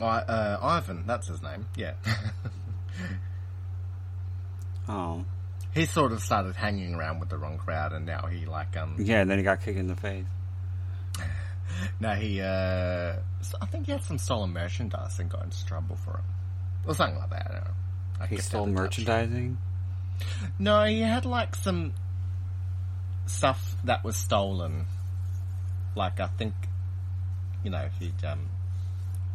I, 0.00 0.18
uh, 0.18 0.58
Ivan, 0.62 1.04
that's 1.06 1.26
his 1.28 1.42
name. 1.42 1.66
Yeah. 1.76 1.94
Oh, 4.90 5.22
he 5.74 5.86
sort 5.86 6.12
of 6.12 6.22
started 6.22 6.56
hanging 6.56 6.94
around 6.94 7.20
with 7.20 7.28
the 7.28 7.38
wrong 7.38 7.58
crowd, 7.58 7.92
and 7.92 8.06
now 8.06 8.26
he 8.26 8.46
like 8.46 8.76
um. 8.76 8.96
yeah, 8.98 9.20
and 9.20 9.30
then 9.30 9.38
he 9.38 9.44
got 9.44 9.62
kicked 9.62 9.78
in 9.78 9.86
the 9.86 9.96
face. 9.96 10.24
Now 12.00 12.14
he 12.14 12.40
uh. 12.40 13.16
I 13.60 13.66
think 13.66 13.86
he 13.86 13.92
had 13.92 14.02
some 14.02 14.18
stolen 14.18 14.52
merchandise 14.52 15.18
and 15.20 15.30
got 15.30 15.44
into 15.44 15.64
trouble 15.66 15.96
for 15.96 16.14
it, 16.18 16.88
or 16.88 16.94
something 16.94 17.18
like 17.18 17.30
that. 17.30 17.46
I 17.50 17.52
don't 17.54 17.64
know. 17.64 17.70
I 18.20 18.26
He 18.26 18.36
stole 18.38 18.62
out 18.62 18.68
of 18.68 18.74
touch. 18.74 18.82
merchandising. 18.82 19.58
No, 20.58 20.84
he 20.84 21.00
had 21.00 21.24
like 21.24 21.54
some 21.54 21.92
stuff 23.26 23.76
that 23.84 24.02
was 24.02 24.16
stolen. 24.16 24.86
Like 25.94 26.18
I 26.20 26.26
think, 26.26 26.54
you 27.62 27.70
know, 27.70 27.88
he 28.00 28.12
um, 28.26 28.48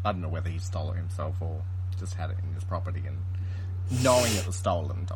I 0.04 0.12
don't 0.12 0.22
know 0.22 0.30
whether 0.30 0.50
he 0.50 0.60
stole 0.60 0.92
it 0.92 0.98
himself 0.98 1.36
or 1.40 1.62
just 2.00 2.16
had 2.16 2.32
it 2.32 2.38
in 2.46 2.54
his 2.56 2.64
property 2.64 3.04
and 3.06 3.18
knowing 4.04 4.34
it 4.36 4.46
was 4.46 4.56
stolen. 4.56 5.08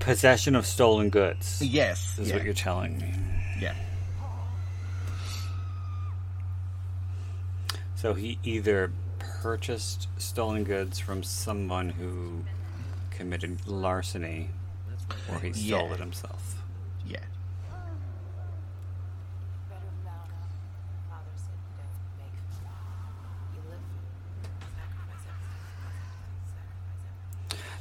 Possession 0.00 0.56
of 0.56 0.66
stolen 0.66 1.10
goods. 1.10 1.60
Yes, 1.62 2.18
is 2.18 2.28
yeah, 2.30 2.36
what 2.36 2.44
you're 2.44 2.54
telling 2.54 2.98
me. 2.98 3.14
yeah. 3.60 3.74
So 7.96 8.14
he 8.14 8.38
either 8.42 8.90
purchased 9.18 10.08
stolen 10.16 10.64
goods 10.64 10.98
from 10.98 11.22
someone 11.22 11.90
who 11.90 12.44
committed 13.10 13.66
larceny, 13.66 14.48
or 15.30 15.38
he 15.40 15.52
stole 15.52 15.88
Yeah. 15.88 15.94
it 15.94 16.00
himself. 16.00 16.59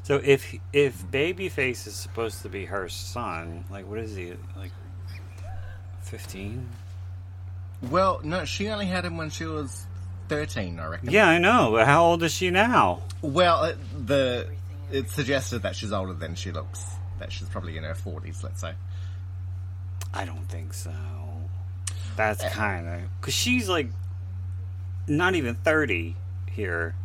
So 0.09 0.19
if 0.23 0.55
if 0.73 1.03
Babyface 1.11 1.85
is 1.85 1.93
supposed 1.93 2.41
to 2.41 2.49
be 2.49 2.65
her 2.65 2.89
son, 2.89 3.63
like 3.69 3.87
what 3.87 3.99
is 3.99 4.15
he 4.15 4.33
like? 4.57 4.71
Fifteen? 6.01 6.67
Well, 7.91 8.19
no, 8.23 8.43
she 8.43 8.69
only 8.69 8.87
had 8.87 9.05
him 9.05 9.17
when 9.17 9.29
she 9.29 9.45
was 9.45 9.85
thirteen, 10.27 10.79
I 10.79 10.87
reckon. 10.87 11.11
Yeah, 11.11 11.27
I 11.27 11.37
know. 11.37 11.73
But 11.73 11.85
how 11.85 12.05
old 12.05 12.23
is 12.23 12.33
she 12.33 12.49
now? 12.49 13.03
Well, 13.21 13.65
it, 13.65 13.77
the 14.07 14.49
it 14.91 15.11
suggested 15.11 15.59
that 15.61 15.75
she's 15.75 15.91
older 15.91 16.13
than 16.13 16.33
she 16.33 16.51
looks. 16.51 16.83
That 17.19 17.31
she's 17.31 17.47
probably 17.47 17.77
in 17.77 17.83
her 17.83 17.93
forties, 17.93 18.43
let's 18.43 18.61
say. 18.61 18.73
I 20.11 20.25
don't 20.25 20.49
think 20.49 20.73
so. 20.73 20.91
That's 22.15 22.43
eh. 22.43 22.49
kind 22.49 22.87
of 22.87 23.01
because 23.21 23.35
she's 23.35 23.69
like 23.69 23.91
not 25.05 25.35
even 25.35 25.53
thirty 25.53 26.15
here. 26.49 26.95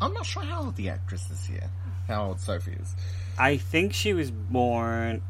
I'm 0.00 0.12
not 0.12 0.26
sure 0.26 0.42
how 0.42 0.64
old 0.64 0.76
the 0.76 0.88
actress 0.90 1.30
is 1.30 1.44
here. 1.46 1.70
How 2.08 2.26
old 2.26 2.40
Sophie 2.40 2.76
is. 2.80 2.94
I 3.38 3.56
think 3.56 3.92
she 3.92 4.12
was 4.12 4.30
born 4.30 5.22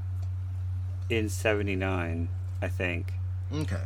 in 1.08 1.28
'79. 1.28 2.28
I 2.62 2.68
think 2.68 3.12
Okay. 3.52 3.76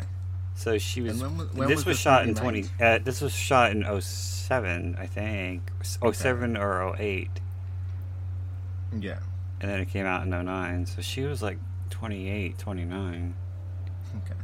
So 0.55 0.79
she 0.79 1.01
was. 1.03 1.21
When 1.21 1.31
when 1.39 1.69
this 1.69 1.79
was 1.79 1.87
was 1.87 2.01
shot 2.01 2.27
in 2.27 2.35
twenty. 2.35 2.65
Uh, 2.81 2.99
this 2.99 3.21
was 3.21 3.33
shot 3.33 3.71
in 3.73 3.85
07, 4.01 4.97
I 4.99 5.07
think. 5.07 5.71
07 5.83 6.57
or 6.57 6.97
08. 6.99 7.29
Yeah. 8.99 9.19
and 9.61 9.71
then 9.71 9.81
it 9.81 9.89
came 9.91 10.07
out 10.07 10.25
in 10.27 10.31
09. 10.31 10.87
So 10.87 11.03
she 11.03 11.23
was 11.25 11.43
like 11.43 11.59
28, 11.91 12.59
29. 12.59 13.35
Okay. 14.17 14.35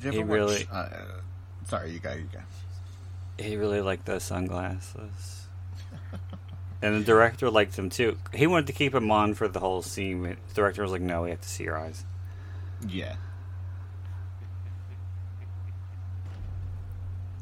Did 0.00 0.04
you 0.04 0.10
He 0.12 0.18
ever 0.20 0.32
really- 0.32 0.68
Uh, 0.70 0.88
sorry, 1.66 1.92
you 1.92 1.98
go. 1.98 2.12
You 2.12 2.28
go. 2.32 2.40
He 3.42 3.56
really 3.56 3.80
liked 3.80 4.06
those 4.06 4.22
sunglasses. 4.24 5.46
and 6.82 6.94
the 6.96 7.04
director 7.04 7.50
liked 7.50 7.76
them 7.76 7.90
too. 7.90 8.16
He 8.32 8.46
wanted 8.46 8.68
to 8.68 8.72
keep 8.72 8.94
him 8.94 9.10
on 9.10 9.34
for 9.34 9.48
the 9.48 9.60
whole 9.60 9.82
scene. 9.82 10.22
The 10.22 10.36
director 10.54 10.82
was 10.82 10.92
like, 10.92 11.00
no, 11.02 11.22
we 11.22 11.30
have 11.30 11.40
to 11.40 11.48
see 11.48 11.64
your 11.64 11.78
eyes. 11.78 12.04
Yeah. 12.86 13.16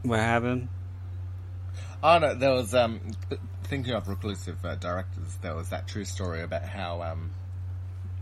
What 0.02 0.20
happened? 0.20 0.68
Oh 2.02 2.18
no, 2.18 2.34
there 2.34 2.52
was 2.52 2.74
um 2.74 3.00
thinking 3.64 3.92
of 3.94 4.06
reclusive 4.08 4.64
uh, 4.64 4.76
directors. 4.76 5.36
There 5.42 5.54
was 5.54 5.70
that 5.70 5.88
true 5.88 6.04
story 6.04 6.42
about 6.42 6.62
how 6.62 7.02
um 7.02 7.32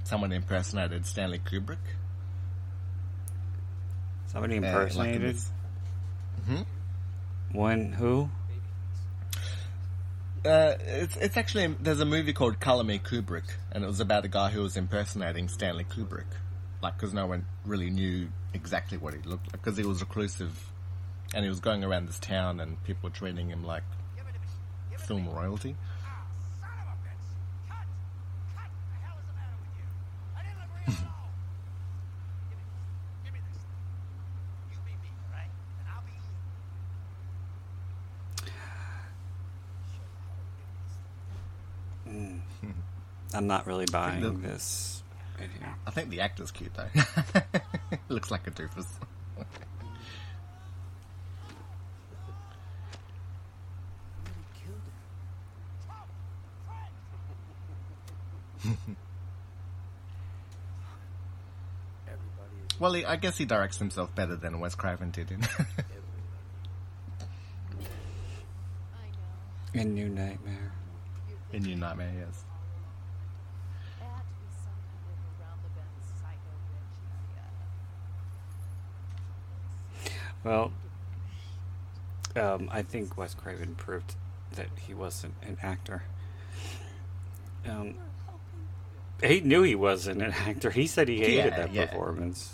someone 0.05 0.33
impersonated 0.33 1.05
Stanley 1.07 1.39
Kubrick. 1.41 1.77
Somebody 4.35 4.59
uh, 4.59 4.61
like 4.61 4.69
in 4.69 4.75
impersonated? 4.75 5.23
this- 5.37 5.51
when? 7.53 7.93
Who? 7.93 8.29
Uh, 10.45 10.75
it's 10.81 11.17
it's 11.17 11.37
actually 11.39 11.69
there's 11.81 12.01
a 12.01 12.05
movie 12.05 12.35
called 12.35 12.61
Color 12.61 12.85
Me 12.85 12.99
Kubrick, 12.99 13.45
and 13.73 13.83
it 13.83 13.87
was 13.87 14.01
about 14.01 14.27
a 14.27 14.29
guy 14.29 14.51
who 14.51 14.61
was 14.61 14.77
impersonating 14.77 15.49
Stanley 15.49 15.85
Kubrick, 15.85 16.27
like 16.83 16.99
because 16.99 17.15
no 17.15 17.27
one 17.27 17.47
really 17.65 17.89
knew 17.89 18.29
exactly 18.53 18.99
what 18.99 19.15
he 19.15 19.21
looked 19.21 19.47
like 19.47 19.53
because 19.53 19.79
he 19.79 19.85
was 19.87 20.01
reclusive, 20.01 20.71
and 21.33 21.45
he 21.45 21.49
was 21.49 21.61
going 21.61 21.83
around 21.83 22.09
this 22.09 22.19
town 22.19 22.61
and 22.61 22.83
people 22.85 23.09
were 23.09 23.15
treating 23.15 23.49
him 23.49 23.65
like 23.65 23.85
film 24.99 25.29
royalty. 25.31 25.77
I'm 43.35 43.47
not 43.49 43.67
really 43.67 43.87
buying 43.91 44.23
Look. 44.23 44.41
this 44.43 45.03
video. 45.37 45.69
I 45.87 45.91
think 45.91 46.11
the 46.11 46.21
actor's 46.21 46.51
cute 46.53 46.73
though. 46.75 46.89
Looks 48.09 48.31
like 48.31 48.47
a 48.47 48.51
doofus. 48.53 48.87
well, 62.79 62.93
he, 62.93 63.05
I 63.05 63.17
guess 63.17 63.37
he 63.39 63.45
directs 63.45 63.79
himself 63.79 64.15
better 64.15 64.37
than 64.37 64.61
Wes 64.61 64.75
Craven 64.75 65.11
did 65.11 65.31
in. 65.31 65.41
In 69.75 69.93
New 69.93 70.09
Nightmare. 70.09 70.71
in 71.53 71.65
New 71.65 71.75
Nightmare, 71.75 72.13
yes. 72.17 72.45
Well, 80.45 80.73
um, 82.37 82.69
I 82.71 82.83
think 82.83 83.17
Wes 83.17 83.35
Craven 83.35 83.75
proved 83.75 84.15
that 84.57 84.67
he 84.87 84.95
wasn't 84.95 85.35
an 85.43 85.57
actor. 85.63 86.03
Um, 87.69 87.95
he 89.23 89.41
knew 89.41 89.63
he 89.63 89.75
wasn't 89.75 90.21
an 90.23 90.33
actor. 90.33 90.71
He 90.71 90.87
said 90.87 91.09
he 91.09 91.19
hated 91.19 91.37
Yeah, 91.37 91.51
that 91.51 91.73
yeah. 91.73 91.87
performance. 91.87 92.53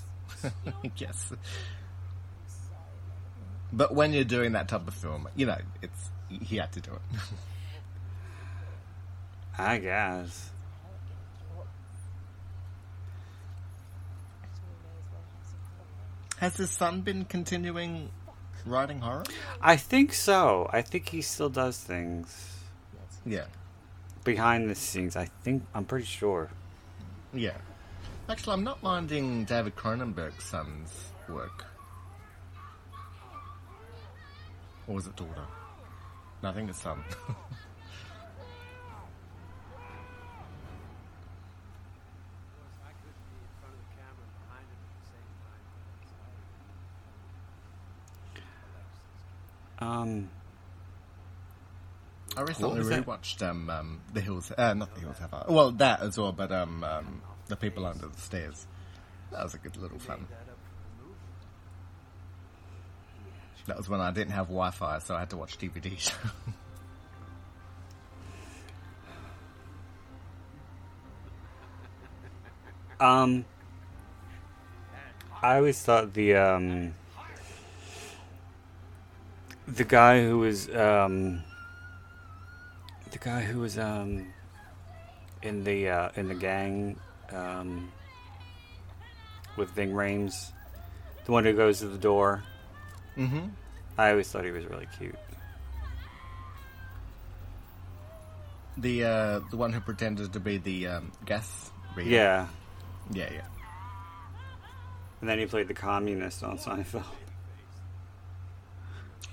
yes. 0.96 1.32
But 3.72 3.94
when 3.94 4.12
you're 4.12 4.24
doing 4.24 4.52
that 4.52 4.68
type 4.68 4.86
of 4.86 4.94
film, 4.94 5.28
you 5.34 5.46
know, 5.46 5.58
it's 5.82 6.10
he 6.28 6.56
had 6.56 6.70
to 6.72 6.80
do 6.80 6.92
it. 6.92 7.00
I 9.58 9.78
guess. 9.78 10.50
Has 16.40 16.56
his 16.56 16.70
son 16.70 17.02
been 17.02 17.24
continuing 17.26 18.08
writing 18.64 19.00
horror? 19.00 19.24
I 19.60 19.76
think 19.76 20.12
so. 20.14 20.68
I 20.72 20.82
think 20.82 21.08
he 21.10 21.20
still 21.22 21.50
does 21.50 21.78
things 21.78 22.58
Yeah. 23.26 23.44
behind 24.24 24.70
the 24.70 24.74
scenes. 24.74 25.16
I 25.16 25.26
think 25.26 25.64
I'm 25.74 25.84
pretty 25.84 26.06
sure. 26.06 26.50
Yeah. 27.34 27.58
Actually, 28.28 28.54
I'm 28.54 28.64
not 28.64 28.82
minding 28.82 29.44
David 29.44 29.76
Cronenberg's 29.76 30.44
son's 30.44 30.90
work. 31.28 31.66
Or 34.86 34.94
was 34.94 35.06
it 35.06 35.16
daughter? 35.16 35.44
No, 36.42 36.48
I 36.48 36.52
think 36.52 36.70
it's 36.70 36.80
son. 36.80 37.04
Um, 49.81 50.28
I 52.36 52.43
recently 52.43 52.81
rewatched 52.81 53.43
um, 53.48 53.70
um, 53.70 54.01
The 54.12 54.20
Hills, 54.20 54.52
uh, 54.57 54.74
not 54.74 54.94
The 54.94 55.01
Hills 55.01 55.19
Have 55.19 55.32
Eyes. 55.35 55.47
Well, 55.48 55.73
that 55.73 56.01
as 56.01 56.19
well, 56.19 56.32
but 56.32 56.52
um, 56.52 56.85
um, 56.85 57.23
The 57.48 57.57
People 57.57 57.86
Under 57.86 58.07
the 58.07 58.20
Stairs. 58.20 58.66
That 59.32 59.43
was 59.43 59.55
a 59.55 59.59
good 59.59 59.77
little 59.77 59.98
fun. 59.98 60.27
That 63.66 63.77
was 63.77 63.89
when 63.89 64.01
I 64.01 64.11
didn't 64.11 64.32
have 64.32 64.47
Wi-Fi, 64.47 64.98
so 64.98 65.15
I 65.15 65.20
had 65.20 65.31
to 65.31 65.36
watch 65.36 65.57
DVDs. 65.59 66.12
um, 73.01 73.44
I 75.43 75.57
always 75.57 75.81
thought 75.81 76.12
the 76.15 76.35
um, 76.35 76.94
the 79.74 79.84
guy 79.84 80.22
who 80.22 80.38
was 80.38 80.68
um, 80.74 81.42
the 83.10 83.18
guy 83.18 83.40
who 83.40 83.60
was 83.60 83.78
um, 83.78 84.26
in 85.42 85.64
the 85.64 85.88
uh, 85.88 86.09
in 86.16 86.28
the 86.28 86.34
gang 86.34 86.98
um, 87.32 87.90
with 89.56 89.70
Ving 89.70 89.92
Rhames, 89.92 90.52
the 91.24 91.32
one 91.32 91.44
who 91.44 91.52
goes 91.52 91.80
to 91.80 91.88
the 91.88 91.98
door. 91.98 92.42
mm-hmm. 93.16 93.48
I 93.98 94.10
always 94.10 94.28
thought 94.28 94.44
he 94.44 94.51
was 94.51 94.64
really 94.66 94.88
cute. 94.98 95.16
The 98.76 99.05
uh, 99.05 99.40
the 99.51 99.56
one 99.56 99.72
who 99.72 99.80
pretended 99.80 100.32
to 100.32 100.40
be 100.40 100.59
the 100.59 100.86
um, 100.88 101.12
reader. 101.94 102.10
Yeah, 102.10 102.47
yeah, 103.12 103.28
yeah. 103.32 103.40
and 105.20 105.28
then 105.28 105.38
he 105.38 105.47
played 105.47 105.68
the 105.68 105.74
communist 105.74 106.42
on 106.42 106.59
Seinfeld. 106.59 107.05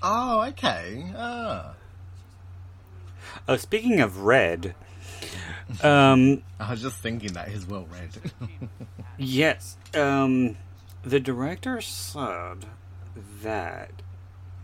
Oh, 0.02 0.42
okay. 0.48 1.12
Ah. 1.16 1.74
Oh, 3.48 3.56
speaking 3.56 4.00
of 4.00 4.18
red, 4.20 4.74
um, 5.82 6.42
I 6.60 6.70
was 6.70 6.82
just 6.82 6.96
thinking 6.96 7.32
that 7.32 7.48
he's 7.48 7.66
well 7.66 7.86
read. 7.90 8.10
yes, 9.18 9.76
um, 9.94 10.56
the 11.02 11.20
director 11.20 11.80
said 11.80 12.66
that 13.42 13.90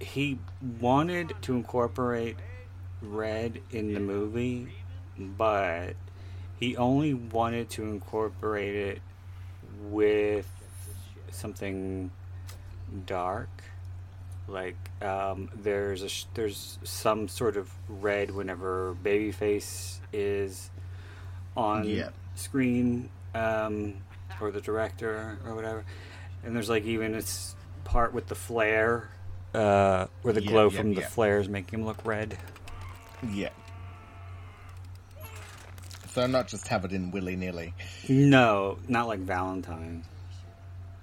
he 0.01 0.39
wanted 0.81 1.35
to 1.43 1.55
incorporate 1.55 2.37
red 3.03 3.61
in 3.71 3.95
the 3.95 4.01
movie, 4.01 4.69
but 5.19 5.95
he 6.59 6.77
only 6.77 7.15
wanted 7.15 7.71
to 7.71 7.85
incorporate 7.85 8.75
it 8.75 9.03
with 9.91 10.49
something 11.31 12.11
dark. 13.07 13.49
Like 14.47 14.77
um, 15.03 15.49
there's 15.55 16.03
a 16.03 16.09
sh- 16.09 16.27
there's 16.35 16.79
some 16.85 17.29
sort 17.29 17.57
of 17.57 17.71
red 17.89 18.31
whenever 18.31 18.95
Babyface 19.03 19.99
is 20.13 20.71
on 21.57 21.85
Yeah. 21.89 22.11
screen 22.35 23.09
um, 23.35 23.95
or 24.41 24.51
the 24.51 24.61
director 24.61 25.39
or 25.47 25.55
whatever. 25.55 25.85
And 26.45 26.55
there's 26.55 26.69
like 26.69 26.85
even 26.85 27.13
this 27.13 27.55
part 27.85 28.13
with 28.13 28.27
the 28.27 28.35
flare, 28.35 29.09
uh, 29.55 30.07
where 30.23 30.35
the 30.35 30.43
Yeah, 30.43 30.51
glow 30.51 30.69
yeah, 30.71 30.79
from 30.79 30.95
the 30.95 31.01
flares 31.03 31.49
make 31.49 31.71
him 31.71 31.87
look 31.87 32.05
red. 32.05 32.37
Yeah. 33.33 33.49
So 36.13 36.27
not 36.27 36.47
just 36.49 36.69
have 36.69 36.85
it 36.85 36.93
in 36.93 37.11
willy 37.11 37.35
nilly. 37.35 37.75
No, 38.09 38.79
not 38.89 39.09
like 39.09 39.21
Valentine. 39.21 40.05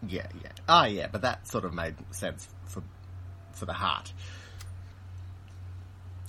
Yeah, 0.07 0.27
yeah. 0.43 0.51
Ah, 0.69 0.85
yeah, 0.85 1.07
but 1.11 1.21
that 1.21 1.47
sort 1.47 1.65
of 1.65 1.73
made 1.73 1.95
sense 2.11 2.47
for 2.65 2.81
for 3.61 3.67
the 3.67 3.73
heart. 3.73 4.11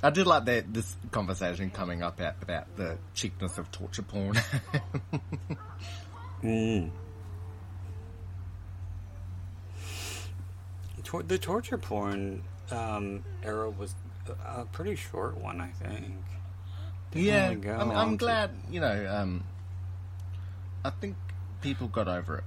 I 0.02 0.10
did 0.10 0.26
like 0.26 0.44
that 0.44 0.74
this 0.74 0.94
conversation 1.12 1.70
coming 1.70 2.02
up 2.02 2.20
at, 2.20 2.36
about 2.42 2.76
the 2.76 2.98
cheapness 3.14 3.56
of 3.56 3.70
torture 3.72 4.02
porn. 4.02 4.34
Mm. 6.42 6.90
Tor- 11.04 11.22
the 11.22 11.38
torture 11.38 11.78
porn 11.78 12.42
um, 12.72 13.22
era 13.44 13.70
was 13.70 13.94
a, 14.26 14.62
a 14.62 14.64
pretty 14.72 14.96
short 14.96 15.38
one, 15.40 15.60
I 15.60 15.68
think. 15.68 16.16
Didn't 17.12 17.24
yeah, 17.24 17.48
really 17.50 17.60
go 17.60 17.76
I'm, 17.76 17.90
I'm 17.92 18.10
to- 18.10 18.16
glad. 18.16 18.50
You 18.72 18.80
know, 18.80 19.06
um, 19.08 19.44
I 20.84 20.90
think 20.90 21.14
people 21.60 21.86
got 21.86 22.08
over 22.08 22.38
it. 22.38 22.44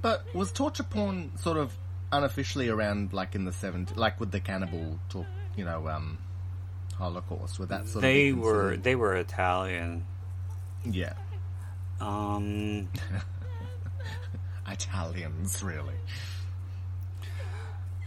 But 0.00 0.24
was 0.34 0.50
torture 0.50 0.82
porn 0.82 1.32
sort 1.36 1.58
of 1.58 1.76
unofficially 2.16 2.68
around, 2.68 3.12
like 3.12 3.34
in 3.34 3.44
the 3.44 3.50
70s, 3.50 3.96
like 3.96 4.18
with 4.20 4.30
the 4.32 4.40
cannibal 4.40 4.98
talk, 5.08 5.26
you 5.56 5.64
know, 5.64 5.88
um, 5.88 6.18
Holocaust? 6.96 7.58
With 7.58 7.68
that 7.70 7.86
sort 7.88 8.02
They 8.02 8.30
of 8.30 8.38
were 8.38 8.76
they 8.76 8.94
were 8.96 9.14
Italian. 9.16 10.04
yeah, 10.84 11.14
Um, 12.00 12.88
Italians, 14.68 15.62
really. 15.62 15.94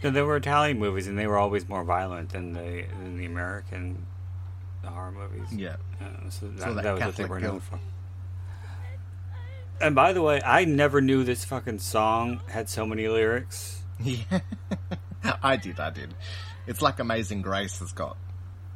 no, 0.02 0.10
there 0.10 0.26
were 0.26 0.36
Italian 0.36 0.78
movies, 0.78 1.06
and 1.06 1.18
they 1.18 1.26
were 1.26 1.38
always 1.38 1.68
more 1.68 1.84
violent 1.84 2.30
than 2.30 2.52
the 2.52 2.84
than 3.02 3.16
the 3.16 3.26
American 3.26 4.06
horror 4.84 5.12
movies. 5.12 5.52
Yeah. 5.52 5.76
Uh, 6.00 6.28
so 6.30 6.48
that, 6.48 6.60
So 6.62 6.74
that 6.74 6.82
that 6.82 6.94
was 6.94 7.02
what 7.04 7.16
they 7.16 7.24
were 7.24 7.40
known 7.40 7.60
for. 7.60 7.78
And 9.80 9.94
by 9.94 10.12
the 10.12 10.20
way, 10.20 10.42
I 10.44 10.66
never 10.66 11.00
knew 11.00 11.24
this 11.24 11.44
fucking 11.44 11.78
song 11.78 12.40
had 12.48 12.68
so 12.68 12.84
many 12.84 13.08
lyrics. 13.08 13.79
Yeah, 14.02 14.40
I 15.42 15.56
did, 15.56 15.78
I 15.78 15.90
did. 15.90 16.14
It's 16.66 16.80
like 16.80 17.00
Amazing 17.00 17.42
Grace 17.42 17.78
has 17.80 17.92
got 17.92 18.16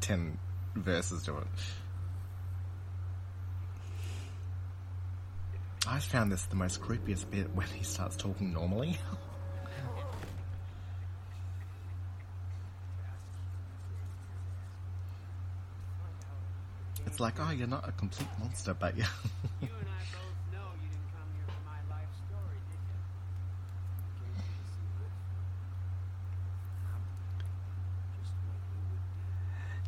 ten 0.01 0.37
verses 0.75 1.23
to 1.23 1.37
it. 1.37 1.47
I 5.87 5.99
found 5.99 6.31
this 6.31 6.45
the 6.45 6.55
most 6.55 6.81
creepiest 6.81 7.29
bit 7.29 7.53
when 7.55 7.67
he 7.67 7.83
starts 7.83 8.15
talking 8.15 8.53
normally. 8.53 8.97
It's 17.15 17.21
like, 17.21 17.35
oh, 17.39 17.49
you're 17.51 17.65
not 17.65 17.87
a 17.87 17.93
complete 17.93 18.27
monster, 18.39 18.73
but 18.73 18.97
yeah. 18.97 19.05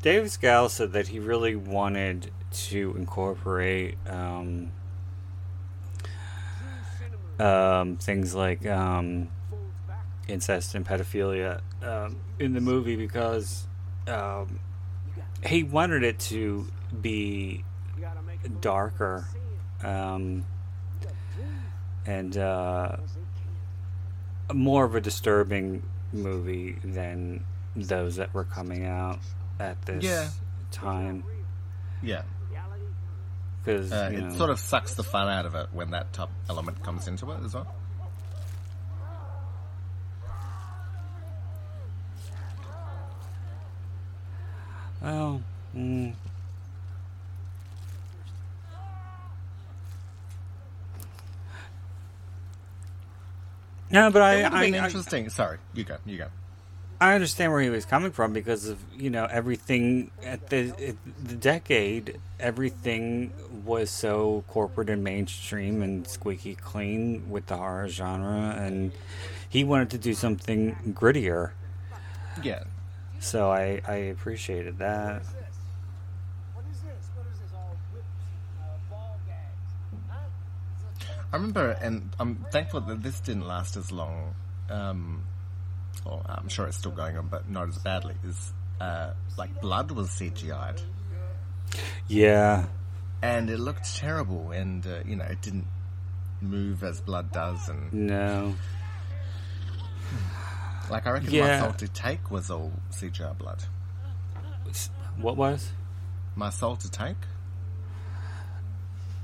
Dave 0.08 0.24
Schow 0.24 0.70
said 0.70 0.94
that 0.94 1.10
he 1.10 1.20
really 1.20 1.58
wanted 1.58 2.32
to 2.70 2.96
incorporate 2.96 3.98
um, 4.08 4.72
um, 7.38 7.98
things 7.98 8.34
like 8.34 8.66
um, 8.66 9.28
incest 10.30 10.76
and 10.76 10.86
pedophilia 10.86 11.60
um, 11.84 12.16
in 12.40 12.54
the 12.54 12.62
movie 12.62 12.96
because 12.96 13.68
um, 14.08 14.62
he 15.46 15.64
wanted 15.64 16.04
it 16.04 16.20
to 16.20 16.66
be 17.02 17.66
darker 18.62 19.28
um, 19.84 20.46
and 22.06 22.38
uh, 22.38 22.96
more 24.54 24.86
of 24.86 24.96
a 24.96 25.02
disturbing 25.02 25.84
movie 26.14 26.78
than 26.82 27.44
those 27.76 28.16
that 28.16 28.34
were 28.34 28.46
coming 28.46 28.86
out 28.86 29.20
at 29.60 29.82
this 29.86 30.04
Yeah. 30.04 30.30
time 30.72 31.24
yeah. 32.02 32.22
because 33.64 33.92
Uh, 33.92 34.10
it 34.14 34.20
know, 34.22 34.36
sort 34.36 34.50
of 34.50 34.60
sucks 34.60 34.94
the 34.96 35.04
fun 35.04 35.28
out 35.30 35.46
of 35.46 35.56
it 35.56 35.68
when 35.72 35.92
that 35.92 36.14
top 36.14 36.30
element 36.50 36.84
comes 36.84 37.08
into 37.08 37.32
it 37.32 37.44
as 37.44 37.54
well. 37.54 37.68
well 45.02 45.42
mm, 45.76 46.14
no 53.92 54.12
but 54.12 54.20
It 54.20 54.24
I 54.24 54.36
would 54.36 54.44
have 54.46 54.54
I, 54.54 54.66
been 54.66 54.76
I, 54.76 54.86
interesting. 54.86 55.30
Sorry, 55.30 55.58
you 55.74 55.84
go, 55.84 55.98
you 56.06 56.18
go. 56.18 56.28
I 57.00 57.14
understand 57.14 57.52
where 57.52 57.62
he 57.62 57.70
was 57.70 57.86
coming 57.86 58.12
from 58.12 58.34
because 58.34 58.68
of 58.68 58.80
you 58.96 59.10
know 59.12 59.26
everything 59.26 60.10
at 60.24 60.50
the 60.50 60.74
at 60.88 60.96
the 61.24 61.36
decade 61.36 62.20
everything 62.40 63.34
was 63.64 63.92
so 63.92 64.44
corporate 64.48 64.90
and 64.90 65.04
mainstream 65.04 65.84
and 65.84 66.08
squeaky 66.08 66.56
clean 66.56 67.30
with 67.30 67.48
the 67.48 67.58
horror 67.58 67.88
genre 67.88 68.56
and 68.58 68.92
he 69.48 69.64
wanted 69.64 69.92
to 69.92 69.98
do 69.98 70.14
something 70.14 70.76
grittier. 70.94 71.52
Yeah, 72.44 72.64
so 73.20 73.52
I 73.52 73.82
I 73.88 73.96
appreciated 73.96 74.80
that. 74.80 75.22
I 81.32 81.36
remember, 81.36 81.72
and 81.72 82.10
I'm 82.20 82.46
thankful 82.52 82.80
that 82.82 83.04
this 83.04 83.20
didn't 83.20 83.48
last 83.48 83.76
as 83.76 83.92
long. 83.92 84.34
Um, 84.70 85.24
well, 86.06 86.26
I'm 86.26 86.50
sure 86.50 86.68
it's 86.68 86.78
still 86.78 86.92
going 86.92 87.18
on, 87.18 87.28
but 87.28 87.50
not 87.50 87.68
as 87.68 87.78
badly. 87.78 88.16
Is 88.24 88.54
uh, 88.80 89.12
like 89.38 89.62
blood 89.62 89.92
was 89.92 90.10
CGI'd, 90.10 90.82
yeah 92.08 92.66
and 93.22 93.50
it 93.50 93.60
looked 93.60 93.96
terrible, 93.98 94.52
and 94.52 94.86
uh, 94.86 95.00
you 95.06 95.16
know 95.16 95.26
it 95.26 95.42
didn't 95.42 95.68
move 96.42 96.84
as 96.84 97.02
blood 97.02 97.32
does, 97.32 97.68
and 97.70 97.92
no 97.92 98.56
like 100.90 101.06
I 101.06 101.12
reckon 101.12 101.32
Yeah. 101.32 101.60
My 101.60 101.66
Soul 101.66 101.74
to 101.74 101.88
Take 101.88 102.32
was 102.32 102.50
all 102.50 102.72
CGI 102.92 103.38
blood. 103.38 103.64
What 105.18 105.36
was 105.36 105.72
My 106.36 106.50
Soul 106.50 106.76
to 106.78 106.92
Take. 106.92 107.18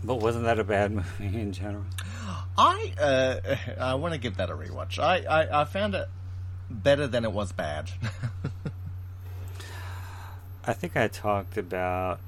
but 0.03 0.15
wasn't 0.15 0.45
that 0.45 0.59
a 0.59 0.63
bad 0.63 0.91
movie 0.91 1.39
in 1.39 1.53
general 1.53 1.85
I 2.57 2.93
uh, 2.99 3.55
I 3.79 3.95
want 3.95 4.13
to 4.13 4.19
give 4.19 4.37
that 4.37 4.49
a 4.49 4.53
rewatch. 4.53 4.99
I, 4.99 5.23
I, 5.23 5.61
I 5.61 5.65
found 5.65 5.95
it 5.95 6.07
better 6.73 7.07
than 7.07 7.23
it 7.23 7.31
was 7.31 7.51
bad. 7.51 7.89
I 10.65 10.73
think 10.73 10.95
I 10.95 11.07
talked 11.07 11.57
about, 11.57 12.19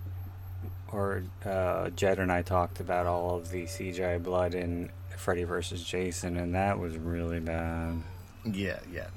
or 0.92 1.24
uh, 1.46 1.90
Jed 1.92 2.20
and 2.20 2.32
I 2.32 2.42
talked 2.42 2.80
about 2.80 3.06
all 3.08 3.36
of 3.38 3.50
the 3.50 3.64
CGI 3.64 4.22
blood 4.22 4.54
in 4.54 4.90
Freddy 5.18 5.46
vs. 5.46 5.84
Jason, 5.84 6.38
and 6.38 6.54
that 6.54 6.78
was 6.78 6.98
really 6.98 7.40
bad. 7.40 8.02
yeah, 8.44 8.80
yeah. 8.92 9.08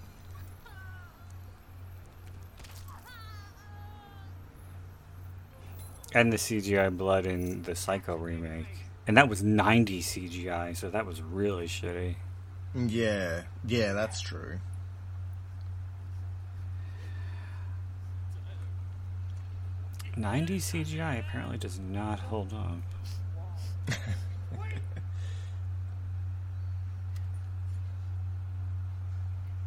And 6.15 6.33
the 6.33 6.39
CGI 6.39 6.97
blood 6.97 7.27
in 7.27 7.63
the 7.63 7.75
Psycho 7.75 8.17
remake. 8.17 8.67
And 9.07 9.17
that 9.17 9.29
was 9.29 9.43
90 9.43 10.01
CGI, 10.01 10.77
so 10.77 10.91
that 10.91 11.05
was 11.07 11.21
really 11.21 11.67
shitty. 11.67 12.17
Yeah, 12.75 13.43
yeah, 13.67 13.93
that's 13.93 14.21
true. 14.21 14.59
Ninety 20.19 20.59
CGI 20.59 21.21
apparently 21.21 21.59
does 21.59 21.79
not 21.79 22.19
hold 22.19 22.53
up. 22.53 22.79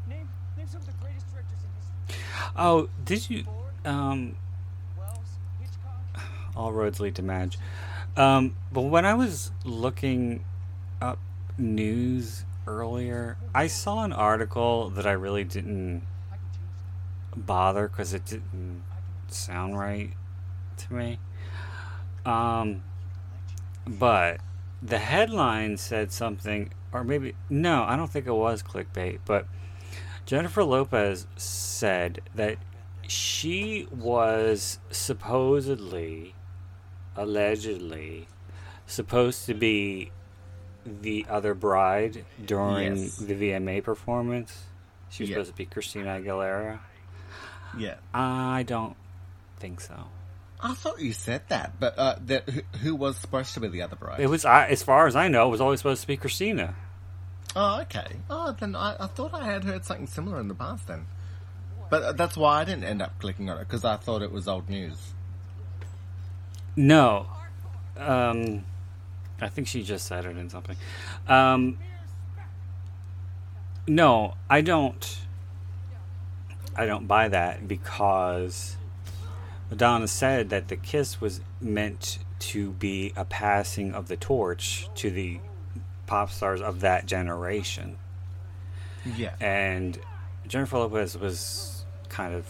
Name, 0.10 0.28
name 0.58 0.68
some 0.68 0.82
of 0.82 0.88
the 0.88 0.94
greatest 1.02 1.32
directors 1.32 1.60
in 1.64 1.70
history. 2.10 2.26
Oh, 2.58 2.90
did 3.06 3.30
you? 3.30 3.46
Um, 3.86 4.36
all 6.54 6.74
roads 6.74 7.00
lead 7.00 7.16
to 7.16 7.22
Madge. 7.22 7.58
Um, 8.18 8.58
but 8.74 8.82
when 8.82 9.06
I 9.06 9.14
was 9.14 9.52
looking 9.64 10.44
up 11.02 11.20
news 11.58 12.44
earlier, 12.68 13.38
I 13.56 13.68
saw 13.68 14.04
an 14.04 14.12
article 14.12 14.90
that 14.90 15.08
I 15.08 15.14
really 15.14 15.46
didn't 15.46 16.06
bother 17.38 17.88
because 17.88 18.14
it 18.14 18.26
didn't 18.26 18.84
sound 19.30 19.80
right 19.80 20.12
to 20.78 20.94
me. 20.94 21.20
Um, 22.26 22.84
but 23.88 24.40
the 24.82 25.00
headline 25.00 25.78
said 25.78 26.12
something, 26.12 26.72
or 26.92 27.04
maybe 27.04 27.36
no, 27.50 27.84
I 27.84 27.96
don't 27.96 28.12
think 28.12 28.28
it 28.28 28.34
was 28.34 28.62
clickbait, 28.64 29.20
but 29.26 29.48
Jennifer 30.26 30.64
Lopez 30.64 31.28
said 31.36 32.22
that 32.36 32.58
she 33.08 33.88
was 33.92 34.80
supposedly, 34.92 36.36
allegedly, 37.16 38.28
supposed 38.86 39.46
to 39.48 39.54
be 39.54 40.12
the 40.86 41.26
other 41.30 41.54
bride 41.54 42.26
during 42.44 42.96
Yes. 42.98 43.18
the 43.18 43.34
VMA 43.36 43.82
performance. 43.84 44.66
She 45.10 45.24
was 45.24 45.30
Yeah. 45.30 45.36
supposed 45.36 45.52
to 45.52 45.58
be 45.58 45.66
Christina 45.66 46.20
Aguilera. 46.20 46.80
Yeah. 47.78 47.96
I 48.14 48.64
don't 48.64 48.96
think 49.60 49.80
so. 49.82 50.06
I 50.64 50.74
thought 50.76 51.00
you 51.00 51.14
said 51.14 51.42
that, 51.50 51.80
but 51.80 51.98
uh, 51.98 52.16
that 52.26 52.48
who, 52.48 52.62
who 52.82 52.96
was 52.96 53.18
supposed 53.18 53.54
to 53.56 53.60
be 53.60 53.68
the 53.68 53.82
other 53.82 53.96
bride? 53.96 54.20
It 54.20 54.28
was, 54.28 54.46
I, 54.46 54.68
as 54.68 54.84
far 54.84 55.08
as 55.08 55.16
I 55.16 55.28
know, 55.28 55.48
it 55.48 55.50
was 55.50 55.62
always 55.62 55.80
supposed 55.80 56.02
to 56.02 56.08
be 56.08 56.18
Christina. 56.18 56.76
Oh, 57.56 57.82
okay. 57.82 58.18
Oh, 58.30 58.56
then 58.58 58.76
I, 58.76 58.96
I 59.00 59.08
thought 59.08 59.34
I 59.34 59.46
had 59.46 59.64
heard 59.64 59.86
something 59.86 60.08
similar 60.08 60.40
in 60.40 60.48
the 60.48 60.54
past 60.54 60.88
then. 60.88 61.08
But 61.90 62.04
uh, 62.04 62.12
that's 62.14 62.38
why 62.38 62.62
I 62.62 62.64
didn't 62.64 62.84
end 62.84 63.02
up 63.02 63.20
clicking 63.20 63.50
on 63.50 63.58
it, 63.58 63.68
because 63.68 63.84
I 63.84 63.98
thought 63.98 64.22
it 64.22 64.32
was 64.32 64.48
old 64.48 64.70
news. 64.70 65.14
No. 66.76 67.26
Um, 67.98 68.64
I 69.42 69.50
think 69.50 69.68
she 69.68 69.84
just 69.84 70.06
said 70.06 70.26
it 70.26 70.38
in 70.38 70.50
something. 70.50 70.78
Um, 71.28 71.80
no, 73.88 74.36
I 74.50 74.62
don't. 74.62 75.18
I 76.76 76.86
don't 76.86 77.08
buy 77.08 77.28
that 77.28 77.68
because 77.68 78.78
Madonna 79.72 80.08
said 80.08 80.50
that 80.50 80.68
the 80.68 80.76
kiss 80.76 81.20
was 81.22 81.42
meant 81.60 82.20
to 82.40 82.72
be 82.74 83.14
a 83.16 83.26
passing 83.26 83.94
of 83.94 84.08
the 84.10 84.18
torch 84.18 84.88
to 84.96 85.10
the 85.10 85.40
pop 86.08 86.30
stars 86.30 86.62
of 86.62 86.82
that 86.82 87.06
generation. 87.06 87.96
Yeah. 89.16 89.34
And 89.40 89.98
Jennifer 90.48 90.78
Lopez 90.78 91.18
was 91.18 91.86
kind 92.10 92.36
of 92.36 92.46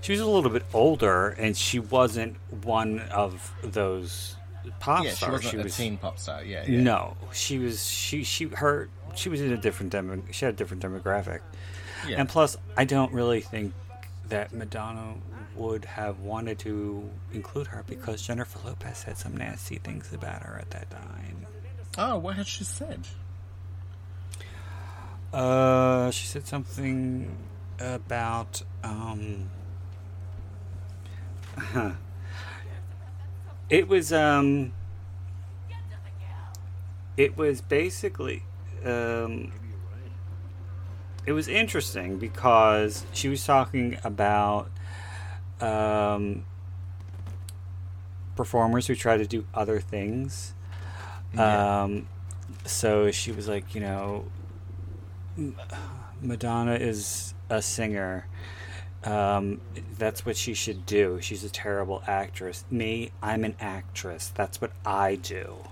she 0.00 0.10
was 0.12 0.20
a 0.20 0.26
little 0.26 0.50
bit 0.50 0.64
older 0.74 1.28
and 1.28 1.56
she 1.56 1.78
wasn't 1.78 2.36
one 2.64 2.98
of 3.12 3.52
those 3.62 4.34
pop 4.80 5.04
stars. 5.04 5.04
yeah, 5.06 5.10
she 5.10 5.16
stars. 5.16 5.44
wasn't 5.44 5.66
a 5.66 5.70
teen 5.70 5.96
pop 5.96 6.18
star. 6.18 6.42
Yeah, 6.44 6.64
yeah. 6.66 6.80
No, 6.80 7.16
she 7.32 7.58
was 7.58 7.86
she 7.88 8.24
she 8.24 8.46
her 8.48 8.88
she 9.14 9.28
was 9.28 9.40
in 9.40 9.52
a 9.52 9.56
different 9.56 9.92
demo. 9.92 10.20
She 10.32 10.44
had 10.44 10.54
a 10.54 10.56
different 10.56 10.82
demographic, 10.82 11.40
Yeah. 12.06 12.16
and 12.20 12.28
plus, 12.28 12.56
I 12.76 12.84
don't 12.84 13.12
really 13.12 13.40
think 13.40 13.72
that 14.28 14.52
Madonna 14.52 15.14
would 15.58 15.84
have 15.84 16.20
wanted 16.20 16.58
to 16.60 17.10
include 17.32 17.66
her 17.66 17.84
because 17.86 18.22
Jennifer 18.22 18.60
Lopez 18.64 18.98
said 18.98 19.18
some 19.18 19.36
nasty 19.36 19.76
things 19.76 20.12
about 20.12 20.42
her 20.42 20.58
at 20.60 20.70
that 20.70 20.90
time. 20.90 21.46
Oh, 21.98 22.18
what 22.18 22.36
had 22.36 22.46
she 22.46 22.64
said? 22.64 23.00
Uh, 25.32 26.10
she 26.10 26.26
said 26.26 26.46
something 26.46 27.36
about 27.78 28.62
um. 28.82 29.50
Huh. 31.56 31.92
It 33.70 33.86
was 33.86 34.14
um. 34.14 34.72
It 37.18 37.36
was 37.36 37.60
basically 37.60 38.44
um. 38.82 39.52
It 41.26 41.32
was 41.32 41.48
interesting 41.48 42.16
because 42.16 43.04
she 43.12 43.28
was 43.28 43.44
talking 43.44 43.98
about 44.02 44.70
um. 45.60 46.44
Performers 48.36 48.86
who 48.86 48.94
try 48.94 49.16
to 49.16 49.26
do 49.26 49.44
other 49.52 49.80
things. 49.80 50.54
Yeah. 51.34 51.82
Um, 51.82 52.06
so 52.64 53.10
she 53.10 53.32
was 53.32 53.48
like, 53.48 53.74
you 53.74 53.80
know, 53.80 54.26
Madonna 56.20 56.74
is 56.74 57.34
a 57.50 57.62
singer. 57.62 58.26
Um, 59.04 59.60
that's 59.96 60.26
what 60.26 60.36
she 60.36 60.54
should 60.54 60.84
do. 60.86 61.18
She's 61.20 61.44
a 61.44 61.50
terrible 61.50 62.02
actress. 62.06 62.64
Me, 62.70 63.10
I'm 63.22 63.44
an 63.44 63.54
actress. 63.60 64.32
That's 64.34 64.60
what 64.60 64.72
I 64.84 65.16
do. 65.16 65.56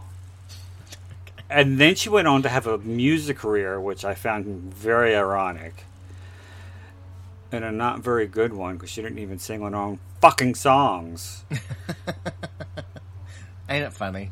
And 1.49 1.79
then 1.79 1.95
she 1.95 2.09
went 2.09 2.27
on 2.27 2.43
to 2.43 2.49
have 2.49 2.67
a 2.67 2.77
music 2.79 3.37
career, 3.39 3.81
which 3.81 4.05
I 4.05 4.15
found 4.15 4.75
very 4.75 5.15
ironic. 5.15 5.85
And 7.57 7.65
a 7.65 7.73
not 7.73 8.01
very 8.01 8.27
good 8.27 8.53
one 8.53 8.75
because 8.75 8.91
she 8.91 9.01
didn't 9.01 9.19
even 9.19 9.39
sing 9.39 9.63
her 9.63 9.75
own 9.75 9.99
fucking 10.21 10.55
songs. 10.57 11.43
Ain't 13.69 13.85
it 13.85 13.93
funny? 13.95 14.31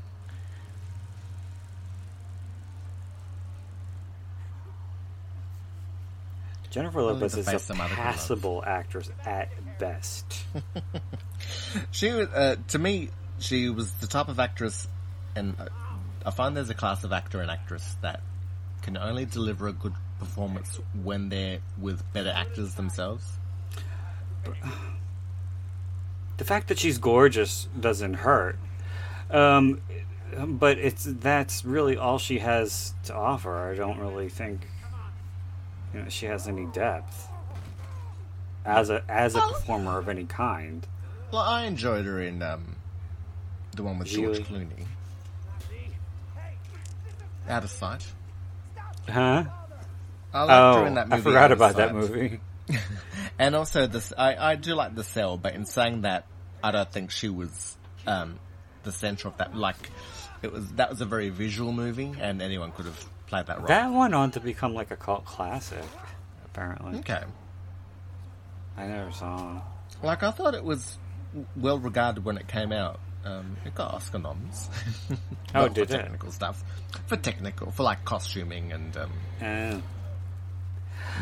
Jennifer 6.70 7.02
Lopez 7.02 7.36
is 7.36 7.48
a 7.48 7.58
some 7.58 7.80
other 7.80 7.88
people 7.88 8.04
love. 8.04 8.14
passable 8.14 8.62
actress 8.66 9.10
at 9.24 9.48
best. 9.78 10.44
She 11.90 12.10
uh, 12.10 12.56
to 12.68 12.78
me, 12.78 13.10
she 13.38 13.68
was 13.68 13.90
the 13.94 14.06
type 14.06 14.28
of 14.28 14.40
actress, 14.40 14.88
and 15.36 15.54
uh, 15.58 15.66
I 16.24 16.30
find 16.30 16.56
there's 16.56 16.70
a 16.70 16.74
class 16.74 17.04
of 17.04 17.12
actor 17.12 17.40
and 17.40 17.50
actress 17.50 17.96
that 18.02 18.20
can 18.82 18.96
only 18.96 19.24
deliver 19.24 19.68
a 19.68 19.72
good 19.72 19.94
performance 20.24 20.80
when 21.02 21.28
they're 21.28 21.60
with 21.78 22.02
better 22.12 22.30
actors 22.30 22.74
themselves. 22.74 23.38
the 26.36 26.44
fact 26.44 26.68
that 26.68 26.78
she's 26.78 26.98
gorgeous 26.98 27.68
doesn't 27.78 28.14
hurt. 28.14 28.58
Um, 29.30 29.80
but 30.46 30.78
it's 30.78 31.04
that's 31.04 31.64
really 31.64 31.96
all 31.96 32.18
she 32.18 32.38
has 32.40 32.94
to 33.04 33.14
offer. 33.14 33.70
I 33.70 33.74
don't 33.74 33.98
really 33.98 34.28
think 34.28 34.66
you 35.92 36.00
know 36.00 36.08
she 36.08 36.26
has 36.26 36.48
any 36.48 36.66
depth 36.66 37.28
as 38.64 38.90
a 38.90 39.02
as 39.08 39.34
a 39.34 39.40
performer 39.40 39.98
of 39.98 40.08
any 40.08 40.24
kind. 40.24 40.86
Well, 41.32 41.42
I 41.42 41.64
enjoyed 41.64 42.04
her 42.04 42.20
in 42.20 42.42
um, 42.42 42.76
the 43.74 43.82
one 43.82 43.98
with 43.98 44.08
George 44.08 44.40
Clooney. 44.40 44.86
Out 47.48 47.64
of 47.64 47.70
sight. 47.70 48.06
Huh? 49.08 49.44
I 50.34 50.42
liked 50.42 50.50
her 50.76 50.82
Oh, 50.82 50.86
in 50.86 50.94
that 50.94 51.06
I 51.12 51.20
forgot 51.20 51.52
about 51.52 51.76
that 51.76 51.94
movie. 51.94 52.40
And 53.38 53.56
also 53.56 53.86
this, 53.88 54.12
I, 54.16 54.36
I 54.52 54.54
do 54.54 54.74
like 54.74 54.94
the 54.94 55.02
cell, 55.02 55.36
but 55.36 55.54
in 55.54 55.66
saying 55.66 56.02
that, 56.02 56.24
I 56.62 56.70
don't 56.70 56.90
think 56.90 57.10
she 57.10 57.28
was 57.28 57.76
um, 58.06 58.38
the 58.84 58.92
center 58.92 59.26
of 59.26 59.36
that. 59.38 59.56
Like, 59.56 59.90
it 60.40 60.52
was 60.52 60.68
that 60.74 60.88
was 60.88 61.00
a 61.00 61.04
very 61.04 61.30
visual 61.30 61.72
movie, 61.72 62.14
and 62.20 62.40
anyone 62.40 62.70
could 62.70 62.84
have 62.86 63.04
played 63.26 63.46
that 63.46 63.58
role. 63.58 63.66
That 63.66 63.92
went 63.92 64.14
on 64.14 64.30
to 64.32 64.40
become 64.40 64.72
like 64.72 64.92
a 64.92 64.96
cult 64.96 65.24
classic. 65.24 65.82
Apparently, 66.44 67.00
okay. 67.00 67.24
I 68.76 68.86
never 68.86 69.10
saw. 69.10 69.60
Like 70.00 70.22
I 70.22 70.30
thought 70.30 70.54
it 70.54 70.62
was 70.64 70.96
well 71.56 71.78
regarded 71.80 72.24
when 72.24 72.38
it 72.38 72.46
came 72.46 72.70
out. 72.70 73.00
Um, 73.24 73.56
it 73.64 73.74
got 73.74 73.94
Oscar 73.94 74.18
noms. 74.20 74.70
Oh, 75.56 75.68
did 75.68 75.88
for 75.88 75.94
it? 75.94 75.98
technical 76.02 76.30
stuff. 76.30 76.62
For 77.06 77.16
technical, 77.16 77.70
for 77.72 77.82
like 77.82 78.04
costuming 78.04 78.72
and 78.72 78.96
um, 78.96 79.12
Eh. 79.40 79.80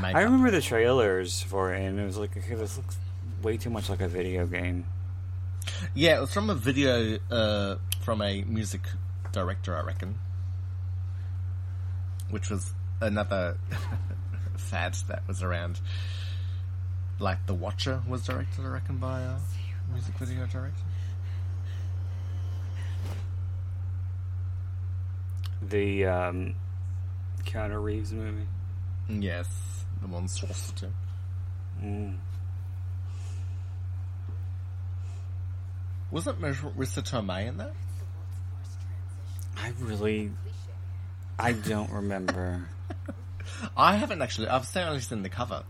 I 0.02 0.22
remember 0.22 0.50
the 0.50 0.60
trailers 0.60 1.42
for 1.42 1.74
it, 1.74 1.82
and 1.82 1.98
it 1.98 2.04
was 2.04 2.18
like, 2.18 2.36
okay, 2.36 2.54
this 2.54 2.76
looks 2.76 2.96
way 3.42 3.56
too 3.56 3.70
much 3.70 3.88
like 3.88 4.00
a 4.00 4.09
video 4.09 4.46
game. 4.46 4.84
Yeah, 5.94 6.18
it 6.18 6.20
was 6.20 6.32
from 6.32 6.50
a 6.50 6.54
video 6.54 7.18
uh, 7.30 7.76
from 8.00 8.22
a 8.22 8.42
music 8.42 8.82
director, 9.32 9.76
I 9.76 9.82
reckon. 9.82 10.18
Which 12.30 12.50
was 12.50 12.72
another 13.00 13.59
fad 14.56 14.94
that 15.09 15.26
was 15.28 15.42
around. 15.42 15.80
Like 17.18 17.46
The 17.46 17.54
Watcher 17.54 18.02
was 18.09 18.24
directed, 18.24 18.64
I 18.64 18.68
reckon, 18.68 18.98
by 18.98 19.20
a 19.20 19.36
music 19.92 20.14
video 20.16 20.46
director. 20.46 20.82
The 25.60 26.06
um, 26.06 26.54
Keanu 27.44 27.82
Reeves 27.82 28.12
movie. 28.12 28.46
Yes, 29.08 29.48
the 30.00 30.08
monstrosity. 30.08 30.88
Mm. 31.82 32.16
Wasn't 36.10 36.40
Marisa 36.40 37.02
Tomei 37.02 37.48
in 37.48 37.56
that? 37.56 37.72
I 39.56 39.72
really, 39.80 40.30
I 41.38 41.52
don't 41.52 41.90
remember. 41.90 42.66
I 43.76 43.96
haven't 43.96 44.22
actually. 44.22 44.48
I've 44.48 44.68
only 44.76 45.00
seen 45.00 45.22
the 45.22 45.28
cover. 45.28 45.62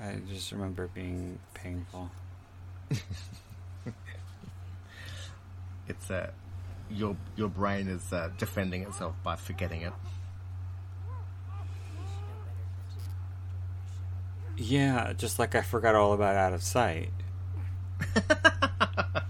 I 0.00 0.16
just 0.28 0.52
remember 0.52 0.84
it 0.84 0.94
being 0.94 1.38
painful. 1.54 2.10
It's 5.86 6.10
uh, 6.10 6.30
your 6.90 7.16
your 7.36 7.48
brain 7.48 7.88
is 7.88 8.12
uh, 8.12 8.30
defending 8.38 8.82
itself 8.82 9.14
by 9.22 9.36
forgetting 9.36 9.82
it. 9.82 9.92
Yeah, 14.56 15.12
just 15.14 15.38
like 15.38 15.54
I 15.54 15.62
forgot 15.62 15.94
all 15.94 16.12
about 16.12 16.36
Out 16.36 16.52
of 16.52 16.62
Sight. 16.62 17.10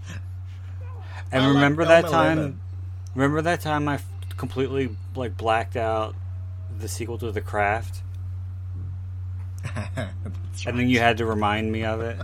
And 1.31 1.43
I 1.43 1.47
like 1.47 1.55
remember 1.55 1.85
that 1.85 2.05
Elma 2.05 2.09
time? 2.09 2.37
Lemon. 2.37 2.59
Remember 3.13 3.41
that 3.41 3.61
time 3.61 3.87
I 3.87 3.95
f- 3.95 4.05
completely 4.37 4.95
like 5.15 5.37
blacked 5.37 5.75
out 5.75 6.15
the 6.77 6.87
sequel 6.87 7.17
to 7.19 7.31
The 7.31 7.41
Craft, 7.41 8.01
and 9.95 10.79
then 10.79 10.89
you 10.89 10.99
had 10.99 11.17
to 11.17 11.25
remind 11.25 11.71
me 11.71 11.83
of 11.85 12.01
it. 12.01 12.17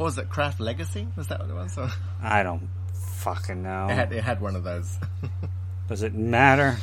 What 0.00 0.06
was 0.06 0.16
it? 0.16 0.30
Craft 0.30 0.60
Legacy? 0.60 1.06
Was 1.14 1.26
that 1.26 1.40
what 1.40 1.50
it 1.50 1.52
was? 1.52 1.76
Or- 1.76 1.90
I 2.22 2.42
don't 2.42 2.70
fucking 3.18 3.62
know. 3.62 3.86
It 3.90 3.92
had, 3.92 4.12
it 4.14 4.24
had 4.24 4.40
one 4.40 4.56
of 4.56 4.64
those. 4.64 4.98
Does 5.90 6.02
it 6.02 6.14
matter? 6.14 6.78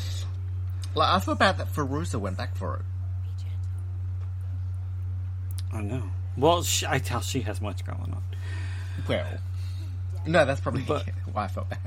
like 0.93 1.09
I 1.09 1.19
feel 1.19 1.33
bad 1.33 1.57
that 1.57 1.73
Fairuza 1.73 2.19
went 2.19 2.37
back 2.37 2.55
for 2.55 2.75
it. 2.75 2.85
I 5.73 5.81
know. 5.81 6.03
Well, 6.37 6.61
she, 6.61 6.85
I 6.85 6.99
tell 6.99 7.21
she 7.21 7.41
has 7.41 7.59
much 7.59 7.83
going 7.83 7.97
on. 8.13 8.21
Well, 9.09 9.25
no, 10.27 10.45
that's 10.45 10.61
probably 10.61 10.83
But- 10.83 11.09
why 11.31 11.45
I 11.45 11.47
felt 11.47 11.71
bad. 11.71 11.79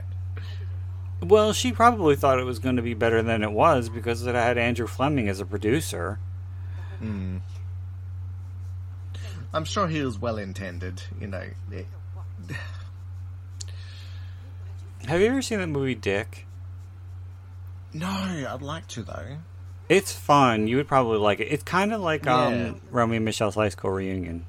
Well, 1.23 1.52
she 1.52 1.70
probably 1.70 2.16
thought 2.16 2.40
it 2.40 2.44
was 2.44 2.59
going 2.59 2.74
to 2.74 2.82
be 2.82 2.94
better 2.94 3.23
than 3.23 3.44
it 3.44 3.52
was 3.52 3.89
because 3.89 4.27
it 4.27 4.35
had 4.35 4.59
Andrew 4.59 4.89
Fleming 4.89 5.28
as 5.28 5.39
a 5.39 5.47
producer. 5.47 6.19
Hmm. 6.98 7.36
I'm 9.52 9.64
sure 9.64 9.89
he 9.89 10.02
was 10.02 10.18
well 10.18 10.39
intended. 10.39 11.02
You 11.20 11.27
know, 11.27 11.44
it- 11.72 11.86
Have 15.06 15.20
you 15.20 15.27
ever 15.28 15.43
seen 15.43 15.59
that 15.59 15.66
movie 15.68 15.94
Dick? 15.94 16.47
no, 17.93 18.06
I'd 18.09 18.62
like 18.62 18.86
to 18.89 19.02
though. 19.02 19.39
It's 19.89 20.12
fun. 20.12 20.68
You 20.68 20.77
would 20.77 20.86
probably 20.86 21.18
like 21.18 21.40
it. 21.40 21.48
It's 21.48 21.64
kind 21.64 21.93
of 21.93 22.01
like 22.01 22.24
um, 22.28 22.81
Romy 22.93 23.16
and 23.16 23.24
Michele's 23.24 23.56
high 23.56 23.70
school 23.70 23.90
reunion. 23.90 24.44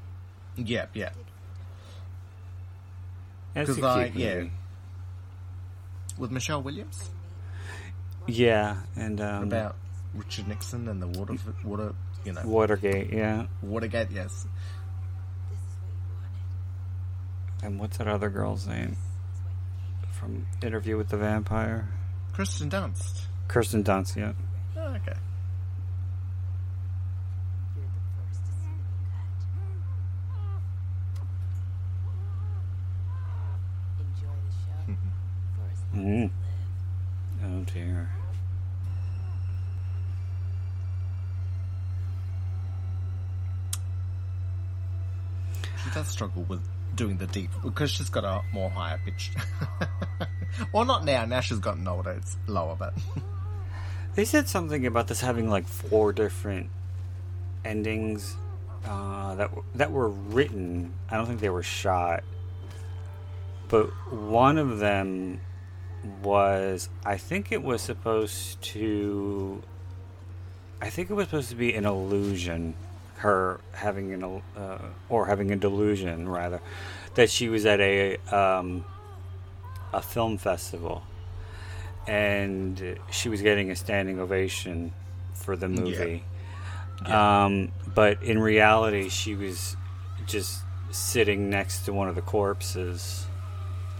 Yeah, 0.56 0.86
yeah. 0.94 1.10
It's 3.56 3.69
a 3.72 3.73
'Cause 3.76 3.84
I- 3.84 4.10
cute 4.10 4.15
yeah. 4.23 4.36
movie. 4.36 4.52
With 6.18 6.30
Michelle 6.30 6.61
Williams 6.61 7.10
Yeah, 8.28 8.78
and 8.95 9.19
um, 9.22 9.44
about 9.44 9.76
Richard 10.14 10.48
Nixon 10.48 10.88
and 10.88 11.02
the 11.02 11.07
water, 11.07 11.36
water, 11.64 11.95
you 12.23 12.34
know, 12.34 12.41
Watergate. 12.45 13.11
Yeah, 13.11 13.48
Watergate. 13.64 14.11
Yes, 14.11 14.45
and 17.61 17.79
what's 17.79 17.97
that 17.97 18.07
other 18.07 18.29
girl's 18.29 18.67
name 18.67 18.97
from 20.11 20.45
Interview 20.61 20.97
with 20.97 21.09
the 21.09 21.17
Vampire? 21.17 21.88
Kristen 22.33 22.69
Dunst. 22.69 23.23
Kirsten 23.47 23.83
Dunst. 23.83 24.15
Yeah. 24.15 24.33
Oh, 24.77 24.95
okay. 24.95 25.13
Mm. 35.95 36.29
Oh 37.43 37.65
dear. 37.73 38.09
She 45.83 45.89
does 45.89 46.07
struggle 46.07 46.43
with 46.43 46.61
doing 46.95 47.18
the 47.18 47.27
deep 47.27 47.49
because 47.63 47.91
she's 47.91 48.09
got 48.09 48.23
a 48.23 48.41
more 48.53 48.69
higher 48.69 48.99
pitched. 49.03 49.35
well, 50.73 50.85
not 50.85 51.05
now. 51.05 51.26
Now 51.26 51.39
she's 51.41 51.59
gotten 51.59 51.88
older. 51.88 52.11
It's 52.11 52.38
lower, 52.47 52.76
but 52.76 52.93
They 54.13 54.26
said 54.26 54.49
something 54.49 54.85
about 54.85 55.07
this 55.07 55.22
having 55.22 55.49
like 55.49 55.65
four 55.65 56.11
different 56.11 56.69
endings 57.63 58.35
uh, 58.85 59.35
that 59.35 59.51
that 59.76 59.91
were 59.91 60.09
written. 60.09 60.93
I 61.09 61.15
don't 61.15 61.27
think 61.27 61.39
they 61.39 61.49
were 61.49 61.63
shot, 61.63 62.23
but 63.69 63.85
one 64.11 64.57
of 64.57 64.80
them 64.80 65.39
was. 66.22 66.89
I 67.05 67.18
think 67.18 67.53
it 67.53 67.63
was 67.63 67.81
supposed 67.81 68.61
to. 68.73 69.63
I 70.81 70.89
think 70.89 71.09
it 71.09 71.13
was 71.13 71.27
supposed 71.27 71.51
to 71.51 71.55
be 71.55 71.73
an 71.73 71.85
illusion, 71.85 72.73
her 73.22 73.60
having 73.73 74.14
an 74.14 74.41
uh, 74.57 74.77
or 75.10 75.27
having 75.27 75.52
a 75.52 75.56
delusion 75.56 76.27
rather, 76.27 76.60
that 77.15 77.30
she 77.30 77.49
was 77.49 77.65
at 77.65 77.80
a 77.80 78.18
um, 78.31 78.84
a 79.93 80.02
film 80.02 80.38
festival 80.38 81.03
and 82.07 82.98
she 83.11 83.30
was 83.30 83.41
getting 83.41 83.72
a 83.72 83.76
standing 83.76 84.19
ovation 84.19 84.91
for 85.34 85.56
the 85.56 85.68
movie. 85.68 86.23
Yeah. 87.06 87.45
Um, 87.45 87.72
but 87.93 88.22
in 88.23 88.39
reality, 88.39 89.10
she 89.10 89.35
was 89.35 89.76
just 90.27 90.61
sitting 90.91 91.49
next 91.49 91.85
to 91.85 91.93
one 91.93 92.07
of 92.10 92.15
the 92.15 92.22
corpses. 92.22 93.26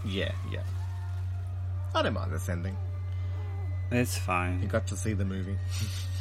yeah, 0.04 0.32
yeah. 0.50 0.62
I 1.94 2.02
don't 2.02 2.14
mind 2.14 2.32
this 2.32 2.48
ending. 2.48 2.76
It's 3.90 4.16
fine 4.16 4.62
You 4.62 4.68
got 4.68 4.86
to 4.86 4.96
see 4.96 5.12
the 5.12 5.24
movie. 5.24 5.58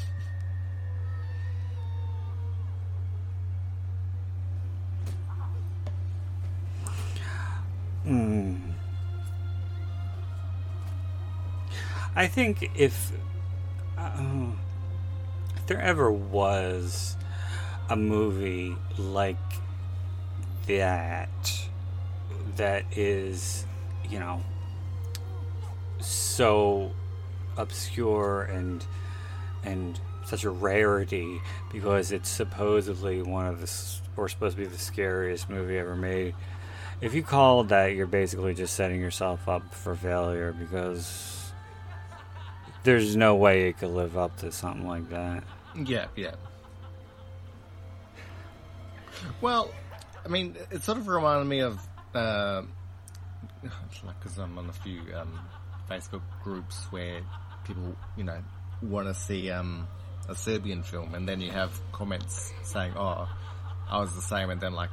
I 12.15 12.28
think 12.28 12.72
if, 12.76 13.11
uh, 13.98 14.52
if 15.56 15.65
there 15.68 15.80
ever 15.82 16.11
was 16.11 17.15
a 17.90 17.95
movie 17.95 18.76
like 18.98 19.38
that, 20.68 21.30
that 22.57 22.86
is, 22.98 23.65
you 24.10 24.19
know, 24.19 24.41
so 25.99 26.91
obscure 27.57 28.44
and 28.44 28.86
and 29.64 29.99
such 30.26 30.44
a 30.44 30.49
rarity 30.49 31.41
because 31.72 32.11
it's 32.11 32.30
supposedly 32.30 33.22
one 33.22 33.45
of 33.45 33.61
the 33.61 33.72
or 34.18 34.28
supposed 34.30 34.57
to 34.57 34.64
be 34.64 34.68
the 34.68 34.78
scariest 34.78 35.49
movie 35.49 35.78
ever 35.78 35.95
made. 35.95 36.34
If 37.02 37.15
you 37.15 37.23
call 37.23 37.64
that, 37.65 37.95
you're 37.95 38.06
basically 38.06 38.53
just 38.53 38.76
setting 38.76 39.02
yourself 39.02 39.49
up 39.49 39.73
for 39.73 39.95
failure 39.95 40.53
because 40.53 41.52
there's 42.84 43.15
no 43.15 43.36
way 43.36 43.68
it 43.69 43.80
could 43.80 43.90
live 43.90 44.18
up 44.18 44.38
to 44.38 44.52
something 44.52 44.88
like 44.88 45.10
that. 45.10 45.44
Yeah, 45.76 46.07
yeah. 46.15 46.36
Well, 49.41 49.72
I 50.23 50.28
mean, 50.28 50.56
it 50.69 50.84
sort 50.84 50.99
of 50.99 51.07
reminded 51.07 51.48
me 51.48 51.60
of, 51.61 51.80
uh, 52.14 52.64
because 53.61 54.38
I'm 54.38 54.57
on 54.57 54.69
a 54.69 54.73
few 54.73 55.02
um, 55.15 55.40
Facebook 55.90 56.22
groups 56.44 56.86
where 56.91 57.22
people, 57.65 57.95
you 58.15 58.23
know, 58.23 58.38
want 58.82 59.07
to 59.07 59.14
see 59.14 59.49
um, 59.49 59.88
a 60.30 60.36
Serbian 60.36 60.84
film, 60.84 61.15
and 61.15 61.28
then 61.28 61.41
you 61.41 61.52
have 61.52 61.72
comments 61.91 62.52
saying, 62.64 62.94
"Oh, 62.95 63.30
I 63.90 63.99
was 63.99 64.14
the 64.15 64.22
same," 64.22 64.49
and 64.49 64.60
then 64.60 64.73
like 64.73 64.90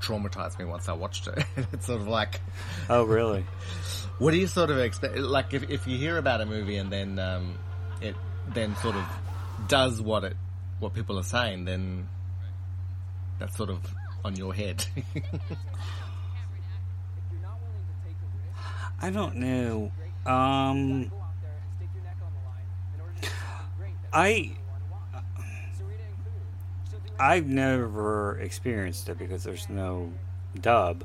traumatized 0.00 0.58
me 0.58 0.64
once 0.64 0.88
I 0.88 0.92
watched 0.92 1.28
it. 1.28 1.44
it's 1.72 1.86
sort 1.86 2.00
of 2.00 2.08
like, 2.08 2.40
Oh, 2.88 3.04
really? 3.04 3.44
what 4.18 4.32
do 4.32 4.38
you 4.38 4.46
sort 4.46 4.70
of 4.70 4.78
expect? 4.78 5.16
Like, 5.16 5.54
if, 5.54 5.68
if 5.70 5.86
you 5.86 5.98
hear 5.98 6.18
about 6.18 6.40
a 6.40 6.46
movie 6.46 6.76
and 6.76 6.90
then 6.90 7.18
um, 7.18 7.58
it 8.00 8.16
then 8.48 8.74
sort 8.76 8.96
of 8.96 9.04
does 9.68 10.00
what 10.00 10.24
it 10.24 10.36
what 10.78 10.94
people 10.94 11.18
are 11.18 11.24
saying, 11.24 11.66
then 11.66 12.08
that's 13.38 13.56
sort 13.56 13.70
of 13.70 13.80
on 14.24 14.36
your 14.36 14.54
head. 14.54 14.84
I 19.02 19.10
don't 19.10 19.36
know. 19.36 19.92
Um, 20.26 21.10
I 24.12 24.52
I've 27.20 27.46
never 27.46 28.38
experienced 28.40 29.08
it 29.10 29.18
because 29.18 29.44
there's 29.44 29.68
no 29.68 30.12
dub, 30.58 31.04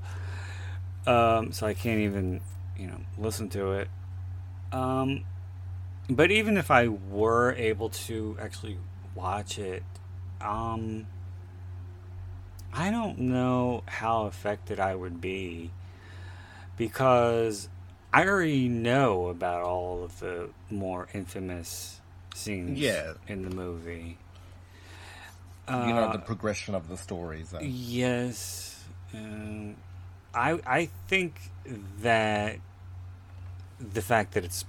um, 1.06 1.52
so 1.52 1.68
I 1.68 1.74
can't 1.74 2.00
even 2.00 2.40
you 2.78 2.88
know 2.88 3.02
listen 3.18 3.50
to 3.50 3.74
it. 3.74 3.90
Um, 4.72 5.26
but 6.10 6.32
even 6.32 6.58
if 6.58 6.72
I 6.72 6.88
were 6.88 7.54
able 7.54 7.90
to 7.90 8.38
actually 8.40 8.78
watch 9.14 9.60
it, 9.60 9.84
um, 10.42 11.08
I 12.74 12.92
don't 12.92 13.20
know 13.20 13.84
how 13.86 14.26
affected 14.26 14.80
I 14.80 14.96
would 14.96 15.20
be 15.22 15.72
because 16.78 17.70
I 18.14 18.26
already 18.26 18.68
know 18.68 19.28
about 19.28 19.64
all 19.64 20.04
of 20.04 20.20
the 20.20 20.50
more 20.70 21.08
infamous 21.14 22.02
scenes 22.34 22.80
Yeah. 22.80 23.14
in 23.28 23.44
the 23.44 23.50
movie. 23.50 24.18
You 25.68 25.74
know 25.94 26.06
Uh, 26.10 26.12
the 26.14 26.20
progression 26.20 26.76
of 26.76 26.88
the 26.90 26.98
stories. 26.98 27.54
Yes. 27.62 28.84
Um, 29.14 29.76
I 30.34 30.60
I 30.66 30.90
think 31.08 31.40
that 32.02 32.58
the 33.80 34.02
fact 34.02 34.34
that 34.34 34.44
it's 34.44 34.66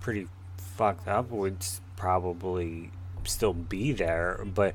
pretty 0.00 0.28
fucked 0.56 1.08
up 1.08 1.30
would 1.30 1.64
probably 1.96 2.90
still 3.24 3.52
be 3.54 3.92
there, 3.92 4.44
but 4.54 4.74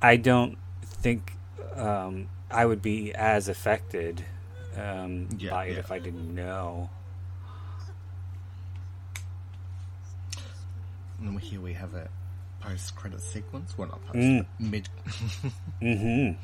I 0.00 0.16
don't 0.16 0.56
think 0.82 1.32
um, 1.76 2.28
I 2.50 2.64
would 2.66 2.82
be 2.82 3.14
as 3.14 3.48
affected 3.48 4.24
um, 4.76 5.28
Yeah, 5.38 5.50
by 5.50 5.66
it 5.66 5.72
yeah. 5.74 5.78
if 5.80 5.90
I 5.90 5.98
didn't 5.98 6.34
know. 6.34 6.90
And 11.20 11.38
here 11.40 11.60
we 11.60 11.74
have 11.74 11.94
a 12.64 12.68
post-credit 12.68 13.20
sequence. 13.20 13.76
Well, 13.76 13.88
not 13.88 14.02
post, 14.06 14.16
Mm. 14.18 14.46
mid. 14.58 14.88
Mm-hmm. 15.82 16.38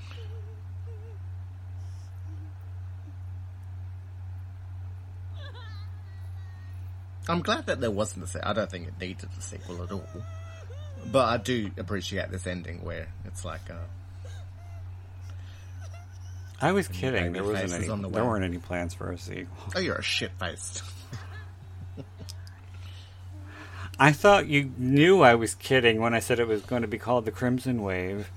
I'm 7.28 7.42
glad 7.42 7.66
that 7.66 7.80
there 7.80 7.90
wasn't 7.90 8.24
a 8.24 8.28
sequel. 8.28 8.48
I 8.48 8.52
don't 8.54 8.70
think 8.70 8.88
it 8.88 8.94
needed 9.00 9.28
a 9.38 9.42
sequel 9.42 9.82
at 9.82 9.92
all. 9.92 10.06
But 11.12 11.26
I 11.28 11.36
do 11.36 11.70
appreciate 11.76 12.30
this 12.30 12.46
ending 12.46 12.82
where 12.84 13.08
it's 13.26 13.44
like, 13.44 13.70
uh, 13.70 13.74
I 16.60 16.72
was 16.72 16.88
kidding. 16.88 17.32
There 17.32 17.44
wasn't 17.44 17.72
any. 17.72 17.86
the 17.86 18.08
there 18.08 18.24
weren't 18.24 18.44
any 18.44 18.58
plans 18.58 18.94
for 18.94 19.12
a 19.12 19.18
sequel. 19.18 19.46
oh, 19.76 19.78
you're 19.78 19.94
a 19.96 20.02
shit 20.02 20.32
faced. 20.40 20.82
I 23.98 24.12
thought 24.12 24.46
you 24.46 24.72
knew 24.78 25.22
I 25.22 25.34
was 25.34 25.54
kidding 25.54 26.00
when 26.00 26.14
I 26.14 26.20
said 26.20 26.38
it 26.38 26.46
was 26.46 26.62
going 26.62 26.82
to 26.82 26.88
be 26.88 26.98
called 26.98 27.24
the 27.24 27.32
Crimson 27.32 27.82
Wave. 27.82 28.30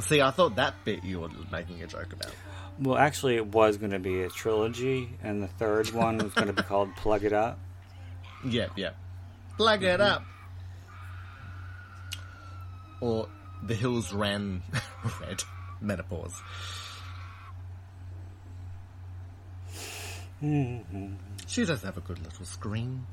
See, 0.00 0.20
I 0.20 0.30
thought 0.30 0.56
that 0.56 0.74
bit 0.84 1.04
you 1.04 1.20
were 1.20 1.30
making 1.50 1.82
a 1.82 1.86
joke 1.86 2.12
about. 2.12 2.32
Well, 2.80 2.96
actually, 2.96 3.36
it 3.36 3.46
was 3.46 3.76
going 3.76 3.92
to 3.92 3.98
be 3.98 4.22
a 4.22 4.28
trilogy, 4.28 5.08
and 5.22 5.42
the 5.42 5.48
third 5.48 5.92
one 5.92 6.18
was 6.18 6.32
going 6.34 6.48
to 6.48 6.52
be 6.52 6.62
called 6.68 6.94
Plug 6.96 7.24
It 7.24 7.32
Up. 7.32 7.58
Yep, 8.44 8.72
yep. 8.76 8.96
Plug 9.56 9.82
it 9.82 10.00
mm-hmm. 10.00 10.02
up. 10.02 10.24
Or 13.00 13.28
the 13.62 13.74
hills 13.74 14.12
ran 14.12 14.62
red. 15.20 15.42
Menopause. 15.80 16.40
Mm-hmm. 20.42 21.14
She 21.46 21.64
does 21.64 21.82
have 21.82 21.96
a 21.96 22.00
good 22.00 22.18
little 22.22 22.44
scream. 22.44 23.06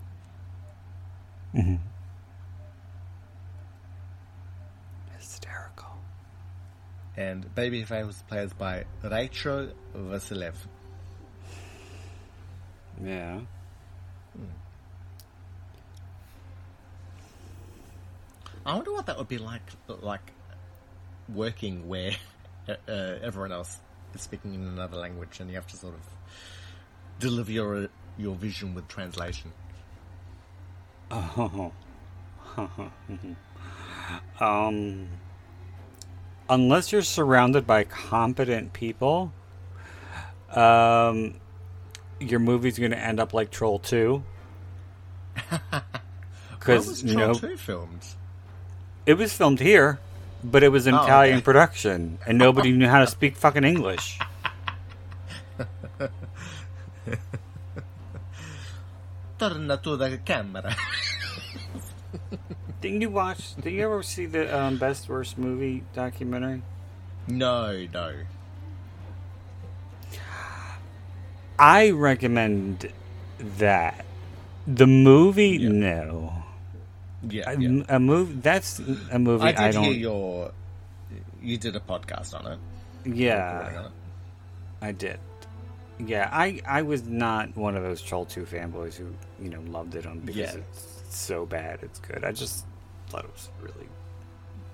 Mm-hmm. 1.56 1.76
Hysterical. 5.18 6.02
And 7.16 7.46
Babyface 7.56 8.06
was 8.06 8.22
played 8.28 8.58
by 8.58 8.86
Rachel 9.04 9.70
Vasilev. 9.96 10.56
Yeah. 13.02 13.40
Hmm. 14.36 14.44
I 18.66 18.76
wonder 18.76 18.94
what 18.94 19.06
that 19.08 19.18
would 19.18 19.28
be 19.28 19.38
like, 19.38 19.62
like 19.88 20.32
working 21.30 21.88
where 21.88 22.12
uh, 22.68 22.74
everyone 22.88 23.52
else 23.52 23.78
is 24.14 24.22
speaking 24.22 24.54
in 24.54 24.68
another 24.68 24.98
language, 24.98 25.40
and 25.40 25.50
you 25.50 25.56
have 25.56 25.68
to 25.68 25.78
sort 25.78 25.94
of 25.94 26.02
deliver 27.24 27.52
your 27.52 27.88
your 28.18 28.36
vision 28.36 28.76
with 28.76 28.88
translation. 28.88 29.52
Oh. 31.12 31.72
um, 34.40 35.08
unless 36.50 36.92
you're 36.92 37.02
surrounded 37.02 37.66
by 37.66 37.84
competent 37.86 38.74
people, 38.74 39.32
um, 40.56 41.36
your 42.20 42.40
movie's 42.40 42.78
going 42.78 42.92
to 42.92 42.98
end 43.00 43.20
up 43.20 43.34
like 43.34 43.50
Troll 43.52 43.80
Two. 43.80 44.24
Because 46.60 47.02
Troll 47.02 47.16
no, 47.16 47.34
Two 47.34 47.58
filmed? 47.58 48.06
it 49.06 49.16
was 49.16 49.34
filmed 49.34 49.60
here, 49.60 50.00
but 50.46 50.64
it 50.64 50.70
was 50.70 50.88
an 50.88 50.94
Oh, 50.94 51.04
Italian 51.04 51.38
okay. 51.40 51.44
production, 51.44 52.20
and 52.26 52.38
nobody 52.38 52.72
knew 52.72 52.88
how 52.88 53.00
to 53.02 53.08
speak 53.08 53.36
fucking 53.36 53.66
English. 53.66 54.18
Torna 59.38 59.78
tu 59.78 59.98
da 59.98 60.10
camera. 60.24 60.76
Didn't 62.82 63.02
you 63.02 63.10
watch? 63.10 63.56
Did 63.56 63.74
you 63.74 63.84
ever 63.84 64.04
see 64.04 64.26
the 64.26 64.46
um, 64.56 64.78
best 64.78 65.10
worst 65.10 65.38
movie 65.38 65.84
documentary? 65.94 66.62
no, 67.28 67.88
no. 67.94 68.12
I 71.60 71.92
recommend 71.92 72.92
that. 73.58 74.06
The 74.68 74.88
movie, 74.88 75.58
Yeah. 75.60 75.70
no. 75.70 76.34
Yeah, 77.30 77.52
A, 77.52 77.60
yeah. 77.60 77.84
a 77.88 78.00
movie. 78.00 78.34
That's 78.42 78.80
a 79.12 79.20
movie. 79.20 79.46
I 79.46 79.50
I, 79.50 79.52
did 79.68 79.74
don't. 79.74 79.84
hear 79.86 79.94
your. 79.94 80.52
You 81.42 81.58
did 81.58 81.76
a 81.76 81.80
podcast 81.80 82.34
on 82.38 82.52
it. 82.52 82.60
yeah, 83.06 83.72
on 83.78 83.86
it. 83.86 83.92
I 84.82 84.92
did. 84.92 85.20
Yeah, 86.00 86.30
I 86.32 86.60
I 86.68 86.82
was 86.82 87.04
not 87.04 87.56
one 87.56 87.76
of 87.76 87.84
those 87.84 88.02
Troll 88.02 88.26
Two 88.26 88.44
fanboys 88.46 88.96
who 88.96 89.14
you 89.40 89.50
know 89.50 89.62
loved 89.68 89.96
it 89.96 90.06
on 90.06 90.20
because 90.20 90.38
Yeah. 90.56 90.56
it's 90.58 90.94
so 91.10 91.46
bad 91.46 91.80
it's 91.82 92.00
good. 92.00 92.24
I 92.24 92.32
just 92.32 92.66
thought 93.10 93.24
it 93.26 93.32
was 93.32 93.50
really 93.62 93.88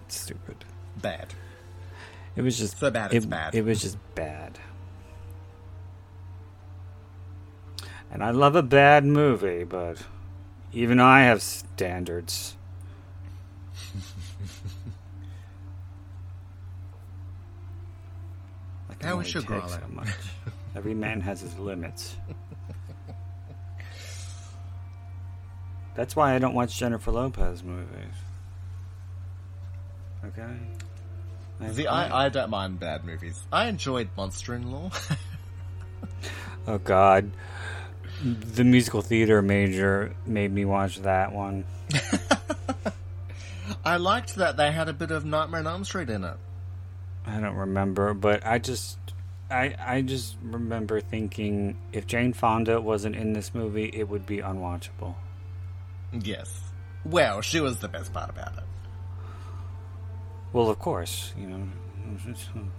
stupid. 0.07 0.63
Bad. 1.01 1.33
It 2.35 2.41
was 2.41 2.57
just 2.57 2.77
So 2.77 2.89
bad 2.89 3.13
It, 3.13 3.29
bad. 3.29 3.53
it 3.53 3.65
was 3.65 3.81
just 3.81 3.97
bad. 4.15 4.59
And 8.11 8.23
I 8.23 8.31
love 8.31 8.55
a 8.55 8.63
bad 8.63 9.05
movie, 9.05 9.63
but 9.65 10.01
even 10.73 10.99
I 10.99 11.23
have 11.23 11.41
standards. 11.41 12.55
I 18.89 18.93
can 18.95 19.07
How 19.09 19.19
is 19.19 19.33
your 19.33 19.43
so 19.43 19.49
much. 19.89 20.07
Every 20.75 20.93
man 20.93 21.21
has 21.21 21.41
his 21.41 21.57
limits. 21.57 22.15
That's 25.95 26.15
why 26.15 26.35
I 26.35 26.39
don't 26.39 26.53
watch 26.53 26.77
Jennifer 26.77 27.11
Lopez 27.11 27.63
movies. 27.63 28.13
Okay. 30.23 30.57
See, 31.73 31.87
I, 31.87 32.25
I 32.25 32.29
don't 32.29 32.49
mind 32.49 32.79
bad 32.79 33.03
movies. 33.03 33.41
I 33.51 33.67
enjoyed 33.67 34.09
Monster 34.15 34.55
in 34.55 34.71
Law. 34.71 34.91
Oh 36.67 36.77
God, 36.77 37.31
the 38.21 38.63
musical 38.63 39.01
theater 39.01 39.41
major 39.41 40.13
made 40.27 40.51
me 40.51 40.65
watch 40.65 40.99
that 40.99 41.31
one. 41.31 41.65
I 43.83 43.97
liked 43.97 44.35
that 44.35 44.55
they 44.57 44.71
had 44.71 44.87
a 44.87 44.93
bit 44.93 45.09
of 45.09 45.25
Nightmare 45.25 45.61
on 45.61 45.67
Elm 45.67 45.83
Street 45.83 46.11
in 46.11 46.23
it. 46.23 46.37
I 47.25 47.39
don't 47.39 47.55
remember, 47.55 48.13
but 48.13 48.45
I 48.45 48.59
just, 48.59 48.99
I, 49.49 49.75
I 49.79 50.01
just 50.01 50.35
remember 50.43 51.01
thinking 51.01 51.77
if 51.91 52.05
Jane 52.05 52.33
Fonda 52.33 52.79
wasn't 52.79 53.15
in 53.15 53.33
this 53.33 53.53
movie, 53.53 53.89
it 53.91 54.07
would 54.07 54.25
be 54.25 54.37
unwatchable. 54.37 55.15
Yes. 56.13 56.61
Well, 57.03 57.41
she 57.41 57.59
was 57.59 57.79
the 57.79 57.87
best 57.87 58.13
part 58.13 58.29
about 58.29 58.57
it. 58.57 58.63
Well, 60.53 60.69
of 60.69 60.77
course, 60.79 61.33
you 61.37 61.47
know, 61.47 61.67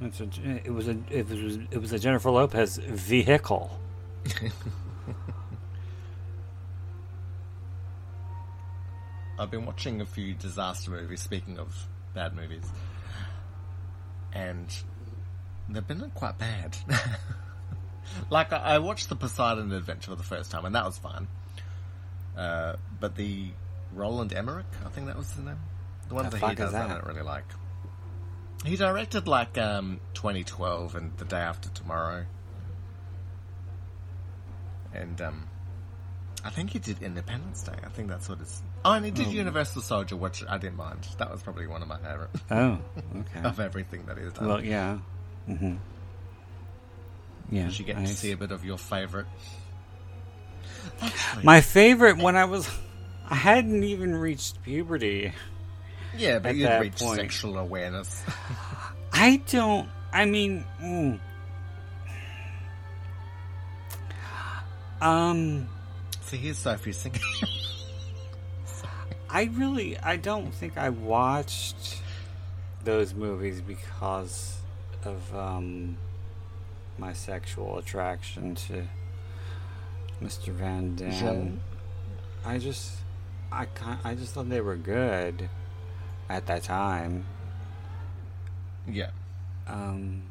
it's 0.00 0.20
a, 0.20 0.28
it 0.64 0.72
was 0.72 0.88
a, 0.88 0.96
it 1.08 1.28
was, 1.28 1.58
it 1.70 1.78
was 1.80 1.92
a 1.92 1.98
Jennifer 1.98 2.30
Lopez 2.30 2.76
vehicle. 2.78 3.78
I've 9.38 9.50
been 9.50 9.64
watching 9.64 10.00
a 10.02 10.06
few 10.06 10.34
disaster 10.34 10.90
movies, 10.90 11.22
speaking 11.22 11.58
of 11.58 11.86
bad 12.12 12.34
movies, 12.34 12.64
and 14.34 14.66
they've 15.74 15.86
been 15.86 16.10
quite 16.14 16.38
bad. 16.38 16.76
like, 18.30 18.52
I, 18.52 18.56
I 18.58 18.78
watched 18.78 19.08
the 19.08 19.16
Poseidon 19.16 19.72
Adventure 19.72 20.10
for 20.10 20.16
the 20.16 20.22
first 20.22 20.50
time, 20.50 20.64
and 20.64 20.74
that 20.74 20.84
was 20.84 20.98
fine. 20.98 21.28
Uh, 22.36 22.76
but 22.98 23.14
the 23.16 23.50
Roland 23.94 24.32
Emmerich, 24.32 24.66
I 24.84 24.88
think 24.88 25.06
that 25.08 25.16
was 25.16 25.30
the 25.32 25.42
name. 25.42 25.58
The 26.08 26.14
one 26.14 26.24
The 26.24 26.36
that 26.38 26.48
he 26.50 26.54
does, 26.54 26.74
I 26.74 26.88
don't 26.88 27.04
really 27.06 27.22
like. 27.22 27.44
He 28.64 28.76
directed, 28.76 29.26
like, 29.26 29.56
um, 29.58 30.00
2012 30.14 30.94
and 30.94 31.16
The 31.16 31.24
Day 31.24 31.38
After 31.38 31.68
Tomorrow. 31.70 32.26
And, 34.92 35.20
um, 35.20 35.48
I 36.44 36.50
think 36.50 36.70
he 36.70 36.78
did 36.78 37.02
Independence 37.02 37.62
Day. 37.62 37.74
I 37.84 37.88
think 37.90 38.08
that's 38.08 38.28
what 38.28 38.40
it's. 38.40 38.62
Oh, 38.84 38.92
and 38.92 39.04
he 39.04 39.10
did 39.10 39.28
Universal 39.28 39.82
Soldier, 39.82 40.16
which 40.16 40.42
I 40.48 40.56
didn't 40.58 40.76
mind. 40.78 41.06
That 41.18 41.30
was 41.30 41.42
probably 41.42 41.66
one 41.66 41.82
of 41.82 41.88
my 41.88 41.98
favorite 41.98 42.30
Oh, 42.50 42.78
okay. 43.16 43.40
of 43.46 43.60
everything 43.60 44.06
that 44.06 44.16
he's 44.16 44.32
done. 44.32 44.48
Well, 44.48 44.64
yeah. 44.64 44.98
Hmm 45.56 45.76
Yeah. 47.50 47.68
You 47.68 47.84
get 47.84 47.96
I 47.96 48.04
to 48.04 48.14
see 48.14 48.32
a 48.32 48.36
bit 48.36 48.52
of 48.52 48.64
your 48.64 48.78
favorite? 48.78 49.26
Actually, 51.02 51.44
My 51.44 51.60
favorite 51.60 52.18
when 52.18 52.36
I 52.36 52.44
was, 52.44 52.68
I 53.28 53.34
hadn't 53.34 53.82
even 53.84 54.14
reached 54.14 54.62
puberty. 54.62 55.32
yeah, 56.16 56.38
but 56.38 56.50
at 56.50 56.56
you'd 56.56 56.66
that 56.68 56.80
reach 56.80 56.96
point. 56.98 57.20
sexual 57.20 57.58
awareness. 57.58 58.22
I 59.12 59.42
don't. 59.50 59.88
I 60.12 60.24
mean, 60.24 60.64
mm. 60.82 61.20
um, 65.00 65.68
So 66.22 66.36
here's 66.36 66.58
Sophie 66.58 66.92
singing. 66.92 67.20
I 69.30 69.44
really, 69.54 69.96
I 69.98 70.16
don't 70.16 70.52
think 70.52 70.76
I 70.76 70.88
watched 70.90 72.02
those 72.82 73.14
movies 73.14 73.60
because 73.60 74.59
of 75.06 75.34
um, 75.36 75.96
my 76.98 77.12
sexual 77.12 77.78
attraction 77.78 78.54
to 78.54 78.84
Mr. 80.22 80.48
Van 80.52 80.94
Damme. 80.96 81.10
Jean? 81.12 81.60
I 82.44 82.58
just, 82.58 82.92
I 83.52 83.66
I 84.04 84.14
just 84.14 84.32
thought 84.34 84.48
they 84.48 84.60
were 84.60 84.76
good 84.76 85.48
at 86.28 86.46
that 86.46 86.62
time. 86.62 87.24
Yeah. 88.88 89.10
Um, 89.66 90.22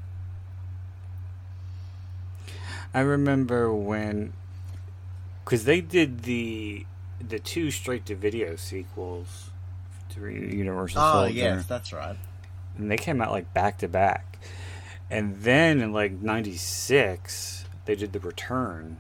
I 2.93 3.01
remember 3.01 3.73
when, 3.73 4.33
because 5.45 5.65
they 5.65 5.81
did 5.81 6.23
the 6.23 6.85
the 7.25 7.37
two 7.39 7.69
straight 7.69 8.05
to 8.07 8.15
video 8.15 8.55
sequels 8.55 9.49
to 10.09 10.21
Universal 10.29 11.01
Oh, 11.01 11.11
Soldier, 11.25 11.33
yes, 11.33 11.65
that's 11.65 11.91
right. 11.93 12.15
and 12.77 12.89
they 12.89 12.97
came 12.97 13.21
out 13.21 13.31
like 13.31 13.53
back 13.53 13.77
to 13.79 13.87
back. 13.87 14.28
And 15.11 15.35
then 15.37 15.81
in 15.81 15.91
like 15.93 16.11
'96, 16.21 17.65
they 17.85 17.95
did 17.95 18.13
the 18.13 18.19
Return, 18.19 18.97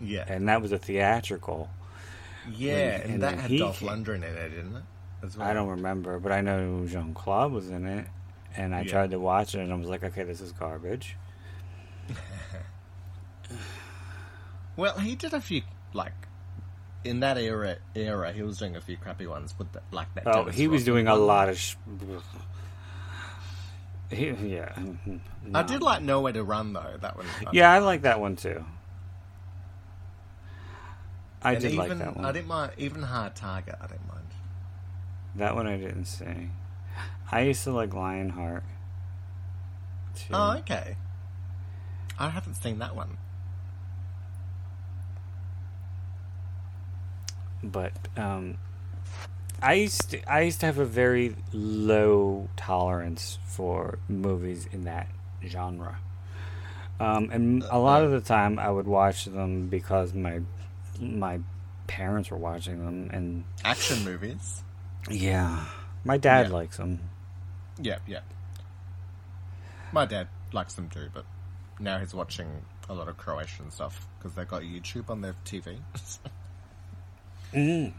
Yeah. 0.00 0.24
and 0.28 0.48
that 0.48 0.60
was 0.60 0.72
a 0.72 0.78
theatrical. 0.78 1.70
yeah, 2.50 2.96
and 3.00 3.14
and 3.14 3.22
that 3.22 3.38
had 3.38 3.50
he 3.50 3.58
Dolph 3.58 3.80
Lundgren 3.80 4.16
in 4.16 4.24
it, 4.24 4.50
didn't 4.50 4.76
it? 4.76 4.82
As 5.22 5.36
well. 5.36 5.48
I 5.48 5.52
don't 5.54 5.68
remember, 5.68 6.18
but 6.20 6.30
I 6.32 6.42
know 6.42 6.86
Jean 6.86 7.14
Claude 7.14 7.50
was 7.52 7.70
in 7.70 7.86
it, 7.86 8.06
and 8.54 8.74
I 8.74 8.82
Yeah. 8.82 8.90
tried 8.92 9.10
to 9.12 9.18
watch 9.18 9.54
it, 9.54 9.60
and 9.60 9.72
I 9.72 9.76
was 9.76 9.88
like, 9.88 10.04
okay, 10.04 10.22
this 10.24 10.40
is 10.40 10.52
garbage. 10.52 11.16
Well, 14.76 14.98
he 14.98 15.14
did 15.14 15.32
a 15.32 15.40
few 15.40 15.62
like 15.94 16.12
in 17.04 17.20
that 17.20 17.38
era. 17.38 17.76
Era, 17.94 18.32
he 18.32 18.42
was 18.42 18.58
doing 18.58 18.76
a 18.76 18.80
few 18.80 18.96
crappy 18.98 19.26
ones 19.26 19.54
with 19.58 19.72
the, 19.72 19.80
like 19.90 20.12
that. 20.14 20.24
Oh, 20.26 20.40
Dennis 20.42 20.56
he 20.56 20.68
was 20.68 20.82
Rodman 20.82 20.92
doing 20.94 21.08
a 21.08 21.12
one. 21.12 21.26
lot 21.26 21.48
of. 21.48 21.58
Sh- 21.58 21.76
he, 24.10 24.26
yeah. 24.30 24.72
mhm, 24.78 25.20
I 25.54 25.62
did 25.62 25.82
like 25.82 26.02
Nowhere 26.02 26.32
to 26.32 26.44
Run 26.44 26.72
though. 26.72 26.96
That 27.00 27.16
one. 27.16 27.26
Yeah, 27.52 27.72
I 27.72 27.78
like 27.78 28.02
that 28.02 28.20
one 28.20 28.36
too. 28.36 28.64
I 31.42 31.54
And 31.54 31.62
did 31.62 31.72
even, 31.72 31.78
like 31.78 31.98
that 31.98 32.16
one. 32.16 32.24
I 32.26 32.32
didn't 32.32 32.48
mind 32.48 32.72
even 32.78 33.02
Hard 33.02 33.34
Target. 33.36 33.76
I 33.80 33.86
didn't 33.86 34.08
mind. 34.08 34.26
That 35.36 35.54
one 35.54 35.66
I 35.66 35.76
didn't 35.76 36.06
see. 36.06 36.50
I 37.30 37.42
used 37.42 37.64
to 37.64 37.72
like 37.72 37.94
Lionheart. 37.94 38.64
Too. 40.14 40.34
Oh, 40.34 40.56
okay. 40.58 40.96
I 42.18 42.30
haven't 42.30 42.54
seen 42.54 42.78
that 42.78 42.96
one. 42.96 43.18
but 47.62 47.92
um, 48.16 48.58
I 49.62 49.74
used 49.74 50.10
to, 50.10 50.22
I 50.32 50.42
used 50.42 50.60
to 50.60 50.66
have 50.66 50.78
a 50.78 50.84
very 50.84 51.34
low 51.52 52.48
tolerance 52.56 53.38
for 53.46 53.98
movies 54.08 54.68
in 54.70 54.84
that 54.84 55.08
genre. 55.46 55.98
Um, 57.00 57.30
and 57.30 57.62
a 57.64 57.78
lot 57.78 58.02
of 58.04 58.10
the 58.10 58.20
time, 58.20 58.58
I 58.58 58.70
would 58.70 58.86
watch 58.86 59.24
them 59.26 59.68
because 59.68 60.14
my 60.14 60.40
my 61.00 61.40
parents 61.86 62.30
were 62.30 62.38
watching 62.38 62.84
them, 62.84 63.10
and 63.12 63.44
Action 63.64 64.02
movies. 64.04 64.62
yeah, 65.10 65.64
my 66.04 66.16
dad 66.16 66.46
Yeah. 66.48 66.52
likes 66.54 66.76
them. 66.78 67.00
Yeah, 67.80 67.98
yeah. 68.06 68.20
My 69.92 70.06
dad 70.06 70.28
likes 70.52 70.74
them 70.74 70.88
too, 70.88 71.08
but 71.12 71.24
now 71.78 71.98
he's 71.98 72.14
watching 72.14 72.48
a 72.88 72.94
lot 72.94 73.08
of 73.08 73.16
Croatian 73.18 73.70
stuff 73.70 74.06
because 74.18 74.34
they've 74.34 74.48
got 74.48 74.62
YouTube 74.62 75.10
on 75.10 75.20
their 75.20 75.34
TV. 75.44 75.78
Mm. 77.54 77.92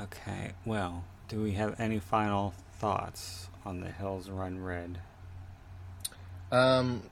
Okay, 0.00 0.52
well, 0.64 1.04
do 1.28 1.42
we 1.42 1.52
have 1.52 1.80
any 1.80 1.98
final 1.98 2.52
thoughts 2.78 3.48
on 3.64 3.80
the 3.80 3.90
Hills 3.90 4.28
Run 4.28 4.62
Red? 4.62 4.98
um, 6.52 7.02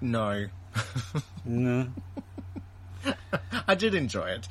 no. 0.00 0.46
No. 1.44 1.88
I 3.68 3.74
did 3.74 3.94
enjoy 3.94 4.26
it, 4.30 4.48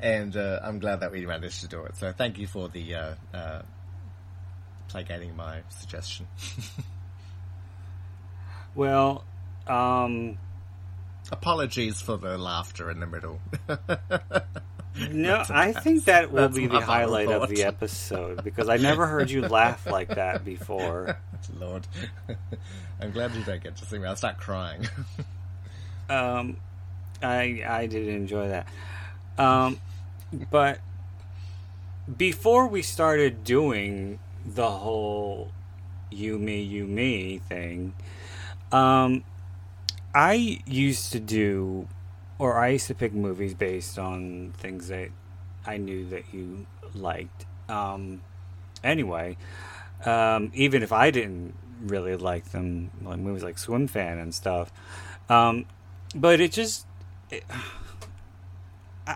and 0.00 0.36
uh, 0.36 0.60
I'm 0.62 0.78
glad 0.78 1.00
that 1.00 1.12
we 1.12 1.24
managed 1.26 1.60
to 1.60 1.68
do 1.68 1.84
it. 1.84 1.96
So 1.96 2.12
thank 2.12 2.38
you 2.38 2.46
for 2.46 2.68
the 2.68 2.94
uh, 2.94 3.14
uh, 3.34 3.62
placating 4.88 5.36
my 5.36 5.60
suggestion. 5.68 6.26
Well, 8.74 9.24
um, 9.66 10.38
Apologies 11.32 12.00
for 12.00 12.16
the 12.16 12.38
laughter 12.38 12.90
in 12.90 13.00
the 13.00 13.06
middle. 13.06 13.40
no, 15.10 15.44
I 15.48 15.72
think 15.72 16.04
that 16.06 16.32
will 16.32 16.48
that's 16.48 16.56
be 16.56 16.66
the 16.66 16.80
highlight 16.80 17.28
of 17.28 17.48
the 17.48 17.64
episode 17.64 18.42
because 18.42 18.68
I 18.68 18.76
never 18.76 19.06
heard 19.06 19.30
you 19.30 19.42
laugh 19.42 19.86
like 19.86 20.08
that 20.08 20.44
before. 20.44 21.18
Lord, 21.58 21.86
I'm 23.00 23.12
glad 23.12 23.34
you 23.34 23.42
don't 23.44 23.62
get 23.62 23.76
to 23.76 23.86
see 23.86 23.98
me. 23.98 24.06
I'll 24.06 24.16
start 24.16 24.38
crying. 24.38 24.88
Um, 26.08 26.56
I 27.22 27.62
I 27.66 27.86
did 27.86 28.08
enjoy 28.08 28.48
that. 28.48 28.66
Um, 29.38 29.78
but 30.50 30.80
before 32.16 32.66
we 32.66 32.82
started 32.82 33.44
doing 33.44 34.18
the 34.44 34.70
whole 34.70 35.52
you 36.10 36.38
me 36.38 36.62
you 36.62 36.86
me 36.86 37.38
thing, 37.38 37.94
um, 38.72 39.24
I 40.14 40.60
used 40.66 41.12
to 41.12 41.20
do, 41.20 41.86
or 42.40 42.58
I 42.58 42.68
used 42.68 42.86
to 42.86 42.94
pick 42.94 43.12
movies 43.12 43.52
based 43.52 43.98
on 43.98 44.54
things 44.56 44.88
that 44.88 45.10
I 45.66 45.76
knew 45.76 46.08
that 46.08 46.24
you 46.32 46.66
liked. 46.94 47.44
Um, 47.68 48.22
anyway, 48.82 49.36
um, 50.06 50.50
even 50.54 50.82
if 50.82 50.90
I 50.90 51.10
didn't 51.10 51.54
really 51.82 52.16
like 52.16 52.46
them, 52.46 52.92
like 53.02 53.18
movies 53.18 53.42
like 53.42 53.56
Swimfan 53.56 54.22
and 54.22 54.34
stuff. 54.34 54.72
Um, 55.28 55.66
but 56.14 56.40
it 56.40 56.50
just 56.52 56.86
it, 57.28 57.44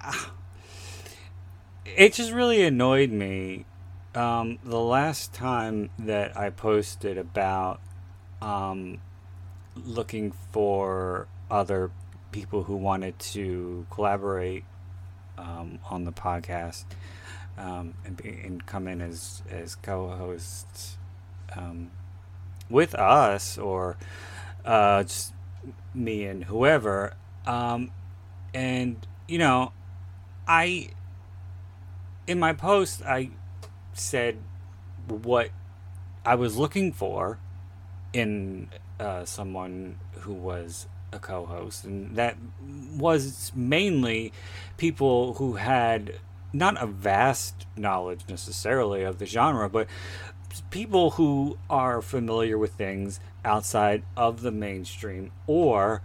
it 1.86 2.12
just 2.12 2.30
really 2.30 2.62
annoyed 2.62 3.10
me 3.10 3.64
um, 4.14 4.58
the 4.62 4.78
last 4.78 5.32
time 5.32 5.88
that 5.98 6.36
I 6.36 6.50
posted 6.50 7.16
about 7.16 7.80
um, 8.42 8.98
looking 9.74 10.32
for 10.52 11.26
other 11.50 11.90
people 12.34 12.64
who 12.64 12.74
wanted 12.74 13.16
to 13.20 13.86
collaborate 13.90 14.64
um, 15.38 15.78
on 15.88 16.04
the 16.04 16.10
podcast 16.10 16.84
um, 17.56 17.94
and, 18.04 18.16
be, 18.16 18.28
and 18.28 18.66
come 18.66 18.88
in 18.88 19.00
as 19.00 19.40
as 19.48 19.76
co-hosts 19.76 20.98
um, 21.54 21.92
with 22.68 22.92
us 22.96 23.56
or 23.56 23.96
uh, 24.64 25.04
just 25.04 25.32
me 25.94 26.24
and 26.24 26.42
whoever. 26.46 27.14
Um, 27.46 27.92
and 28.52 29.06
you 29.28 29.38
know, 29.38 29.72
I 30.48 30.88
in 32.26 32.40
my 32.40 32.52
post 32.52 33.00
I 33.04 33.30
said 33.92 34.38
what 35.06 35.50
I 36.26 36.34
was 36.34 36.56
looking 36.56 36.92
for 36.92 37.38
in 38.12 38.70
uh, 38.98 39.24
someone 39.24 40.00
who 40.22 40.32
was 40.32 40.88
a 41.14 41.18
co-host, 41.18 41.84
and 41.84 42.16
that 42.16 42.36
was 42.96 43.52
mainly 43.54 44.32
people 44.76 45.34
who 45.34 45.54
had 45.54 46.18
not 46.52 46.80
a 46.82 46.86
vast 46.86 47.66
knowledge 47.76 48.20
necessarily 48.28 49.02
of 49.02 49.18
the 49.18 49.26
genre, 49.26 49.68
but 49.68 49.86
people 50.70 51.12
who 51.12 51.58
are 51.68 52.00
familiar 52.00 52.56
with 52.56 52.74
things 52.74 53.20
outside 53.44 54.02
of 54.16 54.42
the 54.42 54.52
mainstream 54.52 55.32
or 55.46 56.00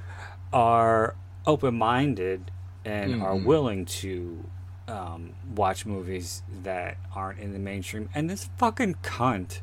are 0.52 1.15
open-minded 1.45 2.52
and 2.84 3.22
are 3.22 3.36
willing 3.36 3.86
to 3.86 4.44
um, 4.88 5.34
watch 5.56 5.86
movies 5.86 6.41
that 6.64 6.98
aren't 7.14 7.40
in 7.40 7.53
the 7.53 7.60
mainstream. 7.60 8.10
And 8.15 8.30
this 8.30 8.49
fucking 8.57 8.95
cunt 9.03 9.60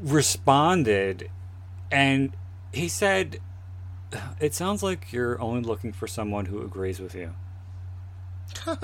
responded, 0.00 1.30
and 1.90 2.32
he 2.72 2.88
said, 2.88 3.38
"It 4.40 4.54
sounds 4.54 4.82
like 4.82 5.12
you're 5.12 5.40
only 5.40 5.62
looking 5.62 5.92
for 5.92 6.06
someone 6.06 6.46
who 6.46 6.62
agrees 6.62 6.98
with 7.00 7.14
you." 7.14 7.34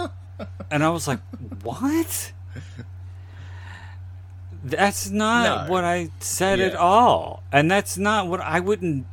and 0.70 0.84
I 0.84 0.90
was 0.90 1.06
like, 1.08 1.20
"What?" 1.62 2.32
That's 4.62 5.10
not 5.10 5.66
No. 5.66 5.72
what 5.72 5.84
I 5.84 6.08
said 6.20 6.58
at 6.60 6.74
all. 6.74 7.42
And 7.52 7.70
that's 7.70 7.98
not 7.98 8.28
what 8.28 8.40
I 8.40 8.60
wouldn't 8.60 9.06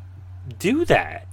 do 0.60 0.86
that. 0.86 1.28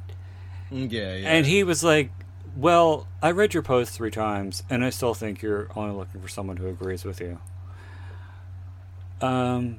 Mm, 0.72 0.90
yeah, 0.90 1.14
yeah. 1.14 1.28
And 1.28 1.46
he 1.46 1.62
was 1.62 1.84
like, 1.84 2.10
Well, 2.56 3.06
I 3.22 3.30
read 3.30 3.54
your 3.54 3.62
post 3.62 3.92
three 3.92 4.10
times, 4.10 4.64
and 4.68 4.84
I 4.84 4.90
still 4.90 5.14
think 5.14 5.40
you're 5.40 5.68
only 5.76 5.94
looking 5.94 6.20
for 6.20 6.26
someone 6.28 6.56
who 6.56 6.66
agrees 6.68 7.04
with 7.04 7.20
you. 7.20 7.38
Um, 9.20 9.78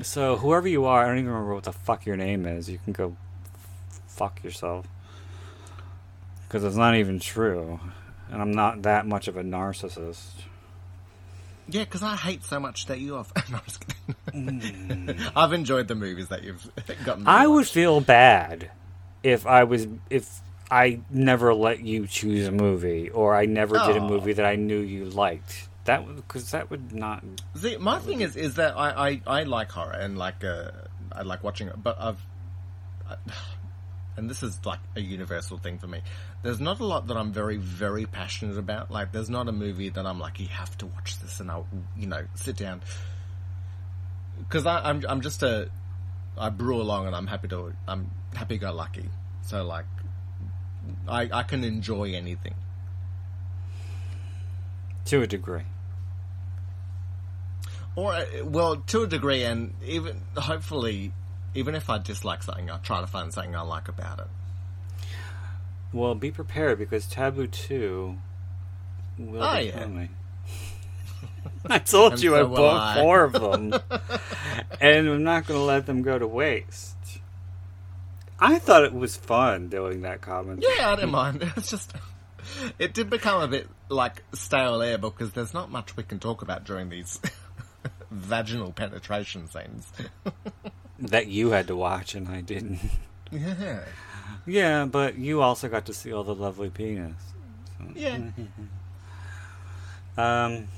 so 0.00 0.36
whoever 0.36 0.68
you 0.68 0.84
are, 0.84 1.02
I 1.04 1.08
don't 1.08 1.18
even 1.18 1.30
remember 1.30 1.54
what 1.54 1.64
the 1.64 1.72
fuck 1.72 2.06
your 2.06 2.16
name 2.16 2.46
is. 2.46 2.68
You 2.70 2.78
can 2.78 2.92
go 2.92 3.16
fuck 4.22 4.44
yourself. 4.44 4.86
because 6.46 6.62
it's 6.64 6.76
not 6.76 6.94
even 6.94 7.18
true, 7.18 7.80
and 8.30 8.40
I'm 8.40 8.52
not 8.52 8.82
that 8.82 9.04
much 9.06 9.26
of 9.26 9.36
a 9.36 9.42
narcissist. 9.42 10.42
Yeah, 11.68 11.84
because 11.84 12.02
I 12.02 12.14
hate 12.14 12.44
so 12.44 12.60
much 12.60 12.86
that 12.86 13.00
you 13.00 13.14
have. 13.14 13.32
no, 13.50 13.56
I'm 13.56 13.64
just 13.64 13.84
kidding. 13.86 15.16
I've 15.36 15.52
enjoyed 15.52 15.88
the 15.88 15.94
movies 15.94 16.28
that 16.28 16.44
you've 16.44 16.70
gotten. 17.04 17.26
I 17.26 17.46
would 17.46 17.66
feel 17.66 18.00
bad 18.00 18.70
if 19.22 19.46
I 19.46 19.64
was 19.64 19.88
if 20.08 20.40
I 20.70 21.00
never 21.10 21.52
let 21.54 21.80
you 21.80 22.06
choose 22.06 22.46
a 22.46 22.52
movie 22.52 23.10
or 23.10 23.34
I 23.34 23.46
never 23.46 23.76
did 23.78 23.96
a 23.96 24.00
movie 24.00 24.34
that 24.34 24.46
I 24.46 24.56
knew 24.56 24.78
you 24.78 25.06
liked. 25.06 25.68
That 25.84 26.06
because 26.14 26.52
that 26.52 26.70
would 26.70 26.92
not. 26.92 27.24
See, 27.56 27.76
my 27.76 27.98
thing 27.98 28.20
is 28.20 28.36
is 28.36 28.54
that 28.54 28.76
I, 28.76 29.08
I, 29.08 29.20
I 29.26 29.42
like 29.42 29.70
horror 29.72 29.92
and 29.92 30.16
like 30.16 30.44
uh, 30.44 30.70
I 31.10 31.22
like 31.22 31.42
watching 31.42 31.66
it, 31.68 31.82
but 31.82 31.96
I've 31.98 32.20
I, 33.08 33.16
and 34.16 34.28
this 34.28 34.42
is 34.42 34.58
like 34.64 34.80
a 34.96 35.00
universal 35.00 35.58
thing 35.58 35.78
for 35.78 35.86
me. 35.86 36.02
There's 36.42 36.60
not 36.60 36.80
a 36.80 36.84
lot 36.84 37.06
that 37.08 37.16
I'm 37.16 37.32
very 37.32 37.56
very 37.56 38.06
passionate 38.06 38.58
about. 38.58 38.90
Like, 38.90 39.12
there's 39.12 39.30
not 39.30 39.48
a 39.48 39.52
movie 39.52 39.88
that 39.90 40.06
I'm 40.06 40.18
like, 40.18 40.40
you 40.40 40.48
have 40.48 40.76
to 40.78 40.86
watch 40.86 41.18
this, 41.20 41.40
and 41.40 41.50
I'll 41.50 41.66
you 41.96 42.06
know 42.06 42.24
sit 42.34 42.56
down 42.56 42.82
because 44.38 44.66
I'm 44.66 45.04
I'm 45.08 45.20
just 45.20 45.42
a 45.42 45.70
I 46.36 46.48
brew 46.48 46.80
along 46.80 47.06
and 47.06 47.14
I'm 47.14 47.26
happy 47.26 47.48
to 47.48 47.72
I'm 47.86 48.10
happy 48.34 48.58
go 48.58 48.72
lucky. 48.72 49.08
So 49.42 49.64
like, 49.64 49.86
I 51.08 51.28
I 51.32 51.42
can 51.42 51.64
enjoy 51.64 52.14
anything. 52.14 52.54
To 55.06 55.22
a 55.22 55.26
degree. 55.26 55.62
Or, 57.94 58.14
uh, 58.14 58.24
well, 58.44 58.76
to 58.76 59.02
a 59.02 59.06
degree, 59.06 59.44
and 59.44 59.74
even 59.84 60.22
hopefully, 60.36 61.12
even 61.54 61.74
if 61.74 61.88
I 61.90 61.98
dislike 61.98 62.42
something, 62.42 62.70
I'll 62.70 62.78
try 62.78 63.00
to 63.00 63.06
find 63.06 63.32
something 63.32 63.54
I 63.54 63.60
like 63.62 63.88
about 63.88 64.18
it. 64.20 64.26
Well, 65.92 66.14
be 66.14 66.30
prepared 66.30 66.78
because 66.78 67.06
Taboo 67.06 67.46
2 67.46 68.16
will 69.18 69.42
Oh, 69.42 69.58
be 69.58 69.64
yeah. 69.66 69.80
coming. 69.82 70.08
I 71.66 71.78
told 71.80 72.14
And 72.14 72.22
you 72.22 72.30
so 72.30 72.40
I 72.40 72.42
bought 72.56 72.96
I. 72.96 73.00
four 73.00 73.24
of 73.24 73.32
them. 73.34 73.74
and 74.80 75.08
I'm 75.08 75.22
not 75.24 75.46
going 75.46 75.60
to 75.60 75.64
let 75.64 75.86
them 75.86 76.02
go 76.02 76.18
to 76.18 76.26
waste. 76.26 76.96
I 78.38 78.58
thought 78.58 78.84
it 78.84 78.94
was 78.94 79.16
fun 79.16 79.68
doing 79.68 80.02
that 80.02 80.20
comment. 80.20 80.64
Yeah, 80.66 80.90
I 80.90 80.94
didn't 80.96 81.10
mind. 81.10 81.42
It's 81.56 81.70
just, 81.70 81.92
it 82.78 82.92
did 82.94 83.08
become 83.10 83.40
a 83.42 83.46
bit 83.46 83.68
like 83.88 84.24
stale 84.32 84.82
air 84.82 84.98
because 84.98 85.32
there's 85.32 85.54
not 85.54 85.70
much 85.70 85.96
we 85.96 86.02
can 86.02 86.18
talk 86.18 86.42
about 86.42 86.64
during 86.64 86.88
these 86.88 87.20
vaginal 88.10 88.72
penetration 88.72 89.46
scenes. 89.48 89.86
That 91.02 91.26
you 91.26 91.50
had 91.50 91.66
to 91.66 91.76
watch 91.76 92.14
and 92.14 92.28
I 92.28 92.40
didn't. 92.40 92.78
yeah, 93.30 93.80
Yeah, 94.46 94.84
but 94.86 95.16
you 95.18 95.42
also 95.42 95.68
got 95.68 95.86
to 95.86 95.94
see 95.94 96.12
all 96.12 96.24
the 96.24 96.34
lovely 96.34 96.70
penis. 96.70 97.14
yeah. 97.94 98.18
Um, 100.16 100.68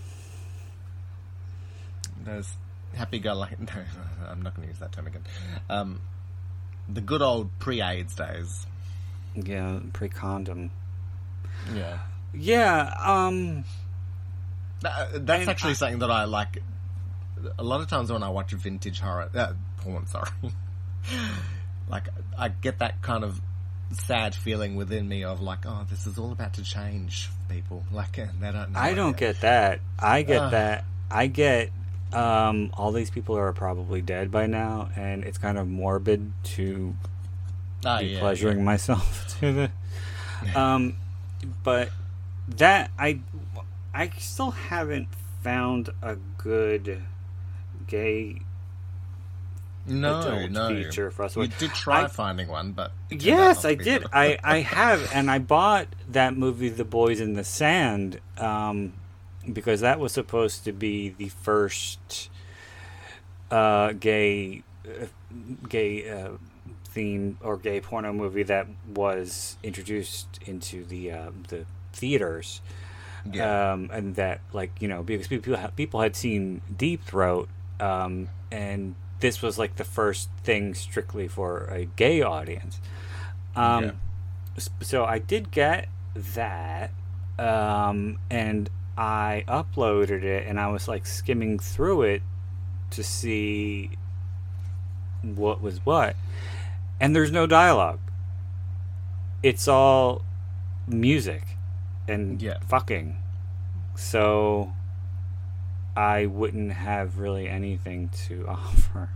There's 2.24 2.48
happy 2.94 3.18
go 3.18 3.34
lucky. 3.34 3.56
No, 3.60 4.28
I'm 4.30 4.42
not 4.42 4.54
going 4.54 4.68
to 4.68 4.72
use 4.72 4.78
that 4.80 4.92
term 4.92 5.06
again. 5.08 5.24
Um, 5.68 6.00
the 6.88 7.00
good 7.00 7.20
old 7.22 7.50
pre-AIDS 7.58 8.14
days. 8.14 8.66
yeah, 9.34 9.80
pre-condom. 9.92 10.70
Yeah. 11.74 11.98
Yeah, 12.32 12.94
um, 13.02 13.64
That, 14.82 15.26
that's 15.26 15.40
And 15.40 15.50
actually 15.50 15.70
I- 15.70 15.74
something 15.74 15.98
that 16.00 16.10
I 16.10 16.24
like. 16.24 16.62
A 17.58 17.62
lot 17.64 17.80
of 17.80 17.88
times 17.88 18.10
when 18.10 18.22
I 18.22 18.28
watch 18.30 18.52
vintage 18.52 19.00
horror, 19.00 19.28
uh, 19.34 19.52
porn, 19.92 20.06
sorry, 20.06 20.30
like 21.88 22.08
I 22.38 22.48
get 22.48 22.78
that 22.78 23.02
kind 23.02 23.24
of 23.24 23.40
sad 23.92 24.34
feeling 24.34 24.74
within 24.76 25.06
me 25.08 25.22
of 25.24 25.40
like, 25.40 25.66
oh, 25.66 25.86
this 25.88 26.06
is 26.06 26.18
all 26.18 26.32
about 26.32 26.54
to 26.54 26.62
change, 26.62 27.30
people. 27.48 27.84
Like 27.92 28.18
uh, 28.18 28.26
they 28.40 28.50
don't. 28.50 28.74
I 28.76 28.94
don't 28.94 29.16
get 29.16 29.40
that. 29.42 29.80
I 29.98 30.22
get 30.22 30.40
Ugh. 30.42 30.50
that. 30.52 30.84
I 31.10 31.26
get 31.28 31.70
um, 32.12 32.70
all 32.74 32.92
these 32.92 33.10
people 33.10 33.36
are 33.36 33.52
probably 33.52 34.00
dead 34.02 34.30
by 34.30 34.46
now, 34.46 34.88
and 34.96 35.24
it's 35.24 35.38
kind 35.38 35.58
of 35.58 35.68
morbid 35.68 36.32
to 36.44 36.94
Ah, 37.84 37.98
be 37.98 38.06
yeah, 38.06 38.20
pleasuring 38.20 38.64
myself 38.64 39.38
to 39.40 39.52
the. 39.52 40.58
Um, 40.58 40.96
but 41.62 41.90
that 42.56 42.90
I, 42.98 43.20
I 43.92 44.10
still 44.18 44.50
haven't 44.52 45.08
found 45.42 45.90
a 46.02 46.16
good 46.38 47.02
gay. 47.86 48.40
No, 49.86 50.46
no. 50.46 50.68
feature 50.68 51.10
for 51.10 51.24
us. 51.24 51.36
You 51.36 51.46
did 51.46 51.72
try 51.72 52.04
I- 52.04 52.08
finding 52.08 52.48
one, 52.48 52.72
but 52.72 52.92
it 53.10 53.20
turned 53.20 53.22
out 53.22 53.26
Yes, 53.26 53.64
I 53.64 53.74
did. 53.74 54.04
I, 54.12 54.38
I 54.42 54.58
have, 54.60 55.10
and 55.12 55.30
I 55.30 55.38
bought 55.38 55.88
that 56.08 56.36
movie, 56.36 56.68
The 56.70 56.84
Boys 56.84 57.20
in 57.20 57.34
the 57.34 57.44
Sand, 57.44 58.20
um, 58.38 58.94
because 59.52 59.80
that 59.80 60.00
was 60.00 60.12
supposed 60.12 60.64
to 60.64 60.72
be 60.72 61.10
the 61.10 61.28
first 61.28 62.30
uh, 63.50 63.92
gay, 63.92 64.62
uh, 64.86 65.06
gay 65.68 66.08
uh, 66.10 66.30
theme 66.88 67.38
or 67.42 67.56
gay 67.56 67.80
porno 67.80 68.12
movie 68.12 68.42
that 68.44 68.66
was 68.88 69.56
introduced 69.62 70.38
into 70.46 70.84
the 70.84 71.12
uh, 71.12 71.30
the 71.48 71.66
theaters. 71.92 72.60
Yeah. 73.30 73.72
Um, 73.72 73.88
and 73.90 74.16
that, 74.16 74.40
like, 74.52 74.82
you 74.82 74.88
know, 74.88 75.02
because 75.02 75.28
people 75.28 75.56
people 75.76 76.00
had 76.02 76.14
seen 76.14 76.60
Deep 76.76 77.04
Throat, 77.04 77.48
um, 77.80 78.28
and 78.52 78.94
this 79.24 79.40
was 79.40 79.56
like 79.58 79.76
the 79.76 79.84
first 79.84 80.28
thing 80.42 80.74
strictly 80.74 81.26
for 81.26 81.64
a 81.68 81.86
gay 81.86 82.20
audience. 82.20 82.78
Um, 83.56 83.84
Yeah. 83.84 83.90
So 84.82 85.06
I 85.06 85.18
did 85.18 85.50
get 85.50 85.88
that, 86.14 86.90
um, 87.38 88.18
and 88.30 88.68
I 88.98 89.44
uploaded 89.48 90.22
it, 90.24 90.46
and 90.46 90.60
I 90.60 90.66
was 90.66 90.86
like 90.88 91.06
skimming 91.06 91.58
through 91.58 92.02
it 92.02 92.22
to 92.90 93.02
see 93.02 93.92
what 95.22 95.62
was 95.62 95.78
what, 95.86 96.16
and 97.00 97.16
there's 97.16 97.32
no 97.32 97.46
dialogue. 97.46 98.00
It's 99.42 99.66
all 99.66 100.20
music 100.86 101.56
and 102.06 102.42
Yeah. 102.42 102.58
fucking. 102.68 103.16
So 103.96 104.74
I 105.96 106.26
wouldn't 106.26 106.72
have 106.72 107.18
really 107.18 107.48
anything 107.48 108.10
to 108.26 108.46
offer. 108.48 109.10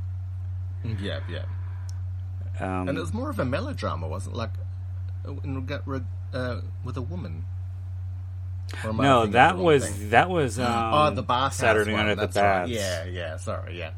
yeah, 0.85 1.21
yeah. 1.29 1.45
Um, 2.61 2.89
And 2.89 2.99
it 2.99 3.01
was 3.01 3.13
more 3.15 3.31
of 3.31 3.39
a 3.39 3.45
melodrama, 3.45 4.07
wasn't 4.09 4.35
it? 4.35 4.39
Like 4.39 4.51
uh, 5.27 5.33
in 5.45 5.67
reg- 5.67 6.05
uh, 6.33 6.61
with 6.85 6.97
a 6.97 7.03
woman. 7.03 7.45
Or 8.85 8.91
am 8.91 9.01
I 9.01 9.03
no, 9.05 9.27
that 9.27 9.57
was 9.57 9.89
thing? 9.89 10.11
that 10.11 10.29
was 10.29 10.59
um, 10.59 10.95
oh, 10.95 11.11
the 11.11 11.23
bath 11.23 11.55
Saturday 11.55 11.93
Night 11.97 12.09
at 12.09 12.17
the 12.19 12.27
that's 12.27 12.37
right. 12.37 12.69
Yeah, 12.69 13.05
yeah. 13.05 13.37
Sorry, 13.37 13.79
yeah. 13.79 13.91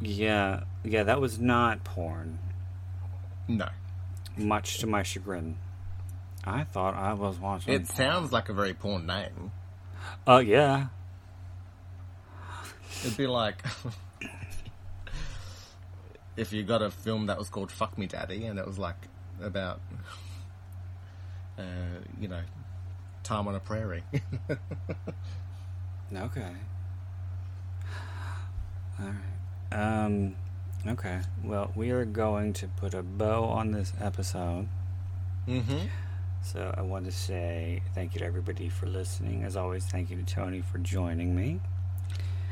yeah, 0.00 0.60
yeah. 0.84 1.02
That 1.02 1.20
was 1.20 1.38
not 1.38 1.84
porn. 1.84 2.38
No, 3.48 3.68
Much 4.36 4.78
to 4.78 4.86
my 4.86 5.02
chagrin, 5.02 5.56
I 6.44 6.62
thought 6.64 6.94
I 6.94 7.14
was 7.14 7.38
watching. 7.40 7.74
it 7.74 7.88
sounds 7.88 8.30
like 8.32 8.48
a 8.48 8.52
very 8.52 8.74
porn 8.74 9.06
name. 9.06 9.50
Oh 10.26 10.38
yeah, 10.38 10.86
It'd 13.04 13.16
be 13.16 13.26
like 13.26 13.64
if 16.36 16.52
you 16.52 16.62
got 16.62 16.82
a 16.82 16.90
film 16.90 17.26
that 17.26 17.38
was 17.38 17.48
called 17.48 17.70
"Fuck 17.70 17.96
Me, 17.98 18.06
Daddy" 18.06 18.46
and 18.46 18.58
it 18.58 18.66
was 18.66 18.78
like 18.78 18.96
about, 19.42 19.80
uh, 21.58 21.62
you 22.20 22.28
know, 22.28 22.40
time 23.22 23.48
on 23.48 23.54
a 23.54 23.60
prairie. 23.60 24.04
Okay. 26.12 26.52
All 28.98 29.06
right. 29.06 30.04
Um. 30.04 30.34
Okay. 30.84 31.20
Well, 31.44 31.70
we 31.76 31.90
are 31.90 32.04
going 32.04 32.52
to 32.54 32.66
put 32.66 32.94
a 32.94 33.02
bow 33.04 33.44
on 33.44 33.70
this 33.70 33.92
episode. 34.00 34.66
mm-hmm. 35.46 35.86
So 36.42 36.72
I 36.76 36.82
want 36.82 37.04
to 37.04 37.12
say 37.12 37.82
thank 37.94 38.14
you 38.14 38.20
to 38.20 38.26
everybody 38.26 38.68
for 38.68 38.86
listening. 38.86 39.44
As 39.44 39.56
always, 39.56 39.84
thank 39.86 40.10
you 40.10 40.16
to 40.16 40.24
Tony 40.24 40.62
for 40.62 40.78
joining 40.78 41.34
me. 41.36 41.60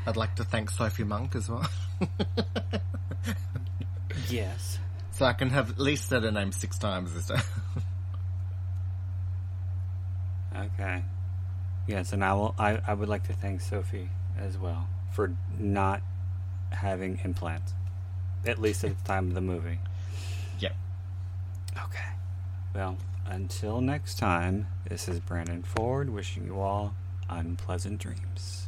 I'd 0.05 0.15
like 0.15 0.35
to 0.35 0.43
thank 0.43 0.69
Sophie 0.71 1.03
Monk 1.03 1.35
as 1.35 1.49
well, 1.49 1.69
Yes. 4.29 4.79
so 5.11 5.25
I 5.25 5.33
can 5.33 5.49
have 5.49 5.69
at 5.69 5.79
least 5.79 6.07
said 6.07 6.23
her 6.23 6.31
name 6.31 6.51
six 6.51 6.77
times 6.77 7.13
this 7.13 7.27
time. 7.27 7.41
Okay. 10.55 11.03
Yes, 11.87 12.11
and 12.11 12.23
I 12.23 12.33
will. 12.33 12.53
I, 12.57 12.79
I 12.85 12.93
would 12.93 13.07
like 13.07 13.27
to 13.27 13.33
thank 13.33 13.61
Sophie 13.61 14.09
as 14.37 14.57
well 14.57 14.87
for 15.13 15.33
not 15.57 16.01
having 16.71 17.19
implants, 17.23 17.73
at 18.45 18.59
least 18.59 18.83
at 18.83 18.97
the 18.97 19.03
time 19.05 19.29
of 19.29 19.35
the 19.35 19.41
movie. 19.41 19.79
yep. 20.59 20.75
Okay. 21.85 22.09
Well, 22.75 22.97
until 23.29 23.79
next 23.79 24.17
time, 24.17 24.67
this 24.87 25.07
is 25.07 25.19
Brandon 25.19 25.61
Ford 25.61 26.09
wishing 26.09 26.45
you 26.45 26.59
all 26.59 26.95
unpleasant 27.29 27.99
dreams. 27.99 28.58